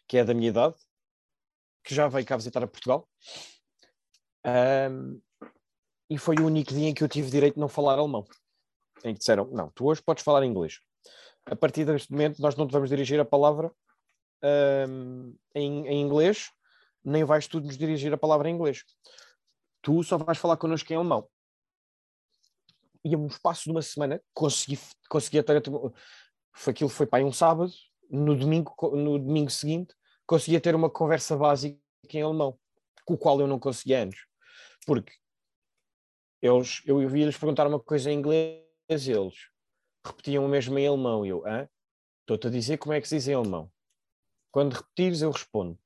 que 0.06 0.18
é 0.18 0.24
da 0.24 0.34
minha 0.34 0.48
idade, 0.48 0.74
que 1.82 1.94
já 1.94 2.08
veio 2.08 2.26
cá 2.26 2.36
visitar 2.36 2.62
a 2.62 2.66
Portugal. 2.66 3.08
Um, 4.46 5.20
e 6.10 6.18
foi 6.18 6.36
o 6.36 6.46
único 6.46 6.72
dia 6.72 6.88
em 6.88 6.94
que 6.94 7.02
eu 7.02 7.08
tive 7.08 7.30
direito 7.30 7.54
de 7.54 7.60
não 7.60 7.68
falar 7.68 7.98
alemão. 7.98 8.24
Em 9.02 9.12
que 9.12 9.18
disseram, 9.18 9.46
não, 9.46 9.70
tu 9.70 9.86
hoje 9.86 10.02
podes 10.02 10.22
falar 10.22 10.44
inglês. 10.44 10.80
A 11.46 11.56
partir 11.56 11.84
deste 11.84 12.10
momento 12.10 12.40
nós 12.40 12.56
não 12.56 12.66
te 12.66 12.72
vamos 12.72 12.88
dirigir 12.88 13.18
a 13.20 13.24
palavra 13.24 13.70
um, 14.88 15.34
em, 15.54 15.86
em 15.86 16.00
inglês, 16.00 16.50
nem 17.04 17.24
vais 17.24 17.46
tu 17.46 17.60
nos 17.60 17.76
dirigir 17.76 18.12
a 18.12 18.18
palavra 18.18 18.48
em 18.48 18.54
inglês. 18.54 18.84
Tu 19.82 20.02
só 20.02 20.16
vais 20.16 20.38
falar 20.38 20.56
connosco 20.56 20.92
em 20.92 20.96
alemão 20.96 21.28
e 23.04 23.14
um 23.14 23.26
espaço 23.26 23.64
de 23.64 23.70
uma 23.70 23.82
semana 23.82 24.20
consegui, 24.32 24.78
consegui 25.08 25.38
até, 25.38 25.52
foi 26.54 26.70
aquilo 26.72 26.88
foi 26.88 27.06
para 27.06 27.24
um 27.24 27.32
sábado, 27.32 27.72
no 28.10 28.34
domingo, 28.36 28.74
no 28.96 29.18
domingo 29.18 29.50
seguinte, 29.50 29.94
conseguia 30.26 30.60
ter 30.60 30.74
uma 30.74 30.88
conversa 30.88 31.36
básica 31.36 31.78
em 32.10 32.22
alemão, 32.22 32.58
com 33.04 33.14
o 33.14 33.18
qual 33.18 33.38
eu 33.40 33.46
não 33.46 33.58
conseguia 33.58 34.02
antes. 34.02 34.20
Porque 34.86 35.12
eles, 36.40 36.82
eu 36.86 37.02
ia-lhes 37.02 37.36
perguntar 37.36 37.66
uma 37.66 37.80
coisa 37.80 38.10
em 38.10 38.18
inglês 38.18 38.64
eles 38.88 39.34
repetiam 40.06 40.44
o 40.44 40.48
mesmo 40.48 40.78
em 40.78 40.86
alemão. 40.86 41.24
E 41.24 41.30
eu, 41.30 41.42
estou-te 42.20 42.46
a 42.46 42.50
dizer 42.50 42.78
como 42.78 42.92
é 42.92 43.00
que 43.00 43.08
se 43.08 43.16
diz 43.16 43.28
em 43.28 43.34
alemão. 43.34 43.70
Quando 44.54 44.74
repetires, 44.74 45.20
eu 45.20 45.32
respondo. 45.32 45.76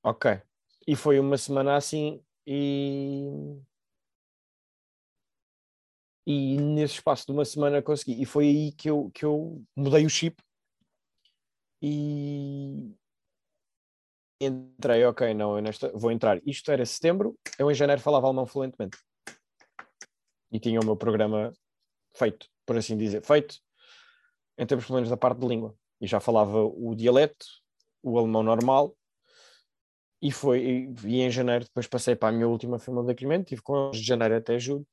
Ok. 0.00 0.40
E 0.86 0.94
foi 0.94 1.18
uma 1.18 1.36
semana 1.36 1.74
assim 1.74 2.22
e 2.46 3.26
e 6.24 6.56
nesse 6.56 6.94
espaço 6.94 7.26
de 7.26 7.32
uma 7.32 7.44
semana 7.44 7.82
consegui. 7.82 8.22
E 8.22 8.24
foi 8.24 8.44
aí 8.46 8.70
que 8.70 8.88
eu, 8.88 9.10
que 9.12 9.24
eu 9.24 9.60
mudei 9.74 10.06
o 10.06 10.08
chip 10.08 10.40
e 11.82 12.94
entrei, 14.40 15.04
ok, 15.04 15.34
não, 15.34 15.56
eu 15.56 15.62
nesta, 15.62 15.90
vou 15.96 16.12
entrar. 16.12 16.40
Isto 16.46 16.70
era 16.70 16.86
setembro, 16.86 17.36
eu 17.58 17.68
em 17.68 17.74
janeiro 17.74 18.00
falava 18.00 18.28
alemão 18.28 18.46
fluentemente. 18.46 18.96
E 20.52 20.60
tinha 20.60 20.78
o 20.78 20.84
meu 20.84 20.96
programa 20.96 21.52
feito, 22.14 22.48
por 22.64 22.76
assim 22.76 22.96
dizer, 22.96 23.24
feito, 23.24 23.58
em 24.56 24.64
termos 24.64 24.86
pelo 24.86 24.94
menos 24.94 25.10
da 25.10 25.16
parte 25.16 25.40
de 25.40 25.48
língua. 25.48 25.76
E 26.00 26.06
já 26.06 26.20
falava 26.20 26.62
o 26.64 26.94
dialeto, 26.94 27.46
o 28.02 28.18
alemão 28.18 28.42
normal, 28.42 28.94
e 30.20 30.32
foi, 30.32 30.88
e, 31.04 31.20
em 31.20 31.30
janeiro 31.30 31.64
depois 31.64 31.86
passei 31.86 32.16
para 32.16 32.28
a 32.28 32.32
minha 32.32 32.48
última 32.48 32.78
família 32.78 33.06
de 33.06 33.12
acolhimento, 33.12 33.48
tive 33.48 33.62
com 33.62 33.90
de 33.90 34.02
janeiro 34.02 34.36
até 34.36 34.58
julho, 34.58 34.86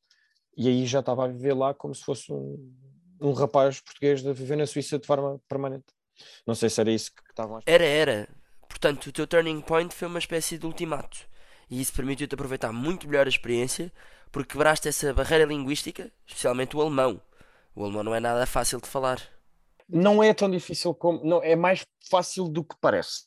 e 0.55 0.67
aí 0.67 0.85
já 0.85 0.99
estava 0.99 1.25
a 1.25 1.27
viver 1.27 1.53
lá 1.53 1.73
como 1.73 1.93
se 1.93 2.03
fosse 2.03 2.31
um, 2.31 2.73
um 3.19 3.33
rapaz 3.33 3.79
português 3.81 4.25
a 4.25 4.33
viver 4.33 4.55
na 4.55 4.67
Suíça 4.67 4.99
de 4.99 5.05
forma 5.05 5.39
permanente. 5.47 5.85
Não 6.45 6.55
sei 6.55 6.69
se 6.69 6.79
era 6.79 6.91
isso 6.91 7.13
que 7.13 7.21
estavam 7.29 7.57
a 7.57 7.61
Era, 7.65 7.83
era. 7.83 8.29
Portanto, 8.69 9.07
o 9.07 9.11
teu 9.11 9.27
turning 9.27 9.61
point 9.61 9.93
foi 9.93 10.07
uma 10.07 10.19
espécie 10.19 10.57
de 10.57 10.65
ultimato. 10.65 11.27
E 11.69 11.81
isso 11.81 11.93
permitiu-te 11.93 12.35
aproveitar 12.35 12.71
muito 12.71 13.07
melhor 13.07 13.25
a 13.25 13.29
experiência, 13.29 13.91
porque 14.31 14.53
quebraste 14.53 14.87
essa 14.87 15.13
barreira 15.13 15.45
linguística, 15.45 16.11
especialmente 16.25 16.75
o 16.77 16.81
alemão. 16.81 17.19
O 17.75 17.83
alemão 17.83 18.03
não 18.03 18.15
é 18.15 18.19
nada 18.19 18.45
fácil 18.45 18.79
de 18.79 18.87
falar. 18.87 19.19
Não 19.87 20.23
é 20.23 20.33
tão 20.33 20.49
difícil 20.49 20.93
como. 20.93 21.23
Não, 21.23 21.43
é 21.43 21.55
mais 21.55 21.85
fácil 22.09 22.49
do 22.49 22.63
que 22.63 22.75
parece. 22.81 23.25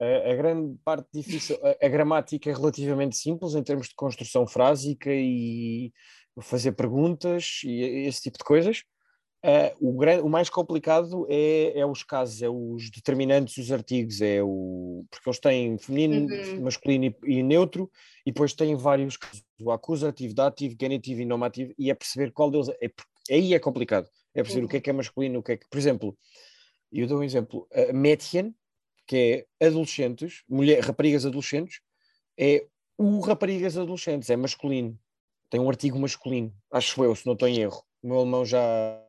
A, 0.00 0.32
a 0.32 0.34
grande 0.34 0.78
parte 0.84 1.08
difícil, 1.12 1.58
a, 1.62 1.86
a, 1.86 1.88
gramática 1.88 2.50
é 2.50 2.52
relativamente 2.52 3.16
simples 3.16 3.54
em 3.54 3.62
termos 3.62 3.88
de 3.88 3.94
construção 3.94 4.46
frásica 4.46 5.10
e 5.12 5.92
fazer 6.40 6.72
perguntas 6.72 7.60
e 7.64 8.06
esse 8.06 8.22
tipo 8.22 8.38
de 8.38 8.44
coisas. 8.44 8.82
Uh, 9.44 9.90
o, 9.90 9.96
grande, 9.96 10.22
o 10.22 10.28
mais 10.28 10.50
complicado 10.50 11.24
é, 11.28 11.78
é 11.78 11.86
os 11.86 12.02
casos, 12.02 12.42
é 12.42 12.48
os 12.48 12.90
determinantes, 12.90 13.56
os 13.58 13.70
artigos, 13.70 14.20
é 14.20 14.42
o 14.42 15.04
porque 15.08 15.28
eles 15.28 15.38
têm 15.38 15.78
feminino, 15.78 16.26
uhum. 16.26 16.62
masculino 16.62 17.04
e, 17.04 17.16
e, 17.38 17.42
neutro, 17.42 17.88
e 18.24 18.32
depois 18.32 18.54
têm 18.54 18.74
vários 18.74 19.16
casos, 19.16 19.44
o 19.60 19.70
acusativo, 19.70 20.34
dativo, 20.34 20.74
genitivo 20.80 21.20
e 21.20 21.24
nomativo, 21.24 21.72
e 21.78 21.90
é 21.90 21.94
perceber 21.94 22.32
qual 22.32 22.50
deles 22.50 22.68
é, 22.82 22.90
aí 23.30 23.54
é 23.54 23.58
complicado, 23.60 24.08
é 24.36 24.42
perceber 24.42 24.60
uhum. 24.60 24.66
o 24.66 24.68
que 24.68 24.76
é 24.76 24.80
que 24.80 24.90
é 24.90 24.92
masculino, 24.92 25.38
o 25.38 25.42
que 25.42 25.52
é 25.52 25.56
que, 25.56 25.66
por 25.68 25.78
exemplo, 25.78 26.16
eu 26.92 27.06
dou 27.06 27.20
um 27.20 27.24
exemplo, 27.24 27.66
a 27.72 27.92
Mädchen, 27.92 28.54
que 29.06 29.46
é 29.60 29.66
adolescentes, 29.66 30.42
mulher, 30.48 30.82
raparigas 30.82 31.24
adolescentes, 31.24 31.80
é 32.38 32.66
o 32.98 33.20
raparigas 33.20 33.76
adolescentes, 33.78 34.28
é 34.28 34.36
masculino, 34.36 34.98
tem 35.48 35.58
um 35.60 35.68
artigo 35.68 35.98
masculino, 35.98 36.54
acho 36.70 37.02
eu, 37.02 37.14
se 37.16 37.24
não 37.24 37.32
estou 37.32 37.48
em 37.48 37.58
erro. 37.58 37.82
O 38.02 38.08
meu 38.08 38.18
alemão 38.18 38.44
já 38.44 39.02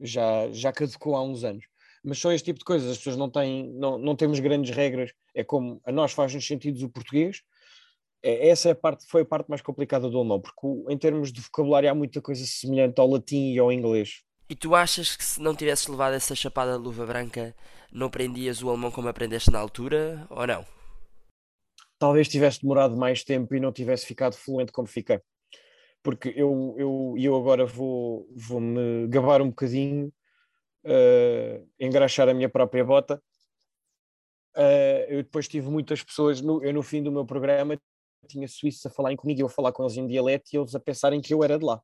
já, 0.00 0.50
já 0.50 0.72
caducou 0.72 1.14
há 1.16 1.22
uns 1.22 1.44
anos. 1.44 1.64
Mas 2.04 2.18
só 2.18 2.32
este 2.32 2.46
tipo 2.46 2.58
de 2.58 2.64
coisas, 2.64 2.90
as 2.90 2.98
pessoas 2.98 3.16
não 3.16 3.30
têm, 3.30 3.72
não, 3.72 3.96
não 3.96 4.14
temos 4.14 4.38
grandes 4.40 4.74
regras, 4.74 5.12
é 5.34 5.42
como 5.42 5.80
a 5.84 5.92
nós 5.92 6.12
faz-nos 6.12 6.46
sentidos 6.46 6.82
o 6.82 6.88
português, 6.88 7.42
essa 8.22 8.68
é 8.68 8.72
a 8.72 8.74
parte, 8.74 9.06
foi 9.06 9.22
a 9.22 9.24
parte 9.24 9.48
mais 9.48 9.62
complicada 9.62 10.08
do 10.08 10.18
alemão, 10.18 10.40
porque 10.40 10.66
em 10.92 10.98
termos 10.98 11.32
de 11.32 11.40
vocabulário 11.40 11.90
há 11.90 11.94
muita 11.94 12.20
coisa 12.20 12.44
semelhante 12.46 13.00
ao 13.00 13.08
latim 13.08 13.52
e 13.52 13.58
ao 13.58 13.72
inglês. 13.72 14.22
E 14.48 14.54
tu 14.54 14.74
achas 14.74 15.16
que 15.16 15.24
se 15.24 15.40
não 15.40 15.54
tivesses 15.54 15.86
levado 15.86 16.14
essa 16.14 16.34
chapada 16.34 16.72
de 16.72 16.84
luva 16.84 17.04
branca, 17.04 17.54
não 17.92 18.06
aprendias 18.06 18.62
o 18.62 18.68
alemão 18.68 18.90
como 18.90 19.08
aprendeste 19.08 19.50
na 19.50 19.58
altura, 19.58 20.26
ou 20.30 20.46
não? 20.46 20.64
Talvez 21.98 22.28
tivesse 22.28 22.60
demorado 22.62 22.96
mais 22.96 23.24
tempo 23.24 23.54
e 23.54 23.60
não 23.60 23.72
tivesse 23.72 24.06
ficado 24.06 24.34
fluente 24.34 24.70
como 24.70 24.86
fiquei 24.86 25.20
porque 26.06 26.32
eu, 26.36 26.76
eu, 26.78 27.14
eu 27.18 27.34
agora 27.34 27.66
vou, 27.66 28.28
vou 28.32 28.60
me 28.60 29.08
gabar 29.08 29.42
um 29.42 29.48
bocadinho, 29.48 30.12
uh, 30.84 31.68
engraxar 31.80 32.28
a 32.28 32.34
minha 32.34 32.48
própria 32.48 32.84
bota. 32.84 33.20
Uh, 34.56 35.02
eu 35.08 35.22
depois 35.24 35.48
tive 35.48 35.68
muitas 35.68 36.04
pessoas, 36.04 36.40
no, 36.40 36.62
eu 36.62 36.72
no 36.72 36.80
fim 36.80 37.02
do 37.02 37.10
meu 37.10 37.26
programa 37.26 37.76
tinha 38.26 38.48
suíços 38.48 38.84
a 38.86 38.90
falarem 38.90 39.16
comigo, 39.16 39.40
eu 39.40 39.46
a 39.46 39.50
falar 39.50 39.72
com 39.72 39.82
eles 39.82 39.96
em 39.96 40.06
dialeto 40.06 40.50
e 40.52 40.56
eles 40.56 40.74
a 40.74 40.80
pensarem 40.80 41.20
que 41.20 41.32
eu 41.32 41.42
era 41.42 41.58
de 41.58 41.64
lá. 41.64 41.80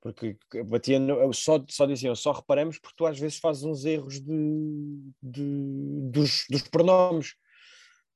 Porque 0.00 0.36
batia 0.66 0.98
no, 0.98 1.32
só, 1.32 1.62
só 1.68 1.86
diziam, 1.86 2.14
só 2.14 2.32
reparamos 2.32 2.78
porque 2.78 2.94
tu 2.96 3.06
às 3.06 3.18
vezes 3.18 3.38
fazes 3.38 3.64
uns 3.64 3.84
erros 3.84 4.20
de, 4.20 5.12
de 5.22 6.10
dos, 6.10 6.44
dos 6.48 6.62
pronomes 6.62 7.34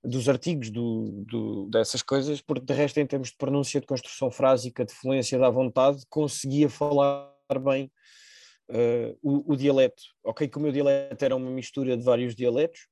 dos 0.04 0.28
artigos, 0.28 0.70
do, 0.70 1.24
do, 1.26 1.68
dessas 1.70 2.02
coisas, 2.02 2.40
porque 2.40 2.64
de 2.64 2.74
resto, 2.74 2.98
em 2.98 3.06
termos 3.06 3.28
de 3.28 3.36
pronúncia, 3.36 3.80
de 3.80 3.86
construção 3.86 4.30
frásica, 4.30 4.84
de 4.84 4.92
fluência 4.92 5.38
da 5.38 5.48
vontade, 5.48 6.02
conseguia 6.10 6.68
falar 6.68 7.30
bem 7.64 7.90
uh, 8.68 9.18
o, 9.22 9.52
o, 9.52 9.56
dialeto. 9.56 10.02
Ok, 10.24 10.48
que 10.48 10.58
o 10.58 10.60
meu 10.60 10.72
dialeto 10.72 11.24
era 11.24 11.36
uma 11.36 11.50
mistura 11.50 11.96
de 11.96 12.02
vários 12.02 12.34
dialetos, 12.34 12.88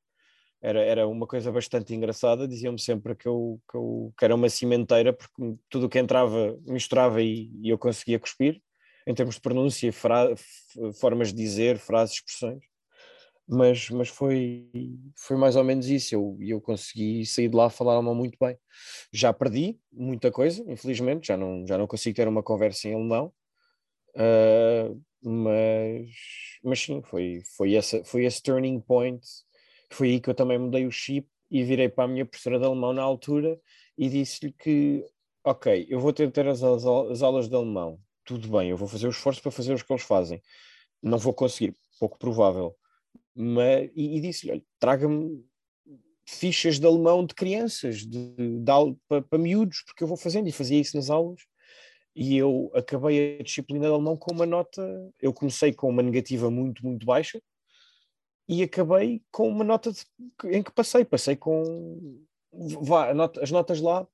era, 0.62 0.80
era 0.80 1.08
uma 1.08 1.26
coisa 1.26 1.50
bastante 1.50 1.94
engraçada, 1.94 2.46
diziam-me 2.46 2.80
sempre 2.80 3.14
que 3.14 3.26
eu, 3.26 3.60
que 3.70 3.76
eu 3.76 4.12
que 4.18 4.24
era 4.24 4.34
uma 4.34 4.48
cimenteira, 4.48 5.12
porque 5.12 5.56
tudo 5.68 5.86
o 5.86 5.88
que 5.88 5.98
entrava 5.98 6.58
misturava 6.66 7.22
e, 7.22 7.50
e 7.62 7.70
eu 7.70 7.78
conseguia 7.78 8.18
cuspir, 8.18 8.60
em 9.06 9.14
termos 9.14 9.36
de 9.36 9.40
pronúncia, 9.40 9.92
fra, 9.92 10.28
formas 11.00 11.28
de 11.28 11.42
dizer, 11.42 11.78
frases, 11.78 12.16
expressões 12.16 12.70
mas, 13.50 13.90
mas 13.90 14.08
foi, 14.08 14.68
foi 15.16 15.36
mais 15.36 15.56
ou 15.56 15.64
menos 15.64 15.88
isso. 15.88 16.14
Eu, 16.14 16.38
eu 16.40 16.60
consegui 16.60 17.26
sair 17.26 17.48
de 17.48 17.56
lá 17.56 17.66
a 17.66 17.70
falar 17.70 17.94
alemão 17.94 18.14
muito 18.14 18.38
bem. 18.40 18.56
Já 19.12 19.32
perdi 19.32 19.76
muita 19.92 20.30
coisa, 20.30 20.62
infelizmente, 20.68 21.26
já 21.26 21.36
não, 21.36 21.66
já 21.66 21.76
não 21.76 21.86
consigo 21.88 22.14
ter 22.14 22.28
uma 22.28 22.44
conversa 22.44 22.88
em 22.88 22.94
alemão, 22.94 23.32
uh, 24.14 25.02
mas, 25.20 26.10
mas 26.62 26.80
sim, 26.80 27.02
foi, 27.02 27.40
foi, 27.56 27.74
essa, 27.74 28.04
foi 28.04 28.24
esse 28.24 28.40
turning 28.40 28.80
point. 28.80 29.20
Foi 29.92 30.10
aí 30.10 30.20
que 30.20 30.30
eu 30.30 30.34
também 30.34 30.58
mudei 30.58 30.86
o 30.86 30.90
chip 30.90 31.28
e 31.50 31.64
virei 31.64 31.88
para 31.88 32.04
a 32.04 32.08
minha 32.08 32.24
professora 32.24 32.58
de 32.58 32.64
alemão 32.64 32.92
na 32.92 33.02
altura 33.02 33.60
e 33.98 34.08
disse-lhe 34.08 34.52
que, 34.52 35.04
ok, 35.44 35.86
eu 35.88 35.98
vou 36.00 36.12
ter, 36.12 36.30
ter 36.30 36.46
as, 36.46 36.62
as, 36.62 36.84
as 36.86 37.22
aulas 37.22 37.48
de 37.48 37.54
alemão, 37.54 37.98
tudo 38.24 38.48
bem, 38.48 38.70
eu 38.70 38.76
vou 38.76 38.88
fazer 38.88 39.06
o 39.06 39.10
esforço 39.10 39.42
para 39.42 39.50
fazer 39.50 39.74
os 39.74 39.82
que 39.82 39.92
eles 39.92 40.02
fazem. 40.02 40.40
Não 41.02 41.18
vou 41.18 41.34
conseguir, 41.34 41.74
pouco 41.98 42.18
provável 42.18 42.76
mas, 43.34 43.90
e, 43.94 44.16
e 44.16 44.20
disse-lhe: 44.20 44.62
traga-me 44.78 45.44
fichas 46.26 46.78
de 46.78 46.86
alemão 46.86 47.24
de 47.24 47.34
crianças, 47.34 47.98
de, 47.98 48.34
de, 48.34 48.58
de 48.58 48.96
para, 49.08 49.22
para 49.22 49.38
miúdos, 49.38 49.82
porque 49.86 50.04
eu 50.04 50.08
vou 50.08 50.16
fazendo, 50.16 50.48
e 50.48 50.52
fazia 50.52 50.80
isso 50.80 50.96
nas 50.96 51.10
aulas. 51.10 51.40
E 52.14 52.36
eu 52.36 52.70
acabei 52.74 53.38
a 53.40 53.42
disciplina 53.42 53.86
de 53.86 53.92
alemão 53.92 54.16
com 54.16 54.32
uma 54.34 54.46
nota. 54.46 54.82
Eu 55.20 55.32
comecei 55.32 55.72
com 55.72 55.88
uma 55.88 56.02
negativa 56.02 56.50
muito, 56.50 56.84
muito 56.84 57.06
baixa 57.06 57.40
e 58.50 58.64
acabei 58.64 59.22
com 59.30 59.48
uma 59.48 59.62
nota 59.62 59.92
de, 59.92 60.04
em 60.46 60.60
que 60.60 60.72
passei. 60.72 61.04
Passei 61.04 61.36
com. 61.36 62.20
Vá, 62.82 63.14
nota, 63.14 63.40
as 63.40 63.52
notas 63.52 63.80
lá, 63.80 64.04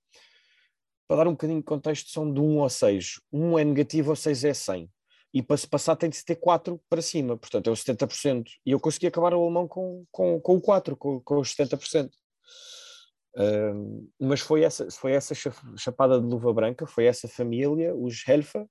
para 1.08 1.16
dar 1.16 1.28
um 1.28 1.32
bocadinho 1.32 1.60
de 1.60 1.64
contexto, 1.64 2.10
são 2.10 2.30
de 2.30 2.38
1 2.38 2.64
a 2.64 2.68
6. 2.68 3.20
1 3.32 3.58
é 3.58 3.64
negativo, 3.64 4.12
a 4.12 4.16
6 4.16 4.44
é 4.44 4.52
100 4.52 4.90
e 5.32 5.42
para 5.42 5.56
se 5.56 5.66
passar 5.66 5.96
tem 5.96 6.10
de 6.10 6.16
se 6.16 6.24
ter 6.24 6.36
4 6.36 6.78
para 6.88 7.02
cima, 7.02 7.36
portanto 7.36 7.68
é 7.68 7.70
o 7.70 7.74
70%. 7.74 8.44
E 8.64 8.72
eu 8.72 8.80
consegui 8.80 9.06
acabar 9.06 9.32
o 9.32 9.42
alemão 9.42 9.66
com, 9.66 10.04
com, 10.10 10.38
com 10.38 10.56
o 10.56 10.60
4, 10.60 10.96
com, 10.96 11.20
com 11.20 11.38
os 11.38 11.54
70%. 11.54 12.10
Uh, 13.36 14.10
mas 14.18 14.40
foi 14.40 14.64
essa, 14.64 14.90
foi 14.90 15.12
essa 15.12 15.34
chapada 15.76 16.20
de 16.20 16.26
luva 16.26 16.52
branca, 16.52 16.86
foi 16.86 17.04
essa 17.04 17.26
família, 17.26 17.94
os 17.94 18.26
Helfa, 18.26 18.66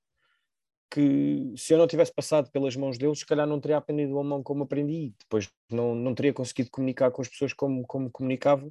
que 0.90 1.52
se 1.56 1.72
eu 1.72 1.78
não 1.78 1.86
tivesse 1.86 2.12
passado 2.12 2.50
pelas 2.50 2.76
mãos 2.76 2.96
deles, 2.96 3.18
se 3.18 3.26
calhar 3.26 3.46
não 3.46 3.60
teria 3.60 3.76
aprendido 3.76 4.14
o 4.14 4.18
alemão 4.18 4.42
como 4.42 4.64
aprendi, 4.64 5.14
depois 5.18 5.50
não, 5.70 5.94
não 5.94 6.14
teria 6.14 6.32
conseguido 6.32 6.70
comunicar 6.70 7.10
com 7.10 7.22
as 7.22 7.28
pessoas 7.28 7.52
como, 7.52 7.86
como 7.86 8.10
comunicava 8.10 8.68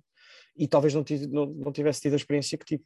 e 0.55 0.67
talvez 0.67 0.93
não, 0.93 1.03
tive, 1.03 1.27
não, 1.27 1.45
não 1.45 1.71
tivesse 1.71 2.01
tido 2.01 2.13
a 2.13 2.17
experiência 2.17 2.57
que 2.57 2.65
tive. 2.65 2.83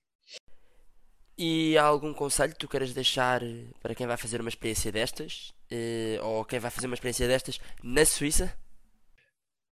E 1.37 1.77
há 1.77 1.83
algum 1.85 2.13
conselho 2.13 2.51
que 2.51 2.59
tu 2.59 2.67
queiras 2.67 2.93
deixar 2.93 3.41
para 3.81 3.95
quem 3.95 4.05
vai 4.05 4.17
fazer 4.17 4.41
uma 4.41 4.49
experiência 4.49 4.91
destas? 4.91 5.53
Eh, 5.71 6.19
ou 6.21 6.43
quem 6.43 6.59
vai 6.59 6.69
fazer 6.69 6.87
uma 6.87 6.95
experiência 6.95 7.27
destas 7.27 7.59
na 7.81 8.03
Suíça? 8.05 8.53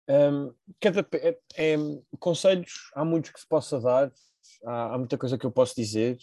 Um, 0.09 0.55
cada, 0.81 1.07
é, 1.13 1.39
é, 1.57 1.77
conselhos, 2.19 2.91
há 2.95 3.05
muitos 3.05 3.31
que 3.31 3.41
se 3.41 3.47
possa 3.47 3.79
dar, 3.79 4.11
há, 4.65 4.95
há 4.95 4.99
muita 4.99 5.19
coisa 5.19 5.37
que 5.37 5.45
eu 5.45 5.53
posso 5.53 5.75
dizer, 5.77 6.19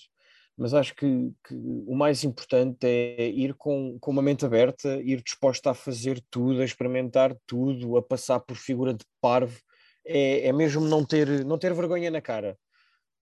mas 0.57 0.73
acho 0.73 0.95
que, 0.95 1.31
que, 1.45 1.53
o 1.53 1.95
mais 1.95 2.23
importante 2.23 2.85
é 2.85 3.29
ir 3.29 3.53
com, 3.53 3.97
com 3.99 4.11
uma 4.11 4.21
mente 4.21 4.45
aberta, 4.45 4.99
ir 5.01 5.21
disposta 5.21 5.71
a 5.71 5.73
fazer 5.73 6.21
tudo, 6.29 6.61
a 6.61 6.65
experimentar 6.65 7.35
tudo, 7.45 7.97
a 7.97 8.01
passar 8.01 8.39
por 8.39 8.55
figura 8.55 8.93
de 8.93 9.05
parvo, 9.21 9.59
é, 10.05 10.47
é 10.47 10.53
mesmo 10.53 10.81
não 10.81 11.05
ter, 11.05 11.45
não 11.45 11.57
ter 11.57 11.73
vergonha 11.73 12.09
na 12.09 12.21
cara 12.21 12.57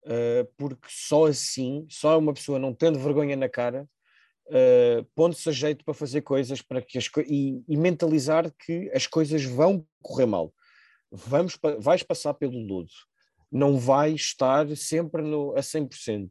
uh, 0.06 0.46
porque 0.58 0.88
só 0.90 1.28
assim, 1.28 1.86
só 1.90 2.18
uma 2.18 2.34
pessoa 2.34 2.60
não 2.60 2.74
tendo 2.74 3.00
vergonha 3.00 3.36
na 3.36 3.50
cara, 3.50 3.88
uh, 4.48 5.06
pondo-se 5.16 5.50
a 5.50 5.52
jeito 5.52 5.84
para 5.84 5.94
fazer 5.94 6.22
coisas 6.22 6.62
para 6.62 6.82
que 6.82 6.98
as 6.98 7.10
e, 7.28 7.64
e, 7.68 7.78
mentalizar 7.78 8.52
que 8.66 8.90
as 8.94 9.08
coisas 9.08 9.44
vão 9.44 9.86
correr 10.02 10.26
mal. 10.26 10.54
Vamos, 11.12 11.58
vais 11.80 12.04
passar 12.04 12.34
pelo 12.34 12.58
lodo, 12.58 12.92
não 13.52 13.78
vais 13.78 14.16
estar 14.16 14.66
sempre 14.78 15.22
no, 15.22 15.54
a 15.56 15.60
100%. 15.60 16.30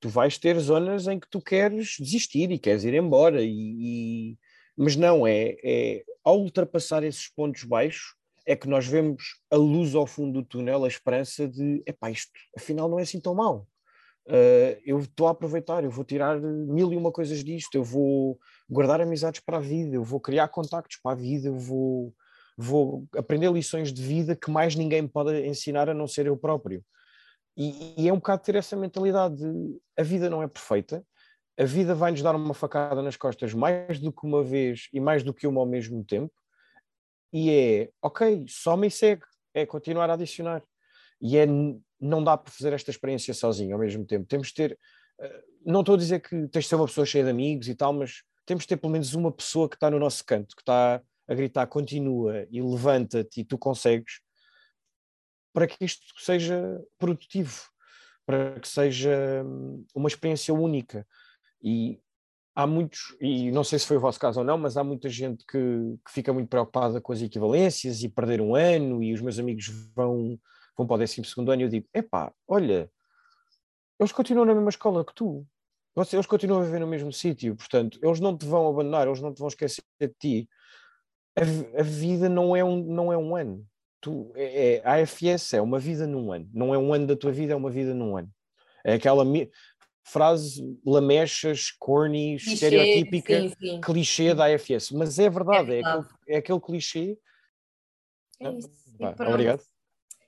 Tu 0.00 0.08
vais 0.08 0.38
ter 0.38 0.58
zonas 0.58 1.06
em 1.08 1.18
que 1.18 1.28
tu 1.28 1.40
queres 1.40 1.96
desistir 1.98 2.50
e 2.50 2.58
queres 2.58 2.84
ir 2.84 2.94
embora, 2.94 3.42
e, 3.42 3.48
e 3.50 4.38
mas 4.76 4.94
não, 4.94 5.26
é, 5.26 5.56
é 5.62 6.04
ao 6.22 6.40
ultrapassar 6.40 7.02
esses 7.02 7.28
pontos 7.28 7.64
baixos, 7.64 8.14
é 8.46 8.56
que 8.56 8.68
nós 8.68 8.86
vemos 8.86 9.40
a 9.50 9.56
luz 9.56 9.94
ao 9.94 10.06
fundo 10.06 10.40
do 10.40 10.46
túnel, 10.46 10.84
a 10.84 10.88
esperança 10.88 11.46
de, 11.46 11.82
epá, 11.84 12.10
isto 12.10 12.30
afinal 12.56 12.88
não 12.88 12.98
é 12.98 13.02
assim 13.02 13.20
tão 13.20 13.34
mal. 13.34 13.66
Uh, 14.26 14.76
eu 14.84 15.00
estou 15.00 15.26
a 15.26 15.30
aproveitar, 15.30 15.84
eu 15.84 15.90
vou 15.90 16.04
tirar 16.04 16.38
mil 16.40 16.92
e 16.92 16.96
uma 16.96 17.10
coisas 17.10 17.42
disto, 17.42 17.74
eu 17.74 17.82
vou 17.82 18.38
guardar 18.68 19.00
amizades 19.00 19.40
para 19.40 19.56
a 19.56 19.60
vida, 19.60 19.96
eu 19.96 20.04
vou 20.04 20.20
criar 20.20 20.48
contactos 20.48 20.98
para 21.02 21.12
a 21.12 21.14
vida, 21.14 21.48
eu 21.48 21.58
vou, 21.58 22.14
vou 22.56 23.06
aprender 23.16 23.50
lições 23.50 23.92
de 23.92 24.02
vida 24.02 24.36
que 24.36 24.50
mais 24.50 24.74
ninguém 24.74 25.08
pode 25.08 25.46
ensinar 25.46 25.88
a 25.88 25.94
não 25.94 26.06
ser 26.06 26.26
eu 26.26 26.36
próprio. 26.36 26.84
E, 27.58 27.94
e 28.04 28.08
é 28.08 28.12
um 28.12 28.16
bocado 28.16 28.42
ter 28.44 28.54
essa 28.54 28.76
mentalidade 28.76 29.36
de 29.36 29.80
a 29.98 30.02
vida 30.04 30.30
não 30.30 30.42
é 30.42 30.46
perfeita, 30.46 31.04
a 31.58 31.64
vida 31.64 31.92
vai 31.92 32.12
nos 32.12 32.22
dar 32.22 32.36
uma 32.36 32.54
facada 32.54 33.02
nas 33.02 33.16
costas 33.16 33.52
mais 33.52 33.98
do 33.98 34.12
que 34.12 34.24
uma 34.24 34.44
vez 34.44 34.88
e 34.92 35.00
mais 35.00 35.24
do 35.24 35.34
que 35.34 35.44
uma 35.44 35.60
ao 35.60 35.66
mesmo 35.66 36.04
tempo, 36.04 36.32
e 37.32 37.50
é, 37.50 37.90
ok, 38.00 38.46
soma 38.48 38.86
e 38.86 38.90
segue, 38.90 39.24
é 39.52 39.66
continuar 39.66 40.08
a 40.08 40.14
adicionar. 40.14 40.62
E 41.20 41.36
é, 41.36 41.46
não 42.00 42.22
dá 42.22 42.36
para 42.36 42.52
fazer 42.52 42.72
esta 42.72 42.90
experiência 42.90 43.34
sozinho 43.34 43.74
ao 43.74 43.80
mesmo 43.80 44.06
tempo. 44.06 44.26
Temos 44.26 44.48
de 44.48 44.54
ter, 44.54 44.78
eh, 45.20 45.44
não 45.66 45.80
estou 45.80 45.96
a 45.96 45.98
dizer 45.98 46.20
que 46.20 46.46
tens 46.48 46.64
de 46.64 46.68
ser 46.68 46.76
uma 46.76 46.86
pessoa 46.86 47.04
cheia 47.04 47.24
de 47.24 47.30
amigos 47.30 47.68
e 47.68 47.74
tal, 47.74 47.92
mas 47.92 48.22
temos 48.46 48.64
de 48.64 48.68
ter 48.68 48.76
pelo 48.76 48.92
menos 48.92 49.14
uma 49.14 49.32
pessoa 49.32 49.68
que 49.68 49.74
está 49.74 49.90
no 49.90 49.98
nosso 49.98 50.24
canto, 50.24 50.54
que 50.54 50.62
está 50.62 51.02
a 51.26 51.34
gritar 51.34 51.66
continua 51.66 52.46
e 52.50 52.62
levanta-te 52.62 53.40
e 53.40 53.44
tu 53.44 53.58
consegues, 53.58 54.20
para 55.58 55.66
que 55.66 55.84
isto 55.84 56.04
seja 56.18 56.80
produtivo, 56.96 57.64
para 58.24 58.60
que 58.60 58.68
seja 58.68 59.42
hum, 59.44 59.84
uma 59.92 60.06
experiência 60.06 60.54
única. 60.54 61.04
E 61.60 61.98
há 62.54 62.64
muitos, 62.64 63.16
e 63.20 63.50
não 63.50 63.64
sei 63.64 63.80
se 63.80 63.86
foi 63.88 63.96
o 63.96 64.00
vosso 64.00 64.20
caso 64.20 64.38
ou 64.38 64.46
não, 64.46 64.56
mas 64.56 64.76
há 64.76 64.84
muita 64.84 65.08
gente 65.08 65.44
que, 65.44 65.58
que 66.06 66.12
fica 66.12 66.32
muito 66.32 66.48
preocupada 66.48 67.00
com 67.00 67.12
as 67.12 67.22
equivalências 67.22 68.04
e 68.04 68.08
perder 68.08 68.40
um 68.40 68.54
ano, 68.54 69.02
e 69.02 69.12
os 69.12 69.20
meus 69.20 69.36
amigos 69.36 69.66
vão, 69.96 70.38
vão 70.76 70.86
para 70.86 70.94
o 70.94 70.98
12 70.98 71.22
ano, 71.38 71.60
e 71.60 71.64
eu 71.64 71.68
digo: 71.68 71.88
epá, 71.92 72.32
olha, 72.46 72.88
eles 73.98 74.12
continuam 74.12 74.46
na 74.46 74.54
mesma 74.54 74.70
escola 74.70 75.04
que 75.04 75.12
tu, 75.12 75.44
eles 76.12 76.26
continuam 76.26 76.62
a 76.62 76.64
viver 76.64 76.78
no 76.78 76.86
mesmo 76.86 77.12
sítio, 77.12 77.56
portanto, 77.56 77.98
eles 78.00 78.20
não 78.20 78.38
te 78.38 78.46
vão 78.46 78.68
abandonar, 78.68 79.08
eles 79.08 79.20
não 79.20 79.34
te 79.34 79.40
vão 79.40 79.48
esquecer 79.48 79.82
de 80.00 80.14
ti. 80.20 80.48
A, 81.36 81.80
a 81.80 81.82
vida 81.82 82.28
não 82.28 82.54
é 82.54 82.62
um, 82.62 82.80
não 82.80 83.12
é 83.12 83.18
um 83.18 83.34
ano. 83.34 83.66
Tu, 84.00 84.32
é, 84.36 84.76
é, 84.76 84.82
a 84.84 85.02
AFS 85.02 85.54
é 85.54 85.60
uma 85.60 85.78
vida 85.78 86.06
num 86.06 86.32
ano, 86.32 86.48
não 86.52 86.72
é 86.72 86.78
um 86.78 86.92
ano 86.92 87.06
da 87.06 87.16
tua 87.16 87.32
vida, 87.32 87.52
é 87.52 87.56
uma 87.56 87.70
vida 87.70 87.92
num 87.94 88.16
ano. 88.16 88.30
É 88.84 88.94
aquela 88.94 89.24
frase 90.04 90.78
lamechas, 90.84 91.70
corny, 91.72 92.36
clichê, 92.36 92.52
estereotípica, 92.54 93.40
sim, 93.40 93.54
sim. 93.58 93.80
clichê 93.80 94.34
da 94.34 94.46
AFS, 94.46 94.92
mas 94.92 95.18
é 95.18 95.28
verdade, 95.28 95.72
é, 95.72 95.74
verdade. 95.74 95.96
é, 95.96 96.00
aquele, 96.00 96.34
é 96.34 96.38
aquele 96.38 96.60
clichê. 96.60 97.18
É 98.40 98.50
isso. 98.52 98.70
obrigado. 99.28 99.62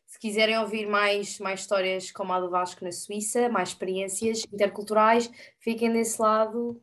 Se 0.07 0.19
quiserem 0.19 0.59
ouvir 0.59 0.87
mais, 0.87 1.39
mais 1.39 1.61
histórias 1.61 2.11
como 2.11 2.33
a 2.33 2.41
do 2.41 2.51
Vasco 2.51 2.85
na 2.85 2.91
Suíça, 2.91 3.49
mais 3.49 3.71
experiências 3.71 4.43
interculturais, 4.53 5.31
fiquem 5.61 5.93
desse 5.93 6.21
lado 6.21 6.83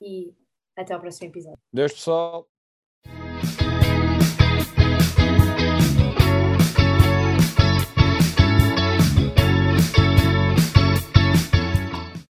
e 0.00 0.34
até 0.76 0.92
ao 0.92 1.00
próximo 1.00 1.28
episódio. 1.28 1.58
Deus 1.72 1.92
pessoal. 1.94 2.46